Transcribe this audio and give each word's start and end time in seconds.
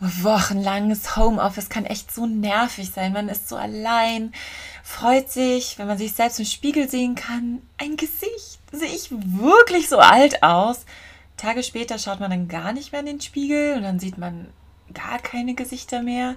wochenlanges 0.00 1.16
Homeoffice 1.16 1.68
kann 1.68 1.84
echt 1.84 2.14
so 2.14 2.26
nervig 2.26 2.90
sein. 2.90 3.12
Man 3.12 3.28
ist 3.28 3.48
so 3.48 3.56
allein, 3.56 4.32
freut 4.84 5.30
sich, 5.30 5.78
wenn 5.78 5.86
man 5.86 5.98
sich 5.98 6.12
selbst 6.12 6.38
im 6.38 6.44
Spiegel 6.46 6.88
sehen 6.88 7.14
kann. 7.14 7.62
Ein 7.78 7.96
Gesicht. 7.96 8.60
Sehe 8.70 8.88
ich 8.88 9.10
wirklich 9.10 9.88
so 9.88 9.98
alt 9.98 10.42
aus? 10.42 10.84
Tage 11.36 11.62
später 11.62 11.98
schaut 11.98 12.20
man 12.20 12.30
dann 12.30 12.48
gar 12.48 12.72
nicht 12.72 12.92
mehr 12.92 13.00
in 13.00 13.06
den 13.06 13.20
Spiegel 13.20 13.76
und 13.76 13.82
dann 13.82 13.98
sieht 13.98 14.18
man 14.18 14.48
gar 14.94 15.18
keine 15.18 15.54
Gesichter 15.54 16.02
mehr. 16.02 16.36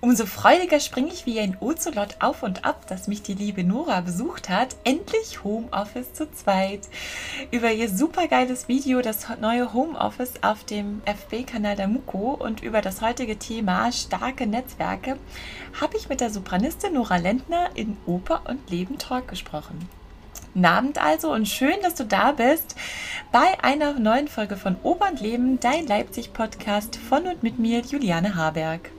Umso 0.00 0.26
freudiger 0.26 0.78
springe 0.78 1.12
ich 1.12 1.26
wie 1.26 1.40
ein 1.40 1.56
Ozelot 1.58 2.18
auf 2.20 2.44
und 2.44 2.64
ab, 2.64 2.86
dass 2.86 3.08
mich 3.08 3.22
die 3.22 3.34
liebe 3.34 3.64
Nora 3.64 4.00
besucht 4.00 4.48
hat. 4.48 4.76
Endlich 4.84 5.42
Homeoffice 5.42 6.14
zu 6.14 6.30
zweit. 6.30 6.82
Über 7.50 7.72
ihr 7.72 7.88
supergeiles 7.88 8.68
Video, 8.68 9.02
das 9.02 9.26
neue 9.40 9.72
Homeoffice 9.72 10.34
auf 10.42 10.62
dem 10.62 11.02
FB-Kanal 11.04 11.74
der 11.74 11.88
Muko 11.88 12.36
und 12.38 12.62
über 12.62 12.80
das 12.80 13.02
heutige 13.02 13.40
Thema 13.40 13.90
starke 13.90 14.46
Netzwerke 14.46 15.18
habe 15.80 15.96
ich 15.96 16.08
mit 16.08 16.20
der 16.20 16.30
Sopranistin 16.30 16.94
Nora 16.94 17.16
Lendner 17.16 17.70
in 17.74 17.96
Oper 18.06 18.42
und 18.48 18.70
Leben 18.70 18.98
Talk 18.98 19.26
gesprochen. 19.26 19.88
Abend 20.62 21.02
also 21.04 21.32
und 21.32 21.48
schön, 21.48 21.76
dass 21.82 21.96
du 21.96 22.04
da 22.04 22.32
bist 22.32 22.76
bei 23.32 23.62
einer 23.64 23.94
neuen 23.98 24.28
Folge 24.28 24.56
von 24.56 24.76
Oper 24.84 25.10
und 25.10 25.20
Leben, 25.20 25.58
dein 25.58 25.88
Leipzig-Podcast 25.88 26.96
von 26.96 27.26
und 27.26 27.42
mit 27.42 27.58
mir, 27.58 27.80
Juliane 27.80 28.36
Haberg. 28.36 28.90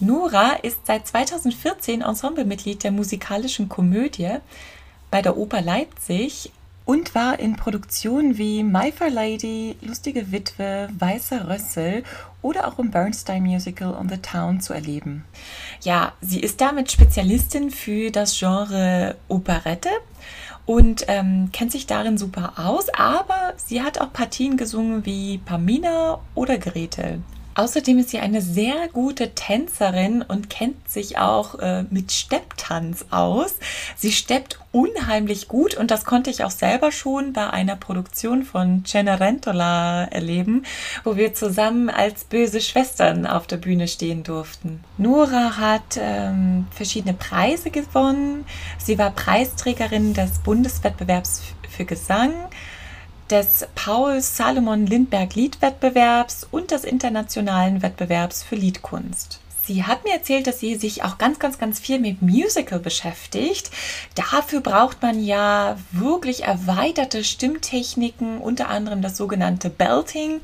Nora 0.00 0.52
ist 0.62 0.86
seit 0.86 1.08
2014 1.08 2.02
Ensemblemitglied 2.02 2.84
der 2.84 2.92
musikalischen 2.92 3.68
Komödie 3.68 4.36
bei 5.10 5.22
der 5.22 5.36
Oper 5.36 5.60
Leipzig 5.60 6.52
und 6.84 7.16
war 7.16 7.40
in 7.40 7.56
Produktionen 7.56 8.38
wie 8.38 8.62
My 8.62 8.92
Fair 8.92 9.10
Lady, 9.10 9.76
Lustige 9.82 10.30
Witwe, 10.30 10.88
Weißer 10.96 11.48
Rössel 11.48 12.04
oder 12.42 12.68
auch 12.68 12.78
im 12.78 12.92
Bernstein 12.92 13.42
Musical 13.42 13.92
On 13.92 14.08
the 14.08 14.18
Town 14.18 14.60
zu 14.60 14.72
erleben. 14.72 15.24
Ja, 15.82 16.12
sie 16.20 16.40
ist 16.40 16.60
damit 16.60 16.92
Spezialistin 16.92 17.70
für 17.70 18.12
das 18.12 18.38
Genre 18.38 19.16
Operette 19.26 19.90
und 20.64 21.06
ähm, 21.08 21.50
kennt 21.52 21.72
sich 21.72 21.86
darin 21.86 22.18
super 22.18 22.52
aus, 22.56 22.88
aber 22.90 23.54
sie 23.56 23.82
hat 23.82 24.00
auch 24.00 24.12
Partien 24.12 24.56
gesungen 24.56 25.04
wie 25.04 25.38
Pamina 25.38 26.20
oder 26.36 26.56
Gretel. 26.56 27.20
Außerdem 27.58 27.98
ist 27.98 28.10
sie 28.10 28.20
eine 28.20 28.40
sehr 28.40 28.86
gute 28.92 29.34
Tänzerin 29.34 30.22
und 30.22 30.48
kennt 30.48 30.88
sich 30.88 31.18
auch 31.18 31.58
äh, 31.58 31.82
mit 31.90 32.12
Stepptanz 32.12 33.06
aus. 33.10 33.56
Sie 33.96 34.12
steppt 34.12 34.60
unheimlich 34.70 35.48
gut 35.48 35.74
und 35.74 35.90
das 35.90 36.04
konnte 36.04 36.30
ich 36.30 36.44
auch 36.44 36.52
selber 36.52 36.92
schon 36.92 37.32
bei 37.32 37.50
einer 37.50 37.74
Produktion 37.74 38.44
von 38.44 38.84
Cenerentola 38.86 40.04
erleben, 40.04 40.62
wo 41.02 41.16
wir 41.16 41.34
zusammen 41.34 41.90
als 41.90 42.22
böse 42.22 42.60
Schwestern 42.60 43.26
auf 43.26 43.48
der 43.48 43.56
Bühne 43.56 43.88
stehen 43.88 44.22
durften. 44.22 44.84
Nora 44.96 45.56
hat 45.56 45.98
ähm, 45.98 46.68
verschiedene 46.70 47.14
Preise 47.14 47.72
gewonnen. 47.72 48.46
Sie 48.78 48.98
war 48.98 49.10
Preisträgerin 49.10 50.14
des 50.14 50.38
Bundeswettbewerbs 50.44 51.42
für 51.68 51.84
Gesang 51.84 52.34
des 53.30 53.66
Paul 53.74 54.20
Salomon 54.20 54.86
Lindberg 54.86 55.34
Liedwettbewerbs 55.34 56.46
und 56.50 56.70
des 56.70 56.84
internationalen 56.84 57.82
Wettbewerbs 57.82 58.42
für 58.42 58.56
Liedkunst. 58.56 59.40
Sie 59.68 59.84
hat 59.84 60.02
mir 60.04 60.14
erzählt, 60.14 60.46
dass 60.46 60.60
sie 60.60 60.76
sich 60.76 61.04
auch 61.04 61.18
ganz, 61.18 61.38
ganz, 61.38 61.58
ganz 61.58 61.78
viel 61.78 61.98
mit 61.98 62.22
Musical 62.22 62.78
beschäftigt. 62.78 63.70
Dafür 64.14 64.62
braucht 64.62 65.02
man 65.02 65.22
ja 65.22 65.76
wirklich 65.92 66.44
erweiterte 66.44 67.22
Stimmtechniken, 67.22 68.38
unter 68.38 68.70
anderem 68.70 69.02
das 69.02 69.18
sogenannte 69.18 69.68
Belting. 69.68 70.40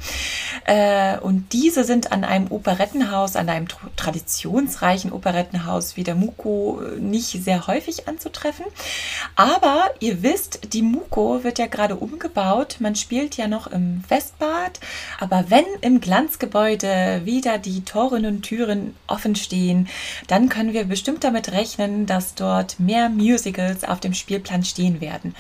Äh, 0.67 1.17
und 1.21 1.55
diese 1.55 1.85
sind 1.85 2.13
an 2.13 2.23
einem 2.23 2.53
Operettenhaus, 2.53 3.35
an 3.35 3.49
einem 3.49 3.67
traditionsreichen 3.97 5.11
Operettenhaus 5.11 5.97
wie 5.97 6.05
der 6.05 6.17
Muko 6.17 6.83
äh, 6.83 7.01
nicht 7.01 7.43
sehr 7.43 7.67
häufig 7.67 8.07
anzutreffen. 8.07 8.67
Aber 9.37 9.85
ihr 10.01 10.23
wisst, 10.23 10.75
die 10.75 10.83
Muko 10.83 11.45
wird 11.45 11.59
ja 11.59 11.67
gerade 11.67 11.97
umgebaut. 11.97 12.77
Man 12.79 12.95
spielt 12.95 13.39
ja 13.39 13.49
noch 13.49 13.69
im 13.69 14.05
Westbad. 14.07 14.81
Aber 15.19 15.47
wenn 15.49 15.65
im 15.81 16.03
Glanzgebäude 16.03 17.23
wieder 17.25 17.57
die 17.57 17.87
Toren 17.87 18.27
und 18.27 18.43
Türen 18.43 18.95
offen 19.15 19.37
stehen, 19.37 19.89
dann 20.27 20.49
können 20.49 20.73
wir 20.73 20.85
bestimmt 20.85 21.23
damit 21.23 21.53
rechnen, 21.53 22.07
dass 22.07 22.35
dort 22.35 22.81
mehr 22.81 23.09
Musicals 23.09 23.85
auf 23.85 24.01
dem 24.01 24.13
Spielplan 24.13 24.65
stehen 24.65 25.01
werden. 25.01 25.35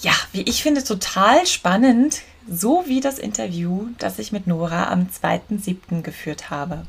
Ja, 0.00 0.12
wie 0.32 0.42
ich 0.42 0.62
finde, 0.62 0.84
total 0.84 1.46
spannend, 1.46 2.20
so 2.48 2.84
wie 2.86 3.00
das 3.00 3.18
Interview, 3.18 3.88
das 3.98 4.18
ich 4.18 4.30
mit 4.30 4.46
Nora 4.46 4.90
am 4.92 5.08
2.7. 5.08 6.02
geführt 6.02 6.50
habe. 6.50 6.84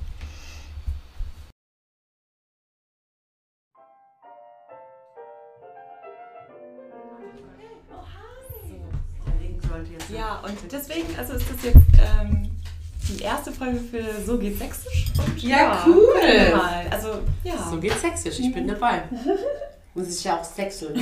Ja, 10.13 10.39
und 10.39 10.57
deswegen, 10.71 11.15
also 11.17 11.33
ist 11.33 11.45
das 11.49 11.63
jetzt 11.63 11.77
ähm, 11.97 12.58
die 13.09 13.23
erste 13.23 13.51
Folge 13.51 13.79
für 13.79 14.03
So 14.25 14.37
geht 14.37 14.57
Sächsisch. 14.57 15.05
Und 15.17 15.41
ja, 15.41 15.57
ja 15.57 15.83
cool. 15.87 16.55
Mal. 16.55 16.87
Also, 16.91 17.09
ja. 17.43 17.69
So 17.69 17.79
geht 17.79 17.99
Sächsisch, 17.99 18.39
ich 18.39 18.53
bin 18.53 18.67
dabei. 18.67 19.03
Muss 19.95 20.07
ich 20.07 20.23
ja 20.23 20.39
auch 20.39 20.43
sechseln. 20.43 20.93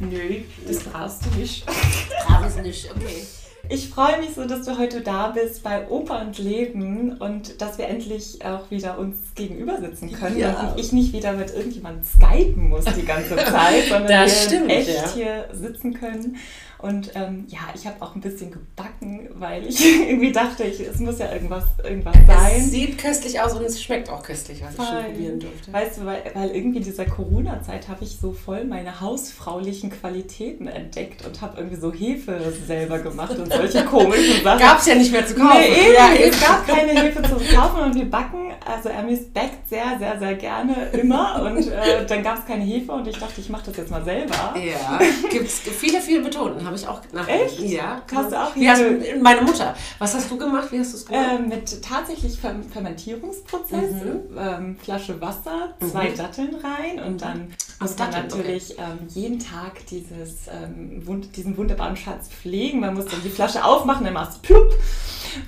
Nö, 0.00 0.40
das 0.66 0.78
brauchst 0.84 1.26
du 1.26 1.38
nicht. 1.38 1.66
Brauch 2.26 2.46
es 2.46 2.56
nicht, 2.56 2.90
okay. 2.90 3.24
Ich 3.68 3.88
freue 3.88 4.20
mich 4.20 4.34
so, 4.34 4.44
dass 4.44 4.66
du 4.66 4.78
heute 4.78 5.00
da 5.00 5.28
bist 5.28 5.62
bei 5.62 5.88
Oper 5.88 6.20
und 6.20 6.38
Leben 6.38 7.16
und 7.18 7.60
dass 7.62 7.78
wir 7.78 7.88
endlich 7.88 8.44
auch 8.44 8.70
wieder 8.70 8.98
uns 8.98 9.16
gegenüber 9.34 9.80
sitzen 9.80 10.12
können 10.12 10.38
ja. 10.38 10.60
und 10.60 10.78
ich 10.78 10.92
nicht 10.92 11.12
wieder 11.14 11.32
mit 11.32 11.52
irgendjemandem 11.52 12.04
skypen 12.04 12.68
muss 12.68 12.84
die 12.84 13.06
ganze 13.06 13.36
Zeit, 13.36 13.84
sondern 13.88 14.06
das 14.06 14.30
wir 14.30 14.48
stimmt, 14.48 14.70
echt 14.70 14.88
ja. 14.88 15.14
hier 15.14 15.48
sitzen 15.52 15.94
können 15.94 16.36
und 16.84 17.12
ähm, 17.14 17.46
ja, 17.48 17.60
ich 17.74 17.86
habe 17.86 17.96
auch 18.00 18.14
ein 18.14 18.20
bisschen 18.20 18.50
gebacken, 18.50 19.30
weil 19.36 19.66
ich 19.66 19.82
irgendwie 20.08 20.32
dachte, 20.32 20.64
ich, 20.64 20.80
es 20.80 20.98
muss 20.98 21.18
ja 21.18 21.32
irgendwas, 21.32 21.64
irgendwas 21.82 22.14
sein. 22.26 22.56
Es 22.58 22.70
sieht 22.72 22.98
köstlich 22.98 23.40
aus 23.40 23.54
und 23.54 23.64
es 23.64 23.82
schmeckt 23.82 24.10
auch 24.10 24.22
köstlich, 24.22 24.62
was 24.62 24.74
Voll. 24.74 24.84
ich 24.84 24.90
schon 24.90 25.12
probieren 25.12 25.40
durfte. 25.40 25.72
Weißt 25.72 25.96
du, 25.98 26.04
weil, 26.04 26.22
weil 26.34 26.50
irgendwie 26.50 26.78
in 26.78 26.84
dieser 26.84 27.06
Corona-Zeit 27.06 27.88
habe 27.88 28.04
ich 28.04 28.18
so 28.20 28.32
voll 28.32 28.64
meine 28.64 29.00
hausfraulichen 29.00 29.88
Qualitäten 29.98 30.68
entdeckt 30.68 31.24
und 31.24 31.40
habe 31.40 31.56
irgendwie 31.56 31.76
so 31.76 31.90
Hefe 31.90 32.52
selber 32.66 32.98
gemacht 32.98 33.38
und 33.38 33.50
solche 33.50 33.82
komischen 33.86 34.42
Sachen. 34.42 34.60
Gab 34.60 34.78
es 34.78 34.86
ja 34.86 34.94
nicht 34.94 35.10
mehr 35.10 35.26
zu 35.26 35.36
kaufen. 35.36 35.60
Nee, 35.60 35.86
eben, 35.86 35.94
ja, 35.94 36.08
es 36.12 36.38
gab 36.38 36.66
keine 36.66 37.00
Hefe 37.00 37.22
zu 37.22 37.56
kaufen 37.56 37.80
und 37.80 37.94
wir 37.94 38.10
backen. 38.10 38.52
Also 38.66 38.90
Ermis 38.90 39.24
backt 39.32 39.70
sehr, 39.70 39.96
sehr, 39.98 40.18
sehr 40.18 40.34
gerne 40.34 40.90
immer 40.92 41.42
und 41.42 41.66
äh, 41.66 42.04
dann 42.06 42.22
gab 42.22 42.40
es 42.40 42.46
keine 42.46 42.64
Hefe 42.64 42.92
und 42.92 43.06
ich 43.06 43.18
dachte, 43.18 43.40
ich 43.40 43.48
mache 43.48 43.64
das 43.66 43.78
jetzt 43.78 43.90
mal 43.90 44.04
selber. 44.04 44.54
Ja, 44.54 44.98
gibt 45.30 45.46
es 45.46 45.60
viele, 45.60 46.00
viele 46.00 46.20
Methoden, 46.20 46.64
habe 46.74 46.76
ich 46.76 46.88
auch 46.88 47.12
nachgedacht. 47.12 47.46
Echt? 47.46 47.60
Ja. 47.60 48.02
Hast 48.12 48.32
du 48.32 48.40
auch 48.40 48.56
Wie 48.56 48.68
hast, 48.68 48.82
meine 49.22 49.42
Mutter. 49.42 49.74
Was 49.98 50.14
hast 50.14 50.30
du 50.30 50.36
gemacht? 50.36 50.70
Wie 50.70 50.78
hast 50.78 50.92
du 50.92 50.96
es 50.96 51.06
gemacht? 51.06 51.26
Äh, 51.38 51.42
mit 51.42 51.82
tatsächlich 51.82 52.38
Fermentierungsprozess. 52.38 53.90
Mhm. 53.92 54.38
Ähm, 54.38 54.76
Flasche 54.82 55.20
Wasser, 55.20 55.74
zwei 55.80 56.10
mhm. 56.10 56.16
Datteln 56.16 56.56
rein 56.56 57.02
und 57.04 57.22
dann 57.22 57.54
muss 57.80 57.98
man 57.98 58.10
natürlich 58.10 58.72
okay. 58.72 58.82
ähm, 58.82 59.08
jeden 59.08 59.38
Tag 59.38 59.86
dieses, 59.90 60.48
ähm, 60.48 61.06
wund 61.06 61.36
diesen 61.36 61.56
wunderbaren 61.56 61.96
Schatz 61.96 62.28
pflegen. 62.28 62.80
Man 62.80 62.94
muss 62.94 63.06
dann 63.06 63.22
die 63.22 63.28
Flasche 63.28 63.64
aufmachen, 63.64 64.04
dann 64.04 64.14
machst 64.14 64.38
du 64.38 64.48
plupp, 64.48 64.72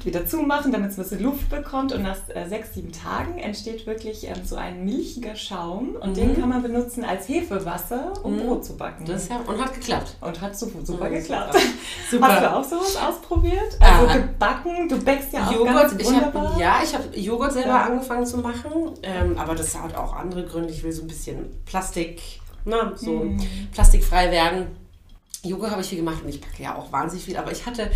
wieder 0.05 0.27
zumachen, 0.27 0.73
damit 0.73 0.91
es 0.91 0.99
ein 0.99 1.03
bisschen 1.03 1.23
Luft 1.23 1.49
bekommt. 1.49 1.93
Und 1.93 2.03
nach 2.03 2.17
äh, 2.35 2.49
sechs, 2.49 2.75
sieben 2.75 2.93
Tagen 2.93 3.39
entsteht 3.39 3.87
wirklich 3.87 4.27
ähm, 4.27 4.45
so 4.45 4.57
ein 4.57 4.85
milchiger 4.85 5.37
Schaum. 5.37 5.97
Und 5.97 6.11
mhm. 6.11 6.15
den 6.15 6.41
kann 6.41 6.49
man 6.49 6.63
benutzen 6.63 7.05
als 7.05 7.29
Hefewasser, 7.29 8.13
um 8.23 8.37
mhm. 8.37 8.41
Brot 8.41 8.65
zu 8.65 8.77
backen. 8.77 9.05
Das 9.07 9.29
ja, 9.29 9.41
und 9.47 9.61
hat 9.61 9.75
geklappt. 9.75 10.17
Und 10.21 10.41
hat 10.41 10.59
super, 10.59 10.85
super 10.85 11.09
mhm. 11.09 11.15
Geklappt. 11.21 11.57
Super. 12.11 12.29
Hast 12.29 12.43
du 12.43 12.79
auch 12.79 12.83
sowas 12.83 12.97
ausprobiert? 12.97 13.77
Also 13.81 14.07
ah. 14.07 14.17
gebacken, 14.17 14.89
du 14.89 15.03
backst 15.03 15.33
ja 15.33 15.47
auch 15.47 15.53
Joghurt, 15.53 15.91
ganz 15.91 16.05
wunderbar. 16.05 16.45
Ich 16.45 16.51
hab, 16.51 16.61
ja, 16.61 16.81
ich 16.85 16.95
habe 16.95 17.19
Joghurt 17.19 17.53
selber 17.53 17.69
ja. 17.69 17.83
angefangen 17.85 18.27
zu 18.27 18.39
machen. 18.39 18.93
Ähm, 19.03 19.37
aber 19.39 19.55
das 19.55 19.75
hat 19.77 19.95
auch 19.95 20.15
andere 20.15 20.45
Gründe. 20.45 20.73
Ich 20.73 20.83
will 20.83 20.93
so 20.93 21.03
ein 21.03 21.09
bisschen 21.09 21.51
Plastik, 21.65 22.21
na, 22.65 22.93
so 22.97 23.25
mm. 23.25 23.41
plastikfrei 23.73 24.31
werden. 24.31 24.69
Yoga 25.43 25.71
habe 25.71 25.81
ich 25.81 25.89
viel 25.89 25.99
gemacht 25.99 26.23
und 26.23 26.29
ich 26.29 26.41
packe 26.41 26.63
ja 26.63 26.75
auch 26.75 26.91
wahnsinnig 26.93 27.25
viel, 27.25 27.37
aber 27.37 27.53
ich 27.53 27.65
hatte 27.67 27.91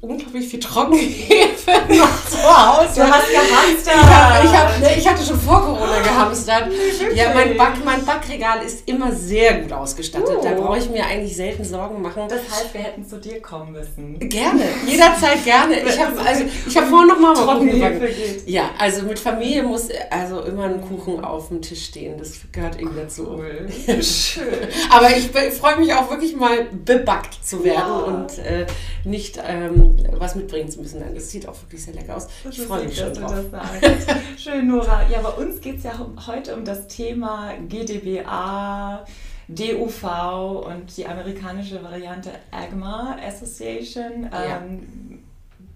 unglaublich 0.00 0.46
viel 0.46 0.60
Trockenhefe 0.60 1.70
noch 1.88 2.24
zu 2.26 2.38
Hause. 2.38 3.00
Du 3.00 3.02
hast 3.02 3.30
gehamstert. 3.30 3.94
Ich, 3.94 4.10
hab, 4.10 4.44
ich, 4.44 4.50
hab, 4.50 4.80
ne, 4.80 4.98
ich 4.98 5.08
hatte 5.08 5.24
schon 5.24 5.40
vor 5.40 5.62
Corona 5.62 6.00
gehamstert. 6.00 6.70
Ja, 7.14 7.32
mein, 7.32 7.56
Back, 7.56 7.82
mein 7.84 8.04
Backregal 8.04 8.62
ist 8.62 8.86
immer 8.86 9.10
sehr 9.12 9.54
gut 9.54 9.72
ausgestattet. 9.72 10.36
Uh. 10.38 10.42
Da 10.42 10.52
brauche 10.52 10.78
ich 10.78 10.90
mir 10.90 11.06
eigentlich 11.06 11.34
selten 11.34 11.64
Sorgen 11.64 12.02
machen. 12.02 12.24
Das 12.28 12.40
heißt, 12.40 12.74
wir 12.74 12.82
hätten 12.82 13.06
zu 13.06 13.18
dir 13.18 13.40
kommen 13.40 13.72
müssen. 13.72 14.18
Gerne, 14.18 14.64
jederzeit 14.86 15.42
gerne. 15.44 15.80
Ich 15.80 15.98
habe 15.98 16.20
also, 16.20 16.44
hab 16.44 16.88
vorhin 16.88 17.08
noch 17.08 17.18
mal 17.18 17.34
Trockenhefe 17.34 18.06
geht. 18.06 18.48
Ja, 18.48 18.70
also 18.78 19.02
mit 19.02 19.18
Familie 19.18 19.62
muss 19.62 19.88
also 20.10 20.42
immer 20.42 20.64
ein 20.64 20.82
Kuchen 20.82 21.24
auf 21.24 21.48
dem 21.48 21.62
Tisch 21.62 21.86
stehen. 21.86 22.18
Das 22.18 22.32
gehört 22.52 22.78
irgendwie 22.78 23.00
dazu. 23.00 23.28
Cool. 23.28 23.68
Schön. 24.02 24.44
Aber 24.90 25.08
ich 25.16 25.30
freue 25.58 25.78
mich 25.78 25.94
auch 25.94 26.10
wirklich 26.10 26.36
mal 26.36 26.66
bebackt 26.84 27.38
zu 27.42 27.64
werden 27.64 27.78
ja. 27.78 27.98
und 27.98 28.38
äh, 28.38 28.66
nicht 29.04 29.38
ähm, 29.70 29.96
was 30.18 30.34
mitbringen 30.34 30.68
zu 30.68 30.80
müssen. 30.80 31.02
Das 31.14 31.30
sieht 31.30 31.48
auch 31.48 31.60
wirklich 31.62 31.84
sehr 31.84 31.94
lecker 31.94 32.16
aus. 32.16 32.28
Das 32.44 32.56
ich 32.56 32.64
freue 32.64 32.84
mich 32.84 32.98
schon 32.98 33.14
drauf. 33.14 33.44
Schön, 34.36 34.68
Nora. 34.68 35.08
Ja, 35.08 35.20
bei 35.22 35.30
uns 35.30 35.60
geht 35.60 35.78
es 35.78 35.84
ja 35.84 36.06
heute 36.26 36.54
um 36.54 36.64
das 36.64 36.88
Thema 36.88 37.54
GDBA, 37.68 39.04
DUV 39.48 40.66
und 40.66 40.96
die 40.96 41.06
amerikanische 41.06 41.82
Variante 41.82 42.30
AGMA 42.50 43.16
Association. 43.26 44.28
Ja. 44.32 44.62
Ähm, 44.62 45.20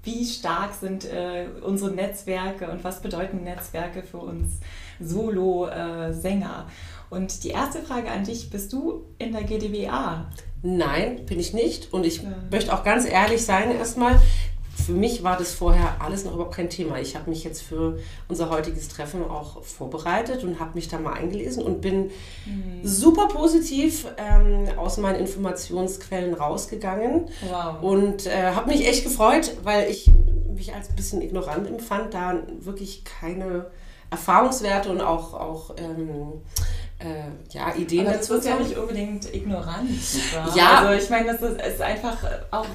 wie 0.05 0.26
stark 0.26 0.75
sind 0.75 1.06
äh, 1.06 1.46
unsere 1.62 1.91
Netzwerke 1.91 2.70
und 2.70 2.85
was 2.85 3.00
bedeuten 3.00 3.43
Netzwerke 3.43 4.02
für 4.02 4.19
uns 4.19 4.61
Solo-Sänger? 5.00 6.67
Äh, 6.69 7.14
und 7.14 7.43
die 7.44 7.50
erste 7.50 7.81
Frage 7.81 8.11
an 8.11 8.25
dich, 8.25 8.50
bist 8.50 8.73
du 8.73 9.05
in 9.19 9.32
der 9.32 9.44
GDBA? 9.44 10.26
Nein, 10.66 11.26
bin 11.26 11.38
ich 11.38 11.52
nicht. 11.52 11.93
Und 11.93 12.06
ich 12.06 12.22
ja. 12.22 12.34
möchte 12.50 12.72
auch 12.72 12.84
ganz 12.84 13.06
ehrlich 13.06 13.44
sein 13.44 13.70
erstmal, 13.70 14.19
für 14.75 14.93
mich 14.93 15.22
war 15.22 15.37
das 15.37 15.52
vorher 15.52 16.00
alles 16.00 16.25
noch 16.25 16.32
überhaupt 16.32 16.55
kein 16.55 16.70
Thema. 16.70 16.99
Ich 16.99 17.16
habe 17.16 17.28
mich 17.28 17.44
jetzt 17.44 17.62
für 17.62 17.99
unser 18.28 18.49
heutiges 18.49 18.88
Treffen 18.88 19.22
auch 19.22 19.62
vorbereitet 19.62 20.43
und 20.43 20.58
habe 20.58 20.72
mich 20.75 20.88
da 20.88 20.99
mal 20.99 21.12
eingelesen 21.12 21.62
und 21.62 21.82
bin 21.82 22.11
mhm. 22.46 22.81
super 22.82 23.28
positiv 23.28 24.06
ähm, 24.16 24.66
aus 24.78 24.96
meinen 24.96 25.20
Informationsquellen 25.20 26.32
rausgegangen 26.32 27.28
wow. 27.50 27.82
und 27.82 28.26
äh, 28.26 28.52
habe 28.52 28.70
mich 28.70 28.88
echt 28.88 29.05
gefreut, 29.05 29.52
weil 29.62 29.90
ich 29.90 30.10
mich 30.55 30.75
als 30.75 30.88
ein 30.88 30.96
bisschen 30.96 31.20
ignorant 31.20 31.69
empfand, 31.69 32.14
da 32.14 32.43
wirklich 32.60 33.05
keine 33.05 33.67
Erfahrungswerte 34.10 34.90
und 34.90 35.02
auch, 35.02 35.34
auch 35.34 35.75
ähm, 35.76 36.40
äh, 37.05 37.56
ja, 37.56 37.75
Ideen 37.75 38.06
Aber 38.06 38.17
das 38.17 38.29
dazu. 38.29 38.35
Das 38.35 38.45
ist 38.45 38.51
ja 38.51 38.59
nicht 38.59 38.77
unbedingt 38.77 39.35
ignorant. 39.35 39.91
Ja. 40.55 40.79
Also 40.81 41.05
ich 41.05 41.11
meine, 41.11 41.33
das 41.33 41.43
ist, 41.43 41.61
ist 41.61 41.83
einfach 41.83 42.17
auch 42.51 42.67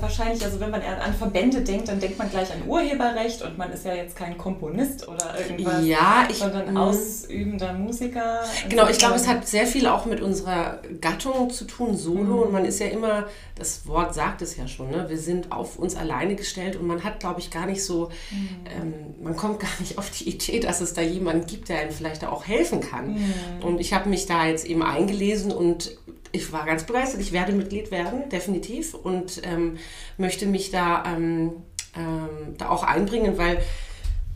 wahrscheinlich, 0.00 0.44
also 0.44 0.58
wenn 0.60 0.70
man 0.70 0.82
an 0.82 1.14
Verbände 1.14 1.60
denkt, 1.60 1.88
dann 1.88 2.00
denkt 2.00 2.18
man 2.18 2.28
gleich 2.30 2.50
an 2.52 2.66
Urheberrecht 2.66 3.42
und 3.42 3.56
man 3.58 3.72
ist 3.72 3.84
ja 3.84 3.94
jetzt 3.94 4.16
kein 4.16 4.36
Komponist 4.36 5.06
oder 5.06 5.38
irgendwas, 5.38 5.84
ja, 5.84 6.26
ich, 6.28 6.38
sondern 6.38 6.76
ausübender 6.76 7.72
Musiker. 7.72 8.40
Genau, 8.68 8.88
ich 8.88 8.98
glaube, 8.98 9.14
es 9.14 9.28
hat 9.28 9.46
sehr 9.46 9.66
viel 9.66 9.86
auch 9.86 10.06
mit 10.06 10.20
unserer 10.20 10.80
Gattung 11.00 11.50
zu 11.50 11.64
tun, 11.64 11.96
Solo. 11.96 12.36
Mhm. 12.36 12.42
Und 12.42 12.52
man 12.52 12.64
ist 12.64 12.80
ja 12.80 12.86
immer, 12.86 13.26
das 13.54 13.86
Wort 13.86 14.14
sagt 14.14 14.42
es 14.42 14.56
ja 14.56 14.66
schon, 14.66 14.90
ne? 14.90 15.06
wir 15.08 15.18
sind 15.18 15.52
auf 15.52 15.78
uns 15.78 15.96
alleine 15.96 16.34
gestellt 16.34 16.76
und 16.76 16.86
man 16.86 17.04
hat, 17.04 17.20
glaube 17.20 17.40
ich, 17.40 17.50
gar 17.50 17.66
nicht 17.66 17.84
so, 17.84 18.10
mhm. 18.30 18.48
ähm, 18.66 18.94
man 19.22 19.36
kommt 19.36 19.60
gar 19.60 19.80
nicht 19.80 19.98
auf 19.98 20.10
die 20.10 20.28
Idee, 20.28 20.60
dass 20.60 20.80
es 20.80 20.92
da 20.94 21.02
jemanden 21.02 21.46
gibt, 21.46 21.68
der 21.68 21.78
einem 21.78 21.92
vielleicht 21.92 22.24
auch 22.24 22.46
helfen 22.46 22.80
kann. 22.80 23.14
Mhm. 23.14 23.34
Und 23.62 23.80
ich 23.80 23.92
habe 23.92 24.08
mich 24.08 24.26
da 24.26 24.46
jetzt 24.46 24.66
eben 24.66 24.82
eingelesen 24.82 25.52
und 25.52 25.96
ich 26.32 26.52
war 26.52 26.66
ganz 26.66 26.84
begeistert. 26.84 27.20
Ich 27.20 27.32
werde 27.32 27.52
Mitglied 27.52 27.90
werden, 27.90 28.28
definitiv, 28.28 28.94
und 28.94 29.42
ähm, 29.44 29.78
möchte 30.16 30.46
mich 30.46 30.70
da, 30.70 31.04
ähm, 31.06 31.52
ähm, 31.96 32.54
da 32.56 32.68
auch 32.68 32.82
einbringen, 32.82 33.38
weil 33.38 33.58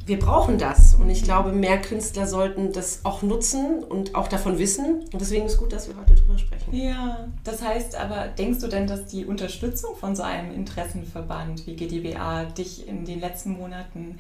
wir 0.05 0.19
brauchen 0.19 0.59
das. 0.59 0.94
Und 0.94 1.11
ich 1.11 1.23
glaube, 1.23 1.53
mehr 1.53 1.81
Künstler 1.81 2.27
sollten 2.27 2.73
das 2.73 3.05
auch 3.05 3.23
nutzen 3.23 3.85
und 3.85 4.15
auch 4.15 4.29
davon 4.29 4.59
wissen. 4.59 5.03
Und 5.12 5.21
deswegen 5.21 5.47
ist 5.47 5.59
gut, 5.59 5.73
dass 5.73 5.89
wir 5.89 5.97
heute 5.97 6.15
darüber 6.15 6.39
sprechen. 6.39 6.75
Ja, 6.75 7.29
das 7.44 7.62
heißt 7.62 7.95
aber, 7.95 8.29
denkst 8.29 8.61
du 8.61 8.69
denn, 8.69 8.87
dass 8.87 9.06
die 9.06 9.25
Unterstützung 9.25 9.95
von 9.97 10.17
so 10.17 10.23
einem 10.23 10.53
Interessenverband 10.53 11.67
wie 11.67 11.77
GdBA 11.77 12.47
dich 12.47 12.88
in 12.88 13.05
den 13.05 13.21
letzten 13.21 13.53
Monaten 13.53 14.19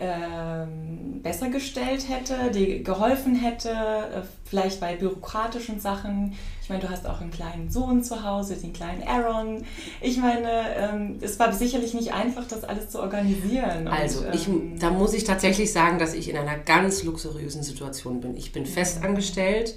ähm, 0.00 1.20
besser 1.22 1.48
gestellt 1.48 2.08
hätte, 2.08 2.50
dir 2.50 2.82
geholfen 2.82 3.36
hätte, 3.36 3.70
äh, 3.70 4.22
vielleicht 4.44 4.80
bei 4.80 4.96
bürokratischen 4.96 5.78
Sachen. 5.78 6.36
Ich 6.62 6.68
meine, 6.68 6.82
du 6.82 6.90
hast 6.90 7.06
auch 7.06 7.20
einen 7.20 7.30
kleinen 7.30 7.70
Sohn 7.70 8.02
zu 8.02 8.24
Hause, 8.24 8.56
den 8.56 8.72
kleinen 8.72 9.02
Aaron. 9.06 9.64
Ich 10.00 10.16
meine, 10.16 10.74
ähm, 10.76 11.18
es 11.20 11.38
war 11.38 11.52
sicherlich 11.52 11.94
nicht 11.94 12.12
einfach, 12.12 12.48
das 12.48 12.64
alles 12.64 12.90
zu 12.90 13.00
organisieren. 13.00 13.86
Also, 13.86 14.24
ich, 14.32 14.48
ähm, 14.48 14.78
da 14.80 14.90
muss 14.90 15.14
ich 15.14 15.24
tatsächlich 15.24 15.72
sagen, 15.72 15.98
dass 15.98 16.14
ich 16.14 16.28
in 16.28 16.36
einer 16.36 16.58
ganz 16.58 17.04
luxuriösen 17.04 17.62
Situation 17.62 18.20
bin. 18.20 18.36
Ich 18.36 18.52
bin 18.52 18.66
festangestellt 18.66 19.76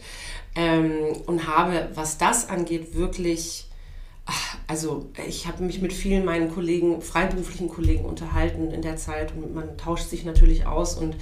ähm, 0.55 0.93
und 1.27 1.47
habe, 1.47 1.89
was 1.93 2.17
das 2.17 2.49
angeht, 2.49 2.95
wirklich 2.95 3.66
also 4.67 5.09
ich 5.27 5.47
habe 5.47 5.63
mich 5.63 5.81
mit 5.81 5.93
vielen 5.93 6.25
meinen 6.25 6.53
Kollegen, 6.53 7.01
freiberuflichen 7.01 7.69
Kollegen 7.69 8.05
unterhalten 8.05 8.71
in 8.71 8.81
der 8.81 8.97
Zeit 8.97 9.33
und 9.35 9.55
man 9.55 9.77
tauscht 9.77 10.09
sich 10.09 10.25
natürlich 10.25 10.65
aus 10.65 10.95
und 10.95 11.15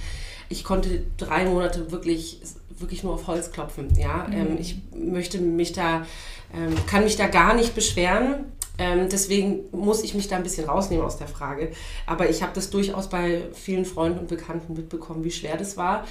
ich 0.48 0.64
konnte 0.64 1.02
drei 1.16 1.44
Monate 1.44 1.90
wirklich, 1.90 2.40
wirklich 2.78 3.02
nur 3.02 3.14
auf 3.14 3.26
Holz 3.26 3.50
klopfen. 3.50 3.88
Ja? 3.96 4.26
Mhm. 4.28 4.32
Ähm, 4.32 4.58
ich 4.60 4.78
möchte 4.94 5.38
mich 5.38 5.72
da, 5.72 6.06
ähm, 6.54 6.74
kann 6.86 7.04
mich 7.04 7.16
da 7.16 7.26
gar 7.26 7.54
nicht 7.54 7.74
beschweren. 7.74 8.46
Ähm, 8.78 9.08
deswegen 9.10 9.60
muss 9.72 10.02
ich 10.04 10.14
mich 10.14 10.28
da 10.28 10.36
ein 10.36 10.42
bisschen 10.42 10.68
rausnehmen 10.68 11.04
aus 11.04 11.16
der 11.16 11.28
Frage. 11.28 11.72
Aber 12.04 12.28
ich 12.28 12.42
habe 12.42 12.52
das 12.54 12.70
durchaus 12.70 13.08
bei 13.08 13.42
vielen 13.54 13.86
Freunden 13.86 14.18
und 14.18 14.28
Bekannten 14.28 14.74
mitbekommen, 14.74 15.24
wie 15.24 15.30
schwer 15.30 15.56
das 15.56 15.76
war. 15.76 16.04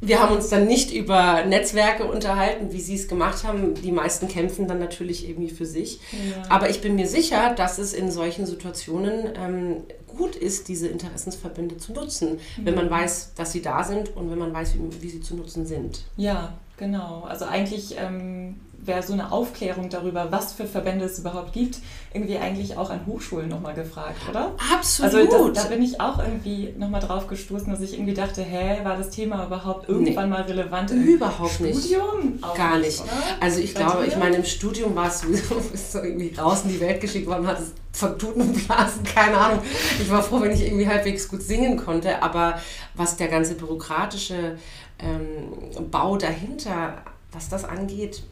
Wir 0.00 0.22
haben 0.22 0.34
uns 0.34 0.48
dann 0.48 0.66
nicht 0.66 0.92
über 0.94 1.44
Netzwerke 1.44 2.04
unterhalten, 2.04 2.72
wie 2.72 2.80
sie 2.80 2.94
es 2.94 3.06
gemacht 3.06 3.44
haben. 3.44 3.74
Die 3.74 3.92
meisten 3.92 4.28
kämpfen 4.28 4.66
dann 4.66 4.78
natürlich 4.78 5.28
irgendwie 5.28 5.50
für 5.50 5.66
sich. 5.66 6.00
Ja. 6.12 6.42
Aber 6.48 6.70
ich 6.70 6.80
bin 6.80 6.94
mir 6.94 7.06
sicher, 7.06 7.54
dass 7.54 7.78
es 7.78 7.92
in 7.92 8.10
solchen 8.10 8.46
Situationen 8.46 9.28
ähm, 9.36 9.76
gut 10.06 10.36
ist, 10.36 10.68
diese 10.68 10.88
Interessensverbände 10.88 11.76
zu 11.76 11.92
nutzen, 11.92 12.32
mhm. 12.56 12.64
wenn 12.64 12.74
man 12.74 12.90
weiß, 12.90 13.34
dass 13.34 13.52
sie 13.52 13.62
da 13.62 13.84
sind 13.84 14.16
und 14.16 14.30
wenn 14.30 14.38
man 14.38 14.52
weiß, 14.52 14.74
wie, 14.74 15.02
wie 15.02 15.08
sie 15.08 15.20
zu 15.20 15.34
nutzen 15.34 15.66
sind. 15.66 16.04
Ja, 16.16 16.54
genau. 16.78 17.24
Also 17.28 17.44
eigentlich 17.44 17.96
ähm, 17.98 18.56
wäre 18.82 19.02
so 19.02 19.12
eine 19.12 19.30
Aufklärung 19.30 19.90
darüber, 19.90 20.32
was 20.32 20.52
für 20.52 20.66
Verbände 20.66 21.04
es 21.04 21.18
überhaupt 21.18 21.52
gibt, 21.52 21.78
irgendwie 22.12 22.38
eigentlich 22.38 22.76
auch 22.76 22.90
an 22.90 23.06
Hochschulen 23.06 23.48
nochmal 23.48 23.74
gefragt, 23.74 24.16
oder? 24.28 24.52
Absolut. 24.72 25.14
Also 25.14 25.48
das, 25.48 25.64
da 25.64 25.68
bin 25.70 25.82
ich 25.82 26.00
auch 26.00 26.18
irgendwie 26.18 26.74
nochmal 26.78 27.00
drauf 27.00 27.26
gestoßen, 27.26 27.70
dass 27.70 27.80
ich 27.80 27.94
irgendwie 27.94 28.14
dachte, 28.14 28.42
hä, 28.42 28.80
war 28.82 28.96
das 28.96 29.10
Thema 29.10 29.46
überhaupt 29.46 29.88
irgendwann 29.88 30.30
nee, 30.30 30.36
mal 30.36 30.42
relevant? 30.42 30.90
Überhaupt 30.90 31.52
Studium? 31.52 31.74
nicht. 31.74 31.86
Studium? 31.86 32.40
Gar 32.56 32.78
nicht. 32.78 33.00
Oder? 33.00 33.10
Also 33.40 33.60
ich 33.60 33.74
glaube, 33.74 34.06
ich 34.06 34.16
meine, 34.16 34.36
im 34.36 34.44
Studium 34.44 34.96
war 34.96 35.08
es 35.08 35.20
sowieso 35.22 35.60
so 35.74 35.98
irgendwie 35.98 36.34
raus 36.34 36.62
in 36.64 36.70
die 36.70 36.80
Welt 36.80 37.00
geschickt 37.00 37.26
worden, 37.26 37.46
hat 37.46 37.58
es 37.60 37.72
Tuten 38.18 38.40
und 38.40 38.66
Blasen, 38.66 39.04
keine 39.04 39.36
Ahnung. 39.36 39.60
Ich 40.00 40.10
war 40.10 40.22
froh, 40.22 40.40
wenn 40.40 40.52
ich 40.52 40.64
irgendwie 40.64 40.86
halbwegs 40.86 41.28
gut 41.28 41.42
singen 41.42 41.76
konnte, 41.76 42.22
aber 42.22 42.58
was 42.94 43.16
der 43.16 43.28
ganze 43.28 43.54
bürokratische 43.54 44.56
ähm, 44.98 45.90
Bau 45.90 46.16
dahinter, 46.16 47.02
was 47.32 47.48
das 47.48 47.64
angeht, 47.64 48.22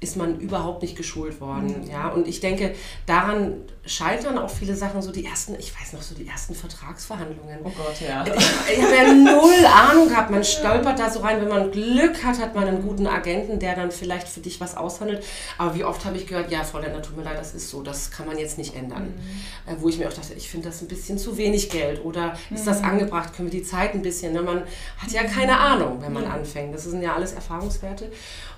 ist 0.00 0.16
man 0.16 0.38
überhaupt 0.38 0.82
nicht 0.82 0.96
geschult 0.96 1.40
worden. 1.40 1.82
Mhm. 1.82 1.90
Ja? 1.90 2.08
Und 2.08 2.28
ich 2.28 2.40
denke, 2.40 2.74
daran 3.06 3.54
scheitern 3.84 4.38
auch 4.38 4.50
viele 4.50 4.76
Sachen, 4.76 5.02
so 5.02 5.10
die 5.10 5.24
ersten, 5.24 5.56
ich 5.58 5.72
weiß 5.78 5.94
noch, 5.94 6.02
so 6.02 6.14
die 6.14 6.26
ersten 6.26 6.54
Vertragsverhandlungen. 6.54 7.58
Oh 7.64 7.70
Gott, 7.70 8.00
ja. 8.06 8.24
Ich, 8.26 8.76
ich 8.76 8.82
habe 8.82 8.94
ja 8.94 9.12
null 9.12 9.66
Ahnung 9.66 10.08
gehabt. 10.08 10.30
Man 10.30 10.44
stolpert 10.44 10.98
da 10.98 11.10
so 11.10 11.20
rein. 11.20 11.40
Wenn 11.40 11.48
man 11.48 11.70
Glück 11.70 12.22
hat, 12.22 12.38
hat 12.38 12.54
man 12.54 12.68
einen 12.68 12.82
guten 12.82 13.06
Agenten, 13.06 13.58
der 13.58 13.74
dann 13.74 13.90
vielleicht 13.90 14.28
für 14.28 14.40
dich 14.40 14.60
was 14.60 14.76
aushandelt. 14.76 15.24
Aber 15.56 15.74
wie 15.74 15.84
oft 15.84 16.04
habe 16.04 16.16
ich 16.16 16.26
gehört, 16.26 16.50
ja, 16.50 16.62
Frau 16.64 16.78
Lender, 16.78 17.02
tut 17.02 17.16
mir 17.16 17.24
leid, 17.24 17.38
das 17.38 17.54
ist 17.54 17.70
so, 17.70 17.82
das 17.82 18.10
kann 18.10 18.26
man 18.26 18.38
jetzt 18.38 18.58
nicht 18.58 18.76
ändern. 18.76 19.14
Mhm. 19.16 19.72
Äh, 19.72 19.76
wo 19.80 19.88
ich 19.88 19.98
mir 19.98 20.08
auch 20.08 20.12
dachte, 20.12 20.34
ich 20.34 20.48
finde 20.48 20.68
das 20.68 20.82
ein 20.82 20.88
bisschen 20.88 21.18
zu 21.18 21.36
wenig 21.36 21.70
Geld 21.70 22.04
oder 22.04 22.36
ist 22.54 22.66
das 22.66 22.80
mhm. 22.80 22.88
angebracht, 22.88 23.34
können 23.34 23.50
wir 23.50 23.58
die 23.58 23.66
Zeit 23.66 23.94
ein 23.94 24.02
bisschen. 24.02 24.32
Ne? 24.32 24.42
Man 24.42 24.62
hat 24.98 25.10
ja 25.10 25.24
keine 25.24 25.58
Ahnung, 25.58 26.00
wenn 26.00 26.12
man 26.12 26.24
anfängt. 26.24 26.74
Das 26.74 26.84
sind 26.84 27.02
ja 27.02 27.14
alles 27.14 27.32
Erfahrungswerte. 27.32 28.10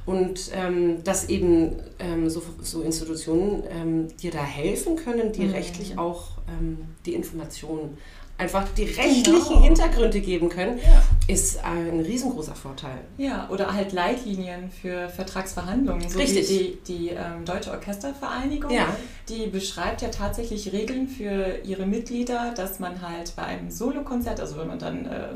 Und 0.07 0.51
ähm, 0.55 1.05
dass 1.05 1.29
eben 1.29 1.77
ähm, 1.99 2.31
so, 2.31 2.43
so, 2.63 2.83
Institutionen 2.83 3.63
ähm, 3.69 4.17
dir 4.17 4.31
da 4.31 4.43
helfen 4.43 4.97
können, 4.97 5.33
die 5.33 5.43
mhm. 5.43 5.53
rechtlich 5.53 5.99
auch 5.99 6.39
ähm, 6.49 6.79
die 7.07 7.15
Informationen 7.15 7.99
einfach 8.41 8.67
die 8.77 8.85
rechtlichen 8.85 9.49
genau. 9.49 9.63
Hintergründe 9.63 10.21
geben 10.21 10.49
können, 10.49 10.79
ja. 10.79 11.03
ist 11.27 11.63
ein 11.63 12.01
riesengroßer 12.01 12.55
Vorteil. 12.55 12.99
Ja, 13.19 13.49
oder 13.51 13.73
halt 13.73 13.93
Leitlinien 13.93 14.71
für 14.71 15.09
Vertragsverhandlungen. 15.11 16.09
So 16.09 16.19
Richtig. 16.19 16.49
die, 16.49 16.79
die 16.87 17.09
ähm, 17.11 17.45
Deutsche 17.45 17.71
Orchestervereinigung, 17.71 18.71
ja. 18.71 18.87
die 19.29 19.47
beschreibt 19.47 20.01
ja 20.01 20.09
tatsächlich 20.09 20.73
Regeln 20.73 21.07
für 21.07 21.59
ihre 21.65 21.85
Mitglieder, 21.85 22.53
dass 22.57 22.81
man 22.81 23.03
halt 23.07 23.37
bei 23.37 23.43
einem 23.43 23.71
Solokonzert, 23.71 24.41
also 24.41 24.57
wenn 24.57 24.69
man 24.69 24.79
dann 24.79 25.05
äh, 25.05 25.29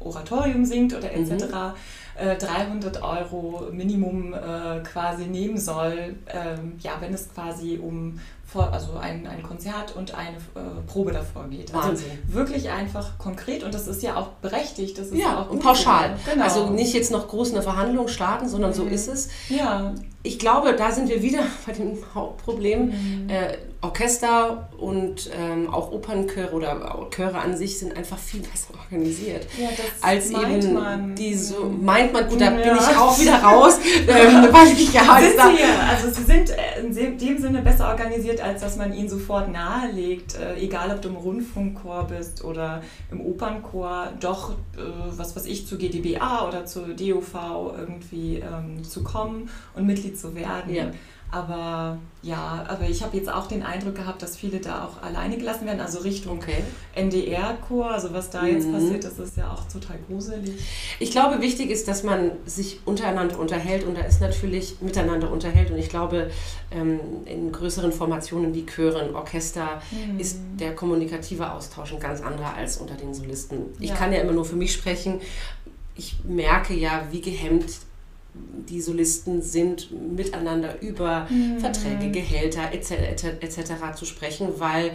Oratorium 0.00 0.64
singt 0.64 0.94
oder 0.94 1.12
etc., 1.12 1.44
mhm 1.44 1.72
300 2.18 2.96
äh, 2.96 3.00
Euro 3.00 3.68
Minimum 3.72 4.34
äh, 4.34 4.80
quasi 4.80 5.26
nehmen 5.26 5.56
soll, 5.56 6.16
ähm, 6.26 6.74
ja, 6.80 6.96
wenn 7.00 7.14
es 7.14 7.32
quasi 7.32 7.78
um 7.80 8.18
vor, 8.50 8.72
also 8.72 8.96
ein, 8.96 9.26
ein 9.26 9.42
Konzert 9.42 9.94
und 9.94 10.14
eine 10.14 10.38
äh, 10.38 10.80
Probe 10.86 11.12
davor 11.12 11.48
geht. 11.48 11.74
Also 11.74 11.88
Wahnsinn. 11.88 12.06
wirklich 12.26 12.70
einfach 12.70 13.18
konkret 13.18 13.62
und 13.62 13.74
das 13.74 13.86
ist 13.86 14.02
ja 14.02 14.16
auch 14.16 14.28
berechtigt. 14.40 14.96
Das 14.96 15.08
ist 15.08 15.18
ja, 15.18 15.32
ja 15.32 15.42
auch 15.42 15.50
und 15.50 15.62
pauschal. 15.62 16.16
Genau. 16.24 16.44
Also 16.44 16.70
nicht 16.70 16.94
jetzt 16.94 17.10
noch 17.10 17.28
groß 17.28 17.52
eine 17.52 17.62
Verhandlung 17.62 18.08
starten, 18.08 18.48
sondern 18.48 18.70
mhm. 18.70 18.74
so 18.74 18.84
ist 18.84 19.08
es. 19.08 19.28
Ja. 19.50 19.92
Ich 20.22 20.38
glaube, 20.38 20.74
da 20.74 20.90
sind 20.90 21.08
wir 21.08 21.22
wieder 21.22 21.42
bei 21.66 21.72
dem 21.72 21.96
Hauptproblem. 22.14 22.86
Mhm. 22.86 23.30
Äh, 23.30 23.58
Orchester 23.80 24.68
und 24.76 25.30
ähm, 25.38 25.72
auch 25.72 25.92
Opernchöre 25.92 26.52
oder 26.52 27.06
Chöre 27.14 27.38
an 27.38 27.56
sich 27.56 27.78
sind 27.78 27.96
einfach 27.96 28.18
viel 28.18 28.40
besser 28.52 28.74
organisiert. 28.76 29.46
Ja, 29.56 29.68
als 30.00 30.30
eben 30.30 30.74
man. 30.74 31.14
die 31.14 31.34
so, 31.34 31.64
meint 31.80 32.12
man, 32.12 32.28
gut, 32.28 32.40
da 32.40 32.46
ja. 32.46 32.50
bin 32.50 32.76
ich 32.76 32.96
auch 32.96 33.18
wieder 33.20 33.36
raus, 33.40 33.78
ähm, 34.08 34.48
weil 34.50 34.72
ich 34.72 34.92
ja 34.92 35.20
sind 35.20 35.32
sie, 35.32 35.64
also 35.88 36.10
sie 36.10 36.24
sind 36.24 36.52
in 36.80 37.18
dem 37.18 37.38
Sinne 37.38 37.62
besser 37.62 37.88
organisiert, 37.88 38.40
als 38.40 38.62
dass 38.62 38.76
man 38.76 38.92
ihnen 38.92 39.08
sofort 39.08 39.52
nahelegt, 39.52 40.34
äh, 40.34 40.56
egal 40.56 40.90
ob 40.90 41.00
du 41.00 41.10
im 41.10 41.16
Rundfunkchor 41.16 42.08
bist 42.08 42.42
oder 42.42 42.82
im 43.12 43.20
Opernchor, 43.20 44.12
doch, 44.18 44.50
äh, 44.50 44.80
was 45.16 45.36
weiß 45.36 45.46
ich, 45.46 45.68
zu 45.68 45.78
GDBA 45.78 46.48
oder 46.48 46.66
zur 46.66 46.88
DOV 46.88 47.34
irgendwie 47.78 48.36
ähm, 48.36 48.82
zu 48.82 49.04
kommen 49.04 49.48
und 49.76 49.86
Mitglied 49.86 50.07
zu 50.14 50.34
werden. 50.34 50.74
Ja. 50.74 50.90
Aber 51.30 51.98
ja, 52.22 52.64
aber 52.68 52.88
ich 52.88 53.02
habe 53.02 53.16
jetzt 53.16 53.30
auch 53.30 53.46
den 53.46 53.62
Eindruck 53.62 53.96
gehabt, 53.96 54.22
dass 54.22 54.34
viele 54.36 54.60
da 54.60 54.86
auch 54.86 55.02
alleine 55.02 55.36
gelassen 55.36 55.66
werden, 55.66 55.80
also 55.80 55.98
Richtung 55.98 56.38
okay. 56.38 56.64
NDR-Chor, 56.94 57.90
also 57.90 58.14
was 58.14 58.30
da 58.30 58.42
mhm. 58.42 58.48
jetzt 58.48 58.72
passiert, 58.72 59.04
das 59.04 59.18
ist 59.18 59.36
ja 59.36 59.52
auch 59.52 59.62
total 59.68 59.98
gruselig. 60.08 60.58
Ich 60.98 61.10
glaube, 61.10 61.42
wichtig 61.42 61.70
ist, 61.70 61.86
dass 61.86 62.02
man 62.02 62.30
sich 62.46 62.80
untereinander 62.86 63.38
unterhält 63.38 63.84
und 63.84 63.96
da 63.98 64.02
ist 64.02 64.22
natürlich 64.22 64.80
miteinander 64.80 65.30
unterhält 65.30 65.70
und 65.70 65.76
ich 65.76 65.90
glaube, 65.90 66.30
ähm, 66.70 66.98
in 67.26 67.52
größeren 67.52 67.92
Formationen 67.92 68.54
wie 68.54 68.64
Chören, 68.64 69.14
Orchester 69.14 69.82
mhm. 69.90 70.18
ist 70.18 70.38
der 70.58 70.74
kommunikative 70.74 71.52
Austausch 71.52 71.92
ein 71.92 72.00
ganz 72.00 72.22
anderer 72.22 72.54
als 72.54 72.78
unter 72.78 72.94
den 72.94 73.12
Solisten. 73.12 73.66
Ich 73.78 73.90
ja. 73.90 73.96
kann 73.96 74.14
ja 74.14 74.22
immer 74.22 74.32
nur 74.32 74.46
für 74.46 74.56
mich 74.56 74.72
sprechen. 74.72 75.20
Ich 75.94 76.16
merke 76.24 76.74
ja, 76.74 77.02
wie 77.10 77.20
gehemmt 77.20 77.66
die 78.68 78.80
Solisten 78.80 79.42
sind, 79.42 79.90
miteinander 80.16 80.80
über 80.82 81.26
mhm. 81.30 81.58
Verträge, 81.58 82.10
Gehälter 82.10 82.72
etc. 82.72 82.92
etc. 83.40 83.58
Et 83.90 83.96
zu 83.96 84.04
sprechen, 84.04 84.48
weil 84.58 84.92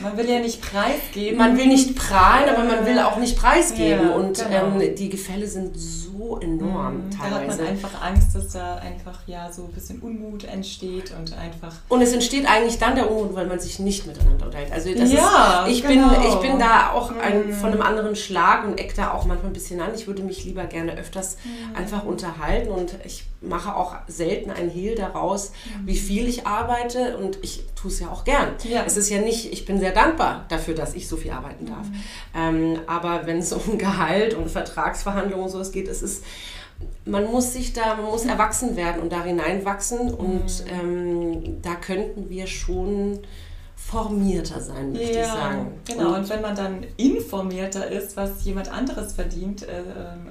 man 0.00 0.16
will 0.16 0.28
ja 0.28 0.38
nicht 0.38 0.60
preisgeben. 0.60 1.38
Man 1.38 1.56
will 1.56 1.66
nicht 1.66 1.96
prahlen, 1.96 2.48
aber 2.48 2.64
man 2.64 2.86
will 2.86 2.98
auch 2.98 3.16
nicht 3.16 3.38
preisgeben. 3.38 4.08
Ja, 4.08 4.14
und 4.14 4.38
genau. 4.38 4.80
ähm, 4.80 4.94
die 4.94 5.08
Gefälle 5.08 5.46
sind 5.46 5.76
so 5.76 6.38
enorm 6.40 7.06
mhm, 7.06 7.10
teilweise. 7.10 7.30
Da 7.30 7.52
hat 7.52 7.58
man 7.58 7.66
einfach 7.66 8.02
Angst, 8.02 8.34
dass 8.34 8.48
da 8.48 8.76
einfach 8.76 9.20
ja 9.26 9.52
so 9.52 9.64
ein 9.64 9.72
bisschen 9.72 10.00
Unmut 10.00 10.44
entsteht 10.44 11.12
und 11.18 11.36
einfach. 11.36 11.74
Und 11.88 12.02
es 12.02 12.12
entsteht 12.12 12.46
eigentlich 12.46 12.78
dann 12.78 12.94
der 12.94 13.10
Unmut, 13.10 13.34
weil 13.34 13.46
man 13.46 13.60
sich 13.60 13.78
nicht 13.78 14.06
miteinander 14.06 14.46
unterhält. 14.46 14.72
Also 14.72 14.94
das 14.94 15.12
ja, 15.12 15.64
ist, 15.66 15.72
ich, 15.72 15.86
genau. 15.86 16.08
bin, 16.10 16.22
ich 16.28 16.34
bin 16.36 16.58
da 16.58 16.92
auch 16.92 17.12
ein, 17.16 17.48
mhm. 17.48 17.52
von 17.52 17.72
einem 17.72 17.82
anderen 17.82 18.16
Schlag 18.16 18.64
und 18.64 18.78
eck 18.78 18.94
da 18.94 19.12
auch 19.12 19.24
manchmal 19.26 19.50
ein 19.50 19.54
bisschen 19.54 19.80
an. 19.80 19.90
Ich 19.94 20.06
würde 20.06 20.22
mich 20.22 20.44
lieber 20.44 20.64
gerne 20.64 20.96
öfters 20.96 21.36
mhm. 21.44 21.76
einfach 21.76 22.04
unterhalten 22.04 22.70
und 22.70 22.94
ich 23.04 23.24
mache 23.40 23.74
auch 23.76 23.94
selten 24.06 24.50
ein 24.50 24.70
Hehl 24.70 24.94
daraus, 24.94 25.50
mhm. 25.50 25.86
wie 25.86 25.96
viel 25.96 26.28
ich 26.28 26.46
arbeite 26.46 27.18
und 27.18 27.38
ich 27.42 27.64
tue 27.74 27.90
es 27.90 28.00
ja 28.00 28.08
auch 28.08 28.24
gern. 28.24 28.54
Ja. 28.64 28.84
Es 28.86 28.96
ist 28.96 29.10
ja 29.10 29.20
nicht, 29.20 29.52
ich 29.52 29.66
bin 29.66 29.80
sehr 29.84 29.92
dankbar 29.92 30.46
dafür, 30.48 30.74
dass 30.74 30.94
ich 30.94 31.06
so 31.06 31.16
viel 31.16 31.30
arbeiten 31.30 31.66
darf. 31.66 31.86
Mhm. 31.86 31.94
Ähm, 32.34 32.80
aber 32.86 33.26
wenn 33.26 33.38
es 33.38 33.52
um 33.52 33.76
Gehalt 33.76 34.34
und 34.34 34.50
Vertragsverhandlungen 34.50 35.44
und 35.44 35.50
sowas 35.50 35.72
geht, 35.72 35.88
es 35.88 36.02
ist 36.02 36.24
man 37.04 37.24
muss 37.30 37.52
sich 37.52 37.72
da, 37.72 37.94
man 37.94 38.06
muss 38.06 38.24
erwachsen 38.24 38.76
werden 38.76 39.00
und 39.00 39.12
da 39.12 39.22
hineinwachsen 39.22 40.12
und 40.12 40.64
mhm. 40.64 40.70
ähm, 40.72 41.62
da 41.62 41.76
könnten 41.76 42.28
wir 42.28 42.46
schon 42.46 43.20
formierter 43.76 44.60
sein, 44.60 44.92
möchte 44.92 45.18
ja, 45.18 45.20
ich 45.20 45.26
sagen. 45.26 45.72
Genau, 45.86 46.08
und, 46.08 46.20
und, 46.20 46.30
wenn 46.30 46.40
man 46.40 46.56
dann 46.56 46.84
informierter 46.96 47.90
ist, 47.90 48.16
was 48.16 48.42
jemand 48.44 48.72
anderes 48.72 49.12
verdient, 49.12 49.62
äh, 49.62 49.82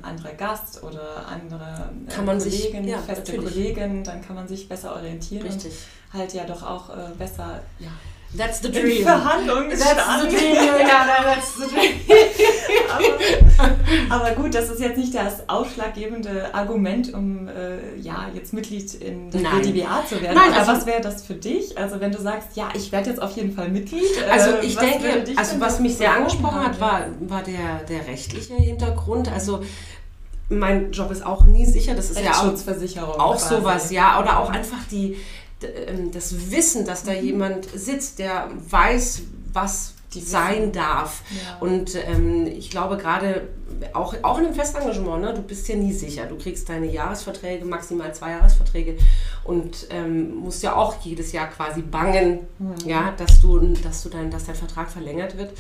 anderer 0.02 0.34
Gast 0.34 0.84
oder 0.84 1.28
andere 1.28 1.92
äh, 2.08 2.12
kann 2.12 2.26
man 2.26 2.40
Kollegin, 2.40 2.84
sich, 2.84 2.92
ja, 2.92 2.98
feste 2.98 3.32
natürlich. 3.32 3.54
Kollegin, 3.54 4.04
dann 4.04 4.22
kann 4.22 4.36
man 4.36 4.48
sich 4.48 4.68
besser 4.68 4.96
orientieren 4.96 5.44
Richtig. 5.44 5.72
und 6.12 6.20
halt 6.20 6.34
ja 6.34 6.44
doch 6.44 6.64
auch 6.64 6.90
äh, 6.90 7.12
besser 7.18 7.62
ja, 7.80 7.90
That's 8.36 8.62
the 8.62 8.72
dream. 8.72 8.98
In 8.98 9.04
Verhandlungen 9.04 9.70
that's 9.70 10.22
the 10.22 10.28
dream, 10.28 10.56
Juliana, 10.56 11.24
that's 11.24 11.56
the 11.56 11.68
dream. 11.68 11.94
aber, 14.10 14.16
aber, 14.16 14.32
gut, 14.32 14.56
das 14.56 14.70
ist 14.70 14.80
jetzt 14.80 14.98
nicht 14.98 15.14
das 15.14 15.48
ausschlaggebende 15.48 16.54
Argument, 16.54 17.14
um 17.14 17.48
äh, 17.48 17.96
ja, 18.00 18.28
jetzt 18.34 18.54
Mitglied 18.54 18.96
in 18.96 19.30
der 19.30 19.40
BDBA 19.40 20.04
zu 20.08 20.20
werden. 20.20 20.36
Nein, 20.36 20.52
aber 20.52 20.60
also, 20.60 20.72
was 20.72 20.86
wäre 20.88 21.02
das 21.02 21.24
für 21.24 21.36
dich? 21.36 21.78
Also 21.78 22.00
wenn 22.00 22.12
du 22.12 22.20
sagst, 22.20 22.56
ja, 22.56 22.70
ich 22.74 22.92
werde 22.92 23.12
jetzt 23.12 23.22
auf 23.22 23.36
jeden 23.36 23.54
Fall 23.54 23.70
Mitglied. 23.70 24.04
Äh, 24.26 24.32
also 24.32 24.58
ich 24.62 24.76
denke, 24.78 25.26
also 25.36 25.60
was 25.60 25.80
mich 25.80 25.96
sehr 25.96 26.14
angesprochen 26.14 26.66
hat, 26.66 26.80
war, 26.80 27.06
war 27.20 27.44
der, 27.44 27.84
der 27.88 28.08
rechtliche 28.08 28.56
Hintergrund. 28.56 29.32
Also 29.32 29.62
mein 30.50 30.92
Job 30.92 31.12
ist 31.12 31.26
auch 31.26 31.46
nie 31.46 31.66
sicher. 31.66 31.94
Das 31.94 32.10
ist 32.10 32.20
ja 32.20 32.32
auch, 32.32 33.20
auch 33.20 33.40
sowas, 33.40 33.92
ja. 33.92 34.20
Oder 34.20 34.40
auch 34.40 34.50
einfach 34.50 34.84
die 34.90 35.18
das 36.12 36.52
Wissen, 36.52 36.86
dass 36.86 37.04
da 37.04 37.14
mhm. 37.14 37.24
jemand 37.24 37.68
sitzt, 37.74 38.20
der 38.20 38.50
weiß, 38.70 39.24
was 39.52 39.94
sein 40.20 40.72
darf. 40.72 41.24
Ja. 41.32 41.58
Und 41.60 41.96
ähm, 41.96 42.46
ich 42.46 42.70
glaube 42.70 42.98
gerade 42.98 43.48
auch, 43.94 44.16
auch 44.22 44.38
in 44.38 44.46
einem 44.46 44.56
Festengagement, 44.56 45.22
ne, 45.22 45.34
du 45.34 45.42
bist 45.42 45.68
ja 45.68 45.76
nie 45.76 45.94
sicher. 45.94 46.26
Du 46.26 46.38
kriegst 46.38 46.70
deine 46.70 46.86
Jahresverträge, 46.86 47.66
maximal 47.66 48.14
zwei 48.14 48.32
Jahresverträge 48.32 48.98
und 49.44 49.88
ähm, 49.90 50.36
musst 50.36 50.64
ja 50.64 50.76
auch 50.76 51.02
jedes 51.02 51.32
Jahr 51.32 51.48
quasi 51.48 51.82
bangen, 51.82 52.42
mhm. 52.60 52.76
ja, 52.86 53.14
dass 53.18 53.42
du, 53.42 53.60
dass 53.60 54.04
du 54.04 54.10
dein, 54.10 54.30
dass 54.30 54.46
dein 54.46 54.56
Vertrag 54.56 54.92
verlängert 54.92 55.38
wird. 55.38 55.52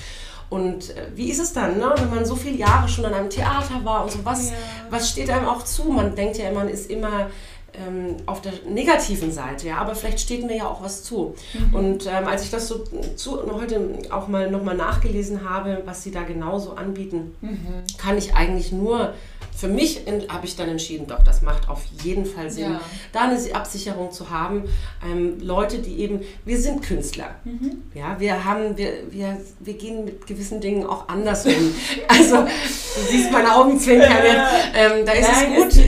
Und 0.49 0.95
äh, 0.95 1.07
wie 1.15 1.31
ist 1.31 1.39
es 1.39 1.53
dann, 1.53 1.77
ne, 1.77 1.93
wenn 1.97 2.09
man 2.09 2.25
so 2.25 2.35
viele 2.35 2.57
Jahre 2.57 2.87
schon 2.87 3.05
an 3.05 3.13
einem 3.13 3.29
Theater 3.29 3.83
war 3.83 4.03
und 4.03 4.11
so, 4.11 4.19
was, 4.23 4.51
ja. 4.51 4.55
was 4.89 5.09
steht 5.09 5.29
einem 5.29 5.47
auch 5.47 5.63
zu? 5.63 5.85
Man 5.85 6.15
denkt 6.15 6.37
ja, 6.37 6.51
man 6.51 6.69
ist 6.69 6.91
immer 6.91 7.31
ähm, 7.73 8.17
auf 8.25 8.41
der 8.41 8.53
negativen 8.67 9.31
Seite, 9.31 9.67
ja, 9.67 9.77
aber 9.77 9.95
vielleicht 9.95 10.19
steht 10.19 10.45
mir 10.45 10.57
ja 10.57 10.67
auch 10.67 10.83
was 10.83 11.03
zu. 11.03 11.35
Mhm. 11.53 11.75
Und 11.75 12.05
ähm, 12.05 12.27
als 12.27 12.43
ich 12.43 12.51
das 12.51 12.67
so 12.67 12.83
zu, 13.15 13.39
heute 13.53 13.99
auch 14.09 14.27
mal 14.27 14.51
nochmal 14.51 14.75
nachgelesen 14.75 15.49
habe, 15.49 15.81
was 15.85 16.03
sie 16.03 16.11
da 16.11 16.23
genauso 16.23 16.73
anbieten, 16.73 17.35
mhm. 17.41 17.83
kann 17.97 18.17
ich 18.17 18.35
eigentlich 18.35 18.71
nur 18.71 19.13
für 19.55 19.67
mich 19.67 20.01
habe 20.29 20.45
ich 20.45 20.55
dann 20.55 20.69
entschieden, 20.69 21.07
doch, 21.07 21.23
das 21.23 21.41
macht 21.41 21.69
auf 21.69 21.81
jeden 22.03 22.25
Fall 22.25 22.49
Sinn, 22.49 22.73
ja. 22.73 22.81
da 23.11 23.21
eine 23.21 23.39
Absicherung 23.55 24.11
zu 24.11 24.29
haben. 24.29 24.63
Ähm, 25.05 25.39
Leute, 25.39 25.79
die 25.79 25.99
eben, 25.99 26.21
wir 26.45 26.59
sind 26.59 26.81
Künstler. 26.81 27.35
Mhm. 27.43 27.83
Ja, 27.93 28.19
wir 28.19 28.43
haben, 28.45 28.77
wir, 28.77 28.91
wir, 29.09 29.39
wir 29.59 29.73
gehen 29.73 30.05
mit 30.05 30.27
gewissen 30.27 30.59
Dingen 30.59 30.85
auch 30.85 31.07
anders 31.07 31.45
um. 31.45 31.53
also, 32.07 32.37
du 32.43 33.01
siehst 33.09 33.31
meine 33.31 33.55
Augenzwinkern 33.55 34.23
jetzt. 34.23 34.41
Ähm, 34.75 35.05
da 35.05 35.11
ist 35.13 35.29
Nein, 35.31 35.53
es 35.53 35.75
gut, 35.75 35.83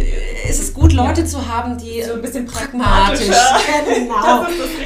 ist 0.50 0.60
es 0.62 0.74
gut, 0.74 0.94
Leute 0.94 1.22
ja. 1.22 1.28
zu 1.28 1.48
haben, 1.48 1.78
die 1.78 2.04
so 2.04 2.14
ein 2.14 2.22
bisschen 2.22 2.46
pragmatisch, 2.46 3.28
genau. 3.86 4.46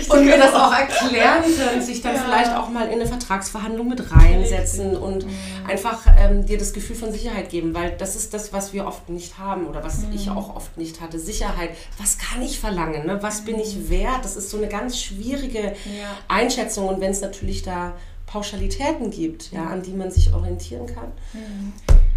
und 0.09 0.25
mir 0.25 0.37
das 0.37 0.53
auch 0.53 0.73
erklären 0.73 1.43
können, 1.43 1.81
sich 1.81 2.01
dann 2.01 2.15
ja. 2.15 2.21
vielleicht 2.21 2.55
auch 2.55 2.69
mal 2.69 2.87
in 2.87 2.93
eine 2.93 3.05
Vertragsverhandlung 3.05 3.87
mit 3.87 4.11
reinsetzen 4.11 4.95
und 4.95 5.25
mhm. 5.25 5.31
einfach 5.67 6.01
ähm, 6.17 6.45
dir 6.45 6.57
das 6.57 6.73
Gefühl 6.73 6.95
von 6.95 7.11
Sicherheit 7.11 7.49
geben, 7.49 7.73
weil 7.73 7.91
das 7.97 8.15
ist 8.15 8.33
das, 8.33 8.53
was 8.53 8.68
wir 8.73 8.85
oft 8.85 9.09
nicht 9.09 9.37
haben 9.37 9.67
oder 9.67 9.83
was 9.83 9.99
mhm. 9.99 10.13
ich 10.13 10.29
auch 10.29 10.55
oft 10.55 10.77
nicht 10.77 11.01
hatte. 11.01 11.19
Sicherheit. 11.19 11.71
Was 11.97 12.17
kann 12.17 12.41
ich 12.41 12.59
verlangen? 12.59 13.05
Ne? 13.05 13.21
Was 13.21 13.45
bin 13.45 13.59
ich 13.59 13.75
mhm. 13.75 13.89
wert? 13.89 14.23
Das 14.23 14.35
ist 14.35 14.49
so 14.49 14.57
eine 14.57 14.67
ganz 14.67 14.99
schwierige 14.99 15.59
ja. 15.59 16.17
Einschätzung 16.27 16.87
und 16.87 17.01
wenn 17.01 17.11
es 17.11 17.21
natürlich 17.21 17.63
da 17.63 17.93
Pauschalitäten 18.25 19.09
gibt, 19.09 19.51
ja, 19.51 19.61
mhm. 19.61 19.71
an 19.71 19.81
die 19.81 19.93
man 19.93 20.11
sich 20.11 20.33
orientieren 20.33 20.85
kann. 20.85 21.11
Mhm. 21.33 21.73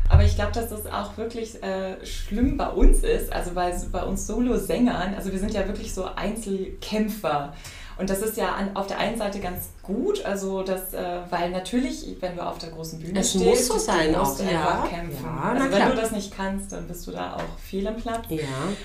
Aber 0.09 0.25
ich 0.25 0.35
glaube, 0.35 0.52
dass 0.52 0.68
das 0.68 0.87
auch 0.87 1.16
wirklich 1.16 1.62
äh, 1.62 2.04
schlimm 2.04 2.59
bei 2.59 2.68
uns 2.68 3.02
ist, 3.02 3.32
also 3.32 3.52
bei, 3.52 3.75
bei 3.90 4.02
uns 4.02 4.26
Solo-Sängern. 4.26 5.14
Also 5.14 5.32
wir 5.32 5.38
sind 5.38 5.54
ja 5.54 5.66
wirklich 5.66 5.94
so 5.94 6.04
Einzelkämpfer. 6.04 7.54
Und 7.97 8.11
das 8.11 8.21
ist 8.21 8.37
ja 8.37 8.52
an, 8.52 8.76
auf 8.76 8.87
der 8.87 8.99
einen 8.99 9.16
Seite 9.16 9.40
ganz 9.40 9.71
gut, 9.83 10.25
also 10.25 10.62
das, 10.62 10.95
äh, 10.95 11.21
weil 11.31 11.51
natürlich, 11.51 12.17
wenn 12.21 12.37
du 12.37 12.47
auf 12.47 12.59
der 12.59 12.71
großen 12.71 13.01
Bühne 13.01 13.21
es 13.21 13.31
stehst, 13.31 13.45
muss 13.45 13.67
so 13.67 13.79
sein 13.79 14.12
musst 14.12 14.41
auch, 14.41 14.47
du 14.47 14.53
ja. 14.53 14.87
kämpfen. 14.89 15.25
Ja, 15.25 15.53
also 15.53 15.65
wenn 15.65 15.71
klar. 15.71 15.91
du 15.91 15.97
das 15.97 16.12
nicht 16.12 16.35
kannst, 16.35 16.73
dann 16.73 16.87
bist 16.87 17.07
du 17.07 17.11
da 17.11 17.37
auch 17.37 17.59
fehl 17.59 17.87
im 17.87 17.97
Platz. 17.97 18.27
Ja. 18.29 18.43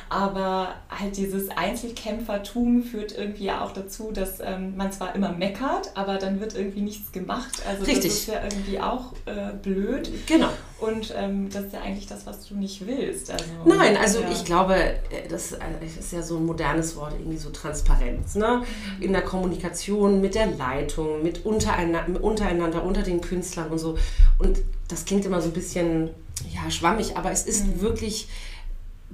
Aber 0.10 0.76
halt 0.90 1.18
dieses 1.18 1.50
Einzelkämpfertum 1.50 2.84
führt 2.84 3.18
irgendwie 3.18 3.52
auch 3.52 3.72
dazu, 3.72 4.12
dass 4.12 4.40
ähm, 4.40 4.76
man 4.76 4.92
zwar 4.92 5.16
immer 5.16 5.32
meckert, 5.32 5.92
aber 5.96 6.18
dann 6.18 6.40
wird 6.40 6.56
irgendwie 6.56 6.82
nichts 6.82 7.12
gemacht. 7.12 7.62
Also 7.68 7.84
Richtig. 7.86 8.12
das 8.12 8.20
ist 8.20 8.28
ja 8.28 8.44
irgendwie 8.44 8.80
auch 8.80 9.14
äh, 9.26 9.54
blöd. 9.62 10.10
Genau. 10.26 10.50
Und 10.80 11.12
ähm, 11.18 11.50
das 11.52 11.66
ist 11.66 11.74
ja 11.74 11.82
eigentlich 11.82 12.06
das, 12.06 12.28
was 12.28 12.46
du 12.48 12.56
nicht 12.56 12.86
willst. 12.86 13.32
Also, 13.32 13.46
Nein, 13.66 13.98
also 13.98 14.20
ja. 14.20 14.30
ich 14.32 14.46
glaube, 14.46 14.76
äh, 14.76 15.28
das 15.28 15.54
ist 15.54 16.14
ja 16.14 16.22
so 16.22 16.38
ein 16.38 16.46
modernes 16.46 16.96
Wort, 16.96 17.14
irgendwie 17.14 17.38
so 17.38 17.50
Transparenz. 17.50 18.36
Ne? 18.36 18.62
Mhm. 18.98 19.02
In 19.02 19.14
der 19.14 19.24
Kommunikation 19.24 20.22
mit 20.22 20.36
der 20.36 20.46
Leitung, 20.46 20.87
mit 21.22 21.46
untereinander, 21.46 22.24
untereinander, 22.24 22.84
unter 22.84 23.02
den 23.02 23.22
Künstlern 23.22 23.70
und 23.70 23.80
so. 23.80 23.98
Und 24.40 24.60
das 24.88 25.06
klingt 25.06 25.26
immer 25.26 25.42
so 25.42 25.50
ein 25.50 25.54
bisschen 25.54 26.10
ja, 26.54 26.70
schwammig, 26.70 27.18
aber 27.18 27.32
es 27.32 27.46
ist 27.46 27.66
mhm. 27.66 27.82
wirklich 27.82 28.28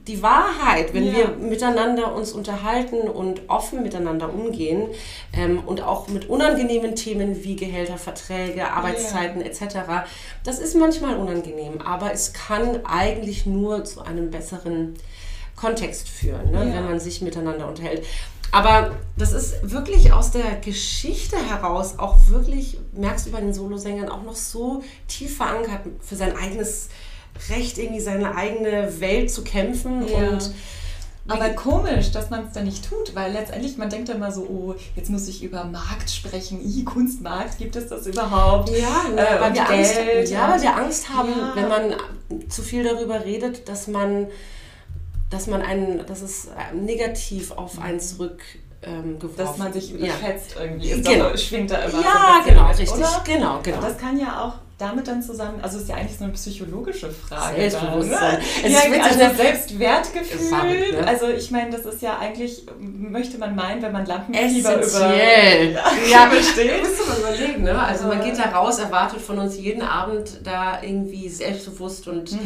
die 0.08 0.22
Wahrheit, 0.22 0.94
wenn 0.94 1.08
ja. 1.08 1.14
wir 1.14 1.28
miteinander 1.30 2.14
uns 2.14 2.34
unterhalten 2.34 3.08
und 3.08 3.44
offen 3.48 3.84
miteinander 3.84 4.34
umgehen 4.34 4.88
ähm, 5.32 5.60
und 5.66 5.82
auch 5.82 6.10
mit 6.10 6.28
unangenehmen 6.30 6.96
Themen 6.96 7.44
wie 7.44 7.56
Gehälter, 7.56 7.98
Verträge, 7.98 8.70
Arbeitszeiten 8.70 9.40
ja. 9.40 9.48
etc. 9.48 10.08
Das 10.44 10.60
ist 10.60 10.76
manchmal 10.76 11.16
unangenehm, 11.16 11.80
aber 11.82 12.12
es 12.12 12.34
kann 12.34 12.86
eigentlich 12.86 13.46
nur 13.46 13.86
zu 13.86 14.02
einem 14.02 14.30
besseren 14.30 14.96
Kontext 15.56 16.10
führen, 16.10 16.52
ne, 16.52 16.68
ja. 16.68 16.74
wenn 16.74 16.86
man 16.86 17.00
sich 17.00 17.22
miteinander 17.22 17.68
unterhält. 17.68 18.04
Aber 18.52 18.92
das 19.18 19.34
ist 19.34 19.72
wirklich 19.72 20.14
aus 20.14 20.32
der 20.32 20.56
Geschichte 20.64 21.38
heraus 21.38 21.98
auch 21.98 22.18
wirklich, 22.28 22.78
merkst 22.94 23.26
du 23.28 23.32
bei 23.32 23.42
den 23.42 23.54
Solosängern, 23.54 24.10
auch 24.10 24.24
noch 24.24 24.36
so 24.36 24.84
tief 25.08 25.38
verankert 25.38 25.82
für 26.02 26.16
sein 26.16 26.36
eigenes 26.38 26.90
Recht, 27.50 27.80
irgendwie 27.80 28.00
seine 28.02 28.36
eigene 28.36 29.00
Welt 29.00 29.32
zu 29.32 29.44
kämpfen 29.44 30.08
Ja. 30.08 30.18
und 30.30 30.54
Aber 31.28 31.50
komisch, 31.52 32.12
dass 32.12 32.30
man 32.30 32.48
es 32.48 32.54
dann 32.54 32.66
nicht 32.66 32.88
tut, 32.88 33.16
weil 33.16 33.32
letztendlich 33.32 33.78
man 33.78 33.90
denkt 33.90 34.10
immer 34.10 34.30
so, 34.32 34.42
oh, 34.42 34.76
jetzt 34.96 35.10
muss 35.10 35.28
ich 35.30 35.42
über 35.42 35.64
Markt 35.64 36.10
sprechen. 36.12 36.60
I, 36.62 36.84
Kunstmarkt, 36.84 37.58
gibt 37.58 37.78
es 37.78 37.88
das 37.88 38.06
überhaupt? 38.06 38.70
Ja, 38.70 39.06
Äh, 39.16 39.40
weil 39.42 39.54
wir 39.54 39.70
Angst, 39.70 39.96
ja, 40.30 40.52
weil 40.52 40.62
wir 40.62 40.76
Angst 40.76 41.10
haben, 41.10 41.30
Ja. 41.30 41.54
wenn 41.56 41.70
man 41.70 41.96
zu 42.50 42.62
viel 42.62 42.84
darüber 42.84 43.24
redet, 43.24 43.70
dass 43.70 43.88
man, 43.88 44.28
dass 45.34 45.48
man 45.48 45.62
einen, 45.62 46.06
dass 46.06 46.22
es 46.22 46.46
äh, 46.46 46.76
negativ 46.76 47.52
auf 47.52 47.80
einen 47.80 48.00
zurück 48.00 48.42
ähm, 48.86 49.18
Dass 49.38 49.58
man 49.58 49.72
sich 49.72 49.90
ja. 49.92 49.96
überschätzt 49.96 50.56
irgendwie. 50.60 50.90
Ist 50.90 51.06
Genau. 51.08 51.36
schwingt 51.38 51.72
da 51.72 51.78
immer 51.86 52.02
Ja, 52.02 52.42
so 52.44 52.50
genau, 52.50 52.68
richtig. 52.68 52.92
Oder? 52.92 53.24
Genau, 53.26 53.60
genau. 53.64 53.82
Das 53.82 53.98
kann 53.98 54.20
ja 54.20 54.44
auch 54.44 54.54
damit 54.80 55.08
dann 55.08 55.22
zusammen, 55.22 55.60
also 55.62 55.78
ist 55.78 55.88
ja 55.88 55.96
eigentlich 55.96 56.18
so 56.18 56.24
eine 56.24 56.34
psychologische 56.34 57.10
Frage. 57.12 57.56
Selbstbewusstsein. 57.58 58.20
Dann, 58.20 58.72
ne? 58.72 58.78
Es 58.78 58.86
ja, 58.98 59.04
also 59.04 59.20
ne? 59.20 59.36
Selbstwertgefühl. 59.36 60.48
Verrückt, 60.50 61.00
ne? 61.02 61.08
Also 61.08 61.28
ich 61.28 61.52
meine, 61.52 61.70
das 61.70 61.86
ist 61.86 62.02
ja 62.02 62.18
eigentlich, 62.18 62.64
möchte 62.80 63.38
man 63.38 63.56
meinen, 63.56 63.82
wenn 63.82 63.92
man 63.92 64.06
Lampenfieber 64.06 64.80
Essentiell. 64.82 65.72
über... 65.72 65.82
Ja, 66.12 66.28
Versteht? 66.30 66.82
musst 66.82 67.00
du 67.00 67.06
mal 67.10 67.18
überlegen, 67.20 67.64
ne? 67.64 67.80
Also 67.80 68.08
man 68.08 68.22
geht 68.24 68.38
da 68.38 68.46
raus, 68.50 68.80
erwartet 68.80 69.22
von 69.22 69.38
uns 69.40 69.58
jeden 69.58 69.82
Abend 69.84 70.40
da 70.44 70.82
irgendwie 70.82 71.30
selbstbewusst 71.30 72.08
und, 72.08 72.32
ähm, 72.34 72.38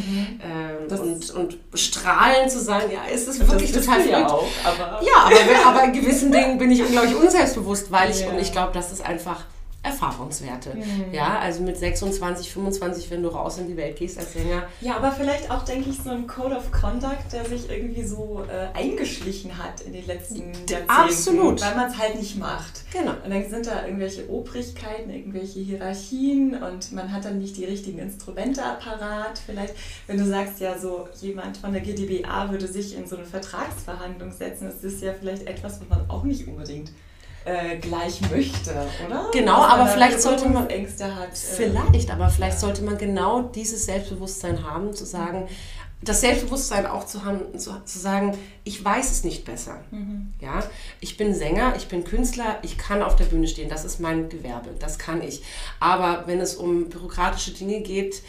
Das- 0.88 1.00
und, 1.00 1.30
und 1.34 1.58
strahlend 1.74 2.50
zu 2.50 2.60
sein. 2.60 2.82
Ja, 2.92 3.00
es 3.12 3.26
ist 3.26 3.40
Das 3.40 3.50
wirklich 3.50 3.72
bist 3.72 3.86
total 3.86 4.00
ja 4.06 4.18
verrückt. 4.18 4.30
auch, 4.30 4.46
aber... 4.64 5.00
Ja, 5.04 5.12
aber, 5.24 5.76
aber 5.78 5.84
in 5.84 5.92
gewissen 5.94 6.30
Dingen 6.30 6.58
bin 6.58 6.70
ich 6.70 6.82
unglaublich 6.82 7.16
unselbstbewusst, 7.16 7.90
weil 7.90 8.10
ich, 8.10 8.20
Ja. 8.20 8.28
und 8.28 8.38
ich 8.38 8.52
glaube, 8.52 8.72
das 8.74 8.92
ist 8.92 9.04
einfach 9.04 9.44
Erfahrungswerte. 9.88 10.74
Mhm. 10.74 11.12
Ja, 11.12 11.38
also 11.38 11.62
mit 11.62 11.76
26, 11.76 12.50
25, 12.50 13.10
wenn 13.10 13.22
du 13.22 13.28
raus 13.28 13.58
in 13.58 13.66
die 13.66 13.76
Welt 13.76 13.96
gehst 13.96 14.18
als 14.18 14.32
Sänger. 14.32 14.64
Ja, 14.80 14.96
aber 14.96 15.12
vielleicht 15.12 15.50
auch, 15.50 15.64
denke 15.64 15.90
ich, 15.90 15.98
so 15.98 16.10
ein 16.10 16.26
Code 16.26 16.56
of 16.56 16.70
Conduct, 16.70 17.32
der 17.32 17.44
sich 17.44 17.70
irgendwie 17.70 18.04
so 18.04 18.42
äh, 18.48 18.76
eingeschlichen 18.76 19.56
hat 19.58 19.80
in 19.82 19.92
den 19.92 20.06
letzten 20.06 20.52
Jahrzehnten. 20.52 20.90
Absolut. 20.90 21.60
Weil 21.60 21.74
man 21.74 21.90
es 21.90 21.98
halt 21.98 22.16
nicht 22.16 22.38
macht. 22.38 22.84
Genau. 22.92 23.12
Und 23.24 23.30
dann 23.30 23.48
sind 23.48 23.66
da 23.66 23.84
irgendwelche 23.84 24.28
Obrigkeiten, 24.28 25.10
irgendwelche 25.10 25.60
Hierarchien 25.60 26.62
und 26.62 26.92
man 26.92 27.12
hat 27.12 27.24
dann 27.24 27.38
nicht 27.38 27.56
die 27.56 27.64
richtigen 27.64 27.98
Instrumente 27.98 28.62
parat. 28.80 29.40
Vielleicht, 29.44 29.74
wenn 30.06 30.18
du 30.18 30.24
sagst, 30.24 30.60
ja, 30.60 30.78
so 30.78 31.08
jemand 31.20 31.56
von 31.56 31.72
der 31.72 31.82
GdBA 31.82 32.50
würde 32.50 32.66
sich 32.66 32.96
in 32.96 33.06
so 33.06 33.16
eine 33.16 33.24
Vertragsverhandlung 33.24 34.32
setzen, 34.32 34.68
ist 34.68 34.84
das 34.84 35.00
ja 35.00 35.12
vielleicht 35.18 35.46
etwas, 35.46 35.80
was 35.80 35.88
man 35.88 36.08
auch 36.08 36.24
nicht 36.24 36.46
unbedingt 36.46 36.92
äh, 37.44 37.76
gleich 37.78 38.20
möchte, 38.30 38.72
oder? 39.06 39.28
Genau, 39.32 39.62
aber 39.62 39.86
vielleicht 39.86 40.20
sollte 40.20 40.48
man- 40.48 40.68
Ängste 40.68 41.14
hat. 41.14 41.28
äh, 41.32 41.34
Vielleicht, 41.34 42.10
aber 42.10 42.28
vielleicht 42.28 42.54
ja. 42.54 42.60
sollte 42.60 42.82
man 42.82 42.98
genau 42.98 43.42
dieses 43.42 43.86
Selbstbewusstsein 43.86 44.64
haben, 44.68 44.92
zu 44.94 45.04
sagen, 45.04 45.48
das 46.00 46.20
Selbstbewusstsein 46.20 46.86
auch 46.86 47.06
zu 47.06 47.24
haben, 47.24 47.58
zu, 47.58 47.72
zu 47.84 47.98
sagen, 47.98 48.36
ich 48.62 48.84
weiß 48.84 49.10
es 49.10 49.24
nicht 49.24 49.44
besser. 49.44 49.80
Mhm. 49.90 50.32
Ja, 50.40 50.62
ich 51.00 51.16
bin 51.16 51.34
Sänger, 51.34 51.74
ich 51.76 51.88
bin 51.88 52.04
Künstler, 52.04 52.58
ich 52.62 52.78
kann 52.78 53.02
auf 53.02 53.16
der 53.16 53.24
Bühne 53.24 53.48
stehen, 53.48 53.68
das 53.68 53.84
ist 53.84 53.98
mein 53.98 54.28
Gewerbe, 54.28 54.70
das 54.78 54.98
kann 54.98 55.22
ich. 55.22 55.42
Aber 55.80 56.24
wenn 56.26 56.40
es 56.40 56.54
um 56.54 56.88
bürokratische 56.88 57.50
Dinge 57.52 57.80
geht, 57.80 58.22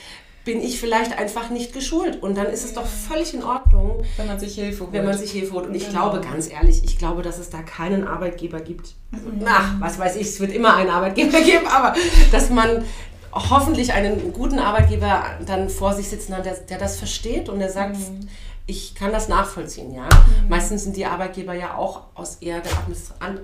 bin 0.49 0.63
ich 0.63 0.79
vielleicht 0.79 1.15
einfach 1.15 1.51
nicht 1.51 1.73
geschult. 1.73 2.23
Und 2.23 2.35
dann 2.35 2.47
ist 2.47 2.65
es 2.65 2.73
doch 2.73 2.87
völlig 2.87 3.35
in 3.35 3.43
Ordnung, 3.43 4.01
Wenn 4.17 4.25
man 4.25 4.39
sich 4.39 4.55
Hilfe 4.55 4.85
holt. 4.85 4.93
wenn 4.93 5.05
man 5.05 5.15
sich 5.15 5.31
Hilfe 5.31 5.53
holt. 5.53 5.67
Und 5.67 5.75
ich 5.75 5.87
Genau. 5.87 6.09
glaube, 6.09 6.25
ganz 6.27 6.49
ehrlich, 6.51 6.81
ich 6.83 6.97
glaube, 6.97 7.21
dass 7.21 7.37
es 7.37 7.51
da 7.51 7.61
keinen 7.61 8.07
Arbeitgeber 8.07 8.59
gibt. 8.59 8.95
Also, 9.13 9.27
Mhm. 9.29 9.45
ach, 9.45 9.73
was 9.79 9.99
weiß 9.99 10.15
ich, 10.15 10.23
es 10.27 10.39
wird 10.39 10.51
immer 10.51 10.75
einen 10.75 10.89
Arbeitgeber 10.89 11.39
geben, 11.51 11.67
aber 11.67 11.93
dass 12.31 12.49
man 12.49 12.83
hoffentlich 13.31 13.93
einen 13.93 14.33
guten 14.33 14.57
Arbeitgeber 14.57 15.23
dann 15.45 15.69
vor 15.69 15.93
sich 15.93 16.09
sitzen 16.09 16.35
hat, 16.35 16.47
der, 16.47 16.55
der 16.55 16.79
das 16.79 16.97
versteht 16.97 17.47
und 17.47 17.59
der 17.59 17.69
sagt, 17.69 17.95
Mhm. 17.97 18.27
Ich 18.69 18.93
kann 18.95 19.11
das 19.11 19.27
nachvollziehen, 19.27 19.93
ja. 19.93 20.07
Meistens 20.47 20.83
sind 20.83 20.95
die 20.95 21.05
Arbeitgeber 21.05 21.53
ja 21.53 21.75
auch 21.75 22.03
aus 22.13 22.35
eher 22.35 22.61
der 22.61 22.71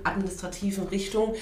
administrativen 0.03 0.87
Richtung, 0.87 1.33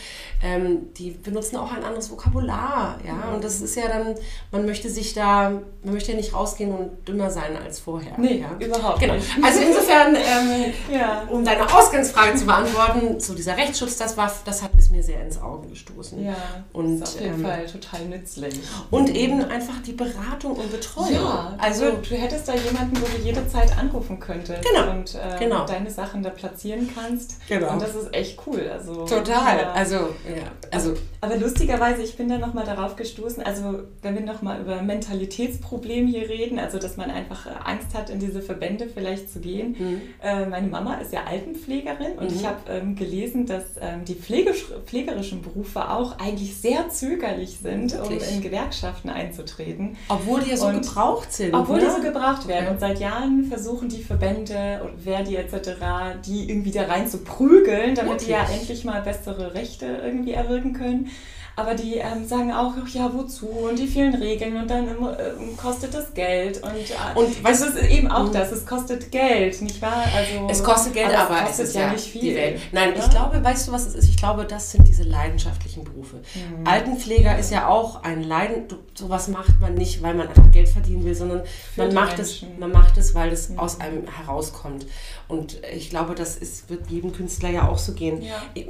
ähm, 0.42 0.94
die 0.98 1.12
benutzen 1.12 1.58
auch 1.58 1.72
ein 1.72 1.84
anderes 1.84 2.10
Vokabular, 2.10 2.98
ja. 3.06 3.34
Und 3.34 3.44
das 3.44 3.62
ist 3.62 3.76
ja 3.76 3.88
dann, 3.88 4.16
man 4.52 4.66
möchte 4.66 4.90
sich 4.90 5.14
da, 5.14 5.52
man 5.84 5.94
möchte 5.94 6.12
ja 6.12 6.18
nicht 6.18 6.34
rausgehen 6.34 6.72
und 6.72 7.08
dümmer 7.08 7.30
sein 7.30 7.58
als 7.58 7.80
vorher. 7.80 8.14
Nee, 8.18 8.40
ja. 8.42 8.66
überhaupt 8.66 9.00
Genau. 9.02 9.16
nicht. 9.16 9.28
Also 9.42 9.60
insofern, 9.62 10.16
ähm, 10.16 10.74
Ja. 10.92 11.24
um 11.30 11.44
deine 11.44 11.72
Ausgangsfrage 11.74 12.36
zu 12.38 12.46
beantworten, 12.46 13.20
so 13.20 13.36
dieser 13.36 13.58
Rechtsschutz, 13.58 13.98
das 13.98 14.16
war, 14.16 14.32
das 14.46 14.64
hat 14.64 14.72
ist 14.78 14.92
mir 14.92 15.04
sehr 15.04 15.22
ins 15.22 15.42
Auge 15.42 15.68
gestoßen. 15.68 16.24
Ja, 16.24 16.36
Und, 16.72 17.02
ist 17.02 17.16
auf 17.16 17.22
jeden 17.22 17.36
ähm, 17.36 17.46
Fall 17.46 17.66
total 17.66 18.06
nützlich. 18.06 18.56
Und 18.90 19.10
eben 19.10 19.44
einfach 19.44 19.82
die 19.86 19.92
Beratung 19.94 20.54
und 20.54 20.72
Betreuung. 20.72 21.14
Ja, 21.14 21.56
also 21.60 21.74
also 21.74 21.98
du 22.08 22.16
hättest 22.16 22.48
da 22.48 22.54
jemanden, 22.54 22.96
wo 23.02 23.06
du 23.06 23.24
anrufen 23.78 24.20
könntest 24.20 24.62
Genau, 24.64 24.92
und 24.92 25.16
äh, 25.16 25.40
genau. 25.40 25.66
deine 25.66 25.90
Sachen 25.92 26.24
da 26.24 26.30
platzieren 26.30 26.90
kannst. 26.94 27.38
Genau. 27.48 27.72
Und 27.74 27.82
das 27.82 27.96
ist 27.96 28.14
echt 28.14 28.40
cool. 28.48 28.70
Also, 28.72 29.06
total. 29.06 29.58
Ja. 29.60 29.72
Also, 29.74 29.96
ja, 29.96 30.52
also 30.72 30.94
Aber 31.22 31.38
lustigerweise, 31.38 32.02
ich 32.04 32.16
bin 32.18 32.30
da 32.30 32.38
nochmal 32.38 32.66
darauf 32.66 32.96
gestoßen, 32.96 33.44
also 33.44 33.80
wenn 34.02 34.16
wir 34.16 34.22
nochmal 34.22 34.62
über 34.62 34.82
Mentalitätsproblem 34.82 36.08
hier 36.08 36.30
reden, 36.30 36.60
also 36.60 36.80
dass 36.80 36.98
man 36.98 37.10
einfach 37.12 37.46
äh, 37.46 37.50
Angst 37.64 37.94
hat, 37.94 38.10
in 38.10 38.20
diese 38.20 38.42
Verbände 38.42 38.88
vielleicht 38.94 39.32
zu 39.32 39.40
gehen. 39.40 39.76
Mhm. 39.78 40.02
Äh, 40.22 40.46
meine 40.46 40.68
Mama 40.68 40.96
ist 40.96 41.14
ja 41.14 41.24
Altenpflegerin 41.26 42.14
und 42.20 42.30
Mhm. 42.32 42.36
ich 42.36 42.46
habe 42.46 42.58
ähm, 42.70 42.96
gelesen, 42.96 43.46
dass 43.46 43.64
ähm, 43.82 44.06
die 44.06 44.16
pflegisch, 44.16 44.66
pflegerischen 44.86 45.42
Berufe 45.42 45.90
auch 45.90 46.20
eigentlich 46.20 46.56
sehr 46.58 46.90
zögerlich 46.90 47.58
sind, 47.62 47.94
um 48.00 48.10
Wirklich? 48.10 48.32
in 48.32 48.42
Gewerkschaften 48.42 49.10
einzutreten. 49.10 49.98
obwohl 50.10 50.42
die 50.42 50.52
ja 50.52 50.58
so 50.58 50.68
Und- 50.68 50.82
gebraucht 50.82 51.32
sind. 51.34 51.54
Obwohl 51.54 51.78
ne? 51.78 51.86
die 51.86 51.92
so 51.92 52.02
gebraucht 52.02 52.48
werden. 52.48 52.66
Ja. 52.66 52.72
Und 52.72 52.80
seit 52.80 53.00
Jahren 53.00 53.46
versuchen 53.46 53.63
die 53.90 54.04
Verbände 54.04 54.82
und 54.84 55.02
Verdi 55.02 55.36
etc., 55.36 55.72
die 56.26 56.50
irgendwie 56.50 56.72
da 56.72 56.84
rein 56.84 57.08
zu 57.08 57.20
prügeln, 57.24 57.96
damit 57.96 58.22
die 58.22 58.32
ja 58.32 58.42
Wirklich? 58.42 58.60
endlich 58.60 58.86
mal 58.86 59.02
bessere 59.02 59.54
Rechte 59.54 59.86
irgendwie 59.86 60.34
erwirken 60.34 60.74
können. 60.74 61.10
Aber 61.56 61.76
die 61.76 61.98
ähm, 61.98 62.28
sagen 62.28 62.52
auch, 62.52 62.74
ja, 62.88 63.12
wozu? 63.14 63.46
Und 63.48 63.78
die 63.78 63.86
vielen 63.86 64.16
Regeln 64.16 64.58
und 64.58 64.68
dann 64.72 64.88
ähm, 64.88 65.56
kostet 65.56 65.94
das 65.94 66.12
Geld. 66.16 66.64
Und, 66.64 66.72
äh, 66.72 67.20
Und 67.20 67.30
das 67.46 67.62
ist 67.62 67.78
eben 67.78 68.10
auch 68.10 68.24
Mhm. 68.24 68.32
das, 68.34 68.52
es 68.52 68.66
kostet 68.66 69.12
Geld, 69.12 69.62
nicht 69.62 69.80
wahr? 69.80 70.04
Also, 70.16 70.48
Es 70.50 70.64
kostet 70.64 70.94
Geld, 70.96 71.16
aber, 71.16 71.36
es 71.36 71.46
kostet 71.48 71.64
es 71.66 71.70
ist 71.70 71.76
ja 71.76 71.92
nicht 71.92 72.06
viel. 72.08 72.22
die 72.22 72.36
Welt. 72.36 72.60
Nein, 72.72 72.90
ich 72.96 73.02
oder? 73.04 73.10
glaube, 73.10 73.44
weißt 73.44 73.68
du, 73.68 73.72
was 73.72 73.86
es 73.86 73.94
ist? 73.94 74.10
Ich 74.10 74.18
glaube, 74.18 74.46
das 74.46 74.72
sind 74.72 74.88
diese 74.88 75.04
leidenschaftlichen 75.04 75.84
Berufe. 75.84 76.18
Mhm. 76.34 76.66
Altenpfleger 76.66 77.38
ist 77.38 77.52
ja 77.52 77.68
auch 77.68 78.02
ein 78.04 78.24
Leiden. 78.24 78.64
Sowas 78.96 79.28
macht 79.28 79.62
man 79.62 79.76
nicht, 79.76 80.02
weil 80.02 80.16
man 80.16 80.30
einfach 80.30 80.50
Geld 80.52 80.70
verdienen 80.70 81.06
will, 81.06 81.14
sondern 81.14 81.44
Für 81.76 81.86
man 81.86 81.94
macht, 81.94 82.18
es, 82.18 82.44
man 82.60 82.72
macht 82.72 82.98
es, 82.98 83.14
weil 83.14 83.32
es 83.32 83.50
Mhm. 83.50 83.60
aus 83.60 83.80
einem 83.80 84.08
herauskommt. 84.08 84.88
Und 85.34 85.58
ich 85.76 85.90
glaube, 85.90 86.14
das 86.16 86.36
ist, 86.38 86.70
wird 86.70 86.88
jedem 86.90 87.12
Künstler 87.12 87.50
ja 87.50 87.68
auch 87.68 87.78
so 87.80 87.94
gehen. 87.94 88.22
Ja. 88.22 88.42
Ich- 88.54 88.68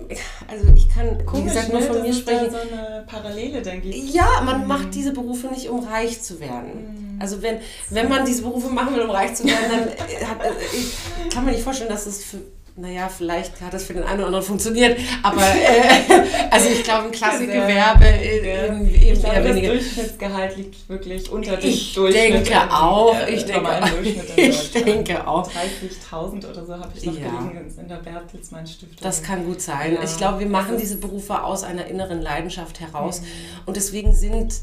Also 0.47 0.65
ich 0.75 0.87
kann, 0.89 1.19
wie 1.19 1.23
Komisch, 1.25 1.45
gesagt, 1.53 1.71
nur 1.73 1.81
ne, 1.81 1.87
von 1.87 2.01
mir 2.01 2.09
es 2.09 2.23
da 2.25 2.31
sprechen. 2.31 2.51
so 2.51 2.57
eine 2.57 3.03
Parallele 3.05 3.61
dann 3.61 3.81
gibt. 3.81 3.95
Ja, 3.95 4.41
man 4.45 4.61
Mhm. 4.61 4.67
macht 4.67 4.93
diese 4.95 5.11
Berufe 5.11 5.47
nicht, 5.47 5.67
um 5.69 5.85
reich 5.85 6.21
zu 6.21 6.39
werden. 6.39 7.15
Mhm. 7.15 7.21
Also 7.21 7.41
wenn, 7.41 7.57
wenn 7.89 8.07
man 8.09 8.25
diese 8.25 8.43
Berufe 8.43 8.69
machen 8.69 8.95
will, 8.95 9.01
um 9.03 9.09
reich 9.11 9.35
zu 9.35 9.43
werden, 9.45 9.65
dann 9.69 9.87
äh, 9.89 10.25
hat, 10.25 10.41
äh, 10.43 10.51
ich 10.73 11.29
kann 11.33 11.43
mir 11.45 11.51
nicht 11.51 11.63
vorstellen, 11.63 11.89
dass 11.89 12.05
es 12.05 12.23
für, 12.23 12.37
naja, 12.75 13.07
vielleicht 13.07 13.61
hat 13.61 13.73
das 13.73 13.83
für 13.83 13.93
den 13.93 14.03
einen 14.03 14.17
oder 14.19 14.27
anderen 14.27 14.45
funktioniert, 14.45 14.99
aber 15.21 15.41
äh, 15.45 16.23
also 16.49 16.69
ich 16.69 16.83
glaube, 16.83 17.05
ein 17.05 17.11
Klassikgewerbe 17.11 18.05
äh, 18.05 18.67
eben, 18.67 18.87
eben 18.93 19.19
glaube, 19.21 19.35
eher 19.35 19.43
das 19.43 19.55
weniger. 19.55 19.73
Durchschnittsgehalt 19.73 20.57
liegt 20.57 20.89
wirklich 20.89 21.31
unter 21.31 21.57
dem 21.57 21.69
Ich 21.69 21.93
Durchschnitt. 21.93 22.33
denke 22.47 22.71
auch, 22.73 23.15
äh, 23.15 23.33
ich 23.35 23.45
denke 23.45 23.69
auch, 23.69 23.87
ich 24.35 24.71
denke 24.71 25.27
auch. 25.27 25.47
30.000 25.51 26.49
oder 26.49 26.65
so 26.65 26.73
habe 26.73 26.89
ich 26.95 27.05
noch 27.05 27.13
Ja. 27.17 27.49
gelesen 27.51 27.81
in 27.81 27.87
der 27.89 27.95
Bertelsmann 27.97 28.65
Stiftung. 28.65 28.97
Das 29.01 29.21
kann 29.21 29.45
gut 29.45 29.61
sein. 29.61 29.93
Ja, 29.95 30.03
ich 30.03 30.17
glaube, 30.17 30.39
wir 30.39 30.47
machen 30.47 30.71
das 30.73 30.81
diese 30.81 30.97
Berufe 30.97 31.43
aus 31.43 31.63
einer 31.63 31.85
inneren 31.85 32.21
Leidenschaft 32.21 32.79
heraus. 32.79 33.21
Mhm. 33.21 33.25
Und 33.67 33.75
deswegen 33.77 34.13
sind, 34.15 34.55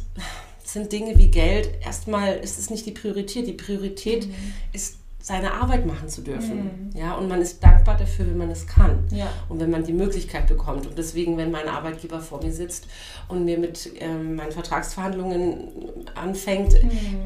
sind 0.65 0.91
Dinge 0.93 1.17
wie 1.17 1.29
Geld, 1.29 1.71
erstmal 1.85 2.37
ist 2.39 2.59
es 2.59 2.71
nicht 2.71 2.87
die 2.87 2.93
Priorität. 2.93 3.47
Die 3.47 3.53
Priorität 3.53 4.27
Mhm. 4.27 4.35
ist, 4.73 4.97
seine 5.23 5.53
Arbeit 5.53 5.87
machen 5.87 6.09
zu 6.09 6.23
dürfen. 6.23 6.91
Ja, 6.95 7.15
und 7.15 7.29
man 7.29 7.43
ist 7.43 7.63
dankbar 7.63 7.97
dafür, 7.97 8.27
wenn 8.27 8.39
man 8.39 8.51
es 8.51 8.67
kann. 8.67 9.05
Ja. 9.11 9.27
Und 9.49 9.61
wenn 9.61 9.71
man 9.71 9.85
die 9.85 9.93
Möglichkeit 9.93 10.47
bekommt. 10.47 10.87
Und 10.87 10.97
deswegen, 10.97 11.37
wenn 11.37 11.51
mein 11.51 11.69
Arbeitgeber 11.69 12.21
vor 12.21 12.43
mir 12.43 12.53
sitzt 12.53 12.87
und 13.29 13.45
mir 13.45 13.59
mit 13.59 13.91
ähm, 14.01 14.37
meinen 14.37 14.53
Vertragsverhandlungen 14.53 15.69
anfängt, 16.15 16.75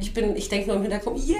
ich 0.01 0.13
bin, 0.13 0.35
ich 0.37 0.49
denke 0.49 0.69
nur 0.69 0.77
im 0.77 0.83
Hintergrund, 0.83 1.19
yay, 1.25 1.37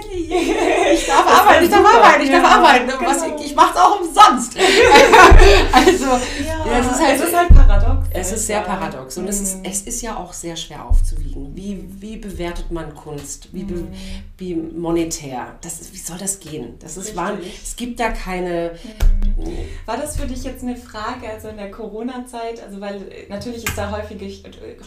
ich 0.93 1.05
darf 1.05 1.25
Das 1.25 1.39
arbeiten, 1.39 1.65
ich 1.65 1.69
darf 1.69 1.85
super. 1.85 2.03
arbeiten, 2.03 2.23
ich 2.23 2.31
darf 2.31 2.45
arbeiten. 2.45 2.87
Was, 3.05 3.23
genau. 3.23 3.39
ich 3.39 3.45
ich 3.45 3.55
mache 3.55 3.71
es 3.73 3.81
auch 3.81 3.99
umsonst. 4.01 4.57
also, 5.71 6.05
Ja, 6.05 6.79
es 6.79 6.85
ist 6.87 7.01
halt, 7.01 7.19
es 7.19 7.27
ist 7.27 7.35
halt 7.35 7.49
paradox. 7.49 8.07
es 8.11 8.31
ist 8.31 8.47
sehr 8.47 8.61
paradox 8.61 9.17
und 9.17 9.27
es, 9.27 9.41
ist, 9.41 9.59
es 9.63 9.81
ist 9.83 10.01
ja 10.01 10.17
auch 10.17 10.33
sehr 10.33 10.55
schwer 10.55 10.85
aufzuwiegen. 10.85 11.55
Wie, 11.55 11.83
wie 11.99 12.17
bewertet 12.17 12.71
man 12.71 12.93
Kunst? 12.95 13.49
Wie, 13.53 13.63
be, 13.63 13.87
wie 14.37 14.55
monetär? 14.55 15.55
Das 15.61 15.81
ist, 15.81 15.93
wie 15.93 15.97
soll 15.97 16.17
das 16.17 16.39
gehen? 16.39 16.75
Das 16.79 16.97
ist 16.97 17.15
wahr. 17.15 17.37
Es 17.63 17.75
gibt 17.75 17.99
da 17.99 18.09
keine. 18.09 18.71
War 19.85 19.97
das 19.97 20.17
für 20.17 20.27
dich 20.27 20.43
jetzt 20.43 20.63
eine 20.63 20.77
Frage, 20.77 21.29
also 21.29 21.49
in 21.49 21.57
der 21.57 21.71
Corona-Zeit? 21.71 22.63
Also, 22.63 22.81
weil 22.81 22.95
äh, 23.11 23.27
natürlich 23.29 23.65
ist 23.65 23.77
da 23.77 23.91
häufiger, 23.91 24.25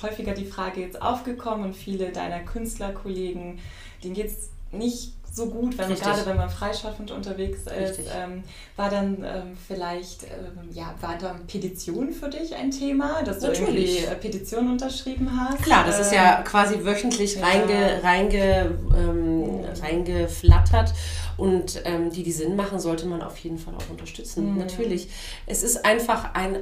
häufiger 0.02 0.32
die 0.32 0.46
Frage 0.46 0.80
jetzt 0.80 1.00
aufgekommen 1.00 1.66
und 1.66 1.76
viele 1.76 2.10
deiner 2.10 2.40
Künstlerkollegen, 2.40 3.58
denen 4.02 4.14
geht 4.14 4.26
es 4.26 4.50
nicht 4.70 5.12
so 5.38 5.46
gut, 5.46 5.78
wenn, 5.78 5.94
gerade 5.94 6.26
wenn 6.26 6.36
man 6.36 6.50
freischaffend 6.50 7.10
unterwegs 7.10 7.60
ist. 7.60 8.00
Ähm, 8.14 8.44
war 8.76 8.90
dann 8.90 9.24
ähm, 9.24 9.56
vielleicht, 9.66 10.24
ähm, 10.24 10.70
ja, 10.72 10.94
war 11.00 11.16
dann 11.18 11.46
Petition 11.46 12.12
für 12.12 12.28
dich 12.28 12.54
ein 12.54 12.70
Thema, 12.70 13.22
dass 13.22 13.38
du 13.38 13.46
Natürlich. 13.46 14.00
irgendwie 14.00 14.12
äh, 14.12 14.14
Petitionen 14.16 14.72
unterschrieben 14.72 15.30
hast? 15.34 15.62
Klar, 15.62 15.84
das 15.86 15.98
ist 15.98 16.12
Ähm, 16.12 16.18
ja 16.18 16.42
quasi 16.42 16.84
wöchentlich 16.84 17.36
ja. 17.36 17.46
reinge, 17.46 18.02
reinge, 18.02 18.78
ähm, 18.96 19.64
reingeflattert. 19.82 20.92
Und 21.36 21.82
ähm, 21.84 22.10
die, 22.10 22.22
die 22.22 22.32
Sinn 22.32 22.56
machen, 22.56 22.80
sollte 22.80 23.06
man 23.06 23.22
auf 23.22 23.38
jeden 23.38 23.58
Fall 23.58 23.74
auch 23.74 23.90
unterstützen. 23.90 24.52
Mhm. 24.52 24.58
Natürlich. 24.58 25.08
Es 25.46 25.62
ist 25.62 25.84
einfach 25.84 26.34
ein. 26.34 26.58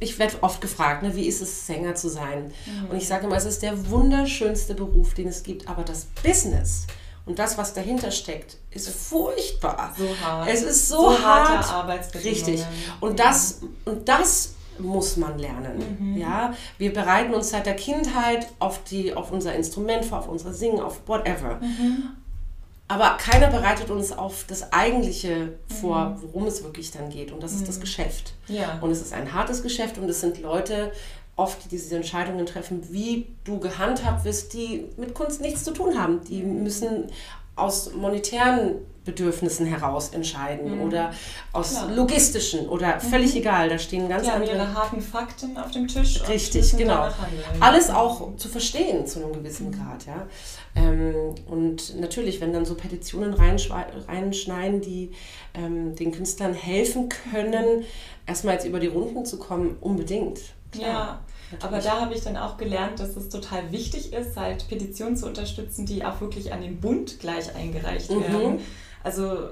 Ich 0.00 0.18
werde 0.18 0.34
oft 0.40 0.60
gefragt, 0.60 1.04
ne, 1.04 1.14
wie 1.14 1.26
ist 1.26 1.40
es, 1.40 1.66
Sänger 1.66 1.94
zu 1.94 2.08
sein? 2.08 2.50
Mhm. 2.66 2.90
Und 2.90 2.96
ich 2.96 3.06
sage 3.06 3.26
immer, 3.26 3.36
es 3.36 3.44
ist 3.44 3.62
der 3.62 3.88
wunderschönste 3.90 4.74
Beruf, 4.74 5.14
den 5.14 5.28
es 5.28 5.42
gibt. 5.44 5.68
Aber 5.68 5.84
das 5.84 6.08
Business 6.24 6.86
und 7.28 7.38
das, 7.38 7.58
was 7.58 7.74
dahinter 7.74 8.10
steckt, 8.10 8.56
ist 8.70 8.88
furchtbar. 8.88 9.94
So 9.96 10.08
hart. 10.26 10.48
Es 10.48 10.62
ist 10.62 10.88
so, 10.88 11.10
So 11.10 11.22
hart. 11.22 11.48
harte 11.50 11.68
Arbeitsbedingungen. 11.68 12.44
Richtig. 12.44 12.64
Und 13.00 13.20
das, 13.20 13.60
und 13.84 14.08
das 14.08 14.54
muss 14.78 15.16
man 15.16 15.38
lernen. 15.38 16.16
Ja, 16.18 16.54
wir 16.78 16.92
bereiten 16.92 17.34
uns 17.34 17.50
seit 17.50 17.66
der 17.66 17.76
Kindheit 17.76 18.46
auf, 18.60 18.82
die, 18.84 19.12
auf 19.14 19.30
unser 19.30 19.54
Instrument 19.54 20.04
vor, 20.04 20.20
auf 20.20 20.28
unser 20.28 20.52
Singen, 20.54 20.80
auf 20.80 21.00
whatever. 21.06 21.60
Aber 22.90 23.18
keiner 23.18 23.48
bereitet 23.48 23.90
uns 23.90 24.12
auf 24.12 24.44
das 24.48 24.72
Eigentliche 24.72 25.58
vor, 25.80 26.16
worum 26.22 26.46
es 26.46 26.62
wirklich 26.64 26.90
dann 26.90 27.10
geht. 27.10 27.32
Und 27.32 27.42
das 27.42 27.52
ist 27.52 27.68
das 27.68 27.80
Geschäft. 27.80 28.32
Ja. 28.46 28.78
Und 28.80 28.90
es 28.90 29.02
ist 29.02 29.12
ein 29.12 29.34
hartes 29.34 29.62
Geschäft 29.62 29.98
und 29.98 30.08
es 30.08 30.22
sind 30.22 30.40
Leute, 30.40 30.92
oft, 31.38 31.64
die 31.64 31.68
diese 31.68 31.96
Entscheidungen 31.96 32.44
treffen, 32.44 32.92
wie 32.92 33.28
du 33.44 33.58
gehandhabt 33.58 34.24
wirst, 34.24 34.52
die 34.52 34.86
mit 34.96 35.14
Kunst 35.14 35.40
nichts 35.40 35.64
zu 35.64 35.72
tun 35.72 35.98
haben. 35.98 36.20
Die 36.24 36.42
müssen 36.42 37.10
aus 37.54 37.92
monetären 37.94 38.76
Bedürfnissen 39.04 39.64
heraus 39.64 40.10
entscheiden 40.10 40.82
oder 40.82 41.12
aus 41.52 41.70
Klar. 41.70 41.92
logistischen 41.92 42.68
oder 42.68 43.00
völlig 43.00 43.34
egal. 43.36 43.70
Da 43.70 43.78
stehen 43.78 44.06
ganz 44.08 44.24
Die 44.24 44.30
haben 44.30 44.42
andere 44.42 44.56
ihre 44.56 44.74
harten 44.74 45.00
Fakten 45.00 45.56
auf 45.56 45.70
dem 45.70 45.88
Tisch. 45.88 46.28
Richtig, 46.28 46.76
genau. 46.76 47.08
Alles 47.58 47.88
auch 47.88 48.36
zu 48.36 48.48
verstehen 48.48 49.06
zu 49.06 49.20
einem 49.20 49.32
gewissen 49.32 49.72
Grad, 49.72 50.04
ja. 50.06 50.26
Ähm, 50.76 51.34
und 51.46 51.98
natürlich, 51.98 52.42
wenn 52.42 52.52
dann 52.52 52.66
so 52.66 52.74
Petitionen 52.74 53.32
reinschneiden, 53.32 54.82
die 54.82 55.12
ähm, 55.54 55.94
den 55.96 56.12
Künstlern 56.12 56.52
helfen 56.52 57.08
können, 57.08 57.84
erstmal 58.26 58.54
jetzt 58.54 58.66
über 58.66 58.78
die 58.78 58.88
Runden 58.88 59.24
zu 59.24 59.38
kommen, 59.38 59.76
unbedingt. 59.80 60.40
Ja, 60.74 60.80
Klar, 60.80 61.18
aber 61.60 61.76
natürlich. 61.76 61.84
da 61.84 62.00
habe 62.00 62.14
ich 62.14 62.20
dann 62.22 62.36
auch 62.36 62.56
gelernt, 62.56 63.00
dass 63.00 63.16
es 63.16 63.28
total 63.28 63.72
wichtig 63.72 64.12
ist, 64.12 64.36
halt 64.36 64.68
Petitionen 64.68 65.16
zu 65.16 65.26
unterstützen, 65.26 65.86
die 65.86 66.04
auch 66.04 66.20
wirklich 66.20 66.52
an 66.52 66.60
den 66.60 66.78
Bund 66.80 67.18
gleich 67.20 67.54
eingereicht 67.54 68.10
Mhm. 68.10 68.20
werden. 68.20 68.58
Also 69.02 69.48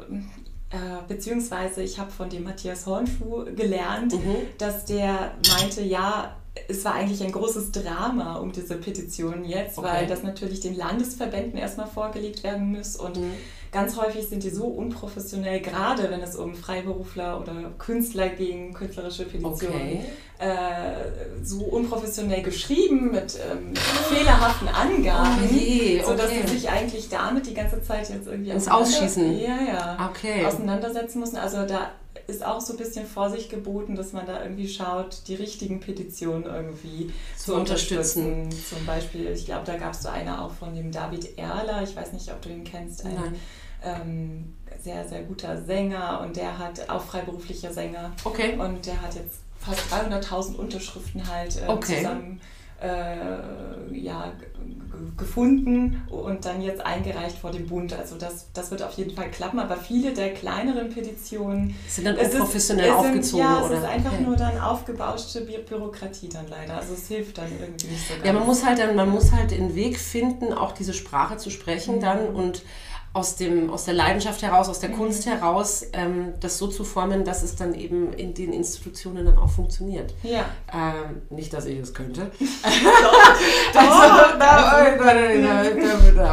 äh, 0.71 0.77
beziehungsweise 1.09 1.83
ich 1.83 1.99
habe 1.99 2.11
von 2.11 2.29
dem 2.29 2.43
Matthias 2.45 2.87
Hornschuh 2.87 3.45
gelernt, 3.55 4.13
Mhm. 4.13 4.37
dass 4.59 4.85
der 4.85 5.33
meinte, 5.49 5.83
ja, 5.83 6.37
es 6.69 6.85
war 6.85 6.95
eigentlich 6.95 7.23
ein 7.23 7.33
großes 7.33 7.71
Drama 7.71 8.37
um 8.37 8.51
diese 8.51 8.77
Petition 8.77 9.45
jetzt, 9.45 9.79
Okay. 9.79 9.87
weil 9.89 10.07
das 10.07 10.23
natürlich 10.23 10.61
den 10.61 10.75
Landesverbänden 10.77 11.59
erstmal 11.59 11.87
vorgelegt 11.87 12.43
werden 12.43 12.73
muss 12.77 12.97
und 12.97 13.17
Mhm. 13.17 13.31
Ganz 13.77 13.97
häufig 13.97 14.27
sind 14.29 14.43
die 14.43 14.51
so 14.51 14.65
unprofessionell, 14.65 15.61
gerade 15.61 16.11
wenn 16.11 16.21
es 16.23 16.35
um 16.37 16.55
Freiberufler 16.55 17.41
oder 17.41 17.55
Künstler 17.79 18.29
ging, 18.31 18.73
künstlerische 18.73 19.25
Petitionen, 19.25 19.55
Okay. 19.75 20.01
äh, 20.39 21.45
so 21.45 21.61
unprofessionell 21.65 22.43
geschrieben 22.43 23.11
mit 23.13 23.39
ähm, 23.51 23.75
fehlerhaften 24.09 24.69
Angaben, 24.69 25.39
Oh 25.51 25.55
je, 25.55 26.03
sodass 26.03 26.31
okay. 26.31 26.43
sie 26.47 26.55
sich 26.59 26.71
eigentlich 26.71 27.09
damit 27.11 27.47
die 27.47 27.55
ganze 27.55 27.83
Zeit 27.83 28.09
jetzt 28.09 28.27
irgendwie 28.27 28.53
auseinander- 28.53 28.83
Ausschießen. 28.83 29.39
Ja, 29.39 29.59
ja. 29.67 30.11
Okay. 30.11 30.45
Auseinandersetzen 30.47 31.21
mussten. 31.21 31.37
Also 31.37 31.67
da 31.67 31.91
ist 32.29 32.45
auch 32.45 32.61
so 32.61 32.73
ein 32.73 32.79
bisschen 32.79 33.07
Vorsicht 33.07 33.51
geboten, 33.51 33.95
dass 33.95 34.13
man 34.13 34.27
da 34.27 34.43
irgendwie 34.43 34.69
schaut, 34.69 35.29
die 35.29 35.35
richtigen 35.37 35.81
Petitionen 35.81 36.45
irgendwie 36.45 37.13
Zu 37.37 37.45
zu, 37.53 37.55
unterstützen. 37.55 38.49
Zum 38.51 38.85
Beispiel, 38.87 39.29
ich 39.33 39.45
glaube, 39.45 39.63
da 39.67 39.77
gab 39.77 39.93
es 39.93 40.03
so 40.03 40.09
eine 40.09 40.43
auch 40.43 40.51
von 40.53 40.75
dem 40.75 40.91
David 40.91 41.39
Erler, 41.39 41.83
ich 41.85 41.95
weiß 41.95 42.13
nicht, 42.15 42.31
ob 42.33 42.41
du 42.43 42.49
ihn 42.49 42.65
kennst, 42.65 43.05
ein 43.05 43.15
Nein. 43.15 43.35
Ähm, 43.85 44.55
sehr, 44.83 45.07
sehr 45.09 45.23
guter 45.23 45.63
Sänger 45.63 46.21
und 46.25 46.37
der 46.37 46.59
hat 46.59 46.89
auch 46.89 47.03
freiberuflicher 47.03 47.73
Sänger 47.73 48.13
Okay. 48.25 48.57
und 48.59 48.87
der 48.87 49.01
hat 49.03 49.15
jetzt 49.15 49.41
fast 49.59 49.81
300.000 49.93 50.57
Unterschriften 50.57 51.27
halt 51.29 51.57
äh, 51.57 51.69
Okay. 51.71 51.97
zusammen 51.99 52.41
äh, 52.83 53.97
ja, 53.99 54.33
gefunden 55.17 56.03
und 56.11 56.45
dann 56.45 56.61
jetzt 56.63 56.85
eingereicht 56.85 57.39
vor 57.39 57.51
dem 57.51 57.67
Bund. 57.67 57.93
Also 57.95 58.17
das, 58.17 58.49
das 58.53 58.71
wird 58.71 58.83
auf 58.83 58.93
jeden 58.93 59.15
Fall 59.15 59.31
klappen, 59.31 59.59
aber 59.59 59.77
viele 59.77 60.13
der 60.13 60.35
kleineren 60.35 60.91
Petitionen 60.91 61.75
Sind 61.89 62.07
dann 62.07 62.17
es 62.17 62.35
unprofessionell 62.35 62.91
es 62.91 63.01
sind, 63.01 63.07
aufgezogen, 63.09 63.45
Ja, 63.47 63.59
es 63.61 63.67
oder? 63.67 63.79
ist 63.79 63.85
einfach 63.85 64.13
Okay. 64.13 64.23
nur 64.25 64.37
dann 64.37 64.61
aufgebauschte 64.61 65.41
Bü 65.43 65.59
Bürokratie 65.59 66.29
dann 66.29 66.47
leider. 66.49 66.77
Also 66.77 66.95
es 66.95 67.09
hilft 67.09 67.39
dann 67.39 67.49
irgendwie 67.61 67.87
nicht 67.89 68.07
so 68.09 68.15
ganz. 68.15 68.27
Ja, 68.27 68.33
man 68.33 68.47
muss 68.47 68.65
halt 68.65 68.79
dann, 68.79 68.95
man 68.95 69.09
muss 69.09 69.33
halt 69.33 69.51
den 69.51 69.75
Weg 69.75 69.99
finden, 69.99 70.53
auch 70.53 70.73
diese 70.73 70.93
Sprache 70.93 71.37
zu 71.39 71.51
sprechen 71.51 71.97
Mhm. 71.97 72.01
dann 72.01 72.27
und 72.29 72.63
aus, 73.17 73.37
dem, 73.37 73.71
aus 73.71 73.87
der 73.87 73.95
Leidenschaft 73.95 74.43
heraus, 74.43 74.69
aus 74.69 74.79
der 74.79 74.91
Mhm. 74.91 74.97
Kunst 74.97 75.25
heraus, 75.25 75.87
ähm, 75.95 76.35
das 76.41 76.59
so 76.59 76.67
zu 76.67 76.85
formen, 76.85 77.25
dass 77.25 77.43
es 77.43 77.57
dann 77.57 77.75
eben 77.75 78.13
in 78.13 78.35
den 78.35 78.53
Institutionen 78.53 79.25
dann 79.25 79.39
auch 79.39 79.49
funktioniert. 79.49 80.13
Ja. 80.23 80.45
Ähm, 80.73 81.23
nicht, 81.31 81.53
dass 81.55 81.65
ich 81.65 81.79
es 81.79 81.95
könnte. 81.95 82.31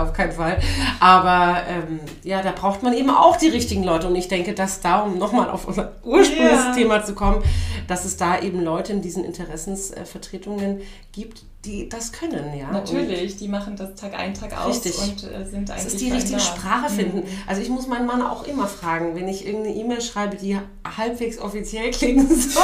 Auf 0.01 0.13
keinen 0.13 0.33
Fall. 0.33 0.59
Aber 0.99 1.61
ähm, 1.69 2.01
ja, 2.23 2.41
da 2.41 2.51
braucht 2.51 2.83
man 2.83 2.93
eben 2.93 3.09
auch 3.09 3.37
die 3.37 3.47
richtigen 3.47 3.83
Leute. 3.83 4.07
Und 4.07 4.15
ich 4.15 4.27
denke, 4.27 4.53
dass 4.53 4.81
da, 4.81 5.03
um 5.03 5.17
nochmal 5.17 5.49
auf 5.49 5.65
unser 5.65 5.93
Ursprungsthema 6.03 7.05
zu 7.05 7.15
kommen, 7.15 7.41
dass 7.87 8.03
es 8.03 8.17
da 8.17 8.41
eben 8.41 8.61
Leute 8.61 8.91
in 8.91 9.01
diesen 9.01 9.23
Interessensvertretungen 9.23 10.81
gibt, 11.13 11.43
die 11.65 11.88
das 11.88 12.12
können. 12.12 12.58
Ja? 12.58 12.67
Und 12.67 12.73
Natürlich, 12.73 13.38
die 13.38 13.47
machen 13.47 13.78
das 13.78 13.95
Tag 13.95 14.13
ein, 14.19 14.34
Tag 14.34 14.52
aus 14.60 14.84
Richtig. 14.84 14.97
und 15.02 15.23
äh, 15.23 15.45
sind 15.45 15.69
eigentlich 15.71 15.84
Das 15.86 15.93
ist 15.93 16.02
die 16.02 16.12
richtige 16.12 16.34
da. 16.38 16.39
Sprache 16.39 16.89
finden. 16.89 17.19
Mhm. 17.19 17.23
Also 17.47 17.62
ich 17.62 17.69
muss 17.69 17.88
meinen 17.88 18.06
Mann 18.06 18.21
auch 18.21 18.45
immer 18.45 18.67
fragen, 18.67 19.15
wenn 19.15 19.30
ich 19.30 19.45
irgendeine 19.47 19.73
E-Mail 19.76 20.02
schreibe, 20.02 20.36
die 20.36 20.58
halbwegs 20.97 21.39
offiziell 21.39 21.91
klingen 21.91 22.28
soll. 22.49 22.62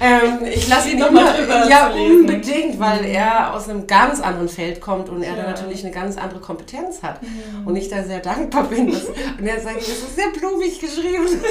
ähm, 0.00 0.40
ich 0.52 0.66
lasse 0.66 0.90
ihn 0.90 0.98
Nochmal 0.98 1.36
drüber 1.36 1.68
ja 1.68 1.90
unbedingt, 1.92 2.80
weil 2.80 3.04
er 3.04 3.54
aus 3.54 3.68
einem 3.68 3.86
ganz 3.86 4.20
anderen 4.20 4.48
Feld 4.48 4.80
kommt 4.80 5.08
und 5.08 5.22
er 5.22 5.36
Ja. 5.36 5.42
natürlich 5.44 5.84
eine 5.84 5.92
ganz 5.92 6.16
andere 6.16 6.40
Kompetenz 6.40 7.02
hat. 7.02 7.20
Und 7.64 7.76
ich 7.76 7.88
da 7.88 8.02
sehr 8.02 8.18
dankbar 8.20 8.64
bin. 8.64 8.90
Dass, 8.90 9.04
und 9.38 9.46
er 9.46 9.60
sagt, 9.60 9.76
das 9.78 9.88
ist 9.88 10.16
sehr 10.16 10.30
blumig 10.36 10.80
geschrieben. 10.80 11.28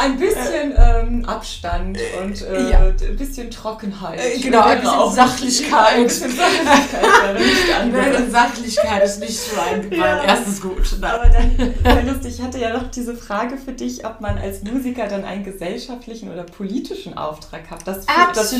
Ein 0.00 0.18
bisschen 0.18 0.72
ähm, 0.76 1.24
Abstand 1.26 1.98
und 2.22 2.42
äh, 2.42 2.70
Ja. 2.70 2.78
ein 2.86 3.16
bisschen 3.16 3.50
Trockenheit. 3.50 4.18
Genau, 4.42 4.62
ein 4.62 4.80
bisschen 4.80 4.94
auch- 4.96 5.12
Sachlichkeit. 5.12 5.98
Ein 5.98 6.04
bisschen 6.04 8.30
Sachlichkeit 8.30 8.30
Sachlichkeit 8.30 9.04
ist 9.04 9.20
nicht 9.20 9.38
so 9.38 9.60
ein 9.60 9.90
Ja. 9.98 10.22
erstes 10.22 10.60
Gut. 10.60 10.96
Nein. 11.00 11.10
Aber 11.10 11.28
dann, 11.28 12.06
lustig, 12.06 12.38
ich 12.38 12.42
hatte 12.44 12.58
ja 12.58 12.76
noch 12.76 12.90
diese 12.90 13.14
Frage 13.14 13.56
für 13.56 13.72
dich, 13.72 14.04
ob 14.06 14.20
man 14.20 14.38
als 14.38 14.62
Musiker 14.62 15.06
dann 15.06 15.24
einen 15.24 15.44
gesellschaftlichen 15.44 16.32
oder 16.32 16.44
politischen 16.44 17.16
Auftrag 17.16 17.70
hat. 17.70 17.86
Das, 17.86 18.04
fühlt- 18.06 18.36
das 18.36 18.54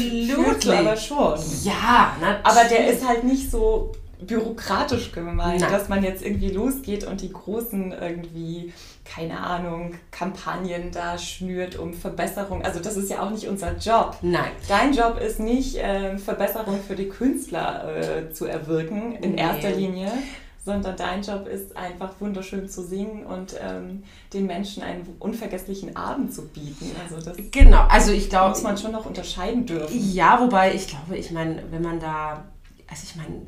aber 0.68 0.96
schon. 0.96 1.38
Ja, 1.64 2.12
natürlich. 2.20 2.46
Aber 2.46 2.64
der 2.68 2.88
ist 2.92 3.06
halt 3.06 3.24
nicht 3.24 3.50
so 3.50 3.92
bürokratisch 4.20 5.12
gemeint, 5.12 5.60
Nein. 5.60 5.72
dass 5.72 5.88
man 5.88 6.02
jetzt 6.02 6.22
irgendwie 6.24 6.50
losgeht 6.50 7.04
und 7.04 7.20
die 7.20 7.32
großen 7.32 7.92
irgendwie, 7.92 8.72
keine 9.08 9.40
Ahnung, 9.40 9.94
Kampagnen 10.10 10.90
da 10.92 11.16
schnürt 11.16 11.76
um 11.76 11.94
Verbesserung. 11.94 12.62
Also 12.62 12.80
das 12.80 12.96
ist 12.96 13.10
ja 13.10 13.22
auch 13.22 13.30
nicht 13.30 13.48
unser 13.48 13.76
Job. 13.76 14.16
Nein. 14.22 14.50
Dein 14.68 14.92
Job 14.92 15.18
ist 15.20 15.40
nicht, 15.40 15.76
ähm, 15.80 16.18
Verbesserung 16.18 16.78
für 16.86 16.94
die 16.94 17.08
Künstler 17.08 17.96
äh, 17.96 18.32
zu 18.32 18.44
erwirken 18.46 19.14
in 19.16 19.32
Nee. 19.34 19.40
erster 19.40 19.70
Linie, 19.70 20.12
sondern 20.64 20.96
dein 20.96 21.22
Job 21.22 21.46
ist 21.46 21.74
einfach 21.76 22.10
wunderschön 22.20 22.68
zu 22.68 22.82
singen 22.82 23.24
und 23.24 23.54
ähm, 23.60 24.02
den 24.34 24.44
Menschen 24.46 24.82
einen 24.82 25.06
unvergesslichen 25.18 25.96
Abend 25.96 26.34
zu 26.34 26.46
bieten. 26.48 26.90
Also 27.02 27.24
das 27.24 27.36
Genau, 27.50 27.86
also 27.88 28.12
ich 28.12 28.28
glaube, 28.28 28.50
muss 28.50 28.62
man 28.62 28.76
schon 28.76 28.92
noch 28.92 29.06
unterscheiden 29.06 29.64
dürfen. 29.64 30.12
Ja, 30.12 30.38
wobei 30.40 30.74
ich 30.74 30.86
glaube, 30.86 31.16
ich 31.16 31.30
meine, 31.30 31.62
wenn 31.70 31.80
man 31.82 31.98
da, 31.98 32.44
also 32.90 33.02
ich 33.04 33.16
meine, 33.16 33.46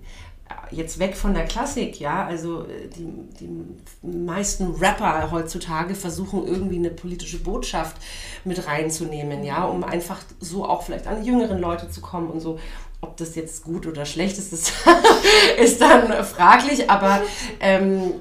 jetzt 0.70 0.98
weg 0.98 1.16
von 1.16 1.34
der 1.34 1.44
Klassik, 1.44 2.00
ja, 2.00 2.26
also 2.26 2.62
äh, 2.62 2.88
die, 2.88 3.06
die 3.40 4.06
meisten 4.06 4.74
Rapper 4.74 5.30
heutzutage 5.30 5.94
versuchen 5.94 6.46
irgendwie 6.46 6.76
eine 6.76 6.90
politische 6.90 7.38
Botschaft 7.38 7.96
mit 8.44 8.66
reinzunehmen, 8.66 9.44
ja, 9.44 9.64
um 9.64 9.84
einfach 9.84 10.20
so 10.38 10.64
auch 10.64 10.82
vielleicht 10.82 11.06
an 11.06 11.24
jüngeren 11.24 11.58
Leute 11.58 11.90
zu 11.90 12.00
kommen 12.00 12.30
und 12.30 12.40
so. 12.40 12.58
Ob 13.02 13.16
das 13.16 13.34
jetzt 13.34 13.64
gut 13.64 13.86
oder 13.86 14.04
schlecht 14.04 14.36
ist, 14.36 14.52
das 14.52 14.72
ist 15.58 15.80
dann 15.80 16.22
fraglich, 16.24 16.90
aber 16.90 17.22
ähm, 17.60 18.12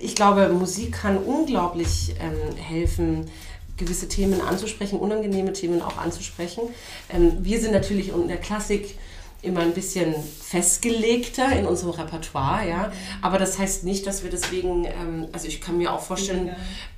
ich 0.00 0.14
glaube, 0.14 0.50
Musik 0.50 0.92
kann 0.92 1.16
unglaublich 1.16 2.14
ähm, 2.20 2.54
helfen, 2.56 3.30
gewisse 3.78 4.08
Themen 4.08 4.42
anzusprechen, 4.42 4.98
unangenehme 4.98 5.54
Themen 5.54 5.80
auch 5.80 5.96
anzusprechen. 5.96 6.64
Ähm, 7.08 7.38
wir 7.40 7.60
sind 7.60 7.72
natürlich 7.72 8.10
in 8.10 8.28
der 8.28 8.36
Klassik 8.36 8.98
immer 9.42 9.60
ein 9.60 9.72
bisschen 9.72 10.14
festgelegter 10.14 11.52
in 11.52 11.66
unserem 11.66 11.90
Repertoire, 11.90 12.68
ja. 12.68 12.92
Aber 13.22 13.38
das 13.38 13.58
heißt 13.58 13.84
nicht, 13.84 14.06
dass 14.06 14.22
wir 14.22 14.30
deswegen, 14.30 14.84
ähm, 14.84 15.28
also 15.32 15.46
ich 15.46 15.60
kann 15.60 15.78
mir 15.78 15.92
auch 15.92 16.00
vorstellen, 16.00 16.50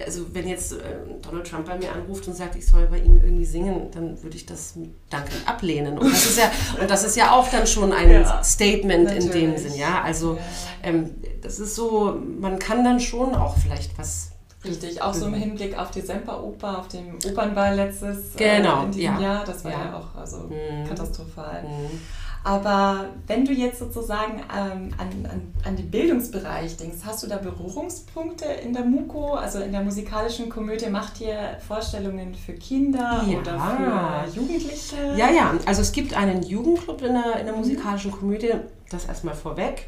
also 0.05 0.35
wenn 0.35 0.49
jetzt 0.49 0.73
äh, 0.73 0.77
Donald 1.23 1.47
Trump 1.47 1.67
bei 1.67 1.77
mir 1.77 1.93
anruft 1.93 2.27
und 2.29 2.35
sagt, 2.35 2.57
ich 2.57 2.67
soll 2.67 2.87
bei 2.87 2.99
ihm 2.99 3.17
irgendwie 3.17 3.45
singen, 3.45 3.91
dann 3.93 4.23
würde 4.23 4.37
ich 4.37 4.47
das 4.47 4.75
dankend 5.11 5.47
ablehnen. 5.47 5.99
Und 5.99 6.11
das 6.11 6.27
ist 6.27 6.39
ja, 6.39 6.51
und 6.81 6.91
das 6.91 7.05
ist 7.05 7.17
ja 7.17 7.33
auch 7.33 7.49
dann 7.49 7.67
schon 7.67 7.93
ein 7.93 8.11
ja, 8.11 8.43
Statement 8.43 9.05
natürlich. 9.05 9.25
in 9.27 9.33
dem 9.33 9.59
Sinn, 9.59 9.75
ja. 9.75 10.03
Also 10.03 10.35
ja. 10.35 10.41
Ähm, 10.83 11.11
das 11.43 11.59
ist 11.59 11.75
so, 11.75 12.19
man 12.41 12.59
kann 12.59 12.85
dann 12.85 13.01
schon 13.01 13.35
auch 13.35 13.57
vielleicht 13.59 13.99
was 13.99 14.33
Richtig, 14.65 15.01
auch 15.01 15.15
so 15.15 15.27
im 15.27 15.35
Hinblick 15.35 15.79
auf 15.79 15.93
die 15.93 16.01
Semperoper, 16.01 16.81
auf 16.81 16.89
dem 16.89 17.17
Opernball 17.25 17.77
letztes 17.77 18.35
genau, 18.37 18.83
äh, 18.83 18.85
in 18.87 18.91
diesem 18.91 19.15
ja. 19.15 19.21
Jahr. 19.21 19.45
Das 19.45 19.65
war 19.65 19.71
ja, 19.71 19.85
ja 19.85 19.97
auch 19.97 20.19
also 20.19 20.49
mhm. 20.49 20.89
katastrophal. 20.89 21.63
Mhm. 21.63 22.01
Aber 22.45 23.07
wenn 23.27 23.45
du 23.45 23.53
jetzt 23.53 23.79
sozusagen 23.79 24.41
ähm, 24.55 24.91
an, 24.97 25.09
an, 25.31 25.55
an 25.65 25.77
den 25.77 25.91
Bildungsbereich 25.91 26.77
denkst, 26.77 26.99
hast 27.05 27.23
du 27.23 27.27
da 27.27 27.37
Berührungspunkte 27.37 28.47
in 28.47 28.73
der 28.73 28.85
MUKO, 28.85 29.35
also 29.35 29.59
in 29.61 29.73
der 29.73 29.83
musikalischen 29.83 30.49
Komödie? 30.49 30.89
Macht 30.89 31.21
ihr 31.21 31.59
Vorstellungen 31.67 32.35
für 32.35 32.55
Kinder 32.55 33.25
ja. 33.27 33.39
oder 33.39 34.27
für 34.31 34.39
Jugendliche? 34.41 34.97
Ja, 35.17 35.31
ja. 35.31 35.55
Also 35.67 35.83
es 35.83 35.93
gibt 35.93 36.15
einen 36.17 36.43
Jugendclub 36.43 37.03
in 37.03 37.15
der, 37.15 37.41
in 37.41 37.47
der 37.47 37.55
musikalischen 37.55 38.13
Komödie, 38.13 38.55
das 38.91 39.07
erstmal 39.07 39.35
vorweg. 39.35 39.87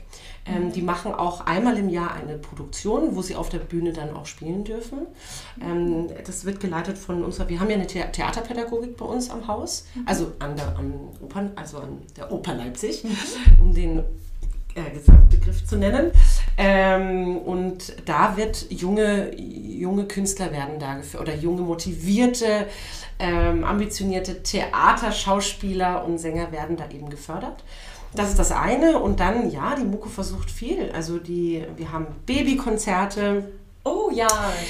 Ähm, 0.50 0.72
die 0.72 0.82
machen 0.82 1.14
auch 1.14 1.46
einmal 1.46 1.76
im 1.78 1.88
Jahr 1.88 2.14
eine 2.14 2.38
Produktion, 2.38 3.14
wo 3.14 3.22
sie 3.22 3.36
auf 3.36 3.48
der 3.48 3.58
Bühne 3.58 3.92
dann 3.92 4.14
auch 4.14 4.26
spielen 4.26 4.64
dürfen. 4.64 5.06
Ähm, 5.60 6.08
das 6.26 6.44
wird 6.44 6.60
geleitet 6.60 6.98
von 6.98 7.22
unserer, 7.24 7.48
wir 7.48 7.60
haben 7.60 7.70
ja 7.70 7.76
eine 7.76 7.88
The 7.88 8.02
Theaterpädagogik 8.12 8.96
bei 8.96 9.04
uns 9.04 9.30
am 9.30 9.46
Haus, 9.46 9.86
mhm. 9.94 10.02
also 10.06 10.32
an 10.38 10.56
der, 10.56 10.76
am 10.76 10.92
Opern, 11.22 11.52
also 11.56 11.78
an 11.78 11.98
der 12.16 12.32
Oper 12.32 12.54
Leipzig, 12.54 13.04
mhm. 13.04 13.16
um 13.60 13.74
den 13.74 14.02
äh, 14.74 14.90
Gesamtbegriff 14.94 15.66
zu 15.66 15.76
nennen. 15.76 16.12
Ähm, 16.56 17.38
und 17.38 17.94
da 18.04 18.36
wird 18.36 18.70
junge, 18.70 19.36
junge 19.36 20.04
Künstler 20.04 20.52
werden 20.52 20.78
da 20.78 20.94
geführt 20.94 21.22
oder 21.22 21.34
junge 21.34 21.62
motivierte, 21.62 22.66
ähm, 23.18 23.64
ambitionierte 23.64 24.42
Theaterschauspieler 24.42 26.04
und 26.04 26.18
Sänger 26.18 26.52
werden 26.52 26.76
da 26.76 26.88
eben 26.90 27.10
gefördert. 27.10 27.64
Das 28.14 28.30
ist 28.30 28.38
das 28.38 28.52
eine. 28.52 28.98
Und 28.98 29.20
dann, 29.20 29.50
ja, 29.50 29.74
die 29.76 29.84
Muko 29.84 30.08
versucht 30.08 30.50
viel. 30.50 30.90
Also 30.94 31.18
die, 31.18 31.64
wir 31.76 31.92
haben 31.92 32.06
Babykonzerte. 32.26 33.52
Oh 33.82 34.10
ja, 34.12 34.28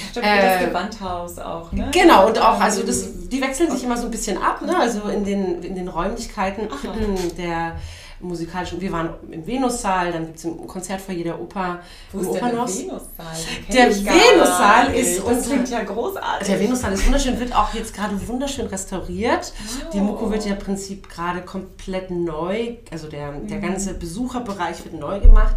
stimmt, 0.09 0.25
äh, 0.25 0.41
das 0.41 0.69
Gewandhaus 0.69 1.37
auch, 1.37 1.71
ne? 1.73 1.89
Genau, 1.91 2.27
und 2.27 2.39
auch, 2.39 2.61
also 2.61 2.81
das, 2.81 3.27
die 3.27 3.41
wechseln 3.41 3.69
sich 3.69 3.83
immer 3.83 3.97
so 3.97 4.05
ein 4.05 4.11
bisschen 4.11 4.37
ab, 4.37 4.61
ne? 4.61 4.77
Also 4.77 5.09
in 5.09 5.25
den, 5.25 5.61
in 5.63 5.75
den 5.75 5.89
Räumlichkeiten 5.89 6.69
Aha. 6.71 6.95
der 7.37 7.75
musikalischen. 8.21 8.79
Wir 8.81 8.91
waren 8.91 9.09
im 9.29 9.45
Venussaal, 9.45 10.11
dann 10.11 10.25
gibt 10.25 10.37
es 10.37 10.45
ein 10.45 10.67
Konzert 10.67 11.01
vor 11.01 11.13
jeder 11.13 11.39
Oper 11.39 11.79
Wo 12.11 12.19
ist 12.19 12.27
Opernhaus. 12.27 12.77
Der 12.77 12.87
Venussaal, 12.87 13.35
der 13.71 13.89
Venussaal 13.89 14.93
ist 14.93 15.17
das 15.17 15.25
unser, 15.25 15.49
klingt 15.49 15.69
ja 15.69 15.83
großartig. 15.83 16.47
Der 16.47 16.59
Venussaal 16.59 16.93
ist 16.93 17.05
wunderschön, 17.05 17.39
wird 17.39 17.55
auch 17.55 17.73
jetzt 17.73 17.93
gerade 17.93 18.27
wunderschön 18.27 18.67
restauriert. 18.67 19.53
Oh. 19.55 19.91
Die 19.93 19.99
Muko 19.99 20.31
wird 20.31 20.45
ja 20.45 20.53
im 20.53 20.59
Prinzip 20.59 21.09
gerade 21.09 21.41
komplett 21.41 22.11
neu, 22.11 22.75
also 22.91 23.07
der, 23.07 23.31
der 23.31 23.57
mhm. 23.57 23.61
ganze 23.61 23.93
Besucherbereich 23.93 24.83
wird 24.85 24.95
neu 24.95 25.19
gemacht. 25.19 25.55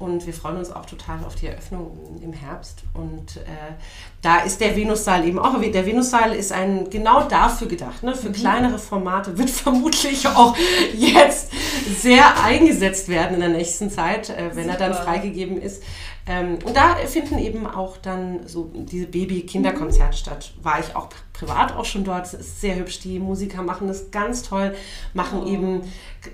Und 0.00 0.26
wir 0.26 0.32
freuen 0.32 0.56
uns 0.56 0.72
auch 0.72 0.86
total 0.86 1.22
auf 1.26 1.34
die 1.34 1.46
Eröffnung 1.46 1.90
im 2.22 2.32
Herbst. 2.32 2.84
Und 2.94 3.36
äh, 3.36 3.74
da 4.22 4.38
ist 4.38 4.58
der 4.62 4.74
Venussaal 4.74 5.28
eben 5.28 5.38
auch. 5.38 5.60
Der 5.60 5.84
Venussaal 5.84 6.34
ist 6.34 6.52
ein 6.52 6.88
genau 6.88 7.24
dafür 7.24 7.68
gedacht, 7.68 8.02
ne? 8.02 8.14
für 8.14 8.30
mhm. 8.30 8.32
kleinere 8.32 8.78
Formate, 8.78 9.36
wird 9.36 9.50
vermutlich 9.50 10.26
auch 10.26 10.56
jetzt 10.96 11.52
sehr 12.00 12.42
eingesetzt 12.42 13.10
werden 13.10 13.34
in 13.34 13.40
der 13.40 13.50
nächsten 13.50 13.90
Zeit, 13.90 14.30
äh, 14.30 14.50
wenn 14.54 14.70
Super. 14.70 14.78
er 14.78 14.88
dann 14.88 14.94
freigegeben 14.94 15.60
ist. 15.60 15.82
Ähm, 16.30 16.58
und 16.64 16.76
da 16.76 16.94
finden 17.06 17.38
eben 17.38 17.66
auch 17.66 17.96
dann 17.96 18.46
so 18.46 18.70
diese 18.72 19.06
Baby-Kinderkonzerte 19.06 20.12
mhm. 20.12 20.16
statt. 20.16 20.52
War 20.62 20.78
ich 20.78 20.94
auch 20.94 21.08
privat 21.32 21.74
auch 21.74 21.84
schon 21.84 22.04
dort. 22.04 22.26
Es 22.26 22.34
ist 22.34 22.60
sehr 22.60 22.76
hübsch. 22.76 23.00
Die 23.00 23.18
Musiker 23.18 23.62
machen 23.62 23.88
das 23.88 24.12
ganz 24.12 24.42
toll, 24.42 24.74
machen 25.12 25.40
oh. 25.42 25.48
eben 25.48 25.80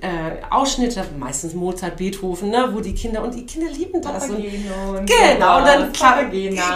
äh, 0.01 0.45
Ausschnitte, 0.51 1.03
meistens 1.19 1.55
Mozart, 1.55 1.97
Beethoven, 1.97 2.51
ne, 2.51 2.69
wo 2.73 2.81
die 2.81 2.95
Kinder 2.95 3.23
und 3.23 3.35
die 3.35 3.47
Kinder 3.47 3.71
lieben 3.71 4.03
das. 4.03 4.29
Und, 4.29 4.37
und 4.37 4.43
genau, 4.45 5.59
und 5.59 5.65
dann, 5.67 5.93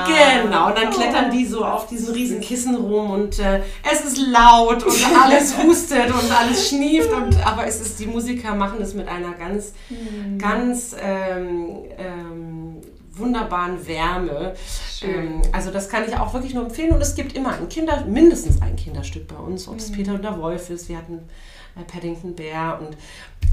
genau, 0.06 0.68
und 0.68 0.78
dann 0.78 0.88
oh. 0.88 0.96
klettern 0.96 1.30
die 1.30 1.44
so 1.44 1.64
auf 1.64 1.88
diesen 1.88 2.14
riesen 2.14 2.40
Kissen 2.40 2.74
rum 2.74 3.10
und 3.10 3.38
äh, 3.38 3.60
es 3.90 4.00
ist 4.04 4.16
laut 4.16 4.82
und 4.82 5.20
alles 5.22 5.58
hustet 5.62 6.08
und 6.08 6.32
alles 6.32 6.68
schnieft. 6.68 7.12
Und, 7.12 7.44
aber 7.44 7.66
es 7.66 7.80
ist, 7.80 7.98
die 7.98 8.06
Musiker 8.06 8.54
machen 8.54 8.80
es 8.80 8.94
mit 8.94 9.08
einer 9.08 9.32
ganz, 9.32 9.72
mhm. 9.90 10.38
ganz 10.38 10.94
ähm, 11.02 11.80
ähm, 11.98 12.49
wunderbaren 13.12 13.86
Wärme. 13.86 14.54
Ähm, 15.02 15.42
also 15.52 15.70
das 15.70 15.88
kann 15.88 16.04
ich 16.06 16.16
auch 16.16 16.32
wirklich 16.34 16.54
nur 16.54 16.64
empfehlen. 16.64 16.92
Und 16.92 17.00
es 17.00 17.14
gibt 17.14 17.34
immer 17.34 17.52
ein 17.52 17.68
Kinder, 17.68 18.04
mindestens 18.06 18.60
ein 18.62 18.76
Kinderstück 18.76 19.28
bei 19.28 19.36
uns, 19.36 19.68
ob 19.68 19.78
es 19.78 19.90
mhm. 19.90 19.94
Peter 19.94 20.14
und 20.14 20.24
der 20.24 20.38
Wolf 20.40 20.70
ist. 20.70 20.88
Wir 20.88 20.98
hatten 20.98 21.28
äh, 21.76 21.84
Paddington 21.84 22.34
Bear 22.34 22.80
und 22.80 22.96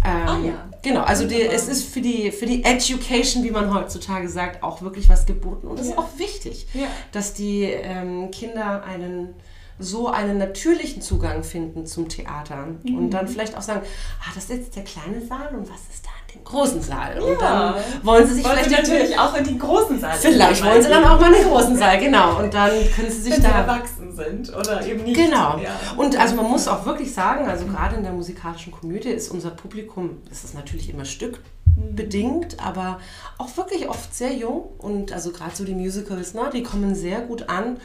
ähm, 0.06 0.28
ah, 0.28 0.40
ja. 0.46 0.70
genau, 0.84 1.02
also 1.02 1.28
die, 1.28 1.42
es 1.42 1.68
ist 1.68 1.92
für 1.92 2.02
die, 2.02 2.32
für 2.32 2.46
die 2.46 2.64
Education, 2.64 3.44
wie 3.44 3.52
man 3.52 3.74
heutzutage 3.74 4.30
sagt, 4.30 4.62
auch 4.62 4.82
wirklich 4.82 5.10
was 5.10 5.26
geboten. 5.26 5.68
Und 5.68 5.80
es 5.80 5.88
ja. 5.88 5.94
ist 5.94 5.98
auch 5.98 6.10
wichtig, 6.18 6.68
ja. 6.74 6.88
dass 7.12 7.34
die 7.34 7.64
ähm, 7.64 8.30
Kinder 8.32 8.84
einen 8.84 9.34
so 9.80 10.08
einen 10.08 10.38
natürlichen 10.38 11.02
Zugang 11.02 11.44
finden 11.44 11.86
zum 11.86 12.10
Theater 12.10 12.68
mhm. 12.84 12.98
und 12.98 13.10
dann 13.12 13.28
vielleicht 13.28 13.56
auch 13.56 13.62
sagen, 13.62 13.82
ah, 14.22 14.32
das 14.34 14.46
ist 14.46 14.50
jetzt 14.50 14.76
der 14.76 14.84
kleine 14.84 15.26
Saal 15.26 15.56
und 15.56 15.70
was 15.70 15.82
ist 15.94 16.04
da 16.04 16.10
in 16.28 16.40
dem 16.40 16.44
großen 16.44 16.82
Saal? 16.82 17.20
Und 17.20 17.40
ja. 17.40 17.74
dann 17.74 18.06
wollen 18.06 18.28
sie 18.28 18.36
sich 18.36 18.46
wollen 18.46 18.58
vielleicht 18.58 18.88
sie 18.88 18.92
natürlich 18.92 19.20
auch 19.20 19.36
in 19.36 19.44
den 19.44 19.60
großen 19.60 20.00
Saal. 20.00 20.18
Vielleicht 20.18 20.66
wollen 20.66 20.82
sie 20.82 20.90
dann 20.90 21.04
auch 21.04 21.20
mal 21.20 21.34
in 21.34 21.42
den 21.42 21.52
großen 21.52 21.78
Saal, 21.78 22.00
genau. 22.00 22.40
Und 22.40 22.54
dann 22.54 22.72
können 22.96 23.12
sie 23.12 23.22
sich 23.22 23.34
Wenn 23.34 23.44
da 23.44 23.50
sie 23.50 23.56
erwachsen 23.56 24.16
sind 24.16 24.56
oder 24.56 24.86
eben 24.86 25.04
nicht. 25.04 25.16
Genau. 25.16 25.60
Ja. 25.60 25.80
Und 25.96 26.18
also 26.18 26.36
man 26.36 26.46
muss 26.46 26.68
auch 26.68 26.86
wirklich 26.86 27.14
sagen, 27.14 27.48
also 27.48 27.66
gerade 27.66 27.96
in 27.96 28.04
der 28.04 28.14
musikalischen 28.14 28.72
Komödie 28.72 29.10
ist 29.10 29.30
unser 29.30 29.52
Publikum, 29.52 30.22
das 30.28 30.44
ist 30.44 30.56
natürlich 30.56 30.90
immer 30.90 31.06
Stück 31.06 31.40
bedingt, 31.78 32.58
aber 32.60 33.00
auch 33.38 33.56
wirklich 33.56 33.88
oft 33.88 34.16
sehr 34.16 34.34
jung 34.34 34.64
und 34.80 35.14
also 35.14 35.32
gerade 35.32 35.56
so 35.56 35.64
die 35.64 35.76
Musicals, 35.76 36.34
ne, 36.34 36.50
die 36.52 36.64
kommen 36.64 36.96
sehr 36.96 37.22
gut 37.22 37.50
an 37.50 37.78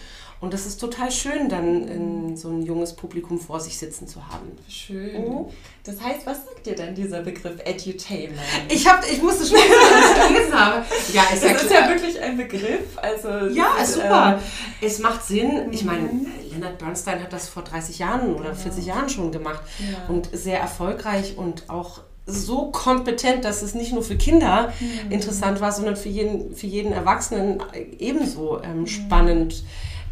und 0.42 0.52
das 0.52 0.66
ist 0.66 0.78
total 0.78 1.12
schön, 1.12 1.48
dann 1.48 2.36
so 2.36 2.48
ein 2.48 2.62
junges 2.62 2.94
Publikum 2.94 3.38
vor 3.38 3.60
sich 3.60 3.78
sitzen 3.78 4.08
zu 4.08 4.26
haben. 4.26 4.50
Schön. 4.68 5.22
Mhm. 5.22 5.44
Das 5.84 6.00
heißt, 6.00 6.26
was 6.26 6.38
sagt 6.38 6.66
dir 6.66 6.74
denn 6.74 6.96
dieser 6.96 7.20
Begriff 7.20 7.60
Edutainment? 7.64 8.40
Ich, 8.68 8.88
hab, 8.88 9.08
ich 9.08 9.22
musste 9.22 9.46
schon, 9.46 9.56
als 9.58 10.10
ich 10.10 10.28
gelesen 10.28 10.52
habe. 10.52 10.84
Ja, 11.12 11.22
ja 11.22 11.54
ist 11.54 11.70
ja 11.70 11.88
wirklich 11.88 12.20
ein 12.20 12.36
Begriff. 12.36 12.96
Also, 12.96 13.54
ja, 13.54 13.76
ist 13.80 13.94
super. 13.94 14.40
Ähm, 14.40 14.44
es 14.80 14.98
macht 14.98 15.24
Sinn. 15.24 15.68
Ich 15.70 15.84
meine, 15.84 16.08
mhm. 16.08 16.26
Leonard 16.50 16.76
Bernstein 16.76 17.22
hat 17.22 17.32
das 17.32 17.48
vor 17.48 17.62
30 17.62 18.00
Jahren 18.00 18.34
oder 18.34 18.56
40 18.56 18.84
Jahren 18.84 19.08
schon 19.08 19.30
gemacht 19.30 19.62
ja. 19.78 20.12
und 20.12 20.28
sehr 20.32 20.58
erfolgreich 20.58 21.38
und 21.38 21.70
auch 21.70 22.00
so 22.26 22.72
kompetent, 22.72 23.44
dass 23.44 23.62
es 23.62 23.74
nicht 23.74 23.92
nur 23.92 24.02
für 24.02 24.16
Kinder 24.16 24.72
mhm. 24.80 25.12
interessant 25.12 25.60
war, 25.60 25.70
sondern 25.70 25.94
für 25.94 26.08
jeden, 26.08 26.56
für 26.56 26.66
jeden 26.66 26.92
Erwachsenen 26.92 27.62
ebenso 28.00 28.60
ähm, 28.60 28.80
mhm. 28.80 28.86
spannend 28.88 29.62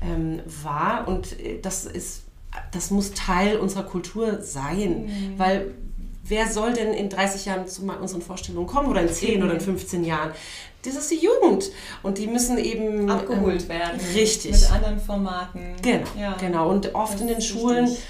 ähm, 0.01 0.41
war. 0.63 1.09
Und 1.09 1.39
äh, 1.41 1.61
das 1.61 1.85
ist, 1.85 2.23
das 2.73 2.91
muss 2.91 3.13
Teil 3.13 3.59
unserer 3.59 3.85
Kultur 3.85 4.41
sein, 4.43 5.07
mhm. 5.07 5.39
weil 5.39 5.75
wer 6.25 6.49
soll 6.49 6.73
denn 6.73 6.93
in 6.93 7.09
30 7.09 7.47
Jahren 7.47 7.67
zu 7.67 7.83
unseren 7.83 8.23
Vorstellungen 8.23 8.67
kommen 8.67 8.89
oder 8.89 9.03
in 9.03 9.09
10 9.09 9.43
oder 9.43 9.55
in 9.55 9.61
15 9.61 10.05
Jahren? 10.05 10.31
Das 10.83 10.95
ist 10.97 11.11
die 11.11 11.19
Jugend 11.19 11.71
und 12.03 12.17
die 12.17 12.27
müssen 12.27 12.57
eben 12.57 13.11
abgeholt 13.11 13.65
ähm, 13.65 13.69
werden. 13.69 14.01
Richtig. 14.15 14.53
Mit 14.53 14.73
anderen 14.73 14.99
Formaten. 14.99 15.75
Genau, 15.83 16.07
ja, 16.19 16.37
genau. 16.41 16.71
Und 16.71 16.95
oft 16.95 17.21
in 17.21 17.27
den 17.27 17.43
Schulen 17.43 17.87
wichtig 17.87 18.03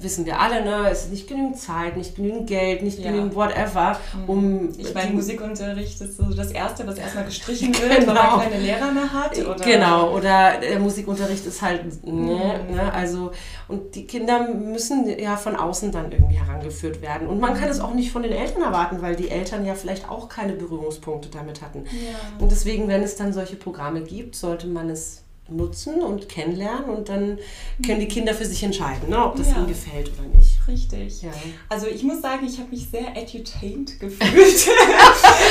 wissen 0.00 0.26
wir 0.26 0.40
alle, 0.40 0.64
ne, 0.64 0.88
es 0.90 1.04
ist 1.04 1.10
nicht 1.10 1.28
genügend 1.28 1.58
Zeit, 1.58 1.96
nicht 1.96 2.16
genügend 2.16 2.46
Geld, 2.46 2.82
nicht 2.82 2.98
ja. 2.98 3.10
genügend 3.10 3.34
whatever, 3.34 3.98
mhm. 4.14 4.28
um. 4.28 4.68
Ich 4.78 4.94
meine, 4.94 5.12
Musikunterricht 5.12 6.00
ist 6.00 6.16
so 6.16 6.24
das 6.24 6.50
Erste, 6.50 6.86
was 6.86 6.98
erstmal 6.98 7.24
gestrichen 7.24 7.74
wird, 7.80 8.00
genau. 8.00 8.14
weil 8.14 8.14
man 8.14 8.40
keine 8.40 8.58
Lehrer 8.58 8.92
mehr 8.92 9.12
hat. 9.12 9.38
Oder? 9.38 9.64
Genau, 9.64 10.14
oder 10.14 10.60
der 10.60 10.78
Musikunterricht 10.78 11.46
ist 11.46 11.62
halt, 11.62 12.04
ne, 12.04 12.60
mhm. 12.68 12.74
ne, 12.74 12.92
also, 12.92 13.32
und 13.68 13.94
die 13.94 14.06
Kinder 14.06 14.48
müssen 14.48 15.06
ja 15.18 15.36
von 15.36 15.56
außen 15.56 15.92
dann 15.92 16.12
irgendwie 16.12 16.36
herangeführt 16.36 17.02
werden. 17.02 17.28
Und 17.28 17.40
man 17.40 17.54
kann 17.54 17.68
es 17.68 17.80
auch 17.80 17.94
nicht 17.94 18.12
von 18.12 18.22
den 18.22 18.32
Eltern 18.32 18.62
erwarten, 18.62 19.02
weil 19.02 19.16
die 19.16 19.30
Eltern 19.30 19.64
ja 19.64 19.74
vielleicht 19.74 20.08
auch 20.08 20.28
keine 20.28 20.52
Berührungspunkte 20.52 21.28
damit 21.28 21.62
hatten. 21.62 21.84
Ja. 21.84 22.16
Und 22.38 22.52
deswegen, 22.52 22.88
wenn 22.88 23.02
es 23.02 23.16
dann 23.16 23.32
solche 23.32 23.56
Programme 23.56 24.02
gibt, 24.02 24.36
sollte 24.36 24.66
man 24.66 24.90
es 24.90 25.25
nutzen 25.48 26.02
und 26.02 26.28
kennenlernen 26.28 26.90
und 26.90 27.08
dann 27.08 27.38
können 27.84 28.00
die 28.00 28.08
Kinder 28.08 28.34
für 28.34 28.44
sich 28.44 28.62
entscheiden, 28.62 29.10
ne, 29.10 29.24
ob 29.24 29.36
das 29.36 29.50
ja. 29.50 29.56
ihnen 29.56 29.68
gefällt 29.68 30.10
oder 30.18 30.28
nicht. 30.36 30.56
Richtig. 30.66 31.22
Ja. 31.22 31.30
Also 31.68 31.86
ich 31.86 32.02
muss 32.02 32.20
sagen, 32.20 32.46
ich 32.46 32.58
habe 32.58 32.70
mich 32.70 32.88
sehr 32.90 33.16
edutained 33.16 34.00
gefühlt, 34.00 34.68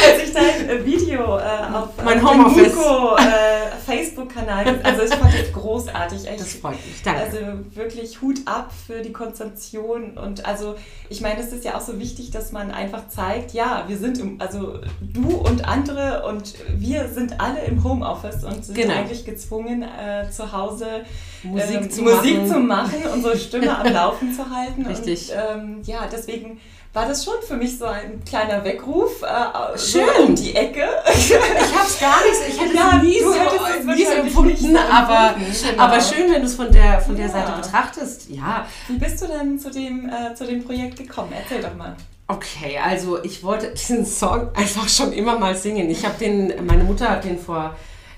als 0.06 0.24
ich 0.24 0.34
dein 0.34 0.86
Video 0.86 1.38
äh, 1.38 1.74
auf 1.74 1.90
mein 2.04 2.20
äh, 2.20 2.22
Homeoffice 2.22 2.74
äh, 2.74 3.85
Facebook-Kanal, 3.98 4.80
also 4.84 5.02
ich 5.04 5.14
fand 5.14 5.34
das 5.34 5.52
großartig. 5.54 6.28
Echt. 6.28 6.40
Das 6.40 6.54
freut 6.54 6.74
mich, 6.86 7.02
danke. 7.04 7.22
Also 7.22 7.38
wirklich 7.74 8.22
Hut 8.22 8.40
ab 8.46 8.72
für 8.86 9.02
die 9.02 9.12
Konzentration 9.12 10.18
und 10.18 10.46
also 10.46 10.76
ich 11.10 11.22
meine, 11.22 11.40
es 11.40 11.52
ist 11.52 11.64
ja 11.64 11.76
auch 11.76 11.82
so 11.82 12.00
wichtig, 12.00 12.32
dass 12.32 12.52
man 12.52 12.72
einfach 12.72 13.08
zeigt, 13.10 13.54
ja, 13.54 13.86
wir 13.88 13.98
sind 13.98 14.20
im, 14.20 14.42
also 14.42 14.80
du 15.02 15.36
und 15.36 15.68
andere 15.68 16.26
und 16.28 16.56
wir 16.78 17.08
sind 17.10 17.40
alle 17.40 17.64
im 17.66 17.84
Homeoffice 17.84 18.44
und 18.44 18.66
sind 18.66 18.76
genau. 18.76 18.94
eigentlich 18.94 19.26
gezwungen, 19.26 19.84
äh, 19.84 20.30
zu 20.32 20.52
Hause 20.52 21.06
Musik, 21.44 21.76
ähm, 21.76 21.92
zu, 21.92 22.02
Musik 22.02 22.38
machen. 22.38 22.48
zu 22.48 22.60
machen, 22.60 23.00
unsere 23.14 23.38
Stimme 23.38 23.78
am 23.78 23.88
Laufen 23.94 24.34
zu 24.34 24.50
halten. 24.50 24.86
Richtig. 24.86 25.32
Und, 25.32 25.38
ähm, 25.38 25.82
ja, 25.86 26.08
deswegen 26.12 26.60
war 26.96 27.06
das 27.06 27.26
schon 27.26 27.36
für 27.46 27.58
mich 27.58 27.78
so 27.78 27.86
ein 27.86 28.24
kleiner 28.24 28.64
Weckruf 28.64 29.22
äh, 29.22 29.78
Schön. 29.78 30.06
So 30.16 30.24
um 30.24 30.34
die 30.36 30.56
Ecke. 30.56 30.88
ich 31.14 31.34
habe 31.36 31.86
es 31.86 32.00
gar 32.00 32.24
nicht, 32.24 32.40
ich 32.48 32.60
hätte 32.60 32.74
ja, 32.76 32.96
es 32.96 33.04
nie 33.04 33.20
so, 33.20 33.94
nie 33.94 34.06
so 34.06 34.12
empfunden, 34.12 34.78
aber, 34.78 35.36
genau. 35.38 35.84
aber 35.84 36.02
schön, 36.02 36.32
wenn 36.32 36.42
du 36.42 36.48
es 36.48 36.56
von 36.56 36.72
der, 36.72 37.02
von 37.02 37.18
der 37.18 37.26
ja. 37.28 37.32
Seite 37.32 37.52
betrachtest. 37.52 38.30
Ja. 38.30 38.66
Wie 38.88 38.98
bist 38.98 39.22
du 39.22 39.28
denn 39.28 39.60
zu 39.60 39.70
dem, 39.70 40.10
äh, 40.10 40.34
zu 40.36 40.46
dem 40.46 40.64
Projekt 40.64 40.98
gekommen? 40.98 41.34
Erzähl 41.38 41.62
doch 41.62 41.76
mal. 41.76 41.98
Okay, 42.28 42.80
also 42.84 43.22
ich 43.24 43.44
wollte 43.44 43.74
diesen 43.74 44.06
Song 44.06 44.50
einfach 44.56 44.88
schon 44.88 45.12
immer 45.12 45.38
mal 45.38 45.56
singen. 45.56 45.90
Ich 45.90 46.06
habe 46.06 46.18
den, 46.18 46.66
meine 46.66 46.86
Mutter 46.86 47.10
hat 47.10 47.26
den 47.26 47.38
vor 47.38 47.76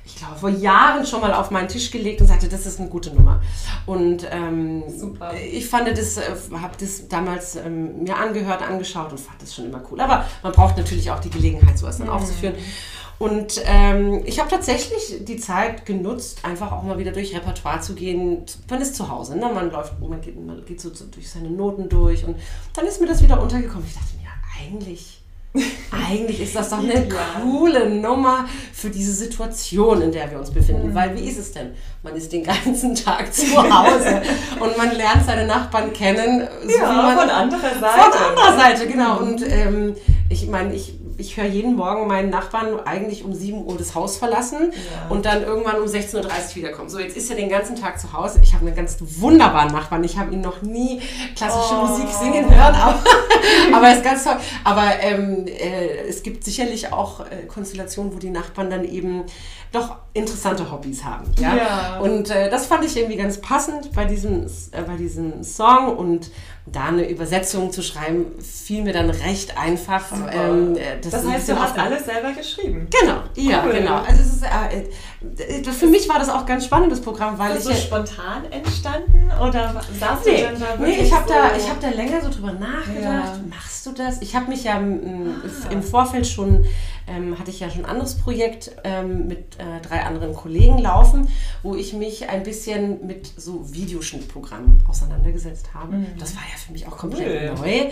ich 0.07 0.15
glaube, 0.15 0.35
vor 0.37 0.49
Jahren 0.49 1.05
schon 1.05 1.19
mal 1.19 1.33
auf 1.33 1.51
meinen 1.51 1.67
Tisch 1.67 1.91
gelegt 1.91 2.21
und 2.21 2.27
sagte, 2.27 2.47
das 2.47 2.65
ist 2.65 2.79
eine 2.79 2.87
gute 2.87 3.13
Nummer. 3.13 3.41
Und 3.85 4.25
ähm, 4.31 4.83
ich 5.51 5.67
fand 5.67 5.89
das, 5.89 6.15
äh, 6.15 6.21
habe 6.53 6.75
das 6.79 7.09
damals 7.09 7.57
ähm, 7.57 8.03
mir 8.03 8.15
angehört, 8.15 8.61
angeschaut 8.61 9.11
und 9.11 9.19
fand 9.19 9.41
das 9.41 9.53
schon 9.53 9.65
immer 9.65 9.83
cool. 9.91 9.99
Aber 9.99 10.25
man 10.43 10.53
braucht 10.53 10.77
natürlich 10.77 11.11
auch 11.11 11.19
die 11.19 11.29
Gelegenheit, 11.29 11.77
sowas 11.77 11.97
dann 11.97 12.07
mhm. 12.07 12.13
aufzuführen. 12.13 12.55
Und 13.19 13.61
ähm, 13.65 14.21
ich 14.25 14.39
habe 14.39 14.49
tatsächlich 14.49 15.25
die 15.25 15.37
Zeit 15.37 15.85
genutzt, 15.85 16.45
einfach 16.45 16.71
auch 16.71 16.83
mal 16.83 16.99
wieder 16.99 17.11
durch 17.11 17.35
Repertoire 17.35 17.81
zu 17.81 17.93
gehen. 17.93 18.45
Man 18.69 18.81
ist 18.81 18.95
zu 18.95 19.09
Hause, 19.09 19.37
ne? 19.37 19.51
man 19.53 19.71
läuft, 19.71 19.99
man 19.99 20.21
geht, 20.21 20.39
man 20.39 20.63
geht 20.63 20.79
so 20.79 20.89
durch 20.89 21.29
seine 21.29 21.49
Noten 21.49 21.89
durch 21.89 22.23
und 22.23 22.37
dann 22.75 22.85
ist 22.85 23.01
mir 23.01 23.07
das 23.07 23.21
wieder 23.21 23.41
untergekommen. 23.41 23.85
Ich 23.85 23.95
dachte 23.95 24.15
mir, 24.17 24.23
ja, 24.23 24.31
eigentlich 24.61 25.16
eigentlich 25.91 26.41
ist 26.41 26.55
das 26.55 26.69
doch 26.69 26.79
eine 26.79 27.07
coole 27.41 27.89
Nummer 27.89 28.45
für 28.73 28.89
diese 28.89 29.13
Situation, 29.13 30.01
in 30.01 30.11
der 30.11 30.29
wir 30.29 30.39
uns 30.39 30.51
befinden. 30.51 30.89
Mhm. 30.89 30.95
Weil 30.95 31.15
wie 31.15 31.27
ist 31.27 31.37
es 31.37 31.51
denn? 31.51 31.71
Man 32.03 32.15
ist 32.15 32.31
den 32.31 32.43
ganzen 32.43 32.95
Tag 32.95 33.33
zu 33.33 33.55
Hause 33.57 34.21
und 34.59 34.77
man 34.77 34.95
lernt 34.95 35.25
seine 35.25 35.47
Nachbarn 35.47 35.93
kennen. 35.93 36.47
So 36.63 36.77
ja, 36.77 36.91
man, 36.91 37.17
von 37.17 37.29
anderer 37.29 37.79
Seite. 37.79 38.11
Von 38.11 38.29
anderer 38.29 38.57
Seite, 38.57 38.87
genau. 38.87 39.19
Und 39.19 39.41
ähm, 39.47 39.95
ich 40.29 40.47
meine, 40.47 40.73
ich 40.75 40.93
ich 41.17 41.37
höre 41.37 41.45
jeden 41.45 41.75
Morgen 41.75 42.07
meinen 42.07 42.29
Nachbarn 42.29 42.79
eigentlich 42.85 43.23
um 43.23 43.33
7 43.33 43.65
Uhr 43.65 43.77
das 43.77 43.95
Haus 43.95 44.17
verlassen 44.17 44.71
ja. 44.71 45.09
und 45.09 45.25
dann 45.25 45.43
irgendwann 45.43 45.77
um 45.77 45.87
16.30 45.87 46.15
Uhr 46.15 46.55
wiederkommen. 46.55 46.89
So, 46.89 46.99
jetzt 46.99 47.17
ist 47.17 47.29
er 47.29 47.35
den 47.35 47.49
ganzen 47.49 47.75
Tag 47.75 47.99
zu 47.99 48.13
Hause. 48.13 48.39
Ich 48.43 48.53
habe 48.53 48.65
einen 48.65 48.75
ganz 48.75 48.97
wunderbaren 48.99 49.71
Nachbarn. 49.71 50.03
Ich 50.03 50.17
habe 50.17 50.33
ihn 50.33 50.41
noch 50.41 50.61
nie 50.61 51.01
klassische 51.35 51.75
oh. 51.75 51.85
Musik 51.85 52.07
singen 52.09 52.49
hören, 52.49 52.75
aber, 52.75 53.03
aber 53.73 53.93
ist 53.93 54.03
ganz 54.03 54.23
toll. 54.23 54.37
Aber 54.63 54.99
ähm, 55.01 55.47
äh, 55.47 56.07
es 56.07 56.21
gibt 56.21 56.43
sicherlich 56.43 56.93
auch 56.93 57.21
äh, 57.21 57.45
Konstellationen, 57.47 58.13
wo 58.13 58.19
die 58.19 58.29
Nachbarn 58.29 58.69
dann 58.69 58.85
eben 58.85 59.23
doch 59.71 59.97
interessante 60.13 60.71
Hobbys 60.71 61.03
haben. 61.03 61.25
Ja? 61.39 61.55
ja. 61.55 61.99
Und 61.99 62.29
äh, 62.29 62.49
das 62.49 62.65
fand 62.65 62.85
ich 62.85 62.97
irgendwie 62.97 63.17
ganz 63.17 63.39
passend 63.39 63.93
bei 63.93 64.05
diesem, 64.05 64.45
äh, 64.71 64.81
bei 64.85 64.95
diesem 64.95 65.43
Song 65.43 65.95
und 65.95 66.31
da 66.65 66.85
eine 66.85 67.09
Übersetzung 67.09 67.71
zu 67.71 67.81
schreiben, 67.81 68.25
fiel 68.41 68.83
mir 68.83 68.93
dann 68.93 69.09
recht 69.09 69.57
einfach. 69.57 70.05
Ähm, 70.31 70.75
äh, 70.75 70.99
das, 71.01 71.11
das 71.11 71.27
heißt, 71.27 71.49
du 71.49 71.59
hast 71.59 71.77
alles 71.77 72.05
selber 72.05 72.33
geschrieben? 72.33 72.87
Genau, 72.89 73.21
ja, 73.35 73.63
cool. 73.65 73.73
genau. 73.73 73.97
Also 73.97 74.21
es 74.21 74.33
ist, 74.33 74.43
äh, 74.43 74.79
äh, 74.79 74.89
für 75.71 75.87
mich 75.87 76.07
war 76.07 76.19
das 76.19 76.29
auch 76.29 76.45
ganz 76.45 76.65
spannend, 76.65 76.91
das 76.91 77.01
Programm, 77.01 77.39
weil 77.39 77.55
ist 77.55 77.65
ich... 77.65 77.71
Ist 77.71 77.81
so 77.81 77.87
spontan 77.87 78.45
entstanden 78.51 79.31
oder 79.41 79.81
saß 79.99 80.19
nee, 80.25 80.31
du 80.31 80.37
denn 80.37 80.59
da 80.59 80.75
Nee, 80.77 81.01
ich 81.01 81.13
habe 81.13 81.27
so 81.27 81.33
da, 81.33 81.69
hab 81.69 81.81
da 81.81 81.89
länger 81.89 82.21
so 82.21 82.29
drüber 82.29 82.53
nachgedacht. 82.53 83.01
Ja. 83.01 83.39
Machst 83.49 83.85
du 83.85 83.91
das? 83.93 84.21
Ich 84.21 84.35
habe 84.35 84.49
mich 84.49 84.63
ja 84.63 84.75
ah. 84.75 85.71
im 85.71 85.81
Vorfeld 85.81 86.27
schon 86.27 86.65
ähm, 87.07 87.39
hatte 87.39 87.51
ich 87.51 87.59
ja 87.59 87.69
schon 87.69 87.85
ein 87.85 87.91
anderes 87.91 88.15
Projekt 88.15 88.71
ähm, 88.83 89.27
mit 89.27 89.57
äh, 89.57 89.81
drei 89.81 90.03
anderen 90.03 90.33
Kollegen 90.33 90.77
laufen, 90.77 91.27
wo 91.63 91.75
ich 91.75 91.93
mich 91.93 92.29
ein 92.29 92.43
bisschen 92.43 93.07
mit 93.07 93.31
so 93.37 93.73
Videoschnittprogrammen 93.73 94.83
auseinandergesetzt 94.87 95.73
habe. 95.73 95.95
Mhm. 95.95 96.07
Das 96.19 96.35
war 96.35 96.43
ja 96.43 96.57
für 96.57 96.73
mich 96.73 96.85
auch 96.87 96.97
komplett 96.97 97.51
cool. 97.51 97.55
neu. 97.55 97.91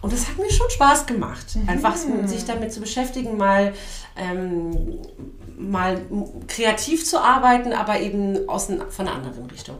Und 0.00 0.12
das 0.12 0.28
hat 0.28 0.38
mir 0.38 0.50
schon 0.50 0.70
Spaß 0.70 1.06
gemacht, 1.06 1.56
mhm. 1.56 1.68
einfach 1.68 1.94
sich 1.96 2.44
damit 2.46 2.72
zu 2.72 2.80
beschäftigen, 2.80 3.36
mal, 3.36 3.74
ähm, 4.16 4.98
mal 5.58 6.00
kreativ 6.48 6.63
zu 7.06 7.18
arbeiten, 7.18 7.72
aber 7.72 8.00
eben 8.00 8.48
aus 8.48 8.66
von 8.66 9.08
einer 9.08 9.16
anderen 9.16 9.46
Richtung. 9.46 9.76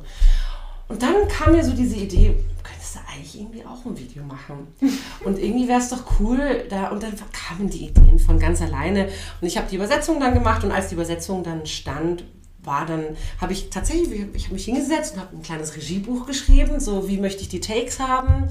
Und 0.89 1.03
dann 1.03 1.29
kam 1.29 1.53
mir 1.53 1.65
so 1.65 1.73
diese 1.73 1.97
Idee, 1.97 2.37
könntest 2.63 2.97
du 2.97 2.99
eigentlich 3.11 3.41
irgendwie 3.41 3.65
auch 3.65 3.85
ein 3.87 3.97
Video 3.97 4.23
machen. 4.23 4.69
Und 5.25 5.39
irgendwie 5.39 5.67
wäre 5.67 5.81
es 5.81 5.89
doch 5.89 6.21
cool, 6.21 6.65
da, 6.69 6.89
und 6.89 7.03
dann 7.03 7.15
kamen 7.33 7.71
die 7.71 7.87
Ideen 7.87 8.19
von 8.19 8.39
ganz 8.39 8.61
alleine. 8.61 9.09
Und 9.41 9.47
ich 9.47 9.57
habe 9.57 9.67
die 9.69 9.77
Übersetzung 9.77 10.21
dann 10.21 10.35
gemacht 10.35 10.63
und 10.65 10.73
als 10.73 10.89
die 10.89 10.95
Übersetzung 10.95 11.43
dann 11.43 11.67
stand, 11.67 12.25
war 12.63 12.87
dann, 12.87 13.05
habe 13.41 13.53
ich 13.53 13.71
tatsächlich, 13.71 14.11
ich 14.35 14.45
habe 14.45 14.55
mich 14.55 14.65
hingesetzt 14.65 15.15
und 15.15 15.21
habe 15.21 15.37
ein 15.37 15.43
kleines 15.43 15.77
Regiebuch 15.77 16.27
geschrieben, 16.27 16.81
so 16.81 17.09
wie 17.09 17.19
möchte 17.19 17.43
ich 17.43 17.49
die 17.49 17.61
Takes 17.61 18.01
haben, 18.01 18.45
mhm. 18.45 18.49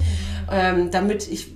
ähm, 0.50 0.90
damit 0.90 1.28
ich 1.28 1.52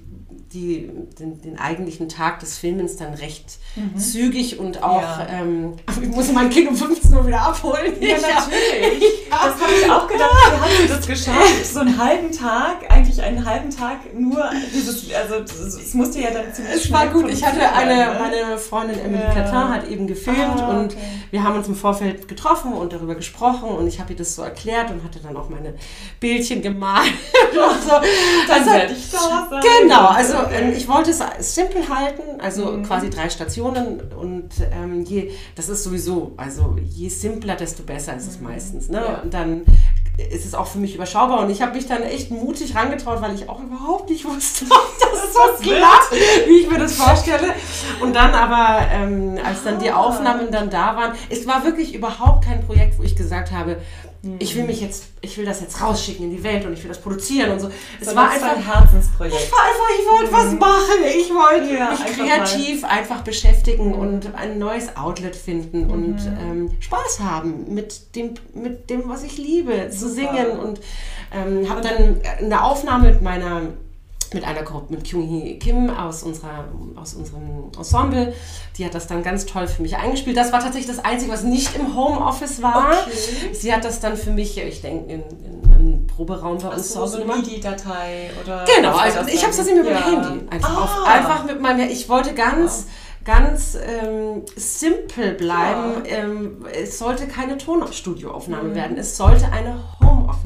die, 0.53 0.91
den, 1.19 1.43
den, 1.43 1.59
eigentlichen 1.59 2.09
Tag 2.09 2.41
des 2.41 2.57
Filmens 2.57 2.97
dann 2.97 3.13
recht 3.15 3.59
mhm. 3.77 3.99
zügig 3.99 4.59
und 4.59 4.83
auch, 4.83 5.03
ja. 5.03 5.27
ähm, 5.29 5.75
ich 6.03 6.09
muss 6.09 6.33
mein 6.33 6.49
Kind 6.49 6.69
um 6.69 6.77
15 6.77 7.15
Uhr 7.15 7.27
wieder 7.27 7.43
abholen. 7.43 7.93
Ja, 8.01 8.17
natürlich. 8.17 9.05
Ja. 9.29 9.45
Das 9.45 9.61
habe 9.61 9.73
ich 9.79 9.91
auch 9.91 10.09
gedacht, 10.09 10.31
wie 10.31 10.61
haben 10.61 10.71
Sie 10.81 10.89
das 10.89 11.07
geschafft? 11.07 11.65
So 11.65 11.81
einen 11.81 12.03
halben 12.03 12.33
Tag, 12.33 12.91
eigentlich 12.91 13.21
einen 13.23 13.45
halben 13.45 13.69
Tag 13.71 13.99
nur 14.19 14.43
dieses, 14.75 15.13
also 15.13 15.35
es 15.35 15.93
musste 15.93 16.21
ja 16.21 16.31
dann 16.31 16.53
ziemlich 16.53 16.77
Es 16.77 16.91
war 16.91 17.09
gut, 17.09 17.29
ich 17.29 17.45
hatte 17.45 17.61
eine, 17.73 17.95
ne? 17.95 18.17
meine 18.19 18.59
Freundin 18.59 18.99
Emily 18.99 19.23
ja. 19.23 19.31
Platin 19.31 19.69
hat 19.69 19.89
eben 19.89 20.07
gefilmt 20.07 20.61
ah, 20.61 20.71
und 20.71 20.97
wir 21.31 21.43
haben 21.43 21.57
uns 21.57 21.69
im 21.69 21.75
Vorfeld 21.75 22.27
getroffen 22.27 22.73
und 22.73 22.95
darüber 22.95 23.15
gesprochen 23.15 23.69
und 23.69 23.87
ich 23.87 24.01
habe 24.01 24.13
ihr 24.13 24.19
das 24.19 24.35
so 24.35 24.43
erklärt 24.43 24.91
und 24.91 25.05
hatte 25.05 25.21
dann 25.21 25.37
auch 25.37 25.51
meine 25.51 25.75
Bildchen 26.21 26.63
gemalt. 26.63 27.13
und 27.53 27.83
so. 27.83 27.91
Dann 27.91 28.59
also, 28.61 28.71
werde 28.71 28.93
ich 28.95 29.11
da 29.11 29.47
sein. 29.51 29.63
Genau, 29.83 30.07
also 30.07 30.38
ähm, 30.51 30.73
ich 30.77 30.89
wollte 30.89 31.11
es 31.11 31.23
simpel 31.55 31.89
halten, 31.89 32.41
also 32.41 32.73
mhm. 32.73 32.83
quasi 32.85 33.11
drei 33.11 33.31
Stationen 33.31 34.01
und 34.19 34.51
ähm, 34.73 35.05
je, 35.05 35.31
das 35.55 35.69
ist 35.69 35.85
sowieso, 35.85 36.33
also 36.37 36.77
je 36.85 37.09
simpler, 37.09 37.57
desto 37.57 37.83
besser 37.83 38.17
ist 38.17 38.29
es 38.29 38.39
mhm. 38.39 38.49
meistens. 38.49 38.89
Ne? 38.89 38.99
Ja. 38.99 39.21
Und 39.23 39.35
dann 39.35 39.63
ist 40.19 40.45
es 40.45 40.55
auch 40.55 40.67
für 40.67 40.79
mich 40.79 40.97
überschaubar 40.97 41.41
und 41.41 41.51
ich 41.51 41.63
habe 41.63 41.75
mich 41.75 41.87
dann 41.87 42.03
echt 42.03 42.33
mutig 42.33 42.75
rangetraut, 42.75 43.23
weil 43.23 43.37
ich 43.37 43.49
auch 43.49 43.61
überhaupt 43.63 44.11
nicht 44.11 44.25
wusste, 44.25 44.65
ob 44.71 44.99
das 44.99 45.33
so 45.33 45.63
klappt, 45.63 46.11
wie 46.47 46.61
ich 46.61 46.69
mir 46.69 46.79
das 46.79 46.95
vorstelle. 46.95 47.55
Und 48.01 48.17
dann 48.17 48.33
aber, 48.35 48.85
ähm, 48.91 49.39
als 49.45 49.63
dann 49.63 49.79
die 49.79 49.91
ah. 49.91 49.99
Aufnahmen 49.99 50.51
dann 50.51 50.71
da 50.71 50.97
waren, 50.97 51.13
es 51.31 51.47
war 51.47 51.65
wirklich 51.65 51.95
überhaupt 51.95 52.45
kein 52.45 52.67
Projekt, 52.67 52.99
wo 52.99 53.05
ich 53.05 53.15
gesagt 53.15 53.53
habe, 53.53 53.77
ich 54.41 54.57
will 54.57 54.65
mich 54.65 54.81
jetzt, 54.81 55.07
ich 55.21 55.39
will 55.39 55.45
das 55.45 55.61
jetzt 55.61 55.81
rausschicken 55.81 56.25
in 56.25 56.31
die 56.33 56.43
Welt 56.43 56.67
und 56.67 56.73
ich 56.73 56.83
will 56.83 56.89
das 56.89 57.01
produzieren 57.01 57.53
und 57.53 57.61
so. 57.61 57.71
Es 58.01 58.09
so 58.09 58.17
war 58.17 58.31
einfach 58.31 58.57
ein 58.57 58.65
Herzensprojekt. 58.65 59.37
Ich 59.37 59.53
war 59.53 59.61
einfach, 59.61 59.89
ich 59.97 60.11
wollte 60.11 60.33
was 60.33 60.53
mhm. 60.53 60.59
machen. 60.59 61.05
Ich 61.17 61.31
wollte 61.31 61.75
ja, 61.75 61.91
mich 61.91 62.17
kreativ 62.17 62.83
mal. 62.83 62.89
einfach 62.89 63.23
beschäftigen 63.23 63.89
mhm. 63.89 63.95
und 63.95 64.35
ein 64.35 64.59
neues 64.59 64.97
Outlet 64.97 65.37
finden 65.37 65.85
mhm. 65.85 65.91
und 65.91 66.19
ähm, 66.27 66.71
Spaß 66.81 67.21
haben 67.21 67.73
mit 67.73 68.17
dem, 68.17 68.35
mit 68.55 68.91
dem, 68.91 69.09
was 69.09 69.23
ich 69.23 69.39
liebe, 69.39 69.89
zu 69.91 70.11
singen 70.11 70.59
und 70.59 70.81
ähm, 71.33 71.71
habe 71.71 71.81
dann 71.81 72.21
eine 72.39 72.65
Aufnahme 72.65 73.13
mit 73.13 73.23
meiner 73.23 73.63
mit 74.35 74.45
einer 74.45 74.63
Gruppe, 74.63 74.93
mit 74.95 75.05
Kyung-hee 75.05 75.59
Kim 75.59 75.91
aus, 75.91 76.23
unserer, 76.23 76.65
aus 76.97 77.15
unserem 77.15 77.71
Ensemble. 77.77 78.35
Die 78.77 78.85
hat 78.85 78.95
das 78.95 79.07
dann 79.07 79.23
ganz 79.23 79.47
toll 79.47 79.67
für 79.67 79.83
mich 79.83 79.97
eingespielt. 79.97 80.37
Das 80.37 80.53
war 80.53 80.61
tatsächlich 80.61 80.95
das 80.95 81.05
Einzige, 81.05 81.33
was 81.33 81.43
nicht 81.43 81.75
im 81.77 81.97
Homeoffice 81.97 82.63
war. 82.63 82.93
Okay. 83.07 83.55
Sie 83.55 83.73
hat 83.73 83.85
das 83.85 84.01
dann 84.01 84.17
für 84.17 84.31
mich, 84.31 84.59
ich 84.59 84.81
denke, 84.81 85.13
in, 85.13 85.23
in, 85.23 86.07
Proberaum 86.07 86.59
bei 86.59 86.69
uns 86.69 86.93
zu 86.93 87.01
Hause 87.01 87.21
gemacht. 87.21 87.47
MIDI-Datei 87.47 88.31
oder. 88.43 88.65
Genau, 88.77 88.97
also 88.97 89.21
ich 89.29 89.41
habe 89.43 89.51
es 89.51 89.57
tatsächlich 89.57 89.85
mit 89.85 89.93
ja. 89.93 90.01
meinem 90.01 90.25
Handy. 90.25 90.49
Einfach, 90.51 90.77
ah. 90.77 90.83
auf, 90.83 91.07
einfach 91.07 91.45
mit 91.45 91.61
meinem 91.61 91.89
Ich 91.89 92.09
wollte 92.09 92.35
ganz. 92.35 92.87
Wow 92.87 92.93
ganz 93.29 93.77
ähm, 93.77 94.43
simpel 94.57 95.35
bleiben. 95.35 96.03
Ja. 96.09 96.17
Ähm, 96.17 96.65
es 96.73 96.99
sollte 96.99 97.27
keine 97.27 97.59
Tonstudioaufnahme 97.59 98.71
mhm. 98.71 98.75
werden. 98.75 98.97
Es 98.97 99.19
sollte 99.19 99.53
eine 99.53 99.79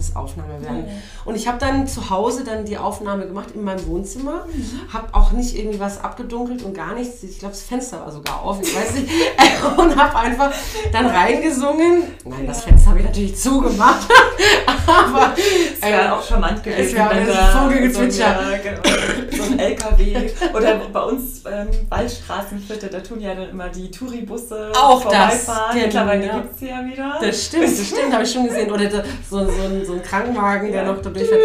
Homeoffice-Aufnahme 0.02 0.62
werden. 0.62 0.84
Und 1.24 1.36
ich 1.36 1.46
habe 1.46 1.58
dann 1.58 1.86
zu 1.86 2.10
Hause 2.10 2.44
dann 2.44 2.64
die 2.64 2.78
Aufnahme 2.78 3.26
gemacht 3.26 3.50
in 3.54 3.64
meinem 3.64 3.86
Wohnzimmer. 3.86 4.46
Mhm. 4.46 4.92
Habe 4.92 5.08
auch 5.12 5.32
nicht 5.32 5.56
irgendwie 5.56 5.80
was 5.80 6.02
abgedunkelt 6.02 6.62
und 6.62 6.74
gar 6.74 6.94
nichts. 6.94 7.22
Ich 7.22 7.38
glaube, 7.38 7.54
das 7.54 7.62
Fenster 7.62 8.00
war 8.00 8.10
sogar 8.10 8.42
auf. 8.42 8.60
Ich 8.62 8.74
weiß 8.74 8.94
nicht. 8.94 9.08
und 9.76 9.96
habe 9.96 10.18
einfach 10.18 10.52
dann 10.92 11.06
reingesungen. 11.06 12.04
Nein, 12.24 12.46
das 12.46 12.64
Fenster 12.64 12.90
habe 12.90 13.00
ich 13.00 13.06
natürlich 13.06 13.36
zugemacht. 13.36 14.08
Aber 14.86 15.32
es 15.36 15.82
wäre 15.82 16.06
äh, 16.06 16.10
auch 16.10 16.22
charmant 16.22 16.62
gewesen. 16.62 16.80
Es 16.80 16.94
wäre 16.94 17.10
ein 17.10 17.26
Vogelgezwitscher. 17.26 18.38
So, 18.42 18.52
ein, 18.52 18.62
genau, 18.62 19.44
so 19.44 19.52
ein 19.52 19.58
LKW. 19.58 20.30
Oder 20.54 20.80
bei 20.92 21.02
uns 21.02 21.42
ähm, 21.50 21.68
Waldstraßenviertel, 21.88 22.88
da 22.88 23.00
tun 23.00 23.20
ja 23.20 23.34
dann 23.34 23.50
immer 23.50 23.68
die 23.68 23.90
Touribusse 23.90 24.72
auch 24.76 25.08
das. 25.08 25.48
Mittlerweile 25.74 26.26
ja. 26.26 26.38
gibt 26.38 26.54
es 26.54 26.60
ja 26.60 26.84
wieder. 26.84 27.18
Das 27.20 27.44
stimmt, 27.46 27.64
das 27.64 27.86
stimmt, 27.86 28.12
habe 28.12 28.24
ich 28.24 28.32
schon 28.32 28.46
gesehen. 28.46 28.70
Oder 28.70 28.90
so, 29.28 29.44
so, 29.44 29.62
ein, 29.62 29.84
so 29.92 29.98
ein 29.98 30.02
Krankenwagen, 30.02 30.72
der 30.72 30.84
noch 30.84 31.00
da 31.02 31.10
durchfährt. 31.10 31.40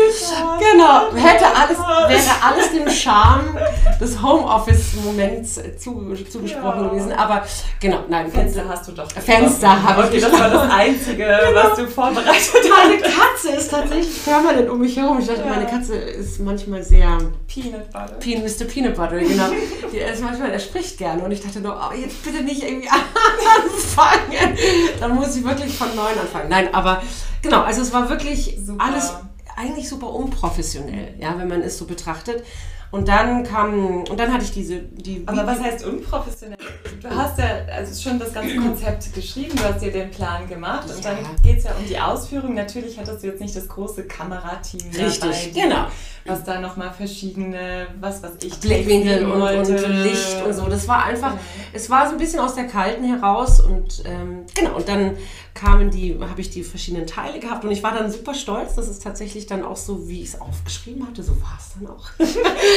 Genau, 0.60 1.14
hätte 1.16 1.46
alles, 1.46 1.78
wäre 1.78 2.36
alles 2.44 2.72
dem 2.72 2.90
Charme 2.90 3.58
des 4.00 4.22
Homeoffice-Moments 4.22 5.56
zu, 5.78 6.16
zugesprochen 6.30 6.84
ja. 6.84 6.90
gewesen. 6.90 7.12
Aber 7.14 7.46
genau, 7.80 8.00
nein. 8.10 8.32
Fenster 8.32 8.64
hast 8.68 8.88
du 8.88 8.94
doch. 8.94 9.10
Fenster 9.12 9.84
habe 9.84 10.04
ich. 10.04 10.08
Okay, 10.08 10.20
das 10.20 10.40
war 10.40 10.50
das 10.50 10.72
Einzige, 10.72 11.18
genau. 11.48 11.54
was 11.54 11.78
du 11.78 11.88
vorbereitet 11.88 12.34
hast. 12.34 12.54
Meine 12.70 13.02
Katze 13.02 13.50
ist 13.58 13.72
tatsächlich 13.72 14.24
permanent 14.24 14.70
um 14.70 14.80
mich 14.80 14.96
herum. 14.96 15.20
Ich 15.20 15.28
dachte, 15.28 15.42
ja. 15.42 15.50
meine 15.50 15.66
Katze 15.66 15.96
ist 15.96 16.40
manchmal 16.40 16.84
sehr... 16.84 17.18
Peanut 17.48 17.92
Butter. 17.92 18.18
Pe 18.20 18.38
Mr. 18.38 18.66
Peanut 18.66 18.96
Butter, 18.96 19.20
genau. 19.20 19.50
Die, 19.92 19.98
ist 19.98 20.22
manchmal, 20.22 20.52
er 20.52 20.60
spricht 20.60 20.98
gerne 20.98 21.24
und 21.24 21.32
ich 21.32 21.42
dachte 21.42 21.60
nur, 21.60 21.76
oh, 21.76 21.94
jetzt 21.96 22.24
bitte 22.24 22.44
nicht 22.44 22.64
irgendwie 22.64 22.90
anfangen. 22.90 24.58
Dann 25.00 25.16
muss 25.16 25.36
ich 25.36 25.44
wirklich 25.44 25.76
von 25.76 25.88
neuem 25.96 26.20
anfangen. 26.20 26.50
Nein, 26.50 26.74
aber 26.74 27.02
genau, 27.42 27.62
also 27.62 27.82
es 27.82 27.94
war 27.94 28.10
wirklich 28.10 28.58
super. 28.64 28.84
alles 28.84 29.14
eigentlich 29.56 29.90
super 29.90 30.14
unprofessionell, 30.14 31.16
ja, 31.20 31.38
wenn 31.38 31.48
man 31.48 31.62
es 31.62 31.78
so 31.78 31.86
betrachtet. 31.86 32.44
Und 32.90 33.08
dann 33.08 33.44
kam, 33.44 34.04
und 34.04 34.18
dann 34.18 34.34
hatte 34.34 34.46
ich 34.46 34.52
diese, 34.52 34.80
die. 34.80 35.24
Aber 35.26 35.46
was 35.46 35.60
heißt 35.60 35.86
unprofessionell? 35.86 36.58
Du 37.02 37.10
hast 37.10 37.38
ja 37.38 37.46
also 37.74 38.10
schon 38.10 38.18
das 38.18 38.34
ganze 38.34 38.56
Konzept 38.56 39.14
geschrieben, 39.14 39.56
du 39.56 39.64
hast 39.64 39.82
dir 39.82 39.92
den 39.92 40.10
Plan 40.10 40.48
gemacht 40.48 40.90
und 40.90 41.04
ja. 41.04 41.12
dann 41.12 41.42
geht 41.44 41.60
es 41.60 41.66
ja 41.66 41.72
um 41.72 41.86
die 41.86 42.00
Ausführung. 42.00 42.56
Natürlich 42.56 42.98
hattest 42.98 43.24
du 43.24 43.28
jetzt 43.28 43.42
nicht 43.42 43.56
das 43.56 43.68
große 43.68 44.06
Kamerateam 44.06 44.82
Richtig, 44.98 45.20
dabei, 45.20 45.52
genau. 45.54 45.88
Was 46.26 46.44
da 46.44 46.60
nochmal 46.60 46.92
verschiedene, 46.92 47.88
was 48.00 48.24
weiß 48.24 48.34
ich, 48.44 48.60
Blickwinkel 48.60 49.26
und, 49.26 49.42
und, 49.42 50.04
Licht 50.04 50.44
und 50.46 50.54
so. 50.54 50.66
Das 50.66 50.88
war 50.88 51.06
einfach, 51.06 51.34
ja. 51.34 51.40
es 51.74 51.90
war 51.90 52.08
so 52.08 52.14
ein 52.14 52.18
bisschen 52.18 52.40
aus 52.40 52.56
der 52.56 52.68
Kalten 52.68 53.04
heraus 53.04 53.62
und 53.62 54.04
ähm, 54.06 54.46
genau, 54.54 54.76
und 54.76 54.90
dann 54.90 55.18
kamen 55.54 55.90
die, 55.90 56.18
habe 56.20 56.40
ich 56.40 56.50
die 56.50 56.64
verschiedenen 56.64 57.08
Teile 57.08 57.40
gehabt 57.40 57.64
und 57.66 57.72
ich 57.72 57.82
war 57.82 57.94
dann 57.94 58.12
super 58.12 58.34
stolz, 58.34 58.76
dass 58.76 58.88
es 58.88 59.00
tatsächlich 59.00 59.48
dann 59.48 59.64
auch 59.64 59.78
so, 59.78 60.08
wie 60.08 60.22
ich 60.22 60.30
es 60.30 60.42
aufgeschrieben 60.42 61.08
hatte, 61.08 61.24
so 61.24 61.32
war 61.42 61.58
es 61.60 61.74
dann 61.76 61.88
auch. 61.88 62.10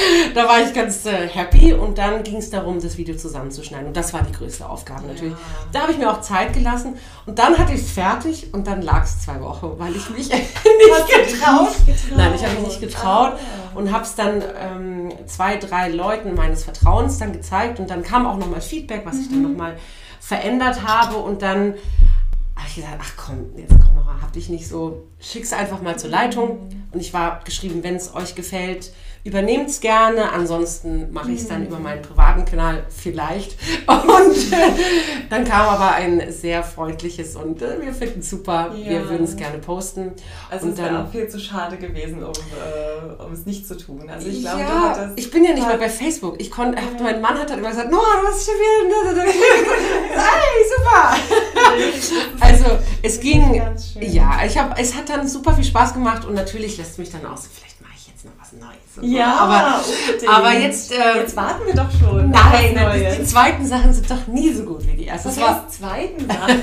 da 0.35 0.49
war 0.49 0.61
ich 0.61 0.73
ganz 0.73 1.05
äh, 1.07 1.29
happy 1.29 1.73
und 1.73 1.99
dann 1.99 2.23
ging 2.23 2.37
es 2.37 2.51
darum, 2.51 2.81
das 2.81 2.97
Video 2.97 3.17
zusammenzuschneiden 3.17 3.89
und 3.89 3.97
das 3.97 4.13
war 4.13 4.23
die 4.23 4.33
größte 4.33 4.69
Aufgabe 4.69 5.07
natürlich. 5.07 5.33
Ja. 5.33 5.39
Da 5.73 5.81
habe 5.83 5.93
ich 5.93 5.99
mir 5.99 6.11
auch 6.11 6.21
Zeit 6.21 6.53
gelassen 6.53 6.97
und 7.27 7.39
dann 7.39 7.57
hatte 7.59 7.73
ich 7.73 7.81
es 7.81 7.91
fertig 7.91 8.53
und 8.53 8.67
dann 8.67 8.83
lag 8.83 9.05
es 9.05 9.23
zwei 9.23 9.41
Wochen, 9.41 9.73
weil 9.79 9.95
ich 9.97 10.09
mich 10.11 10.29
nicht 10.29 10.51
getraut. 10.51 11.77
Nein, 12.17 12.33
ich 12.35 12.45
habe 12.45 12.55
mich 12.57 12.69
nicht 12.69 12.81
getraut 12.81 13.35
ah. 13.35 13.77
und 13.79 13.93
habe 13.93 14.05
es 14.05 14.15
dann 14.15 14.43
ähm, 14.59 15.13
zwei, 15.27 15.57
drei 15.57 15.89
Leuten 15.89 16.35
meines 16.35 16.65
Vertrauens 16.65 17.19
dann 17.19 17.33
gezeigt 17.33 17.81
und 17.81 17.91
dann 17.91 18.03
kam 18.03 18.27
auch 18.27 18.37
nochmal 18.37 18.61
Feedback, 18.61 19.03
was 19.05 19.15
mhm. 19.15 19.21
ich 19.21 19.29
dann 19.29 19.39
mhm. 19.39 19.53
nochmal 19.53 19.77
verändert 20.21 20.87
habe 20.87 21.17
und 21.17 21.43
dann 21.43 21.75
habe 22.61 22.69
ich 22.69 22.75
gesagt, 22.77 22.99
ach 23.01 23.13
komm, 23.17 23.57
jetzt 23.57 23.71
komm 23.71 23.95
noch, 23.95 24.07
hab 24.21 24.33
dich 24.33 24.49
nicht 24.49 24.69
so, 24.69 25.07
schick's 25.19 25.53
einfach 25.53 25.81
mal 25.81 25.99
zur 25.99 26.11
Leitung. 26.11 26.69
Und 26.93 27.01
ich 27.01 27.13
war 27.15 27.41
geschrieben, 27.45 27.83
wenn 27.83 27.97
es 27.97 28.15
euch 28.15 28.35
gefällt, 28.35 28.93
übernehmt 29.23 29.69
es 29.69 29.81
gerne, 29.81 30.33
ansonsten 30.33 31.13
mache 31.13 31.33
ich 31.33 31.41
es 31.41 31.49
dann 31.49 31.61
mhm. 31.61 31.67
über 31.67 31.79
meinen 31.79 32.01
privaten 32.01 32.45
Kanal 32.45 32.85
vielleicht. 32.89 33.57
Und 33.87 34.53
äh, 34.53 34.57
dann 35.29 35.45
kam 35.45 35.69
aber 35.69 35.93
ein 35.93 36.33
sehr 36.33 36.63
freundliches 36.63 37.37
und 37.37 37.61
äh, 37.61 37.83
wir 37.83 37.93
finden 37.93 38.21
es 38.21 38.31
super, 38.31 38.75
ja. 38.75 38.91
wir 38.91 39.09
würden 39.11 39.25
es 39.25 39.37
gerne 39.37 39.59
posten. 39.59 40.13
Also 40.51 40.67
und 40.67 40.73
es 40.73 40.79
wäre 40.79 41.05
auch 41.05 41.11
viel 41.11 41.29
zu 41.29 41.39
schade 41.39 41.77
gewesen, 41.77 42.23
um, 42.23 42.33
äh, 42.33 43.23
um 43.23 43.33
es 43.33 43.45
nicht 43.45 43.67
zu 43.67 43.77
tun. 43.77 44.09
Also 44.09 44.29
ich 44.29 44.41
glaube, 44.41 44.61
ja, 44.61 45.13
ich 45.17 45.31
bin 45.31 45.45
ja 45.45 45.53
nicht 45.53 45.67
mehr 45.67 45.77
bei 45.77 45.91
Facebook. 45.91 46.41
Ich 46.41 46.51
konnte, 46.51 46.79
ja. 46.79 47.03
mein 47.03 47.21
Mann 47.21 47.39
hat 47.39 47.51
dann 47.51 47.59
immer 47.59 47.71
gesagt, 47.71 47.91
Noah, 47.91 48.23
du 48.23 48.29
hast 48.29 48.47
schon 48.47 48.55
wieder... 48.55 49.23
hey, 49.23 50.61
super! 50.77 51.17
also 52.41 52.65
es 53.03 53.21
ging, 53.21 53.61
ja, 54.01 54.41
ich 54.47 54.57
hab, 54.57 54.79
es 54.79 54.95
hat 54.95 55.09
dann 55.11 55.29
super 55.29 55.55
viel 55.55 55.65
Spaß 55.65 55.93
gemacht 55.93 56.27
und 56.27 56.35
natürlich 56.35 56.79
lässt 56.79 56.99
mich 56.99 57.11
dann 57.11 57.27
auch 57.27 57.37
so 57.37 57.49
vielleicht 57.53 57.70
jetzt 58.21 58.25
noch 58.25 58.41
was 58.41 58.53
Neues. 58.53 59.13
Ja, 59.13 59.37
aber, 59.39 59.81
aber 60.29 60.53
jetzt, 60.59 60.93
äh, 60.93 61.19
jetzt 61.19 61.37
warten 61.37 61.67
wir 61.67 61.75
doch 61.75 61.91
schon. 61.91 62.31
Nein, 62.31 62.77
die, 62.95 63.19
die, 63.19 63.25
zweiten 63.25 63.67
Sachen 63.67 63.93
sind 63.93 64.11
doch 64.11 64.27
nie 64.27 64.53
so 64.53 64.65
gut 64.65 64.87
wie 64.87 64.97
die 64.97 65.07
ersten. 65.07 65.29
Was 65.29 65.41
heißt 65.41 65.73
zweiten 65.73 66.27
Sachen? 66.27 66.63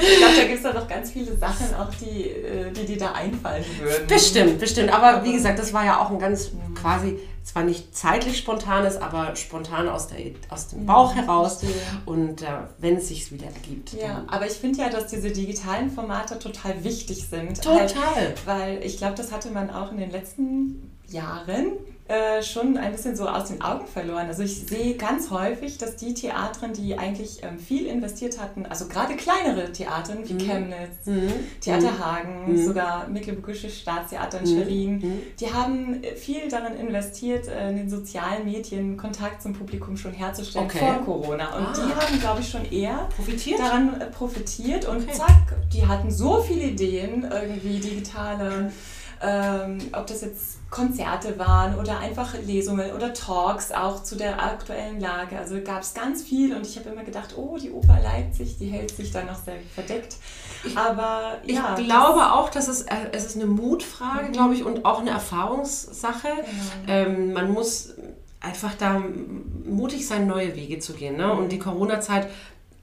ich 0.00 0.18
glaube, 0.18 0.34
da 0.36 0.42
gibt 0.42 0.56
es 0.56 0.62
da 0.62 0.72
noch 0.72 0.88
ganz 0.88 1.10
viele 1.10 1.36
Sachen, 1.36 1.74
auch 1.74 1.90
die, 2.00 2.28
äh, 2.28 2.72
die 2.72 2.86
dir 2.86 2.98
da 2.98 3.12
einfallen 3.12 3.64
würden. 3.80 4.06
Bestimmt, 4.06 4.58
bestimmt. 4.58 4.92
Aber 4.92 5.24
wie 5.24 5.32
gesagt, 5.32 5.58
das 5.58 5.72
war 5.72 5.84
ja 5.84 6.00
auch 6.00 6.10
ein 6.10 6.18
ganz 6.18 6.50
quasi 6.80 7.18
zwar 7.46 7.62
nicht 7.62 7.96
zeitlich 7.96 8.38
spontan 8.38 8.84
ist, 8.84 9.00
aber 9.00 9.36
spontan 9.36 9.88
aus, 9.88 10.08
der, 10.08 10.18
aus 10.50 10.68
dem 10.68 10.84
Bauch 10.84 11.14
ja, 11.14 11.22
heraus 11.22 11.60
und 12.04 12.42
äh, 12.42 12.46
wenn 12.78 12.96
es 12.96 13.08
sich 13.08 13.30
wieder 13.30 13.46
ergibt. 13.46 13.92
Ja, 13.92 14.24
aber 14.26 14.46
ich 14.46 14.54
finde 14.54 14.80
ja, 14.80 14.90
dass 14.90 15.06
diese 15.06 15.30
digitalen 15.30 15.92
Formate 15.92 16.40
total 16.40 16.82
wichtig 16.82 17.28
sind. 17.30 17.62
Total. 17.62 17.88
Halt, 18.16 18.46
weil 18.46 18.84
ich 18.84 18.98
glaube, 18.98 19.14
das 19.14 19.30
hatte 19.30 19.50
man 19.50 19.70
auch 19.70 19.92
in 19.92 19.98
den 19.98 20.10
letzten 20.10 20.85
Jahren 21.08 21.72
äh, 22.08 22.40
schon 22.40 22.76
ein 22.76 22.92
bisschen 22.92 23.16
so 23.16 23.28
aus 23.28 23.48
den 23.48 23.60
Augen 23.62 23.84
verloren. 23.84 24.28
Also 24.28 24.44
ich 24.44 24.66
sehe 24.66 24.94
ganz 24.94 25.30
häufig, 25.30 25.76
dass 25.78 25.96
die 25.96 26.14
Theatren, 26.14 26.72
die 26.72 26.96
eigentlich 26.96 27.42
ähm, 27.42 27.58
viel 27.58 27.86
investiert 27.86 28.40
hatten, 28.40 28.64
also 28.64 28.86
gerade 28.86 29.16
kleinere 29.16 29.72
Theatern 29.72 30.18
wie 30.22 30.34
mhm. 30.34 30.38
Chemnitz, 30.38 31.06
mhm. 31.06 31.32
Theater 31.60 31.90
mhm. 31.90 31.98
Hagen, 31.98 32.52
mhm. 32.52 32.64
sogar 32.64 33.08
Mecklenburgische 33.08 33.68
Staatstheater 33.68 34.38
in 34.38 34.44
mhm. 34.44 34.54
Schwerin, 34.54 34.92
mhm. 34.98 35.22
die 35.40 35.52
haben 35.52 36.02
viel 36.14 36.48
darin 36.48 36.76
investiert, 36.76 37.48
äh, 37.48 37.70
in 37.70 37.76
den 37.76 37.90
sozialen 37.90 38.44
Medien 38.44 38.96
Kontakt 38.96 39.42
zum 39.42 39.52
Publikum 39.52 39.96
schon 39.96 40.12
herzustellen 40.12 40.66
okay. 40.66 40.78
vor 40.78 41.04
Corona. 41.04 41.56
Und 41.56 41.66
ah. 41.66 41.72
die 41.74 41.92
haben, 41.92 42.20
glaube 42.20 42.40
ich, 42.40 42.48
schon 42.48 42.70
eher 42.70 43.08
profitiert? 43.16 43.58
daran 43.58 44.00
äh, 44.00 44.06
profitiert 44.06 44.84
und 44.84 45.02
okay. 45.02 45.12
zack, 45.12 45.56
die 45.72 45.84
hatten 45.84 46.08
so 46.08 46.40
viele 46.40 46.66
Ideen, 46.66 47.28
irgendwie 47.28 47.80
digitale 47.80 48.70
ähm, 49.22 49.78
ob 49.92 50.06
das 50.06 50.20
jetzt 50.20 50.70
Konzerte 50.70 51.38
waren 51.38 51.78
oder 51.78 52.00
einfach 52.00 52.34
Lesungen 52.44 52.92
oder 52.92 53.14
Talks 53.14 53.72
auch 53.72 54.02
zu 54.02 54.16
der 54.16 54.42
aktuellen 54.42 55.00
Lage. 55.00 55.38
Also 55.38 55.60
gab 55.62 55.82
es 55.82 55.94
ganz 55.94 56.22
viel 56.22 56.54
und 56.54 56.66
ich 56.66 56.76
habe 56.78 56.90
immer 56.90 57.04
gedacht, 57.04 57.34
oh, 57.36 57.56
die 57.56 57.70
Oper 57.70 57.98
Leipzig, 58.02 58.58
die 58.58 58.66
hält 58.66 58.90
sich 58.90 59.10
da 59.10 59.22
noch 59.22 59.42
sehr 59.42 59.58
verdeckt. 59.74 60.16
Aber 60.74 61.38
ich 61.44 61.54
ja, 61.54 61.74
glaube 61.74 62.32
auch, 62.32 62.50
dass 62.50 62.68
es, 62.68 62.82
äh, 62.82 62.94
es 63.12 63.26
ist 63.26 63.36
eine 63.36 63.46
Mutfrage, 63.46 64.28
mhm. 64.28 64.32
glaube 64.32 64.54
ich, 64.54 64.64
und 64.64 64.84
auch 64.84 65.00
eine 65.00 65.10
Erfahrungssache. 65.10 66.28
Genau. 66.28 66.92
Ähm, 66.92 67.32
man 67.32 67.52
muss 67.52 67.94
einfach 68.40 68.74
da 68.74 69.02
mutig 69.64 70.06
sein, 70.06 70.26
neue 70.26 70.54
Wege 70.54 70.78
zu 70.78 70.92
gehen. 70.92 71.16
Ne? 71.16 71.32
Und 71.32 71.50
die 71.50 71.58
Corona-Zeit 71.58 72.28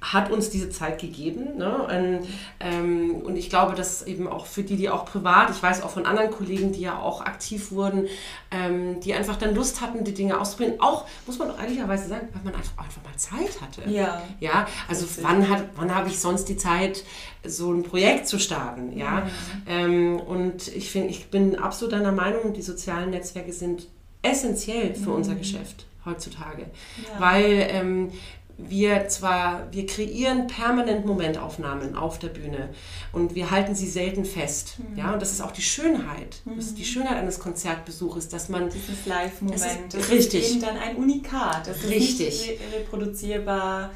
hat 0.03 0.29
uns 0.29 0.49
diese 0.49 0.69
Zeit 0.69 0.99
gegeben. 0.99 1.57
Ne? 1.57 1.71
Und, 1.71 2.27
ähm, 2.59 3.15
und, 3.23 3.37
ich 3.37 3.49
glaube, 3.49 3.73
dass 3.73 4.05
eben 4.05 4.27
auch 4.27 4.45
für 4.45 4.61
die, 4.61 4.75
die 4.75 4.89
auch 4.89 5.05
privat, 5.05 5.49
ich 5.49 5.63
weiß 5.63 5.81
auch 5.81 5.89
von 5.89 6.05
anderen 6.05 6.29
Kollegen, 6.29 6.73
die 6.73 6.81
ja 6.81 6.99
auch 6.99 7.21
aktiv 7.21 7.71
wurden, 7.71 8.07
ähm, 8.51 8.99
die 8.99 9.13
einfach 9.13 9.37
dann 9.37 9.55
Lust 9.55 9.79
hatten, 9.79 10.03
die 10.03 10.13
Dinge 10.13 10.39
auszuprobieren. 10.39 10.81
Auch, 10.81 11.05
muss 11.25 11.39
man 11.39 11.47
doch 11.47 11.59
ehrlicherweise 11.59 12.09
sagen, 12.09 12.27
weil 12.33 12.43
man 12.43 12.55
einfach, 12.55 12.77
einfach 12.77 13.01
mal 13.03 13.15
Zeit 13.15 13.61
hatte. 13.61 13.89
Ja. 13.89 14.21
ja? 14.41 14.67
Also 14.89 15.05
wann, 15.21 15.49
hat, 15.49 15.63
wann 15.77 15.95
habe 15.95 16.09
ich 16.09 16.19
sonst 16.19 16.45
die 16.49 16.57
Zeit, 16.57 17.03
so 17.45 17.71
ein 17.71 17.83
Projekt 17.83 18.27
zu 18.27 18.39
starten? 18.39 18.97
Ja? 18.97 19.21
Mhm. 19.21 19.29
Ähm, 19.67 20.19
und 20.19 20.67
ich, 20.67 20.91
find, 20.91 21.09
ich 21.09 21.29
bin 21.29 21.57
absolut 21.57 21.93
deiner 21.93 22.11
Meinung, 22.11 22.53
die 22.53 22.61
sozialen 22.61 23.11
Netzwerke 23.11 23.53
sind 23.53 23.87
essentiell 24.21 24.95
für 24.95 25.11
mhm. 25.11 25.15
unser 25.15 25.35
Geschäft 25.35 25.85
heutzutage. 26.05 26.65
Ja. 27.03 27.19
Weil 27.19 27.67
ähm, 27.69 28.11
wir 28.57 29.07
zwar, 29.09 29.67
wir 29.71 29.85
kreieren 29.85 30.47
permanent 30.47 31.05
Momentaufnahmen 31.05 31.95
auf 31.95 32.19
der 32.19 32.27
Bühne 32.27 32.69
und 33.11 33.35
wir 33.35 33.51
halten 33.51 33.73
sie 33.73 33.87
selten 33.87 34.25
fest. 34.25 34.75
Mhm. 34.77 34.97
Ja, 34.97 35.13
und 35.13 35.21
das 35.21 35.31
ist 35.31 35.41
auch 35.41 35.51
die 35.51 35.61
Schönheit. 35.61 36.41
Mhm. 36.45 36.57
Das 36.57 36.65
ist 36.65 36.77
die 36.77 36.85
Schönheit 36.85 37.17
eines 37.17 37.39
Konzertbesuches, 37.39 38.29
dass 38.29 38.49
man. 38.49 38.69
Dieses 38.69 39.05
Live-Moment. 39.05 39.61
Richtig. 40.09 40.43
ist 40.43 40.51
eben 40.51 40.61
dann 40.61 40.77
ein 40.77 40.95
Unikat. 40.97 41.67
Das 41.67 41.77
ist 41.77 41.89
richtig. 41.89 42.47
nicht 42.47 42.59
reproduzierbar 42.73 43.91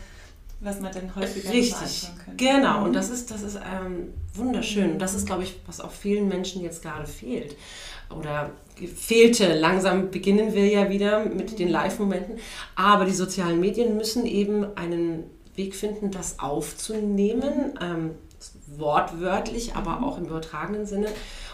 was 0.60 0.80
man 0.80 0.92
dann 0.92 1.16
häufiger 1.16 1.52
Richtig, 1.52 2.10
genau. 2.36 2.84
Und 2.84 2.94
das 2.94 3.10
ist, 3.10 3.30
das 3.30 3.44
ist 3.44 3.58
ähm, 3.58 4.14
wunderschön. 4.34 4.94
Und 4.94 5.00
das 5.00 5.14
ist, 5.14 5.28
glaube 5.28 5.44
ich, 5.44 5.56
was 5.68 5.80
auch 5.80 5.92
vielen 5.92 6.28
Menschen 6.28 6.64
jetzt 6.64 6.82
gerade 6.82 7.06
fehlt. 7.06 7.56
Oder 8.16 8.52
fehlte. 8.96 9.54
Langsam 9.58 10.12
beginnen 10.12 10.54
wir 10.54 10.68
ja 10.68 10.90
wieder 10.90 11.26
mit 11.26 11.58
den 11.60 11.70
Live-Momenten. 11.70 12.38
Aber 12.76 13.06
die 13.06 13.14
sozialen 13.14 13.60
Medien 13.60 13.98
müssen 13.98 14.26
eben 14.26 14.78
einen 14.78 15.24
Weg 15.56 15.76
finden, 15.76 16.12
das 16.12 16.40
aufzunehmen. 16.40 17.78
Ähm, 17.82 18.12
wortwörtlich, 18.68 19.76
aber 19.76 20.04
auch 20.04 20.18
im 20.18 20.26
übertragenen 20.26 20.86
Sinne 20.86 21.08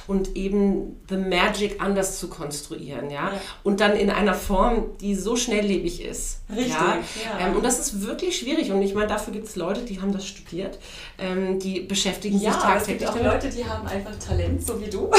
und 0.07 0.35
eben 0.35 1.01
The 1.09 1.17
Magic 1.17 1.81
anders 1.81 2.19
zu 2.19 2.27
konstruieren, 2.27 3.09
ja? 3.09 3.31
ja. 3.31 3.41
Und 3.63 3.79
dann 3.79 3.95
in 3.95 4.09
einer 4.09 4.33
Form, 4.33 4.97
die 4.99 5.15
so 5.15 5.35
schnelllebig 5.35 6.03
ist. 6.03 6.41
Richtig, 6.49 6.73
ja. 6.73 6.97
ja. 7.39 7.47
Ähm, 7.47 7.55
und 7.55 7.63
das 7.63 7.79
ist 7.79 8.05
wirklich 8.05 8.37
schwierig. 8.37 8.71
Und 8.71 8.81
ich 8.81 8.93
meine, 8.93 9.07
dafür 9.07 9.33
gibt 9.33 9.47
es 9.47 9.55
Leute, 9.55 9.81
die 9.81 10.01
haben 10.01 10.11
das 10.11 10.25
studiert, 10.25 10.79
ähm, 11.17 11.59
die 11.59 11.81
beschäftigen 11.81 12.39
ja, 12.39 12.51
sich 12.51 12.61
tagtäglich. 12.61 13.07
Es 13.07 13.13
gibt 13.13 13.25
auch 13.25 13.33
Leute, 13.33 13.49
die 13.49 13.65
haben 13.65 13.87
einfach 13.87 14.15
Talent, 14.17 14.65
so 14.65 14.79
wie 14.81 14.89
du. 14.89 15.09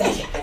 ja, 0.00 0.40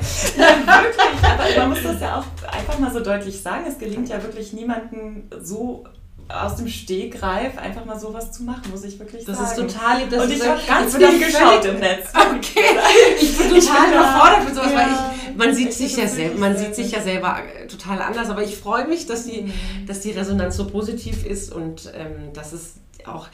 wirklich. 0.83 1.23
Aber 1.23 1.59
man 1.59 1.69
muss 1.69 1.83
das 1.83 2.01
ja 2.01 2.19
auch 2.19 2.47
einfach 2.51 2.79
mal 2.79 2.91
so 2.91 2.99
deutlich 2.99 3.41
sagen. 3.41 3.65
Es 3.67 3.77
gelingt 3.77 4.09
ja 4.09 4.21
wirklich 4.21 4.53
niemandem 4.53 5.29
so 5.41 5.85
aus 6.29 6.57
dem 6.57 6.67
Stegreif 6.67 7.57
einfach 7.57 7.85
mal 7.85 7.99
sowas 7.99 8.31
zu 8.31 8.43
machen, 8.43 8.69
muss 8.69 8.83
ich 8.83 8.99
wirklich 8.99 9.25
das 9.25 9.37
sagen. 9.37 9.49
Das 9.49 9.57
ist 9.57 9.75
total 9.75 9.99
lieb. 9.99 10.09
Das 10.11 10.23
und 10.23 10.31
ich 10.31 10.47
habe 10.47 10.61
ganz 10.67 10.95
viel 10.95 11.19
geschaut 11.19 11.65
im 11.65 11.79
Netz. 11.79 12.09
Okay, 12.19 12.77
ich 13.21 13.37
bin 13.37 13.49
total 13.49 13.91
überfordert 13.91 14.45
mit 14.45 14.55
sowas, 14.55 14.71
ja, 14.71 14.77
weil 14.77 14.87
ich, 14.87 15.37
man 15.37 15.55
sieht 15.55 15.73
sich 15.73 15.97
ja 15.97 16.07
selber, 16.07 16.39
man 16.39 16.57
sieht 16.57 16.75
sich 16.75 16.91
ja 16.91 17.01
selber 17.01 17.39
total 17.67 18.01
anders, 18.01 18.29
aber 18.29 18.43
ich 18.43 18.55
freue 18.55 18.87
mich, 18.87 19.07
dass 19.07 19.25
die, 19.25 19.41
mhm. 19.43 19.53
dass 19.87 20.01
die 20.01 20.11
Resonanz 20.11 20.55
so 20.55 20.67
positiv 20.67 21.25
ist 21.25 21.51
und 21.51 21.91
ähm, 21.95 22.31
dass 22.33 22.53
es 22.53 22.75
auch, 23.05 23.27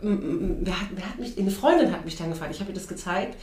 wer 0.00 0.80
hat, 0.80 0.88
wer 0.94 1.08
hat 1.08 1.18
mich, 1.18 1.38
eine 1.38 1.50
Freundin 1.50 1.92
hat 1.92 2.04
mich 2.04 2.16
dann 2.16 2.30
gefragt, 2.30 2.52
ich 2.52 2.60
habe 2.60 2.70
ihr 2.70 2.74
das 2.74 2.88
gezeigt 2.88 3.36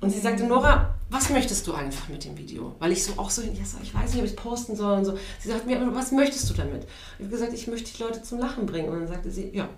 und 0.00 0.10
sie 0.10 0.18
sagte, 0.18 0.44
Nora, 0.44 0.94
was 1.10 1.28
möchtest 1.28 1.66
du 1.66 1.74
einfach 1.74 2.08
mit 2.08 2.24
dem 2.24 2.38
Video? 2.38 2.74
Weil 2.78 2.92
ich 2.92 3.04
so 3.04 3.12
auch 3.16 3.28
so, 3.28 3.42
ja, 3.42 3.50
ich 3.82 3.94
weiß 3.94 4.12
nicht, 4.12 4.20
ob 4.20 4.24
ich 4.24 4.30
es 4.30 4.36
posten 4.36 4.76
soll 4.76 4.98
und 4.98 5.04
so. 5.04 5.18
Sie 5.40 5.48
sagte 5.48 5.66
mir, 5.66 5.94
was 5.94 6.12
möchtest 6.12 6.48
du 6.48 6.54
damit? 6.54 6.86
Ich 7.18 7.24
habe 7.24 7.30
gesagt, 7.30 7.52
ich 7.52 7.66
möchte 7.66 7.92
die 7.94 8.02
Leute 8.02 8.22
zum 8.22 8.38
Lachen 8.38 8.64
bringen. 8.64 8.88
Und 8.88 9.00
dann 9.00 9.08
sagte 9.08 9.30
sie, 9.30 9.50
ja, 9.52 9.68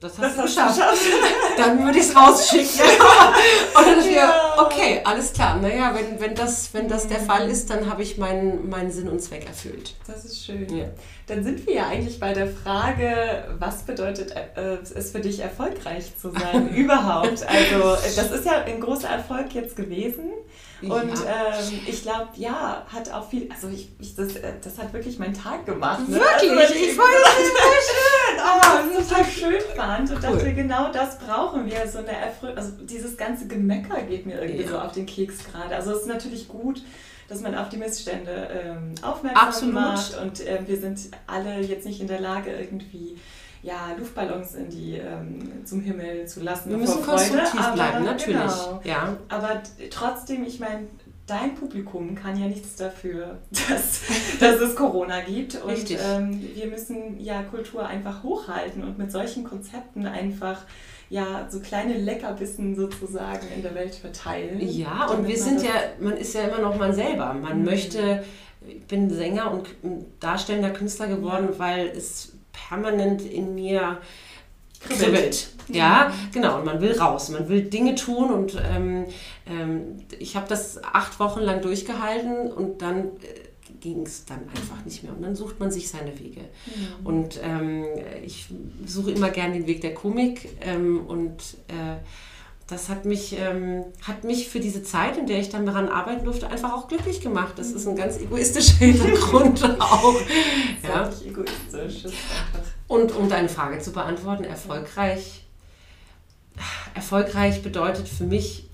das 0.00 0.12
hast 0.18 0.22
das 0.22 0.36
du 0.36 0.42
geschafft. 0.42 0.76
geschafft. 0.76 1.02
dann 1.56 1.84
würde 1.84 1.98
ich 1.98 2.04
es 2.04 2.14
rausschicken. 2.14 2.80
Und 3.74 3.86
dann 3.86 3.96
dachte 3.96 4.10
ja. 4.10 4.54
ich 4.54 4.62
okay, 4.62 5.00
alles 5.04 5.32
klar. 5.32 5.56
Naja, 5.60 5.94
wenn, 5.94 6.20
wenn, 6.20 6.34
das, 6.34 6.72
wenn 6.72 6.88
das 6.88 7.08
der 7.08 7.20
Fall 7.20 7.48
ist, 7.48 7.70
dann 7.70 7.90
habe 7.90 8.02
ich 8.02 8.18
meinen, 8.18 8.68
meinen 8.68 8.90
Sinn 8.90 9.08
und 9.08 9.20
Zweck 9.20 9.46
erfüllt. 9.46 9.94
Das 10.06 10.24
ist 10.24 10.44
schön. 10.44 10.68
Ja. 10.76 10.86
Dann 11.26 11.42
sind 11.42 11.66
wir 11.66 11.74
ja 11.74 11.88
eigentlich 11.88 12.20
bei 12.20 12.32
der 12.32 12.48
Frage, 12.48 13.44
was 13.58 13.82
bedeutet 13.82 14.32
äh, 14.32 14.78
es 14.94 15.10
für 15.10 15.20
dich, 15.20 15.40
erfolgreich 15.40 16.16
zu 16.16 16.30
sein 16.30 16.68
überhaupt? 16.74 17.46
Also 17.46 17.96
das 18.16 18.30
ist 18.30 18.44
ja 18.44 18.62
ein 18.64 18.80
großer 18.80 19.08
Erfolg 19.08 19.52
jetzt 19.54 19.76
gewesen. 19.76 20.30
Und 20.80 20.92
ja. 20.92 21.54
ähm, 21.58 21.80
ich 21.86 22.02
glaube, 22.02 22.28
ja, 22.36 22.86
hat 22.92 23.10
auch 23.10 23.28
viel, 23.28 23.48
also 23.50 23.68
ich, 23.68 23.90
ich 23.98 24.14
das, 24.14 24.36
äh, 24.36 24.52
das 24.62 24.78
hat 24.78 24.92
wirklich 24.92 25.18
meinen 25.18 25.34
Tag 25.34 25.66
gemacht. 25.66 26.08
Ne? 26.08 26.20
Wirklich? 26.20 26.52
Also, 26.52 26.74
ich 26.74 26.94
fand 26.94 27.08
das 27.24 27.34
total 27.48 27.74
schön. 27.82 28.38
Oh, 28.38 28.96
das 28.96 29.08
total 29.08 29.24
schön 29.24 29.76
fand 29.76 30.10
und 30.12 30.22
dachte, 30.22 30.54
genau 30.54 30.92
das 30.92 31.18
brauchen 31.18 31.66
wir. 31.66 31.88
So 31.88 31.98
eine 31.98 32.12
Erfreuung, 32.12 32.56
also 32.56 32.72
dieses 32.82 33.16
ganze 33.16 33.48
Gemecker 33.48 34.02
geht 34.02 34.26
mir 34.26 34.40
irgendwie 34.40 34.62
ja. 34.62 34.68
so 34.68 34.78
auf 34.78 34.92
den 34.92 35.06
Keks 35.06 35.38
gerade. 35.50 35.74
Also 35.74 35.92
es 35.92 36.02
ist 36.02 36.06
natürlich 36.06 36.46
gut, 36.46 36.82
dass 37.28 37.40
man 37.40 37.56
auf 37.56 37.68
die 37.68 37.76
Missstände 37.76 38.48
ähm, 38.52 38.94
aufmerksam 39.02 39.48
Absolut. 39.48 39.74
macht 39.74 40.18
und 40.20 40.40
äh, 40.46 40.60
wir 40.64 40.78
sind 40.78 40.98
alle 41.26 41.60
jetzt 41.60 41.86
nicht 41.86 42.00
in 42.00 42.06
der 42.06 42.20
Lage 42.20 42.52
irgendwie 42.52 43.16
ja, 43.62 43.94
Luftballons 43.98 44.54
in 44.54 44.70
die, 44.70 44.94
ähm, 44.94 45.64
zum 45.64 45.80
Himmel 45.80 46.26
zu 46.26 46.40
lassen. 46.40 46.70
Wir 46.70 46.78
müssen 46.78 47.02
konstruktiv 47.02 47.60
aber, 47.60 47.74
bleiben, 47.74 48.04
natürlich. 48.04 48.38
Genau. 48.38 48.80
Ja. 48.84 49.16
Aber 49.28 49.62
trotzdem, 49.90 50.44
ich 50.44 50.60
meine, 50.60 50.86
dein 51.26 51.54
Publikum 51.54 52.14
kann 52.14 52.40
ja 52.40 52.46
nichts 52.46 52.76
dafür, 52.76 53.38
dass, 53.50 54.00
dass 54.40 54.60
es 54.60 54.74
Corona 54.74 55.20
gibt. 55.20 55.62
Und 55.62 55.90
ähm, 55.90 56.40
wir 56.54 56.66
müssen 56.66 57.20
ja 57.20 57.42
Kultur 57.42 57.86
einfach 57.86 58.22
hochhalten 58.22 58.82
und 58.82 58.98
mit 58.98 59.12
solchen 59.12 59.44
Konzepten 59.44 60.06
einfach 60.06 60.62
ja 61.10 61.48
so 61.48 61.60
kleine 61.60 61.94
Leckerbissen 61.96 62.76
sozusagen 62.76 63.46
in 63.54 63.62
der 63.62 63.74
Welt 63.74 63.94
verteilen. 63.94 64.60
Ja, 64.60 65.06
und 65.06 65.26
wir 65.26 65.38
sind 65.38 65.62
ja, 65.62 65.70
man 66.00 66.16
ist 66.16 66.34
ja 66.34 66.42
immer 66.42 66.58
noch 66.58 66.76
man 66.76 66.94
selber. 66.94 67.32
Man 67.34 67.60
mhm. 67.60 67.64
möchte, 67.64 68.24
ich 68.66 68.84
bin 68.86 69.08
Sänger 69.08 69.52
und 69.52 69.66
darstellender 70.20 70.70
Künstler 70.70 71.08
geworden, 71.08 71.48
ja. 71.52 71.58
weil 71.58 71.86
es 71.88 72.37
permanent 72.68 73.22
in 73.22 73.54
mir 73.54 73.98
kribbelt. 74.80 75.48
Ja, 75.68 76.12
genau. 76.32 76.58
Und 76.58 76.64
man 76.64 76.80
will 76.80 76.98
raus, 76.98 77.28
man 77.28 77.48
will 77.48 77.62
Dinge 77.62 77.94
tun 77.94 78.30
und 78.30 78.56
ähm, 78.56 79.06
ähm, 79.46 79.98
ich 80.18 80.36
habe 80.36 80.48
das 80.48 80.82
acht 80.82 81.20
Wochen 81.20 81.40
lang 81.40 81.60
durchgehalten 81.60 82.50
und 82.50 82.80
dann 82.80 83.04
äh, 83.04 83.48
ging 83.80 84.02
es 84.02 84.24
dann 84.24 84.48
einfach 84.48 84.84
nicht 84.84 85.02
mehr. 85.02 85.12
Und 85.12 85.22
dann 85.22 85.36
sucht 85.36 85.60
man 85.60 85.70
sich 85.70 85.88
seine 85.88 86.18
Wege. 86.18 86.40
Mhm. 86.40 87.06
Und 87.06 87.40
ähm, 87.42 87.84
ich 88.24 88.46
suche 88.86 89.10
immer 89.10 89.30
gern 89.30 89.52
den 89.52 89.66
Weg 89.66 89.80
der 89.82 89.94
Komik 89.94 90.48
ähm, 90.62 91.06
und 91.06 91.42
äh, 91.68 91.96
das 92.68 92.90
hat 92.90 93.06
mich, 93.06 93.34
ähm, 93.38 93.84
hat 94.02 94.24
mich 94.24 94.48
für 94.48 94.60
diese 94.60 94.82
Zeit, 94.82 95.16
in 95.16 95.26
der 95.26 95.40
ich 95.40 95.48
dann 95.48 95.64
daran 95.64 95.88
arbeiten 95.88 96.24
durfte, 96.24 96.48
einfach 96.48 96.74
auch 96.74 96.86
glücklich 96.86 97.22
gemacht. 97.22 97.54
Das 97.56 97.72
ist 97.72 97.88
ein 97.88 97.96
ganz 97.96 98.18
egoistischer 98.18 98.74
Hintergrund 98.78 99.64
auch. 99.80 100.14
ja. 100.82 101.10
egoistisch. 101.26 102.12
Und 102.86 103.12
um 103.12 103.30
deine 103.30 103.48
Frage 103.48 103.78
zu 103.78 103.90
beantworten, 103.90 104.44
erfolgreich. 104.44 105.46
Erfolgreich 106.94 107.62
bedeutet 107.62 108.06
für 108.06 108.24
mich, 108.24 108.68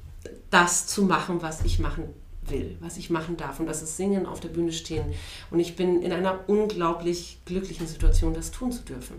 das 0.51 0.88
zu 0.88 1.03
machen, 1.03 1.40
was 1.40 1.64
ich 1.64 1.78
machen 1.78 2.09
will, 2.42 2.76
was 2.80 2.97
ich 2.97 3.11
machen 3.11 3.36
darf. 3.36 3.61
Und 3.61 3.66
das 3.66 3.80
ist 3.80 3.97
Singen, 3.97 4.26
auf 4.26 4.40
der 4.40 4.49
Bühne 4.49 4.72
stehen. 4.72 5.14
Und 5.53 5.61
ich 5.61 5.76
bin 5.76 6.03
in 6.03 6.12
einer 6.12 6.40
unglaublich 6.49 7.38
glücklichen 7.45 7.86
Situation, 7.86 8.34
das 8.34 8.51
tun 8.51 8.72
zu 8.72 8.82
dürfen. 8.82 9.16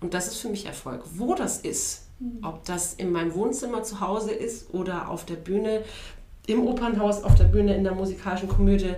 Und 0.00 0.12
das 0.12 0.26
ist 0.26 0.36
für 0.36 0.50
mich 0.50 0.66
Erfolg. 0.66 1.04
Wo 1.14 1.34
das 1.34 1.58
ist. 1.58 2.09
Ob 2.42 2.64
das 2.64 2.94
in 2.94 3.12
meinem 3.12 3.34
Wohnzimmer 3.34 3.82
zu 3.82 4.00
Hause 4.00 4.32
ist 4.32 4.74
oder 4.74 5.08
auf 5.08 5.24
der 5.24 5.36
Bühne, 5.36 5.82
im 6.46 6.66
Opernhaus, 6.66 7.22
auf 7.22 7.34
der 7.34 7.44
Bühne 7.44 7.74
in 7.74 7.84
der 7.84 7.94
musikalischen 7.94 8.48
Komödie, 8.48 8.94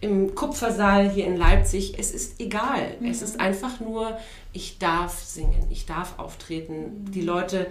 im 0.00 0.34
Kupfersaal 0.34 1.10
hier 1.10 1.26
in 1.26 1.36
Leipzig. 1.36 1.98
Es 1.98 2.12
ist 2.12 2.40
egal. 2.40 2.96
Mhm. 3.00 3.06
Es 3.06 3.22
ist 3.22 3.40
einfach 3.40 3.80
nur, 3.80 4.18
ich 4.52 4.78
darf 4.78 5.22
singen, 5.22 5.66
ich 5.70 5.86
darf 5.86 6.18
auftreten. 6.18 7.04
Mhm. 7.04 7.12
Die 7.12 7.22
Leute 7.22 7.68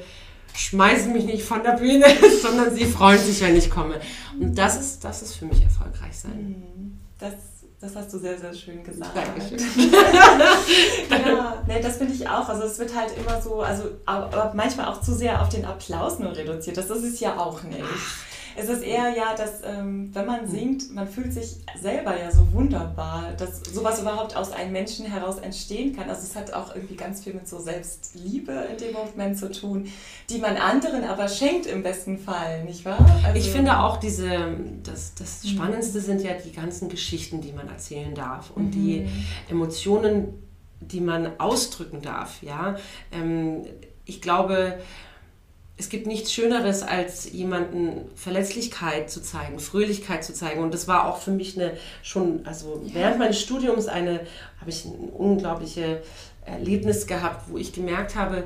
schmeißen 0.53 1.11
mich 1.13 1.25
nicht 1.25 1.43
von 1.43 1.63
der 1.63 1.73
Bühne, 1.73 2.05
sondern 2.41 2.73
sie 2.73 2.85
freuen 2.85 3.19
sich, 3.19 3.41
wenn 3.41 3.55
ich 3.55 3.69
komme. 3.69 3.99
Und 4.39 4.57
das 4.57 4.79
ist, 4.79 5.03
das 5.03 5.21
ist 5.21 5.35
für 5.35 5.45
mich 5.45 5.61
erfolgreich 5.61 6.17
sein. 6.17 6.37
Mhm. 6.37 6.99
Das 7.19 7.33
das 7.81 7.95
hast 7.95 8.13
du 8.13 8.19
sehr, 8.19 8.37
sehr 8.37 8.53
schön 8.53 8.83
gesagt. 8.83 9.15
Dankeschön. 9.15 9.59
ja, 11.09 11.63
nee, 11.67 11.81
das 11.81 11.97
finde 11.97 12.13
ich 12.13 12.27
auch. 12.29 12.47
Also 12.47 12.63
es 12.63 12.77
wird 12.77 12.95
halt 12.95 13.17
immer 13.17 13.41
so, 13.41 13.61
also 13.61 13.85
aber 14.05 14.53
manchmal 14.55 14.87
auch 14.87 15.01
zu 15.01 15.15
sehr 15.15 15.41
auf 15.41 15.49
den 15.49 15.65
Applaus 15.65 16.19
nur 16.19 16.35
reduziert. 16.35 16.77
Das 16.77 16.89
ist 16.91 17.03
es 17.03 17.19
ja 17.19 17.37
auch 17.37 17.63
nicht. 17.63 17.83
Ach 17.83 18.30
es 18.55 18.69
ist 18.69 18.83
eher 18.83 19.15
ja, 19.15 19.35
dass 19.35 19.61
ähm, 19.63 20.09
wenn 20.13 20.25
man 20.25 20.47
singt, 20.47 20.93
man 20.93 21.07
fühlt 21.07 21.33
sich 21.33 21.57
selber 21.79 22.19
ja 22.19 22.31
so 22.31 22.51
wunderbar, 22.53 23.33
dass 23.37 23.61
sowas 23.73 24.01
überhaupt 24.01 24.35
aus 24.35 24.51
einem 24.51 24.71
Menschen 24.71 25.05
heraus 25.05 25.39
entstehen 25.39 25.95
kann. 25.95 26.09
Also 26.09 26.23
es 26.23 26.35
hat 26.35 26.53
auch 26.53 26.75
irgendwie 26.75 26.95
ganz 26.95 27.23
viel 27.23 27.33
mit 27.33 27.47
so 27.47 27.59
Selbstliebe 27.59 28.51
in 28.71 28.77
dem 28.77 28.93
Moment 28.93 29.37
zu 29.37 29.51
tun, 29.51 29.87
die 30.29 30.39
man 30.39 30.57
anderen 30.57 31.03
aber 31.03 31.27
schenkt 31.27 31.65
im 31.65 31.83
besten 31.83 32.17
Fall, 32.17 32.63
nicht 32.63 32.85
wahr? 32.85 33.05
Also, 33.23 33.37
ich 33.37 33.49
finde 33.49 33.79
auch 33.79 33.97
diese, 33.97 34.55
das, 34.83 35.15
das 35.15 35.43
mhm. 35.43 35.49
Spannendste 35.49 36.01
sind 36.01 36.21
ja 36.21 36.33
die 36.33 36.51
ganzen 36.51 36.89
Geschichten, 36.89 37.41
die 37.41 37.51
man 37.51 37.67
erzählen 37.67 38.13
darf 38.13 38.51
und 38.51 38.67
mhm. 38.67 38.71
die 38.71 39.07
Emotionen, 39.49 40.33
die 40.79 41.01
man 41.01 41.39
ausdrücken 41.39 42.01
darf. 42.01 42.41
Ja, 42.41 42.75
ähm, 43.11 43.63
ich 44.05 44.21
glaube, 44.21 44.79
es 45.81 45.89
gibt 45.89 46.05
nichts 46.05 46.31
Schöneres, 46.31 46.83
als 46.83 47.31
jemanden 47.31 48.05
Verletzlichkeit 48.15 49.09
zu 49.09 49.19
zeigen, 49.19 49.59
Fröhlichkeit 49.59 50.23
zu 50.23 50.31
zeigen. 50.31 50.61
Und 50.61 50.75
das 50.75 50.87
war 50.87 51.07
auch 51.07 51.17
für 51.17 51.31
mich 51.31 51.59
eine 51.59 51.75
schon, 52.03 52.45
also 52.45 52.83
ja. 52.85 52.93
während 52.93 53.17
meines 53.17 53.41
Studiums 53.41 53.87
eine, 53.87 54.19
habe 54.59 54.69
ich 54.69 54.85
ein 54.85 55.09
unglaubliches 55.09 56.01
Erlebnis 56.45 57.07
gehabt, 57.07 57.49
wo 57.49 57.57
ich 57.57 57.73
gemerkt 57.73 58.15
habe, 58.15 58.43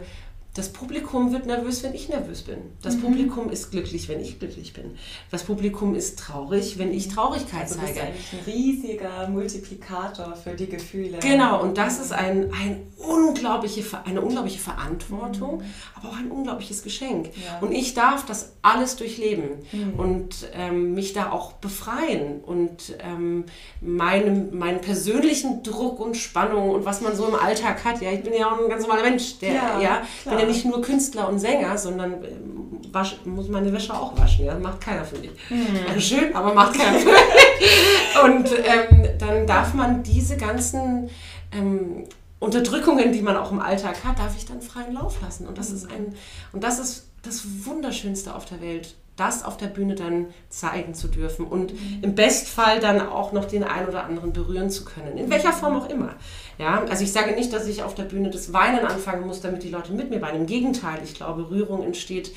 das 0.55 0.69
Publikum 0.69 1.33
wird 1.33 1.45
nervös, 1.45 1.83
wenn 1.83 1.93
ich 1.93 2.07
nervös 2.07 2.43
bin. 2.43 2.57
Das 2.81 2.95
mhm. 2.95 3.01
Publikum 3.01 3.49
ist 3.49 3.71
glücklich, 3.71 4.07
wenn 4.07 4.21
ich 4.21 4.39
glücklich 4.39 4.71
bin. 4.71 4.95
Das 5.29 5.43
Publikum 5.43 5.95
ist 5.95 6.17
traurig, 6.17 6.77
wenn 6.77 6.93
ich 6.93 7.09
Traurigkeit 7.09 7.63
also 7.63 7.75
zeige. 7.75 7.99
Das 7.99 8.07
ist 8.07 8.33
ein 8.33 8.53
riesiger 8.53 9.27
Multiplikator 9.27 10.33
für 10.37 10.51
die 10.51 10.67
Gefühle. 10.67 11.19
Genau, 11.19 11.61
und 11.61 11.77
das 11.77 11.99
ist 11.99 12.13
ein, 12.13 12.53
ein 12.53 12.87
unglaubliche, 12.97 13.83
eine 14.05 14.21
unglaubliche 14.21 14.59
Verantwortung, 14.59 15.57
mhm. 15.57 15.63
aber 15.95 16.09
auch 16.09 16.17
ein 16.17 16.31
unglaubliches 16.31 16.83
Geschenk. 16.83 17.31
Ja. 17.35 17.59
Und 17.59 17.73
ich 17.73 17.93
darf 17.93 18.25
das 18.25 18.53
alles 18.61 18.95
durchleben 18.95 19.65
mhm. 19.73 19.99
und 19.99 20.47
ähm, 20.53 20.93
mich 20.93 21.11
da 21.11 21.31
auch 21.31 21.51
befreien 21.53 22.39
und 22.39 22.95
ähm, 22.99 23.43
meinen, 23.81 24.57
meinen 24.57 24.79
persönlichen 24.79 25.63
Druck 25.63 25.99
und 25.99 26.15
Spannung 26.15 26.69
und 26.69 26.85
was 26.85 27.01
man 27.01 27.13
so 27.13 27.27
im 27.27 27.35
Alltag 27.35 27.83
hat. 27.83 28.01
Ja, 28.01 28.13
ich 28.13 28.23
bin 28.23 28.31
ja 28.31 28.49
auch 28.49 28.57
ein 28.57 28.69
ganz 28.69 28.83
normaler 28.83 29.03
Mensch, 29.03 29.37
der 29.39 29.53
ja, 29.53 29.81
ja 29.81 30.01
ja 30.45 30.51
nicht 30.51 30.65
nur 30.65 30.81
Künstler 30.81 31.29
und 31.29 31.39
Sänger, 31.39 31.77
sondern 31.77 32.13
ähm, 32.23 32.81
wasch, 32.91 33.17
muss 33.25 33.47
meine 33.49 33.71
Wäsche 33.73 33.93
auch 33.93 34.17
waschen. 34.17 34.45
Ja? 34.45 34.57
Macht 34.57 34.81
keiner 34.81 35.03
für 35.03 35.17
mich. 35.17 35.31
Mhm. 35.49 35.99
schön, 35.99 36.35
aber 36.35 36.53
macht 36.53 36.77
keiner 36.77 36.99
für 36.99 37.09
mich. 37.09 38.23
Und 38.23 38.51
ähm, 38.51 39.09
dann 39.19 39.47
darf 39.47 39.73
man 39.73 40.03
diese 40.03 40.37
ganzen 40.37 41.09
ähm, 41.51 42.05
Unterdrückungen, 42.39 43.11
die 43.11 43.21
man 43.21 43.37
auch 43.37 43.51
im 43.51 43.59
Alltag 43.59 44.03
hat, 44.03 44.19
darf 44.19 44.35
ich 44.37 44.45
dann 44.45 44.61
freien 44.61 44.93
Lauf 44.93 45.21
lassen. 45.21 45.47
Und 45.47 45.57
das 45.57 45.69
mhm. 45.69 45.75
ist 45.75 45.91
ein, 45.91 46.15
und 46.53 46.63
das 46.63 46.79
ist 46.79 47.07
das 47.23 47.43
Wunderschönste 47.65 48.35
auf 48.35 48.45
der 48.45 48.61
Welt 48.61 48.95
das 49.15 49.45
auf 49.45 49.57
der 49.57 49.67
Bühne 49.67 49.95
dann 49.95 50.27
zeigen 50.49 50.93
zu 50.93 51.07
dürfen 51.07 51.45
und 51.45 51.73
mhm. 51.73 51.99
im 52.01 52.15
Bestfall 52.15 52.79
dann 52.79 52.99
auch 53.07 53.31
noch 53.31 53.45
den 53.45 53.63
einen 53.63 53.87
oder 53.87 54.03
anderen 54.03 54.33
berühren 54.33 54.69
zu 54.69 54.83
können, 54.83 55.17
in 55.17 55.29
welcher 55.29 55.53
Form 55.53 55.75
auch 55.75 55.89
immer. 55.89 56.15
Ja, 56.57 56.83
also 56.89 57.03
ich 57.03 57.11
sage 57.11 57.33
nicht, 57.33 57.53
dass 57.53 57.67
ich 57.67 57.83
auf 57.83 57.95
der 57.95 58.03
Bühne 58.03 58.29
das 58.29 58.51
Weinen 58.53 58.85
anfangen 58.85 59.25
muss, 59.25 59.41
damit 59.41 59.63
die 59.63 59.69
Leute 59.69 59.93
mit 59.93 60.09
mir 60.09 60.21
weinen. 60.21 60.41
Im 60.41 60.45
Gegenteil, 60.45 60.99
ich 61.03 61.13
glaube, 61.13 61.49
Rührung 61.49 61.83
entsteht 61.83 62.33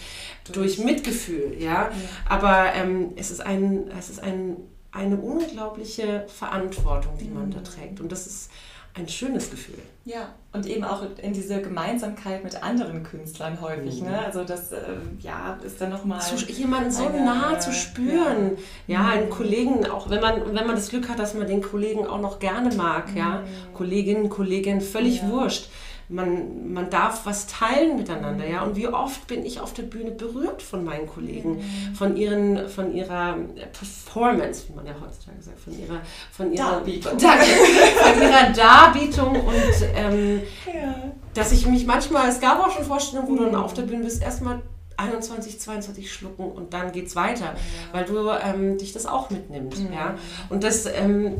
durch 0.53 0.79
Mitgefühl. 0.79 1.57
Ja, 1.59 1.91
aber 2.29 2.72
ähm, 2.74 3.12
es 3.16 3.31
ist 3.31 3.41
ein, 3.41 3.91
es 3.99 4.11
ist 4.11 4.22
ein, 4.22 4.57
eine 4.93 5.16
unglaubliche 5.16 6.26
Verantwortung, 6.29 7.18
die 7.18 7.29
man 7.29 7.51
da 7.51 7.59
mhm. 7.59 7.64
trägt 7.64 8.01
und 8.01 8.12
das 8.12 8.26
ist 8.26 8.51
ein 8.99 9.09
schönes 9.09 9.51
Gefühl. 9.51 9.79
Ja, 10.05 10.35
und 10.53 10.67
eben 10.67 10.85
auch 10.85 11.03
in 11.23 11.33
diese 11.33 11.61
Gemeinsamkeit 11.61 12.43
mit 12.43 12.63
anderen 12.63 13.03
Künstlern 13.03 13.61
häufig. 13.61 14.01
Mhm. 14.01 14.09
Ne? 14.09 14.25
Also 14.25 14.45
das 14.45 14.73
äh, 14.73 14.79
ja, 15.21 15.59
ist 15.65 15.81
dann 15.81 15.91
nochmal... 15.91 16.21
Jemanden 16.49 16.91
so 16.91 17.07
eine, 17.07 17.25
nah 17.25 17.59
zu 17.59 17.73
spüren. 17.73 18.57
Ja, 18.87 19.03
ja 19.03 19.09
einen 19.09 19.27
mhm. 19.27 19.31
Kollegen, 19.31 19.87
auch 19.87 20.09
wenn 20.11 20.21
man, 20.21 20.47
wenn 20.47 20.67
man 20.67 20.77
das 20.77 20.89
Glück 20.89 21.09
hat, 21.09 21.19
dass 21.19 21.35
man 21.35 21.47
den 21.47 21.63
Kollegen 21.63 22.07
auch 22.07 22.21
noch 22.21 22.39
gerne 22.39 22.75
mag. 22.75 23.11
Mhm. 23.11 23.17
Ja? 23.17 23.45
Kolleginnen, 23.75 24.29
Kollegen, 24.29 24.81
völlig 24.81 25.23
ja. 25.23 25.29
wurscht 25.31 25.69
man, 26.09 26.73
man 26.73 26.89
darf 26.89 27.27
was 27.27 27.47
teilen 27.47 27.97
miteinander, 27.97 28.47
ja. 28.47 28.63
Und 28.63 28.77
wie 28.77 28.89
oft 28.89 29.27
bin 29.27 29.45
ich 29.45 29.61
auf 29.61 29.75
der 29.75 29.83
Bühne 29.83 30.11
berührt 30.11 30.63
von 30.63 30.83
meinen 30.83 31.07
Kollegen, 31.07 31.57
mhm. 31.57 31.95
von 31.95 32.17
ihren, 32.17 32.69
von 32.69 32.95
ihrer 32.95 33.37
Performance, 33.73 34.69
wie 34.69 34.75
man 34.75 34.87
ja 34.87 34.95
heutzutage 34.95 35.43
sagt, 35.43 35.61
von 35.61 35.79
ihrer, 35.79 36.01
von 36.33 36.53
ihrer 36.53 36.71
Darbietung, 36.71 37.19
von 37.19 38.23
ihrer 38.23 38.53
Darbietung 38.53 39.37
und 39.37 39.87
ähm, 39.95 40.41
ja. 40.67 40.95
dass 41.35 41.53
ich 41.53 41.67
mich 41.67 41.85
manchmal, 41.85 42.29
es 42.29 42.41
gab 42.41 42.59
auch 42.59 42.71
schon 42.71 42.85
Vorstellungen, 42.85 43.29
wo 43.29 43.37
du 43.37 43.45
dann 43.45 43.55
auf 43.55 43.75
der 43.75 43.83
Bühne 43.83 44.05
bist, 44.05 44.23
erstmal 44.23 44.63
21, 44.97 45.61
22 45.61 46.13
schlucken 46.13 46.51
und 46.51 46.73
dann 46.73 46.93
geht's 46.93 47.17
weiter, 47.17 47.45
ja. 47.45 47.55
weil 47.93 48.07
du 48.07 48.31
ähm, 48.31 48.79
dich 48.79 48.95
das 48.95 49.05
auch 49.05 49.29
mitnimmst, 49.29 49.81
mhm. 49.81 49.93
ja. 49.93 50.15
Und 50.49 50.65
das, 50.65 50.87
ähm, 50.87 51.35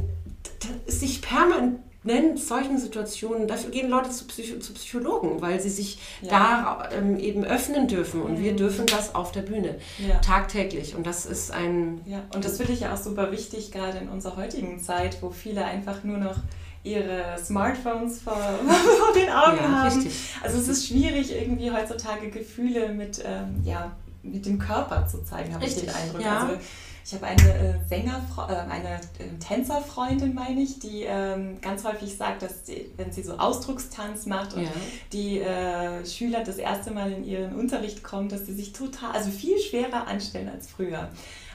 das 0.87 1.01
sich 1.01 1.23
permanent 1.23 1.81
in 2.05 2.37
solchen 2.37 2.79
Situationen, 2.79 3.49
dafür 3.49 3.71
gehen 3.71 3.91
Leute 3.91 4.11
zu, 4.11 4.27
Psycho 4.27 4.59
zu 4.59 4.73
Psychologen, 4.73 5.41
weil 5.41 5.61
sie 5.61 5.69
sich 5.69 5.99
ja. 6.23 6.31
da 6.31 6.89
ähm, 6.93 7.19
eben 7.19 7.45
öffnen 7.45 7.89
dürfen 7.89 8.23
und 8.23 8.39
mhm. 8.39 8.45
wir 8.45 8.57
dürfen 8.57 8.87
das 8.87 9.15
auf 9.15 9.33
der 9.33 9.43
Bühne 9.43 9.77
ja. 9.99 10.19
tagtäglich 10.19 10.95
und 10.95 11.07
das 11.07 11.27
ist 11.27 11.51
ein... 11.51 12.01
Ja, 12.07 12.23
und 12.35 12.45
das 12.45 12.59
finde 12.59 12.73
ich 12.73 12.81
ja 12.81 12.95
auch 12.95 12.99
super 12.99 13.33
wichtig, 13.33 13.73
gerade 13.73 13.99
in 13.99 14.09
unserer 14.09 14.37
heutigen 14.37 14.81
Zeit, 14.81 15.23
wo 15.23 15.31
viele 15.31 15.65
einfach 15.65 16.05
nur 16.05 16.19
noch 16.19 16.37
ihre 16.85 17.37
Smartphones 17.43 18.23
vor, 18.23 18.35
vor 18.37 19.15
den 19.15 19.29
Augen 19.29 19.59
ja, 19.59 19.83
haben. 19.83 19.97
Richtig. 19.97 20.35
Also 20.43 20.59
es 20.59 20.69
ist 20.69 20.87
schwierig, 20.87 21.35
irgendwie 21.35 21.71
heutzutage 21.71 22.31
Gefühle 22.31 22.91
mit, 22.91 23.23
ähm, 23.25 23.63
ja, 23.65 23.93
mit 24.23 24.47
dem 24.47 24.59
Körper 24.59 25.07
zu 25.07 25.25
zeigen, 25.25 25.55
habe 25.55 25.65
ich 25.65 25.77
den 25.77 25.91
Eindruck. 25.91 26.23
Ja. 26.23 26.41
Also 26.41 26.59
ich 27.09 27.15
habe 27.15 27.25
eine 27.25 27.55
äh, 27.55 27.75
Sänger, 27.89 28.21
äh, 28.37 28.53
eine 28.71 28.97
äh, 28.97 29.39
Tänzerfreundin, 29.41 30.35
meine 30.35 30.61
ich, 30.61 30.79
die 30.79 31.05
ähm, 31.05 31.59
ganz 31.63 31.83
häufig 31.85 32.15
sagt, 32.15 32.43
dass 32.43 32.67
sie, 32.67 32.91
wenn 32.99 33.11
sie 33.13 33.23
so 33.23 33.39
Ausdruckstanz 33.39 34.27
macht 34.27 34.53
und 34.53 34.65
ja. 34.65 34.71
die 35.11 35.41
äh, 35.41 36.05
Schüler 36.05 36.45
das 36.45 36.59
erste 36.59 36.91
Mal 36.91 37.11
in 37.13 37.25
ihren 37.25 37.55
Unterricht 37.55 38.03
kommen, 38.03 38.29
dass 38.29 38.45
sie 38.45 38.53
sich 38.53 38.75
total, 38.75 39.13
also 39.13 39.31
viel 39.31 39.59
schwerer 39.59 40.07
anstellen 40.07 40.51
als 40.51 40.69
früher. 40.69 41.09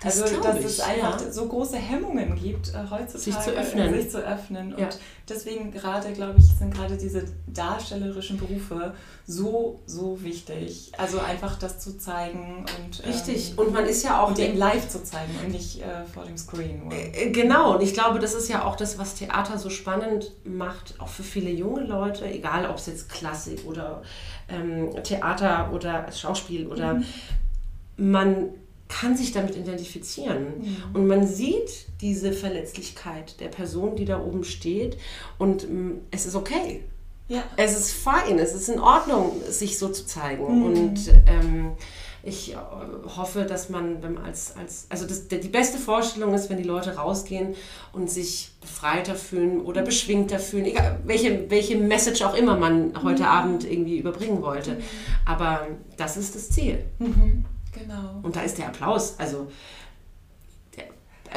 Das 0.04 0.22
also, 0.22 0.42
dass 0.42 0.60
ich, 0.60 0.66
es 0.66 0.80
einfach 0.80 1.22
ja. 1.22 1.32
so 1.32 1.48
große 1.48 1.78
Hemmungen 1.78 2.36
gibt, 2.36 2.70
äh, 2.70 2.78
heutzutage 2.90 3.20
sich 3.20 3.40
zu 3.40 3.52
öffnen. 3.52 3.94
Sich 3.94 4.10
zu 4.10 4.18
öffnen. 4.18 4.76
Ja. 4.78 4.86
Und 4.86 5.00
deswegen 5.30 5.72
gerade, 5.72 6.12
glaube 6.12 6.36
ich, 6.40 6.46
sind 6.46 6.74
gerade 6.74 6.98
diese 6.98 7.26
darstellerischen 7.48 8.38
Berufe 8.38 8.94
so, 9.26 9.80
so 9.86 10.22
wichtig. 10.22 10.92
Also 10.98 11.20
einfach 11.20 11.58
das 11.58 11.80
zu 11.80 11.98
zeigen 11.98 12.66
und. 12.84 13.06
Richtig. 13.08 13.52
Ähm, 13.52 13.60
und 13.60 13.74
man 13.74 13.86
ist 13.86 14.04
ja 14.04 14.22
auch. 14.22 14.30
Und 14.30 14.40
eben 14.40 14.58
live 14.58 14.90
zu 14.90 15.04
zeigen 15.04 15.32
und 15.44 15.52
nicht 15.52 15.82
äh, 15.82 16.06
vor 16.14 16.26
dem 16.26 16.38
Screen. 16.38 16.84
Nur. 16.84 16.94
Äh, 16.94 17.32
genau. 17.32 17.76
Und 17.76 17.84
ich 17.84 17.94
glaube, 17.94 18.20
das 18.20 18.34
ist 18.34 18.50
ja 18.50 18.66
auch 18.66 18.76
das, 18.76 18.98
was 18.98 19.16
Theater 19.16 19.58
so 19.58 19.70
spannend 19.70 20.32
macht, 20.44 20.96
auch 21.00 21.08
für 21.08 21.24
viele 21.24 21.50
junge 21.50 21.84
Leute, 21.86 22.26
egal 22.26 22.70
ob 22.70 22.78
es 22.78 22.88
jetzt 22.88 23.10
Klassik 23.10 23.66
oder 23.66 24.02
ähm, 24.50 24.92
Theater 25.04 25.72
oder 25.74 26.12
Schauspiel 26.12 26.68
oder. 26.68 26.96
Mhm. 26.96 27.06
Man 27.96 28.50
kann 29.00 29.18
sich 29.18 29.32
damit 29.32 29.56
identifizieren. 29.56 30.60
Mhm. 30.60 30.78
Und 30.94 31.08
man 31.08 31.28
sieht 31.28 31.88
diese 32.02 32.32
Verletzlichkeit 32.32 33.40
der 33.40 33.48
Person, 33.48 33.96
die 33.96 34.06
da 34.06 34.20
oben 34.20 34.44
steht. 34.44 34.98
Und 35.38 35.70
mm, 35.70 36.02
es 36.12 36.26
ist 36.26 36.36
okay. 36.36 36.84
Ja. 37.28 37.44
Es 37.58 37.78
ist 37.78 37.92
fein, 37.92 38.38
es 38.38 38.54
ist 38.54 38.70
in 38.70 38.80
Ordnung, 38.80 39.42
sich 39.50 39.80
so 39.80 39.90
zu 39.90 40.06
zeigen. 40.06 40.60
Mhm. 40.60 40.66
Und 40.66 41.00
ähm, 41.28 41.72
ich 42.22 42.54
äh, 42.54 42.58
hoffe, 43.18 43.44
dass 43.44 43.70
man, 43.70 44.04
wenn 44.04 44.14
man 44.14 44.26
als, 44.26 44.56
als 44.56 44.86
also 44.90 45.06
das, 45.08 45.28
die 45.28 45.48
beste 45.48 45.78
Vorstellung 45.78 46.34
ist, 46.34 46.50
wenn 46.50 46.58
die 46.58 46.64
Leute 46.64 46.96
rausgehen 46.96 47.56
und 47.94 48.10
sich 48.10 48.52
befreiter 48.62 49.16
fühlen 49.16 49.62
oder 49.62 49.82
mhm. 49.82 49.86
beschwingter 49.86 50.40
fühlen, 50.40 50.66
egal 50.66 51.00
welche, 51.06 51.50
welche 51.50 51.78
Message 51.78 52.22
auch 52.22 52.36
immer 52.36 52.58
man 52.58 52.94
heute 53.04 53.24
mhm. 53.24 53.30
Abend 53.30 53.70
irgendwie 53.70 53.98
überbringen 53.98 54.42
wollte. 54.42 54.72
Mhm. 54.72 54.84
Aber 55.26 55.68
das 55.98 56.16
ist 56.18 56.36
das 56.36 56.50
Ziel. 56.50 56.84
Mhm. 57.00 57.46
Genau. 57.74 58.20
Und 58.22 58.36
da 58.36 58.42
ist 58.42 58.58
der 58.58 58.68
Applaus. 58.68 59.16
Also 59.18 59.48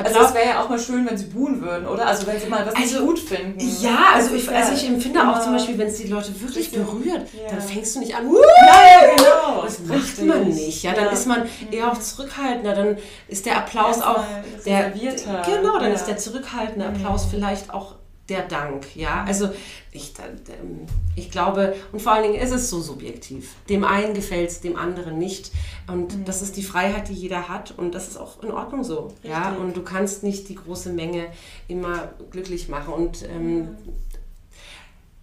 also 0.05 0.21
es 0.21 0.35
wäre 0.35 0.47
ja 0.47 0.63
auch 0.63 0.69
mal 0.69 0.79
schön, 0.79 1.07
wenn 1.07 1.17
sie 1.17 1.27
buhen 1.27 1.63
würden, 1.63 1.87
oder? 1.87 2.07
Also 2.07 2.27
wenn 2.27 2.39
sie 2.39 2.49
mal 2.49 2.67
was 2.67 2.75
also, 2.75 2.99
nicht 2.99 3.07
gut 3.07 3.19
finden. 3.19 3.59
Ja, 3.81 4.11
also 4.15 4.35
ich, 4.35 4.49
also 4.51 4.75
ich 4.75 4.87
empfinde 4.87 5.21
auch 5.27 5.41
zum 5.41 5.53
Beispiel, 5.55 5.79
wenn 5.79 5.89
es 5.89 5.97
die 5.97 6.09
Leute 6.09 6.39
wirklich 6.41 6.71
berührt, 6.71 7.29
ja. 7.33 7.51
dann 7.51 7.61
fängst 7.61 7.97
du 7.97 8.01
nicht 8.01 8.15
an, 8.15 8.27
ja, 8.31 9.17
genau. 9.17 9.63
das 9.63 9.81
macht 9.81 10.23
man 10.23 10.49
nicht. 10.49 10.83
Ja, 10.83 10.93
dann 10.93 11.07
ja. 11.07 11.11
ist 11.13 11.27
man 11.27 11.49
eher 11.71 11.91
auch 11.91 11.99
zurückhaltender, 11.99 12.75
dann 12.75 12.99
ist 13.29 13.47
der 13.47 13.57
Applaus 13.57 14.03
auch 14.03 14.23
der, 14.67 14.91
genau, 14.91 15.79
dann 15.79 15.93
ist 15.93 16.05
der 16.05 16.19
zurückhaltende 16.19 16.87
Applaus 16.87 17.27
vielleicht 17.31 17.73
auch 17.73 17.95
der 18.29 18.43
Dank, 18.43 18.97
ja. 18.97 19.25
Also 19.25 19.51
ich, 19.93 20.13
ich 21.15 21.31
glaube, 21.31 21.75
und 21.93 22.03
vor 22.03 22.13
allen 22.13 22.25
Dingen 22.25 22.43
ist 22.43 22.53
es 22.53 22.69
so 22.69 22.81
subjektiv. 22.81 23.55
Dem 23.69 23.85
einen 23.85 24.15
gefällt 24.15 24.51
es, 24.51 24.61
dem 24.61 24.77
anderen 24.77 25.19
nicht. 25.19 25.53
Und 25.87 26.17
mhm. 26.17 26.25
das 26.25 26.43
ist 26.43 26.57
die 26.57 26.63
Freiheit, 26.63 27.09
die 27.09 27.15
jeder 27.15 27.49
hat 27.49 27.75
und 27.77 27.95
das 27.95 28.09
ist 28.09 28.17
auch 28.17 28.43
in 28.43 28.51
Ordnung 28.51 28.85
so. 28.85 29.09
Richtig. 29.09 29.31
Ja, 29.31 29.55
und 29.55 29.77
du 29.77 29.83
kannst 29.83 30.23
nicht 30.23 30.49
die 30.49 30.57
große 30.57 30.91
Menge 30.93 31.27
immer 31.69 32.11
glücklich 32.31 32.69
machen. 32.69 32.93
Und 32.93 33.23
ähm, 33.29 33.57
mhm. 33.57 33.69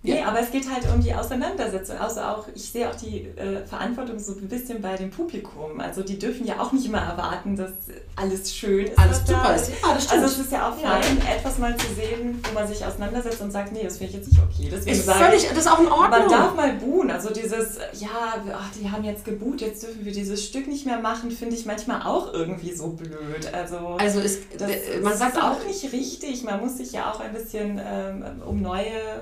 Nee, 0.06 0.20
ja. 0.20 0.28
aber 0.28 0.42
es 0.42 0.52
geht 0.52 0.70
halt 0.70 0.84
um 0.94 1.02
die 1.02 1.14
Auseinandersetzung. 1.14 1.98
Also 1.98 2.20
auch, 2.20 2.46
ich 2.54 2.70
sehe 2.70 2.90
auch 2.90 2.96
die 2.96 3.22
äh, 3.38 3.66
Verantwortung 3.66 4.20
so 4.20 4.34
ein 4.34 4.50
bisschen 4.50 4.82
bei 4.82 4.98
dem 4.98 5.10
Publikum. 5.10 5.80
Also 5.80 6.04
die 6.04 6.20
dürfen 6.20 6.46
ja 6.46 6.60
auch 6.60 6.74
nicht 6.74 6.86
immer 6.86 6.98
erwarten, 6.98 7.56
dass 7.56 7.72
alles 8.18 8.54
schön 8.54 8.88
ist. 8.88 9.00
Alles 9.00 9.20
super 9.20 9.56
ist. 9.56 9.70
Ja, 9.70 9.94
das 9.94 10.04
stimmt. 10.04 10.24
Also 10.24 10.36
es 10.36 10.46
ist 10.46 10.52
ja 10.52 10.70
auch 10.70 10.76
fein, 10.76 11.20
ja. 11.26 11.36
etwas 11.36 11.58
mal 11.58 11.78
zu 11.78 11.88
sehen, 11.96 12.44
wo 12.44 12.54
man 12.54 12.68
sich 12.68 12.86
auseinandersetzt 12.86 13.40
und 13.40 13.52
sagt, 13.52 13.72
nee, 13.72 13.84
das 13.84 13.98
finde 13.98 14.12
ich 14.12 14.18
jetzt 14.18 14.28
nicht 14.30 14.42
okay. 14.42 14.68
Deswegen 14.70 14.92
ist 14.92 15.06
sagen, 15.06 15.20
völlig, 15.24 15.48
das 15.48 15.58
ist 15.58 15.72
auch 15.72 15.80
in 15.80 15.88
Ordnung. 15.88 16.10
Man 16.10 16.30
darf 16.30 16.54
mal 16.54 16.74
buhen. 16.74 17.10
Also 17.10 17.30
dieses, 17.32 17.78
ja, 17.94 18.44
ach, 18.54 18.72
die 18.78 18.92
haben 18.92 19.06
jetzt 19.06 19.24
gebuht, 19.24 19.62
jetzt 19.62 19.84
dürfen 19.84 20.04
wir 20.04 20.12
dieses 20.12 20.44
Stück 20.44 20.68
nicht 20.68 20.86
mehr 20.86 21.00
machen, 21.00 21.32
finde 21.32 21.56
ich 21.56 21.66
manchmal 21.66 22.02
auch 22.02 22.34
irgendwie 22.34 22.74
so 22.74 22.90
blöd. 22.90 23.54
Also, 23.54 23.78
also 23.98 24.20
ist, 24.20 24.42
das, 24.58 24.70
man 25.02 25.18
sagt 25.18 25.42
auch 25.42 25.66
nicht 25.66 25.94
richtig. 25.94 26.44
Man 26.44 26.60
muss 26.60 26.76
sich 26.76 26.92
ja 26.92 27.10
auch 27.10 27.22
ein 27.22 27.32
bisschen 27.32 27.80
ähm, 27.82 28.26
um 28.46 28.62
neue 28.62 29.22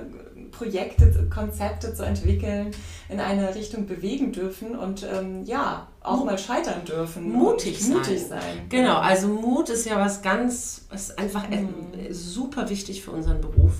Projekte, 0.52 1.28
Konzepte 1.28 1.94
zu 1.94 2.04
entwickeln, 2.04 2.70
in 3.08 3.18
eine 3.18 3.54
Richtung 3.54 3.86
bewegen 3.86 4.32
dürfen 4.32 4.76
und 4.76 5.02
ähm, 5.02 5.44
ja, 5.44 5.88
auch 6.02 6.24
mal 6.24 6.38
scheitern 6.38 6.84
dürfen. 6.84 7.32
Mutig 7.32 7.80
sein. 7.80 7.96
Mutig 7.96 8.20
sein. 8.20 8.68
Genau, 8.68 8.98
also 8.98 9.28
Mut 9.28 9.68
ist 9.70 9.86
ja 9.86 9.98
was 9.98 10.22
ganz, 10.22 10.86
ist 10.94 11.18
einfach 11.18 11.48
mhm. 11.48 11.66
super 12.10 12.68
wichtig 12.70 13.02
für 13.02 13.10
unseren 13.10 13.40
Beruf. 13.40 13.72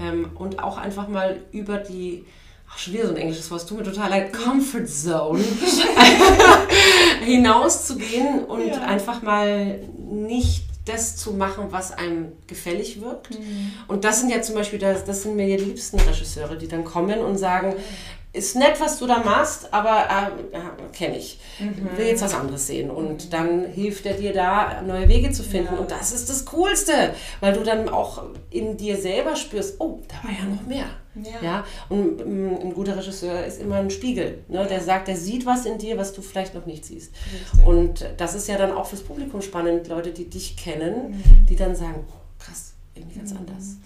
Ähm, 0.00 0.30
und 0.36 0.62
auch 0.62 0.78
einfach 0.78 1.08
mal 1.08 1.40
über 1.52 1.78
die, 1.78 2.24
ach, 2.70 2.78
schon 2.78 2.94
wieder 2.94 3.06
so 3.06 3.10
ein 3.10 3.18
englisches 3.18 3.50
Wort, 3.50 3.68
tut 3.68 3.78
mir 3.78 3.84
total 3.84 4.10
leid, 4.10 4.32
Comfort 4.32 4.86
Zone 4.86 5.42
hinauszugehen 7.24 8.44
und 8.44 8.66
ja. 8.66 8.82
einfach 8.82 9.22
mal 9.22 9.80
nicht 9.98 10.69
das 10.84 11.16
zu 11.16 11.32
machen, 11.32 11.66
was 11.70 11.92
einem 11.92 12.32
gefällig 12.46 13.00
wirkt. 13.00 13.38
Mhm. 13.38 13.72
Und 13.88 14.04
das 14.04 14.20
sind 14.20 14.30
ja 14.30 14.40
zum 14.40 14.54
Beispiel, 14.54 14.78
das, 14.78 15.04
das 15.04 15.22
sind 15.22 15.36
mir 15.36 15.56
die 15.56 15.64
liebsten 15.64 16.00
Regisseure, 16.00 16.56
die 16.56 16.68
dann 16.68 16.84
kommen 16.84 17.20
und 17.20 17.36
sagen, 17.36 17.74
ist 18.32 18.54
nett, 18.54 18.80
was 18.80 18.98
du 18.98 19.06
da 19.06 19.18
machst, 19.18 19.72
aber 19.74 20.06
äh, 20.08 20.96
kenne 20.96 21.18
ich. 21.18 21.40
Mhm. 21.58 21.96
Will 21.96 22.06
jetzt 22.06 22.22
was 22.22 22.34
anderes 22.34 22.68
sehen. 22.68 22.90
Und 22.90 23.26
mhm. 23.26 23.30
dann 23.30 23.64
hilft 23.66 24.06
er 24.06 24.14
dir 24.14 24.32
da, 24.32 24.82
neue 24.82 25.08
Wege 25.08 25.32
zu 25.32 25.42
finden. 25.42 25.74
Ja. 25.74 25.80
Und 25.80 25.90
das 25.90 26.12
ist 26.12 26.28
das 26.28 26.44
Coolste, 26.46 27.14
weil 27.40 27.54
du 27.54 27.64
dann 27.64 27.88
auch 27.88 28.22
in 28.50 28.76
dir 28.76 28.96
selber 28.96 29.34
spürst, 29.34 29.80
oh, 29.80 30.00
da 30.06 30.28
war 30.28 30.36
ja 30.36 30.44
noch 30.44 30.64
mehr. 30.64 30.86
Ja. 31.16 31.42
ja? 31.42 31.64
Und 31.88 32.20
ähm, 32.20 32.56
ein 32.62 32.72
guter 32.72 32.96
Regisseur 32.96 33.44
ist 33.44 33.60
immer 33.60 33.76
ein 33.76 33.90
Spiegel. 33.90 34.44
Ne? 34.46 34.64
Der 34.66 34.80
sagt, 34.80 35.08
der 35.08 35.16
sieht 35.16 35.44
was 35.44 35.66
in 35.66 35.78
dir, 35.78 35.98
was 35.98 36.12
du 36.12 36.22
vielleicht 36.22 36.54
noch 36.54 36.66
nicht 36.66 36.84
siehst. 36.84 37.12
Richtig. 37.32 37.66
Und 37.66 38.08
das 38.16 38.36
ist 38.36 38.46
ja 38.46 38.56
dann 38.56 38.70
auch 38.70 38.86
fürs 38.86 39.02
Publikum 39.02 39.42
spannend, 39.42 39.88
Leute, 39.88 40.12
die 40.12 40.30
dich 40.30 40.56
kennen, 40.56 41.10
mhm. 41.10 41.46
die 41.48 41.56
dann 41.56 41.74
sagen, 41.74 42.04
oh, 42.08 42.14
krass, 42.38 42.74
irgendwie 42.94 43.18
ganz 43.18 43.32
mhm. 43.32 43.38
anders. 43.38 43.76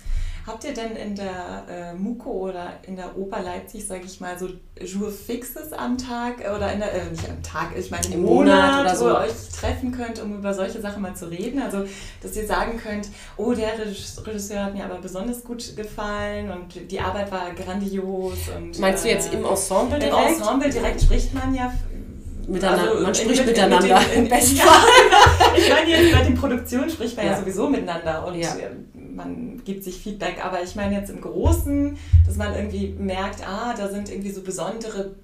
Habt 0.47 0.63
ihr 0.65 0.75
denn 0.75 0.95
in 0.95 1.17
der 1.17 1.65
äh, 1.71 1.95
MUKO 1.95 2.31
oder 2.31 2.75
in 2.87 2.97
der 2.97 3.17
Oper 3.17 3.41
Leipzig, 3.41 3.87
sage 3.87 4.03
ich 4.05 4.21
mal, 4.21 4.39
so 4.39 4.49
Jour 4.79 5.11
fixes 5.11 5.73
am 5.73 5.97
Tag 5.97 6.41
oder 6.41 6.71
in 6.71 6.81
der, 6.81 6.93
äh, 6.93 7.11
nicht 7.11 7.27
am 7.31 7.43
Tag, 7.43 7.71
ich 7.75 7.91
meine 7.91 8.07
im, 8.09 8.23
Monat, 8.23 8.55
Monat, 8.55 8.81
oder 8.83 8.95
so, 8.95 9.05
wo 9.07 9.09
ihr 9.09 9.19
euch 9.21 9.49
treffen 9.59 9.91
könnt, 9.91 10.21
um 10.23 10.35
über 10.35 10.53
solche 10.53 10.83
Sachen 10.83 11.01
mal 11.01 11.17
zu 11.17 11.31
reden? 11.31 11.63
Also, 11.63 11.85
dass 12.23 12.37
ihr 12.37 12.47
sagen 12.47 12.79
könnt, 12.79 13.09
oh, 13.39 13.55
der 13.55 13.73
Regisseur 13.79 14.65
hat 14.65 14.75
mir 14.75 14.85
aber 14.85 14.99
besonders 14.99 15.43
gut 15.45 15.75
gefallen 15.77 16.51
und 16.51 16.91
die 16.91 17.01
Arbeit 17.01 17.33
war 17.33 17.55
grandios. 17.55 18.39
Und, 18.55 18.79
Meinst 18.79 19.05
du 19.05 19.09
jetzt 19.09 19.33
äh, 19.33 19.39
im 19.39 19.47
Ensemble 19.47 19.99
direkt? 19.99 20.15
Im 20.15 20.35
Ensemble 20.35 20.69
direkt 20.69 21.01
spricht 21.01 21.33
man 21.33 21.55
ja 21.55 21.73
Miteinander, 22.47 22.91
also 22.91 23.03
man 23.03 23.15
spricht 23.15 23.41
in, 23.41 23.47
miteinander. 23.47 24.01
In, 24.15 24.25
in, 24.25 24.29
besten 24.29 24.57
ja. 24.57 24.65
ich 25.57 25.71
meine, 25.71 25.91
jetzt 25.91 26.13
bei 26.13 26.25
den 26.25 26.35
Produktionen 26.35 26.91
spricht 26.91 27.17
man 27.17 27.25
ja, 27.25 27.33
ja 27.33 27.39
sowieso 27.39 27.69
miteinander 27.71 28.27
und 28.27 28.35
ja. 28.35 28.55
Man 29.15 29.63
gibt 29.65 29.85
sich 29.85 29.99
Feedback. 29.99 30.45
Aber 30.45 30.63
ich 30.63 30.75
meine 30.77 30.97
jetzt 30.97 31.11
im 31.11 31.21
Großen, 31.21 31.97
dass 32.27 32.37
man 32.37 32.55
irgendwie 32.55 32.95
merkt, 32.99 33.47
ah, 33.47 33.75
da 33.77 33.89
sind 33.89 34.11
irgendwie 34.11 34.31
so 34.31 34.43
besondere 34.43 35.15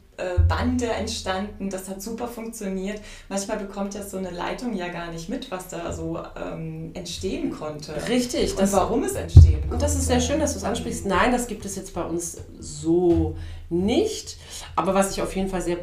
Bande 0.49 0.87
entstanden, 0.87 1.71
das 1.71 1.89
hat 1.89 2.03
super 2.03 2.29
funktioniert. 2.29 3.01
Manchmal 3.29 3.59
bekommt 3.59 3.95
ja 3.95 4.03
so 4.03 4.17
eine 4.17 4.31
Leitung 4.31 4.75
ja 4.75 4.89
gar 4.89 5.11
nicht 5.11 5.29
mit, 5.29 5.51
was 5.51 5.69
da 5.69 5.93
so 5.93 6.19
ähm, 6.37 6.91
entstehen 6.95 7.51
konnte. 7.51 7.95
Richtig. 8.09 8.59
Und 8.59 8.73
warum 8.73 9.03
es 9.05 9.15
entstehen 9.15 9.61
konnte. 9.61 9.75
Und 9.75 9.83
das 9.83 9.95
ist 9.95 10.07
sehr 10.07 10.21
schön, 10.21 10.41
dass 10.41 10.53
du 10.53 10.59
es 10.59 10.65
ansprichst. 10.65 11.07
Nein, 11.07 11.33
das 11.33 11.47
gibt 11.47 11.65
es 11.65 11.77
jetzt 11.77 11.95
bei 11.95 12.03
uns 12.03 12.39
so 12.59 13.37
nicht. 13.71 14.37
Aber 14.75 14.95
was 14.95 15.13
ich 15.13 15.23
auf 15.23 15.35
jeden 15.37 15.49
Fall 15.49 15.63
sehr, 15.63 15.79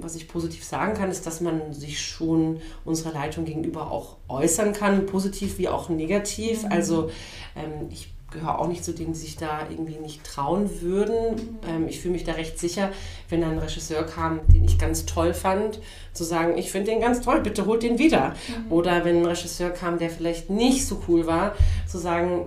was 0.00 0.14
ich 0.14 0.28
positiv 0.28 0.64
sagen 0.64 0.94
kann, 0.94 1.10
ist, 1.10 1.26
dass 1.26 1.40
man 1.40 1.72
sich 1.72 2.00
schon 2.00 2.60
unserer 2.84 3.12
Leitung 3.12 3.44
gegenüber 3.44 3.90
auch 3.90 4.16
äußern 4.28 4.72
kann, 4.72 5.06
positiv 5.06 5.58
wie 5.58 5.68
auch 5.68 5.88
negativ. 5.88 6.62
Mhm. 6.62 6.72
Also 6.72 7.10
ähm, 7.56 7.88
ich 7.90 8.13
gehöre 8.34 8.58
auch 8.58 8.68
nicht 8.68 8.84
zu 8.84 8.92
denen, 8.92 9.14
die 9.14 9.18
sich 9.18 9.36
da 9.36 9.60
irgendwie 9.70 9.96
nicht 9.96 10.24
trauen 10.24 10.82
würden. 10.82 11.36
Mhm. 11.36 11.58
Ähm, 11.66 11.88
ich 11.88 12.00
fühle 12.00 12.12
mich 12.12 12.24
da 12.24 12.32
recht 12.32 12.58
sicher, 12.58 12.90
wenn 13.30 13.42
ein 13.42 13.58
Regisseur 13.58 14.04
kam, 14.04 14.40
den 14.48 14.64
ich 14.64 14.78
ganz 14.78 15.06
toll 15.06 15.32
fand, 15.32 15.80
zu 16.12 16.24
sagen, 16.24 16.58
ich 16.58 16.70
finde 16.70 16.90
den 16.90 17.00
ganz 17.00 17.22
toll, 17.22 17.40
bitte 17.40 17.64
holt 17.64 17.82
den 17.82 17.98
wieder. 17.98 18.30
Mhm. 18.30 18.72
Oder 18.72 19.04
wenn 19.04 19.18
ein 19.18 19.26
Regisseur 19.26 19.70
kam, 19.70 19.98
der 19.98 20.10
vielleicht 20.10 20.50
nicht 20.50 20.86
so 20.86 21.02
cool 21.08 21.26
war, 21.26 21.54
zu 21.86 21.96
sagen, 21.98 22.46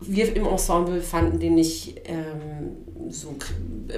wir 0.00 0.34
im 0.36 0.46
Ensemble 0.46 1.00
fanden 1.00 1.40
den 1.40 1.54
nicht 1.54 2.02
ähm, 2.04 2.76
so 3.10 3.34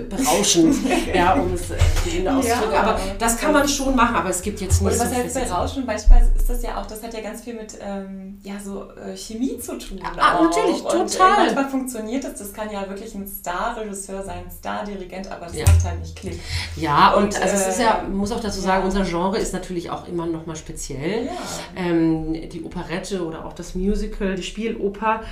berauschend, 0.09 0.77
ja, 1.15 1.35
um 1.35 1.53
es 1.53 1.71
äh, 1.71 2.29
auszudrücken. 2.29 2.73
Ja, 2.73 2.83
aber 2.83 3.01
das 3.19 3.37
kann 3.39 3.53
man 3.53 3.69
schon 3.69 3.97
machen, 3.97 4.15
aber 4.15 4.31
es 4.31 4.41
gibt 4.41 4.61
jetzt 4.61 4.83
nicht 4.83 4.93
Oder 4.93 5.01
was 5.01 5.11
so 5.11 5.17
heißt 5.17 5.35
berauschend? 5.35 5.87
Beispielsweise 5.87 6.31
ist 6.37 6.49
das 6.49 6.63
ja 6.63 6.81
auch, 6.81 6.87
das 6.87 7.03
hat 7.03 7.13
ja 7.13 7.21
ganz 7.21 7.41
viel 7.43 7.55
mit 7.55 7.77
ähm, 7.81 8.39
ja, 8.43 8.55
so 8.63 8.85
äh, 8.93 9.17
Chemie 9.17 9.59
zu 9.59 9.79
tun. 9.79 10.01
Ah, 10.03 10.37
auch. 10.37 10.45
natürlich, 10.45 10.83
total. 10.83 11.01
Und, 11.01 11.15
äh, 11.15 11.45
manchmal 11.45 11.69
funktioniert 11.69 12.25
das, 12.25 12.35
das 12.35 12.53
kann 12.53 12.71
ja 12.71 12.89
wirklich 12.89 13.15
ein 13.15 13.27
Star-Regisseur 13.27 14.23
sein, 14.23 14.45
Star-Dirigent, 14.51 15.31
aber 15.31 15.47
das 15.47 15.57
ja. 15.57 15.65
macht 15.67 15.85
halt 15.85 16.01
nicht 16.01 16.17
Klick. 16.17 16.39
Ja, 16.77 17.15
und, 17.15 17.25
und 17.25 17.43
also 17.43 17.55
es 17.57 17.67
ist 17.67 17.81
ja, 17.81 18.03
äh, 18.03 18.09
muss 18.09 18.31
auch 18.31 18.41
dazu 18.41 18.61
sagen, 18.61 18.85
unser 18.85 19.05
Genre 19.05 19.39
ist 19.39 19.53
natürlich 19.53 19.91
auch 19.91 20.07
immer 20.07 20.27
noch 20.27 20.47
mal 20.47 20.57
speziell. 20.57 21.27
Ja. 21.27 21.33
Ähm, 21.75 22.49
die 22.51 22.63
Operette 22.63 23.25
oder 23.25 23.45
auch 23.45 23.55
das 23.55 23.75
Musical, 23.75 24.37
die 24.37 24.43
Spieloper 24.43 25.23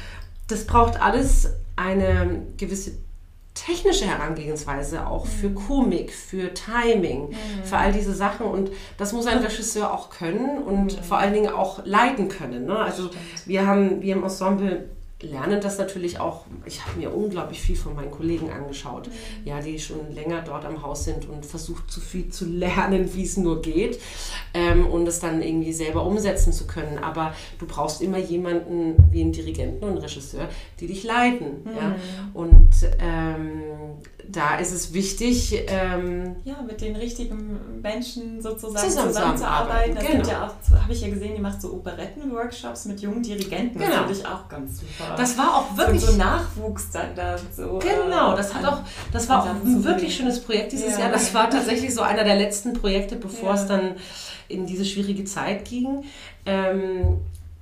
das 0.48 0.64
braucht 0.64 1.00
alles 1.00 1.52
eine 1.76 2.42
gewisse 2.56 2.92
technische 3.59 4.06
Herangehensweise 4.06 5.06
auch 5.06 5.26
für 5.26 5.48
mhm. 5.48 5.54
Komik, 5.54 6.12
für 6.12 6.54
Timing, 6.54 7.30
mhm. 7.30 7.64
für 7.64 7.76
all 7.76 7.92
diese 7.92 8.14
Sachen. 8.14 8.46
Und 8.46 8.70
das 8.96 9.12
muss 9.12 9.26
ein 9.26 9.38
Regisseur 9.38 9.92
auch 9.92 10.11
können 10.11 10.59
und 10.62 10.96
mhm. 10.96 11.02
vor 11.02 11.18
allen 11.18 11.32
Dingen 11.32 11.52
auch 11.52 11.84
leiten 11.84 12.28
können. 12.28 12.66
Ne? 12.66 12.78
Also 12.78 13.11
wir 13.46 13.66
haben, 13.66 14.00
wir 14.02 14.14
im 14.14 14.22
Ensemble 14.22 14.88
lernen 15.22 15.60
das 15.60 15.78
natürlich 15.78 16.20
auch. 16.20 16.44
Ich 16.64 16.84
habe 16.84 16.98
mir 16.98 17.12
unglaublich 17.12 17.60
viel 17.60 17.76
von 17.76 17.94
meinen 17.96 18.10
Kollegen 18.10 18.50
angeschaut, 18.50 19.08
mhm. 19.08 19.46
ja, 19.46 19.60
die 19.60 19.78
schon 19.78 20.14
länger 20.14 20.42
dort 20.42 20.64
am 20.64 20.82
Haus 20.82 21.04
sind 21.04 21.28
und 21.28 21.44
versucht 21.44 21.90
so 21.90 22.00
viel 22.00 22.28
zu 22.28 22.44
lernen, 22.44 23.12
wie 23.14 23.24
es 23.24 23.36
nur 23.36 23.60
geht 23.60 24.00
ähm, 24.54 24.86
und 24.86 25.06
es 25.08 25.18
dann 25.18 25.42
irgendwie 25.42 25.72
selber 25.72 26.04
umsetzen 26.04 26.52
zu 26.52 26.66
können. 26.66 26.98
Aber 26.98 27.34
du 27.58 27.66
brauchst 27.66 28.00
immer 28.00 28.18
jemanden 28.18 28.96
wie 29.10 29.22
einen 29.22 29.32
Dirigenten 29.32 29.84
und 29.84 29.90
einen 29.90 29.98
Regisseur, 29.98 30.48
die 30.78 30.86
dich 30.86 31.02
leiten. 31.02 31.64
Mhm. 31.64 31.76
Ja? 31.76 31.96
Und 32.34 32.70
ähm, 33.00 33.62
da 34.28 34.56
ist 34.58 34.72
es 34.72 34.92
wichtig, 34.92 35.64
ähm, 35.68 36.36
ja, 36.44 36.62
mit 36.62 36.80
den 36.80 36.94
richtigen 36.94 37.80
Menschen 37.80 38.42
sozusagen 38.42 38.88
zusammenzuarbeiten. 38.88 39.94
Das 39.94 40.06
genau. 40.06 40.28
ja 40.28 40.54
habe 40.82 40.92
ich 40.92 41.00
ja 41.00 41.08
gesehen, 41.08 41.34
die 41.34 41.40
macht 41.40 41.60
so 41.62 41.72
Operetten-Workshops 41.72 42.84
mit 42.84 43.00
jungen 43.00 43.22
Dirigenten. 43.22 43.78
Das 43.78 43.88
genau. 43.88 44.04
finde 44.04 44.20
ich 44.20 44.26
auch 44.26 44.48
ganz 44.48 44.80
super. 44.80 45.07
Das 45.16 45.36
war 45.38 45.56
auch 45.56 45.76
wirklich 45.76 46.00
so, 46.00 46.12
so 46.12 46.18
Nachwuchs 46.18 46.90
dann 46.90 47.14
da 47.14 47.36
so. 47.54 47.78
Genau, 47.78 48.36
das 48.36 48.54
hat 48.54 48.64
auch, 48.64 48.80
das 49.12 49.28
war 49.28 49.42
auch 49.42 49.46
ein 49.46 49.84
wirklich 49.84 50.16
schönes 50.16 50.40
Projekt 50.40 50.72
dieses 50.72 50.94
ja. 50.94 51.00
Jahr. 51.00 51.12
Das 51.12 51.32
war 51.34 51.50
tatsächlich 51.50 51.94
so 51.94 52.02
einer 52.02 52.24
der 52.24 52.36
letzten 52.36 52.72
Projekte, 52.74 53.16
bevor 53.16 53.50
ja. 53.50 53.54
es 53.54 53.66
dann 53.66 53.96
in 54.48 54.66
diese 54.66 54.84
schwierige 54.84 55.24
Zeit 55.24 55.64
ging. 55.64 56.04
Ähm, 56.46 57.18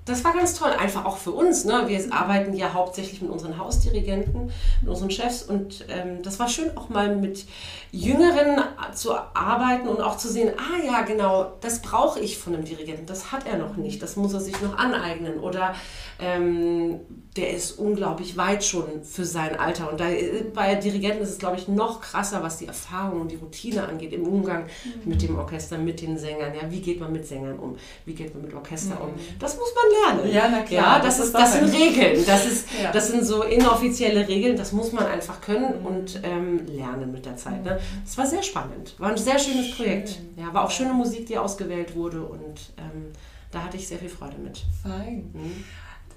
das 0.06 0.22
war 0.22 0.32
ganz 0.32 0.54
toll, 0.54 0.70
einfach 0.70 1.04
auch 1.04 1.16
für 1.16 1.32
uns. 1.32 1.64
Ne? 1.64 1.82
Wir 1.86 2.00
arbeiten 2.12 2.54
ja 2.54 2.72
hauptsächlich 2.72 3.20
mit 3.22 3.30
unseren 3.30 3.58
Hausdirigenten, 3.58 4.52
mit 4.80 4.88
unseren 4.88 5.10
Chefs 5.10 5.42
und 5.42 5.84
ähm, 5.88 6.22
das 6.22 6.38
war 6.38 6.48
schön 6.48 6.76
auch 6.76 6.88
mal 6.88 7.16
mit 7.16 7.44
Jüngeren 7.90 8.60
zu 8.94 9.14
arbeiten 9.34 9.88
und 9.88 10.00
auch 10.00 10.16
zu 10.16 10.28
sehen, 10.28 10.52
ah 10.58 10.86
ja, 10.86 11.02
genau, 11.02 11.52
das 11.60 11.82
brauche 11.82 12.20
ich 12.20 12.38
von 12.38 12.54
einem 12.54 12.64
Dirigenten, 12.64 13.06
das 13.06 13.32
hat 13.32 13.48
er 13.48 13.58
noch 13.58 13.76
nicht, 13.76 14.00
das 14.00 14.14
muss 14.14 14.32
er 14.32 14.40
sich 14.40 14.60
noch 14.62 14.78
aneignen 14.78 15.40
oder 15.40 15.74
ähm, 16.18 17.00
der 17.36 17.50
ist 17.50 17.72
unglaublich 17.72 18.36
weit 18.38 18.64
schon 18.64 19.02
für 19.02 19.26
sein 19.26 19.58
Alter. 19.58 19.90
Und 19.90 20.00
da, 20.00 20.06
bei 20.54 20.74
Dirigenten 20.76 21.22
ist 21.22 21.30
es, 21.30 21.38
glaube 21.38 21.56
ich, 21.56 21.68
noch 21.68 22.00
krasser, 22.00 22.42
was 22.42 22.56
die 22.58 22.66
Erfahrung 22.66 23.20
und 23.20 23.30
die 23.30 23.36
Routine 23.36 23.86
angeht 23.86 24.14
im 24.14 24.26
Umgang 24.26 24.64
mhm. 24.64 25.10
mit 25.10 25.20
dem 25.20 25.36
Orchester, 25.36 25.76
mit 25.76 26.00
den 26.00 26.16
Sängern. 26.16 26.54
Ja, 26.54 26.70
wie 26.70 26.80
geht 26.80 26.98
man 26.98 27.12
mit 27.12 27.26
Sängern 27.26 27.58
um? 27.58 27.76
Wie 28.06 28.14
geht 28.14 28.34
man 28.34 28.44
mit 28.44 28.54
Orchester 28.54 28.94
mhm. 28.94 29.02
um? 29.02 29.10
Das 29.38 29.58
muss 29.58 29.68
man 29.74 30.16
lernen. 30.16 30.34
Ja, 30.34 30.48
na 30.50 30.62
klar. 30.62 30.98
Ja, 30.98 31.04
das, 31.04 31.18
das, 31.18 31.26
ist, 31.26 31.34
das 31.34 31.52
sind 31.52 31.74
Regeln. 31.74 32.24
Das, 32.26 32.46
ist, 32.46 32.68
ja. 32.82 32.90
das 32.90 33.08
sind 33.08 33.24
so 33.24 33.42
inoffizielle 33.42 34.26
Regeln. 34.26 34.56
Das 34.56 34.72
muss 34.72 34.92
man 34.92 35.04
einfach 35.06 35.42
können 35.42 35.80
mhm. 35.80 35.86
und 35.86 36.20
ähm, 36.22 36.66
lernen 36.66 37.12
mit 37.12 37.26
der 37.26 37.36
Zeit. 37.36 37.62
Ne? 37.62 37.78
Das 38.04 38.16
war 38.16 38.26
sehr 38.26 38.42
spannend. 38.42 38.94
War 38.98 39.10
ein 39.10 39.18
sehr 39.18 39.38
schönes 39.38 39.76
Projekt. 39.76 40.18
Ja, 40.36 40.54
war 40.54 40.64
auch 40.64 40.70
schöne 40.70 40.94
Musik, 40.94 41.26
die 41.26 41.36
ausgewählt 41.36 41.94
wurde 41.94 42.22
und 42.22 42.72
ähm, 42.78 43.12
da 43.50 43.62
hatte 43.62 43.76
ich 43.76 43.86
sehr 43.86 43.98
viel 43.98 44.08
Freude 44.08 44.38
mit. 44.38 44.64
Fein. 44.82 45.32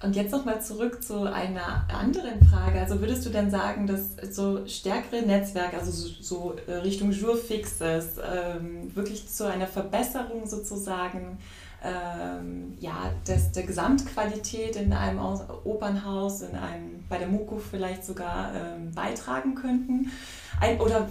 Und 0.02 0.16
jetzt 0.16 0.32
nochmal 0.32 0.62
zurück 0.62 1.04
zu 1.04 1.24
einer 1.24 1.86
anderen 1.90 2.46
Frage. 2.48 2.80
Also 2.80 3.02
würdest 3.02 3.26
du 3.26 3.30
dann 3.30 3.52
sagen, 3.52 3.86
dass 3.86 4.16
so 4.34 4.66
stärkere 4.66 5.22
Netzwerke, 5.24 5.78
also 5.78 5.92
so, 5.92 6.56
äh, 6.68 6.76
Richtung 6.76 7.12
Jurfixes, 7.12 8.18
ähm, 8.18 8.96
wirklich 8.96 9.28
zu 9.28 9.46
einer 9.46 9.68
Verbesserung 9.68 10.48
sozusagen 10.48 11.38
ähm, 11.84 12.78
ja, 12.80 13.12
des, 13.28 13.52
der 13.52 13.64
Gesamtqualität 13.64 14.76
in 14.76 14.94
einem 14.94 15.20
Opernhaus, 15.64 16.42
in 16.42 16.56
einem, 16.56 17.04
bei 17.10 17.18
der 17.18 17.28
MUKO 17.28 17.58
vielleicht 17.58 18.06
sogar 18.06 18.54
ähm, 18.54 18.92
beitragen 18.94 19.56
könnten? 19.56 20.12
Ein, 20.60 20.80
oder 20.80 21.08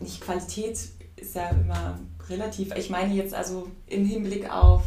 nicht 0.00 0.20
Qualität 0.20 0.78
ist 1.16 1.34
ja 1.34 1.50
immer 1.50 1.98
relativ. 2.28 2.74
Ich 2.76 2.90
meine 2.90 3.14
jetzt 3.14 3.34
also 3.34 3.68
im 3.86 4.04
Hinblick 4.04 4.50
auf, 4.50 4.84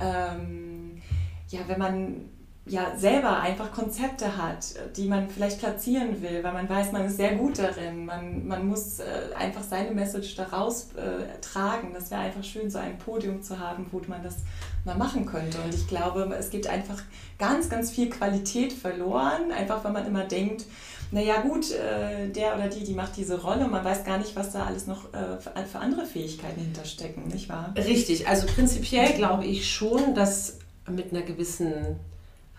ähm, 0.00 1.02
ja, 1.48 1.60
wenn 1.66 1.78
man 1.78 2.31
ja 2.64 2.96
selber 2.96 3.40
einfach 3.40 3.72
Konzepte 3.72 4.36
hat, 4.36 4.74
die 4.96 5.08
man 5.08 5.28
vielleicht 5.28 5.58
platzieren 5.58 6.22
will, 6.22 6.44
weil 6.44 6.52
man 6.52 6.68
weiß, 6.68 6.92
man 6.92 7.06
ist 7.06 7.16
sehr 7.16 7.34
gut 7.34 7.58
darin. 7.58 8.06
Man, 8.06 8.46
man 8.46 8.68
muss 8.68 9.00
äh, 9.00 9.34
einfach 9.36 9.64
seine 9.64 9.90
Message 9.90 10.36
daraus 10.36 10.90
äh, 10.92 11.40
tragen. 11.40 11.90
Das 11.92 12.10
wäre 12.12 12.20
einfach 12.20 12.44
schön, 12.44 12.70
so 12.70 12.78
ein 12.78 12.98
Podium 12.98 13.42
zu 13.42 13.58
haben, 13.58 13.86
wo 13.90 14.00
man 14.06 14.22
das 14.22 14.36
mal 14.84 14.96
machen 14.96 15.26
könnte. 15.26 15.58
Und 15.64 15.74
ich 15.74 15.88
glaube, 15.88 16.32
es 16.38 16.50
geht 16.50 16.68
einfach 16.68 17.02
ganz, 17.36 17.68
ganz 17.68 17.90
viel 17.90 18.10
Qualität 18.10 18.72
verloren, 18.72 19.50
einfach 19.50 19.82
weil 19.82 19.92
man 19.92 20.06
immer 20.06 20.24
denkt, 20.24 20.64
naja 21.10 21.42
gut, 21.42 21.72
äh, 21.72 22.28
der 22.28 22.54
oder 22.54 22.68
die, 22.68 22.84
die 22.84 22.94
macht 22.94 23.16
diese 23.16 23.42
Rolle 23.42 23.64
und 23.64 23.72
man 23.72 23.84
weiß 23.84 24.04
gar 24.04 24.18
nicht, 24.18 24.34
was 24.36 24.52
da 24.52 24.64
alles 24.64 24.86
noch 24.86 25.12
äh, 25.12 25.38
für 25.66 25.80
andere 25.80 26.06
Fähigkeiten 26.06 26.60
hinterstecken, 26.60 27.28
nicht 27.28 27.48
wahr? 27.48 27.74
Richtig, 27.76 28.28
also 28.28 28.46
prinzipiell 28.46 29.12
glaube 29.14 29.44
ich 29.44 29.70
schon, 29.70 30.14
dass 30.14 30.58
mit 30.88 31.12
einer 31.12 31.22
gewissen 31.22 31.98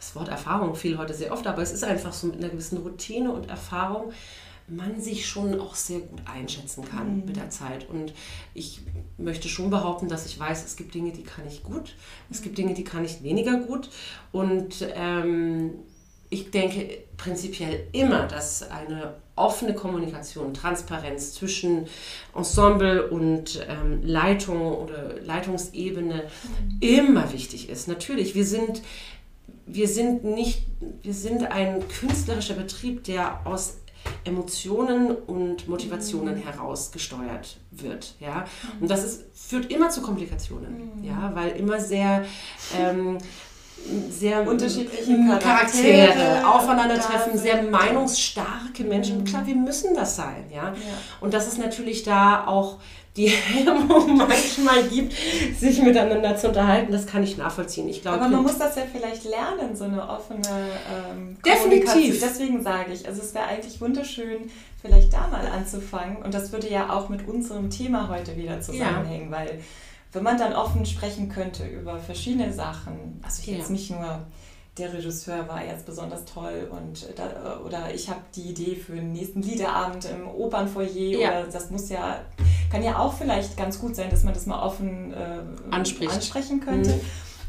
das 0.03 0.15
Wort 0.15 0.27
Erfahrung 0.27 0.75
fiel 0.75 0.97
heute 0.97 1.13
sehr 1.13 1.31
oft, 1.31 1.47
aber 1.47 1.61
es 1.61 1.71
ist 1.71 1.83
einfach 1.83 2.11
so 2.11 2.27
mit 2.27 2.37
einer 2.37 2.49
gewissen 2.49 2.77
Routine 2.79 3.31
und 3.31 3.49
Erfahrung 3.49 4.11
man 4.67 4.99
sich 5.01 5.27
schon 5.27 5.59
auch 5.59 5.75
sehr 5.75 5.99
gut 5.99 6.21
einschätzen 6.25 6.85
kann 6.85 7.19
mhm. 7.19 7.25
mit 7.25 7.35
der 7.35 7.49
Zeit. 7.49 7.89
Und 7.89 8.13
ich 8.53 8.81
möchte 9.17 9.49
schon 9.49 9.69
behaupten, 9.69 10.07
dass 10.07 10.25
ich 10.25 10.39
weiß, 10.39 10.63
es 10.65 10.75
gibt 10.77 10.93
Dinge, 10.93 11.11
die 11.11 11.23
kann 11.23 11.45
ich 11.47 11.63
gut, 11.63 11.95
es 12.29 12.41
gibt 12.41 12.57
Dinge, 12.57 12.73
die 12.73 12.83
kann 12.83 13.03
ich 13.03 13.23
weniger 13.23 13.57
gut. 13.59 13.89
Und 14.31 14.87
ähm, 14.95 15.73
ich 16.29 16.49
denke 16.49 17.03
prinzipiell 17.17 17.87
immer, 17.91 18.25
dass 18.27 18.69
eine 18.69 19.15
offene 19.35 19.73
Kommunikation, 19.73 20.53
Transparenz 20.53 21.33
zwischen 21.33 21.87
Ensemble 22.35 23.09
und 23.09 23.65
ähm, 23.67 24.01
Leitung 24.03 24.73
oder 24.73 25.19
Leitungsebene 25.21 26.23
mhm. 26.23 26.77
immer 26.81 27.33
wichtig 27.33 27.69
ist. 27.69 27.87
Natürlich, 27.87 28.35
wir 28.35 28.45
sind, 28.45 28.81
wir 29.65 29.87
sind 29.87 30.23
nicht, 30.23 30.65
wir 31.01 31.13
sind 31.13 31.49
ein 31.51 31.87
künstlerischer 31.87 32.55
Betrieb, 32.55 33.03
der 33.05 33.45
aus 33.45 33.77
Emotionen 34.25 35.11
und 35.11 35.67
Motivationen 35.67 36.35
mhm. 36.35 36.43
heraus 36.43 36.91
gesteuert 36.91 37.57
wird. 37.71 38.15
Ja? 38.19 38.45
Mhm. 38.75 38.81
Und 38.81 38.91
das 38.91 39.03
ist, 39.03 39.23
führt 39.33 39.71
immer 39.71 39.89
zu 39.89 40.01
Komplikationen, 40.01 40.97
mhm. 40.97 41.03
ja? 41.03 41.31
weil 41.33 41.51
immer 41.51 41.79
sehr 41.79 42.25
ähm, 42.77 43.17
sehr 44.09 44.47
unterschiedliche 44.47 45.13
Charaktere, 45.27 46.07
Charaktere 46.07 46.47
aufeinandertreffen, 46.47 47.37
sehr 47.37 47.63
meinungsstarke 47.63 48.83
Menschen. 48.83 49.19
Mhm. 49.19 49.25
Klar, 49.25 49.45
wir 49.45 49.55
müssen 49.55 49.93
das 49.93 50.15
sein, 50.15 50.45
ja? 50.53 50.69
ja. 50.69 50.73
Und 51.19 51.33
dass 51.33 51.47
es 51.47 51.57
natürlich 51.57 52.03
da 52.03 52.47
auch 52.47 52.79
die 53.15 53.27
Hemmung 53.27 54.17
manchmal 54.17 54.83
gibt, 54.83 55.13
sich 55.59 55.81
miteinander 55.81 56.35
zu 56.35 56.47
unterhalten, 56.47 56.91
das 56.91 57.05
kann 57.05 57.23
ich 57.23 57.37
nachvollziehen. 57.37 57.87
Ich 57.87 58.01
glaube, 58.01 58.21
Aber 58.21 58.29
man 58.29 58.43
muss 58.43 58.57
das 58.57 58.75
ja 58.75 58.83
vielleicht 58.91 59.23
lernen, 59.25 59.75
so 59.75 59.83
eine 59.83 60.07
offene 60.07 60.41
ähm, 60.47 61.37
Definitiv. 61.45 62.19
Deswegen 62.19 62.63
sage 62.63 62.93
ich, 62.93 63.07
also 63.07 63.21
es 63.21 63.33
wäre 63.33 63.45
eigentlich 63.45 63.79
wunderschön, 63.79 64.49
vielleicht 64.81 65.13
da 65.13 65.27
mal 65.27 65.45
anzufangen. 65.45 66.17
Und 66.17 66.33
das 66.33 66.51
würde 66.51 66.69
ja 66.69 66.89
auch 66.89 67.09
mit 67.09 67.27
unserem 67.27 67.69
Thema 67.69 68.09
heute 68.09 68.35
wieder 68.35 68.61
zusammenhängen, 68.61 69.31
ja. 69.31 69.37
weil 69.37 69.59
wenn 70.11 70.23
man 70.23 70.37
dann 70.37 70.53
offen 70.53 70.85
sprechen 70.85 71.29
könnte 71.29 71.65
über 71.65 71.97
verschiedene 71.97 72.53
Sachen, 72.53 73.19
also 73.23 73.49
jetzt 73.51 73.69
ja. 73.69 73.73
nicht 73.73 73.89
nur 73.91 74.25
der 74.77 74.91
Regisseur 74.93 75.47
war 75.47 75.63
jetzt 75.63 75.85
besonders 75.85 76.25
toll 76.25 76.67
und 76.71 77.07
da, 77.15 77.59
oder 77.63 77.93
ich 77.93 78.09
habe 78.09 78.21
die 78.35 78.49
Idee 78.49 78.75
für 78.75 78.95
den 78.95 79.11
nächsten 79.11 79.41
Liederabend 79.41 80.05
im 80.05 80.27
Opernfoyer 80.27 81.19
ja. 81.19 81.29
oder 81.29 81.43
das 81.43 81.69
muss 81.69 81.89
ja, 81.89 82.21
kann 82.71 82.83
ja 82.83 82.97
auch 82.97 83.13
vielleicht 83.13 83.55
ganz 83.55 83.79
gut 83.79 83.95
sein, 83.95 84.09
dass 84.09 84.23
man 84.23 84.33
das 84.33 84.47
mal 84.47 84.63
offen 84.63 85.13
äh, 85.13 85.41
ansprechen 85.69 86.59
könnte. 86.59 86.91
Mhm 86.91 87.01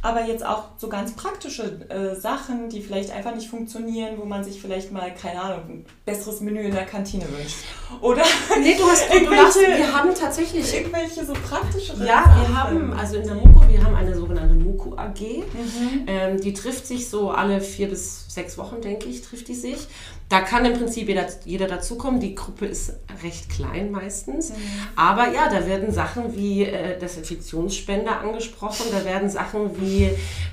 aber 0.04 0.26
jetzt 0.26 0.44
auch 0.44 0.64
so 0.76 0.90
ganz 0.90 1.12
praktische 1.12 1.88
äh, 1.88 2.14
Sachen, 2.14 2.68
die 2.68 2.82
vielleicht 2.82 3.10
einfach 3.10 3.34
nicht 3.34 3.48
funktionieren, 3.48 4.18
wo 4.18 4.26
man 4.26 4.44
sich 4.44 4.60
vielleicht 4.60 4.92
mal, 4.92 5.14
keine 5.14 5.40
Ahnung, 5.40 5.60
ein 5.66 5.86
besseres 6.04 6.42
Menü 6.42 6.60
in 6.60 6.74
der 6.74 6.84
Kantine 6.84 7.24
wünscht. 7.30 7.56
Oder 8.02 8.22
nee, 8.60 8.76
du 8.76 8.84
hast 8.84 9.06
du 9.10 9.30
lachst, 9.30 9.58
wir 9.58 9.96
haben 9.96 10.14
tatsächlich 10.14 10.74
irgendwelche 10.74 11.24
so 11.24 11.32
praktische 11.32 11.94
Ja, 12.04 12.22
Sachen. 12.22 12.42
wir 12.42 12.54
haben, 12.54 12.92
also 12.92 13.16
in 13.16 13.24
der 13.24 13.34
MUKO, 13.36 13.66
wir 13.66 13.82
haben 13.82 13.94
eine 13.94 14.14
sogenannte 14.14 14.54
MUKO 14.54 14.94
AG. 14.94 15.20
Mhm. 15.20 16.04
Ähm, 16.06 16.38
die 16.38 16.52
trifft 16.52 16.86
sich 16.86 17.08
so 17.08 17.30
alle 17.30 17.62
vier 17.62 17.88
bis 17.88 18.26
sechs 18.28 18.58
Wochen, 18.58 18.82
denke 18.82 19.08
ich, 19.08 19.22
trifft 19.22 19.48
die 19.48 19.54
sich. 19.54 19.86
Da 20.28 20.40
kann 20.40 20.64
im 20.64 20.72
Prinzip 20.72 21.08
jeder, 21.08 21.26
jeder 21.44 21.66
dazukommen. 21.68 22.18
Die 22.18 22.34
Gruppe 22.34 22.66
ist 22.66 22.94
recht 23.22 23.48
klein 23.50 23.90
meistens. 23.90 24.50
Mhm. 24.50 24.56
Aber 24.96 25.32
ja, 25.32 25.48
da 25.48 25.66
werden 25.66 25.92
Sachen 25.92 26.34
wie 26.34 26.64
äh, 26.64 26.98
Desinfektionsspender 26.98 28.20
angesprochen. 28.20 28.86
Da 28.90 29.04
werden 29.04 29.30
Sachen 29.30 29.80
wie 29.80 29.93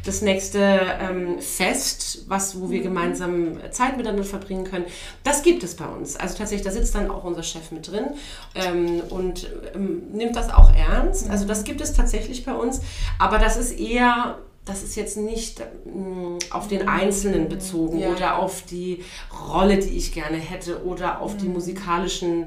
das 0.05 0.21
nächste 0.21 0.59
ähm, 0.59 1.39
Fest, 1.39 2.25
was, 2.27 2.59
wo 2.59 2.69
wir 2.69 2.79
mhm. 2.79 2.83
gemeinsam 2.83 3.57
Zeit 3.71 3.97
miteinander 3.97 4.23
verbringen 4.23 4.63
können. 4.63 4.85
Das 5.23 5.43
gibt 5.43 5.63
es 5.63 5.75
bei 5.75 5.85
uns. 5.85 6.15
Also 6.15 6.37
tatsächlich, 6.37 6.65
da 6.65 6.71
sitzt 6.71 6.95
dann 6.95 7.09
auch 7.09 7.23
unser 7.23 7.43
Chef 7.43 7.71
mit 7.71 7.91
drin 7.91 8.05
ähm, 8.55 9.01
und 9.09 9.49
ähm, 9.75 10.03
nimmt 10.11 10.35
das 10.35 10.51
auch 10.51 10.73
ernst. 10.73 11.29
Also 11.29 11.45
das 11.45 11.61
mhm. 11.61 11.65
gibt 11.65 11.81
es 11.81 11.93
tatsächlich 11.93 12.45
bei 12.45 12.53
uns. 12.53 12.81
Aber 13.19 13.37
das 13.37 13.57
ist 13.57 13.79
eher 13.79 14.37
das 14.65 14.83
ist 14.83 14.95
jetzt 14.95 15.17
nicht 15.17 15.59
mm, 15.85 16.37
auf 16.51 16.67
den 16.67 16.87
Einzelnen 16.87 17.49
bezogen 17.49 17.99
ja. 17.99 18.09
oder 18.09 18.37
auf 18.37 18.63
die 18.63 19.03
Rolle, 19.49 19.77
die 19.77 19.97
ich 19.97 20.13
gerne 20.13 20.37
hätte 20.37 20.85
oder 20.85 21.21
auf 21.21 21.33
mhm. 21.33 21.37
die 21.39 21.47
musikalischen 21.47 22.45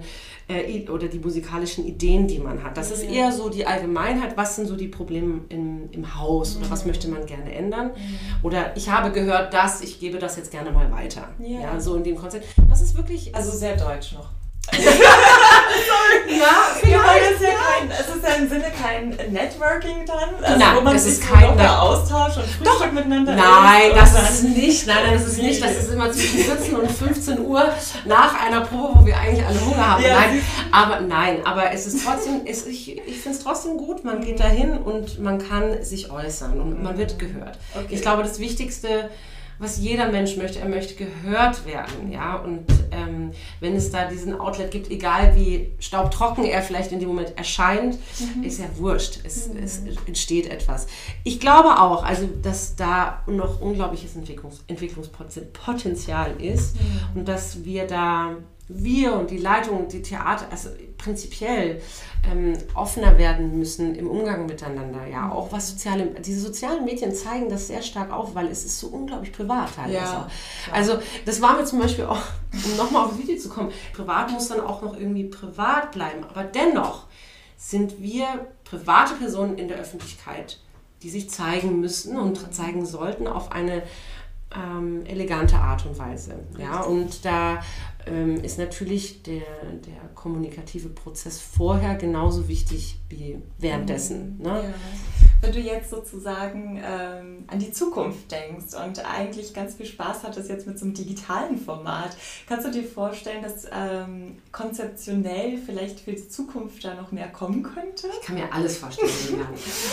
äh, 0.49 0.89
oder 0.89 1.09
die 1.09 1.19
musikalischen 1.19 1.87
Ideen, 1.87 2.29
die 2.29 2.39
man 2.39 2.63
hat. 2.63 2.77
Das 2.77 2.91
ist 2.91 3.03
eher 3.03 3.33
so 3.33 3.49
die 3.49 3.67
Allgemeinheit, 3.67 4.37
was 4.37 4.57
sind 4.57 4.69
so 4.69 4.77
die 4.77 4.89
Probleme 4.89 5.41
im, 5.49 5.89
im 5.91 6.19
Haus 6.19 6.57
oder 6.57 6.71
was 6.71 6.85
mhm. 6.85 6.91
möchte 6.91 7.09
man 7.09 7.27
gerne 7.27 7.53
ändern. 7.53 7.89
Mhm. 7.89 8.19
Oder 8.43 8.77
ich 8.77 8.89
habe 8.91 9.11
gehört 9.11 9.53
das, 9.53 9.81
ich 9.81 9.99
gebe 9.99 10.19
das 10.19 10.37
jetzt 10.37 10.51
gerne 10.51 10.71
mal 10.71 10.91
weiter. 10.93 11.31
Ja, 11.39 11.61
ja 11.61 11.81
so 11.81 11.97
in 11.97 12.05
dem 12.05 12.17
Konzept. 12.17 12.47
Das 12.69 12.81
ist 12.81 12.97
wirklich. 12.97 13.35
Also 13.35 13.51
sehr 13.51 13.77
deutsch 13.77 14.13
noch. 14.13 14.31
Sorry. 15.89 16.39
Ja, 16.39 16.47
vielleicht. 16.81 17.31
ist 17.33 17.43
ja 17.43 17.49
kein, 17.49 17.91
es 17.91 18.15
ist 18.15 18.23
ja 18.23 18.35
im 18.35 18.49
Sinne 18.49 18.65
kein 18.71 19.33
Networking 19.33 20.07
dann, 20.07 20.43
also 20.43 20.59
nein, 20.59 20.77
wo 20.77 20.81
man 20.81 20.99
sich 20.99 21.13
ist 21.13 21.23
kein 21.23 21.57
so 21.57 21.65
Austausch 21.65 22.37
und 22.37 22.45
Frühstück 22.45 22.65
Doch. 22.65 22.93
miteinander 22.93 23.35
Nein, 23.35 23.91
das 23.95 24.31
ist 24.31 24.45
nicht. 24.45 24.87
Nein, 24.87 25.15
das 25.15 25.27
ist 25.27 25.39
nicht. 25.39 25.63
Das 25.63 25.77
ist 25.77 25.93
immer 25.93 26.11
zwischen 26.13 26.39
14 26.41 26.77
und 26.77 26.91
15 26.91 27.41
Uhr 27.41 27.69
nach 28.05 28.47
einer 28.47 28.63
Probe, 28.63 29.01
wo 29.01 29.07
wir 29.07 29.17
eigentlich 29.17 29.47
alle 29.47 29.61
Hunger 29.61 29.89
haben. 29.89 30.03
Ja, 30.03 30.21
nein, 30.21 30.43
aber 30.73 31.01
nein, 31.01 31.39
aber 31.45 31.73
es 31.73 31.87
ist 31.87 32.05
trotzdem, 32.05 32.43
es, 32.47 32.67
ich, 32.67 32.99
ich 32.99 33.21
finde 33.21 33.39
es 33.39 33.45
trotzdem 33.45 33.77
gut. 33.77 34.05
Man 34.05 34.21
geht 34.21 34.41
dahin 34.41 34.79
und 34.79 35.21
man 35.21 35.39
kann 35.39 35.83
sich 35.83 36.11
äußern 36.11 36.61
und 36.61 36.83
man 36.83 36.99
wird 36.99 37.19
gehört. 37.19 37.59
Okay. 37.75 37.87
Ich 37.91 38.03
glaube, 38.03 38.23
das 38.23 38.39
Wichtigste 38.39 39.11
was 39.65 39.79
jeder 39.79 40.11
Mensch 40.11 40.37
möchte. 40.37 40.61
Er 40.61 40.69
möchte 40.69 40.95
gehört 40.95 41.67
werden, 41.67 42.13
ja. 42.13 42.37
Und 42.37 42.67
ähm, 42.91 43.33
wenn 43.61 43.75
es 43.75 43.91
da 43.91 44.09
diesen 44.09 44.39
Outlet 44.39 44.71
gibt, 44.71 44.91
egal 44.91 45.35
wie 45.35 45.73
staubtrocken 45.81 46.45
er 46.45 46.63
vielleicht 46.63 46.93
in 46.93 47.01
dem 47.01 47.09
Moment 47.09 47.37
erscheint, 47.37 47.99
mhm. 48.37 48.45
ist 48.45 48.59
ja 48.59 48.67
wurscht. 48.77 49.21
Es, 49.25 49.49
mhm. 49.49 49.63
es, 49.63 49.81
entsteht 50.07 50.51
etwas. 50.51 50.87
Ich 51.25 51.41
glaube 51.41 51.81
auch, 51.81 52.05
also 52.05 52.29
dass 52.43 52.77
da 52.77 53.23
noch 53.27 53.61
unglaubliches 53.61 54.15
Entwicklungs 54.15 54.63
Entwicklungspotenzial 54.67 56.41
ist 56.41 56.77
mhm. 56.77 57.21
und 57.21 57.29
dass 57.29 57.65
wir 57.65 57.87
da 57.87 58.37
wir 58.69 59.15
und 59.15 59.31
die 59.31 59.39
Leitung 59.39 59.85
und 59.85 59.93
die 59.93 60.03
Theater, 60.03 60.47
also 60.51 60.71
prinzipiell 61.05 61.81
ähm, 62.31 62.57
offener 62.75 63.19
werden 63.19 63.59
müssen 63.59 63.95
im 63.95 64.09
Umgang 64.09 64.47
miteinander. 64.47 65.07
Ja, 65.07 65.31
auch 65.31 65.53
was 65.53 65.71
soziale, 65.71 66.07
diese 66.21 66.41
sozialen 66.41 66.85
Medien 66.85 67.15
zeigen 67.15 67.49
das 67.49 67.67
sehr 67.67 67.83
stark 67.83 68.11
auf, 68.11 68.35
weil 68.35 68.49
es 68.49 68.65
ist 68.65 68.81
so 68.81 68.89
unglaublich 68.89 69.33
privat 69.33 69.75
teilweise. 69.77 69.97
Ja, 69.97 70.29
also 70.73 70.99
das 71.27 71.41
war 71.43 71.57
mir 71.57 71.65
zum 71.65 71.81
Beispiel 71.81 72.07
auch, 72.07 72.23
um 72.53 72.77
nochmal 72.77 73.05
auf 73.05 73.11
das 73.11 73.19
Video 73.21 73.37
zu 73.37 73.51
kommen, 73.51 73.71
privat 73.93 74.31
muss 74.31 74.49
dann 74.49 74.61
auch 74.61 74.83
noch 74.83 74.97
irgendwie 74.97 75.25
privat 75.25 75.93
bleiben. 75.93 76.25
Aber 76.25 76.45
dennoch 76.45 77.05
sind 77.57 78.01
wir 78.01 78.27
private 78.65 79.15
Personen 79.15 79.59
in 79.59 79.69
der 79.69 79.79
Öffentlichkeit, 79.79 80.59
die 81.03 81.11
sich 81.11 81.29
zeigen 81.31 81.81
müssen 81.81 82.17
und 82.17 82.55
zeigen 82.55 82.87
sollten 82.87 83.27
auf 83.27 83.53
eine 83.53 83.83
ähm, 84.55 85.05
elegante 85.07 85.57
Art 85.57 85.85
und 85.87 85.99
Weise. 85.99 86.35
Ja, 86.59 86.81
und 86.81 87.25
da 87.25 87.61
ähm, 88.07 88.43
ist 88.43 88.59
natürlich 88.59 89.23
der, 89.23 89.43
der 89.87 90.09
kommunikative 90.15 90.89
Prozess 90.89 91.41
vorher 91.41 91.97
genauso 91.97 92.49
wichtig 92.49 92.99
wie 93.09 93.39
währenddessen. 93.59 94.39
Ne? 94.39 94.49
Ja. 94.49 94.75
Wenn 95.41 95.53
du 95.53 95.61
jetzt 95.61 95.91
sozusagen 95.91 96.81
ähm, 96.83 97.45
an 97.49 97.59
die 97.59 97.71
Zukunft 97.71 98.33
denkst 98.33 98.75
und 98.83 99.05
eigentlich 99.05 99.53
ganz 99.53 99.75
viel 99.75 99.85
Spaß 99.85 100.23
hattest 100.23 100.49
jetzt 100.49 100.67
mit 100.67 100.79
so 100.79 100.87
einem 100.87 100.95
digitalen 100.95 101.59
Format, 101.59 102.17
kannst 102.49 102.67
du 102.67 102.71
dir 102.71 102.85
vorstellen, 102.85 103.43
dass 103.43 103.67
ähm, 103.71 104.39
konzeptionell 104.53 105.59
vielleicht 105.59 106.01
für 106.01 106.13
die 106.13 106.29
Zukunft 106.29 106.83
da 106.83 106.95
noch 106.95 107.13
mehr 107.13 107.29
kommen 107.29 107.63
könnte? 107.63 108.09
Ich 108.19 108.27
kann 108.27 108.37
mir 108.37 108.51
alles 108.51 108.79
vorstellen. 108.79 109.11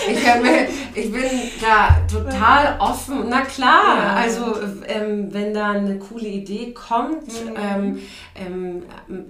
ich, 0.09 0.23
mir, 0.23 0.67
ich 0.95 1.11
bin 1.11 1.23
da 1.59 1.99
total 2.07 2.79
offen. 2.79 3.25
Na 3.27 3.41
klar, 3.41 4.15
also 4.15 4.55
ähm, 4.87 5.33
wenn 5.33 5.53
da 5.53 5.71
eine 5.71 5.99
coole 5.99 6.29
Idee 6.29 6.71
kommt, 6.71 7.27
mhm. 7.27 7.55
ähm, 7.57 8.00
ähm, 8.35 8.83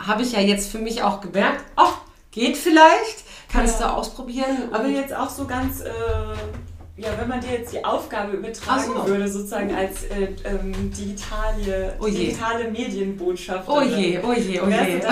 habe 0.05 0.23
ich 0.23 0.31
ja 0.33 0.39
jetzt 0.39 0.71
für 0.71 0.79
mich 0.79 1.03
auch 1.03 1.21
gemerkt, 1.21 1.63
ach, 1.75 1.97
geht 2.31 2.57
vielleicht, 2.57 3.23
kannst 3.51 3.79
ja. 3.79 3.87
du 3.87 3.93
ausprobieren. 3.93 4.69
Aber 4.71 4.87
jetzt 4.87 5.15
auch 5.15 5.29
so 5.29 5.45
ganz, 5.45 5.81
äh, 5.81 5.89
ja, 6.97 7.09
wenn 7.19 7.27
man 7.27 7.41
dir 7.41 7.51
jetzt 7.51 7.73
die 7.73 7.83
Aufgabe 7.83 8.37
übertragen 8.37 8.91
so. 8.95 9.07
würde, 9.07 9.27
sozusagen 9.27 9.73
als 9.73 10.03
äh, 10.05 10.29
ähm, 10.45 10.91
digitale, 10.91 11.95
oh 11.99 12.05
digitale 12.05 12.69
Medienbotschafter. 12.69 13.71
Oh 13.71 13.81
je, 13.81 14.19
oh 14.23 14.33
je, 14.33 14.61
oh 14.61 14.67
je. 14.67 15.01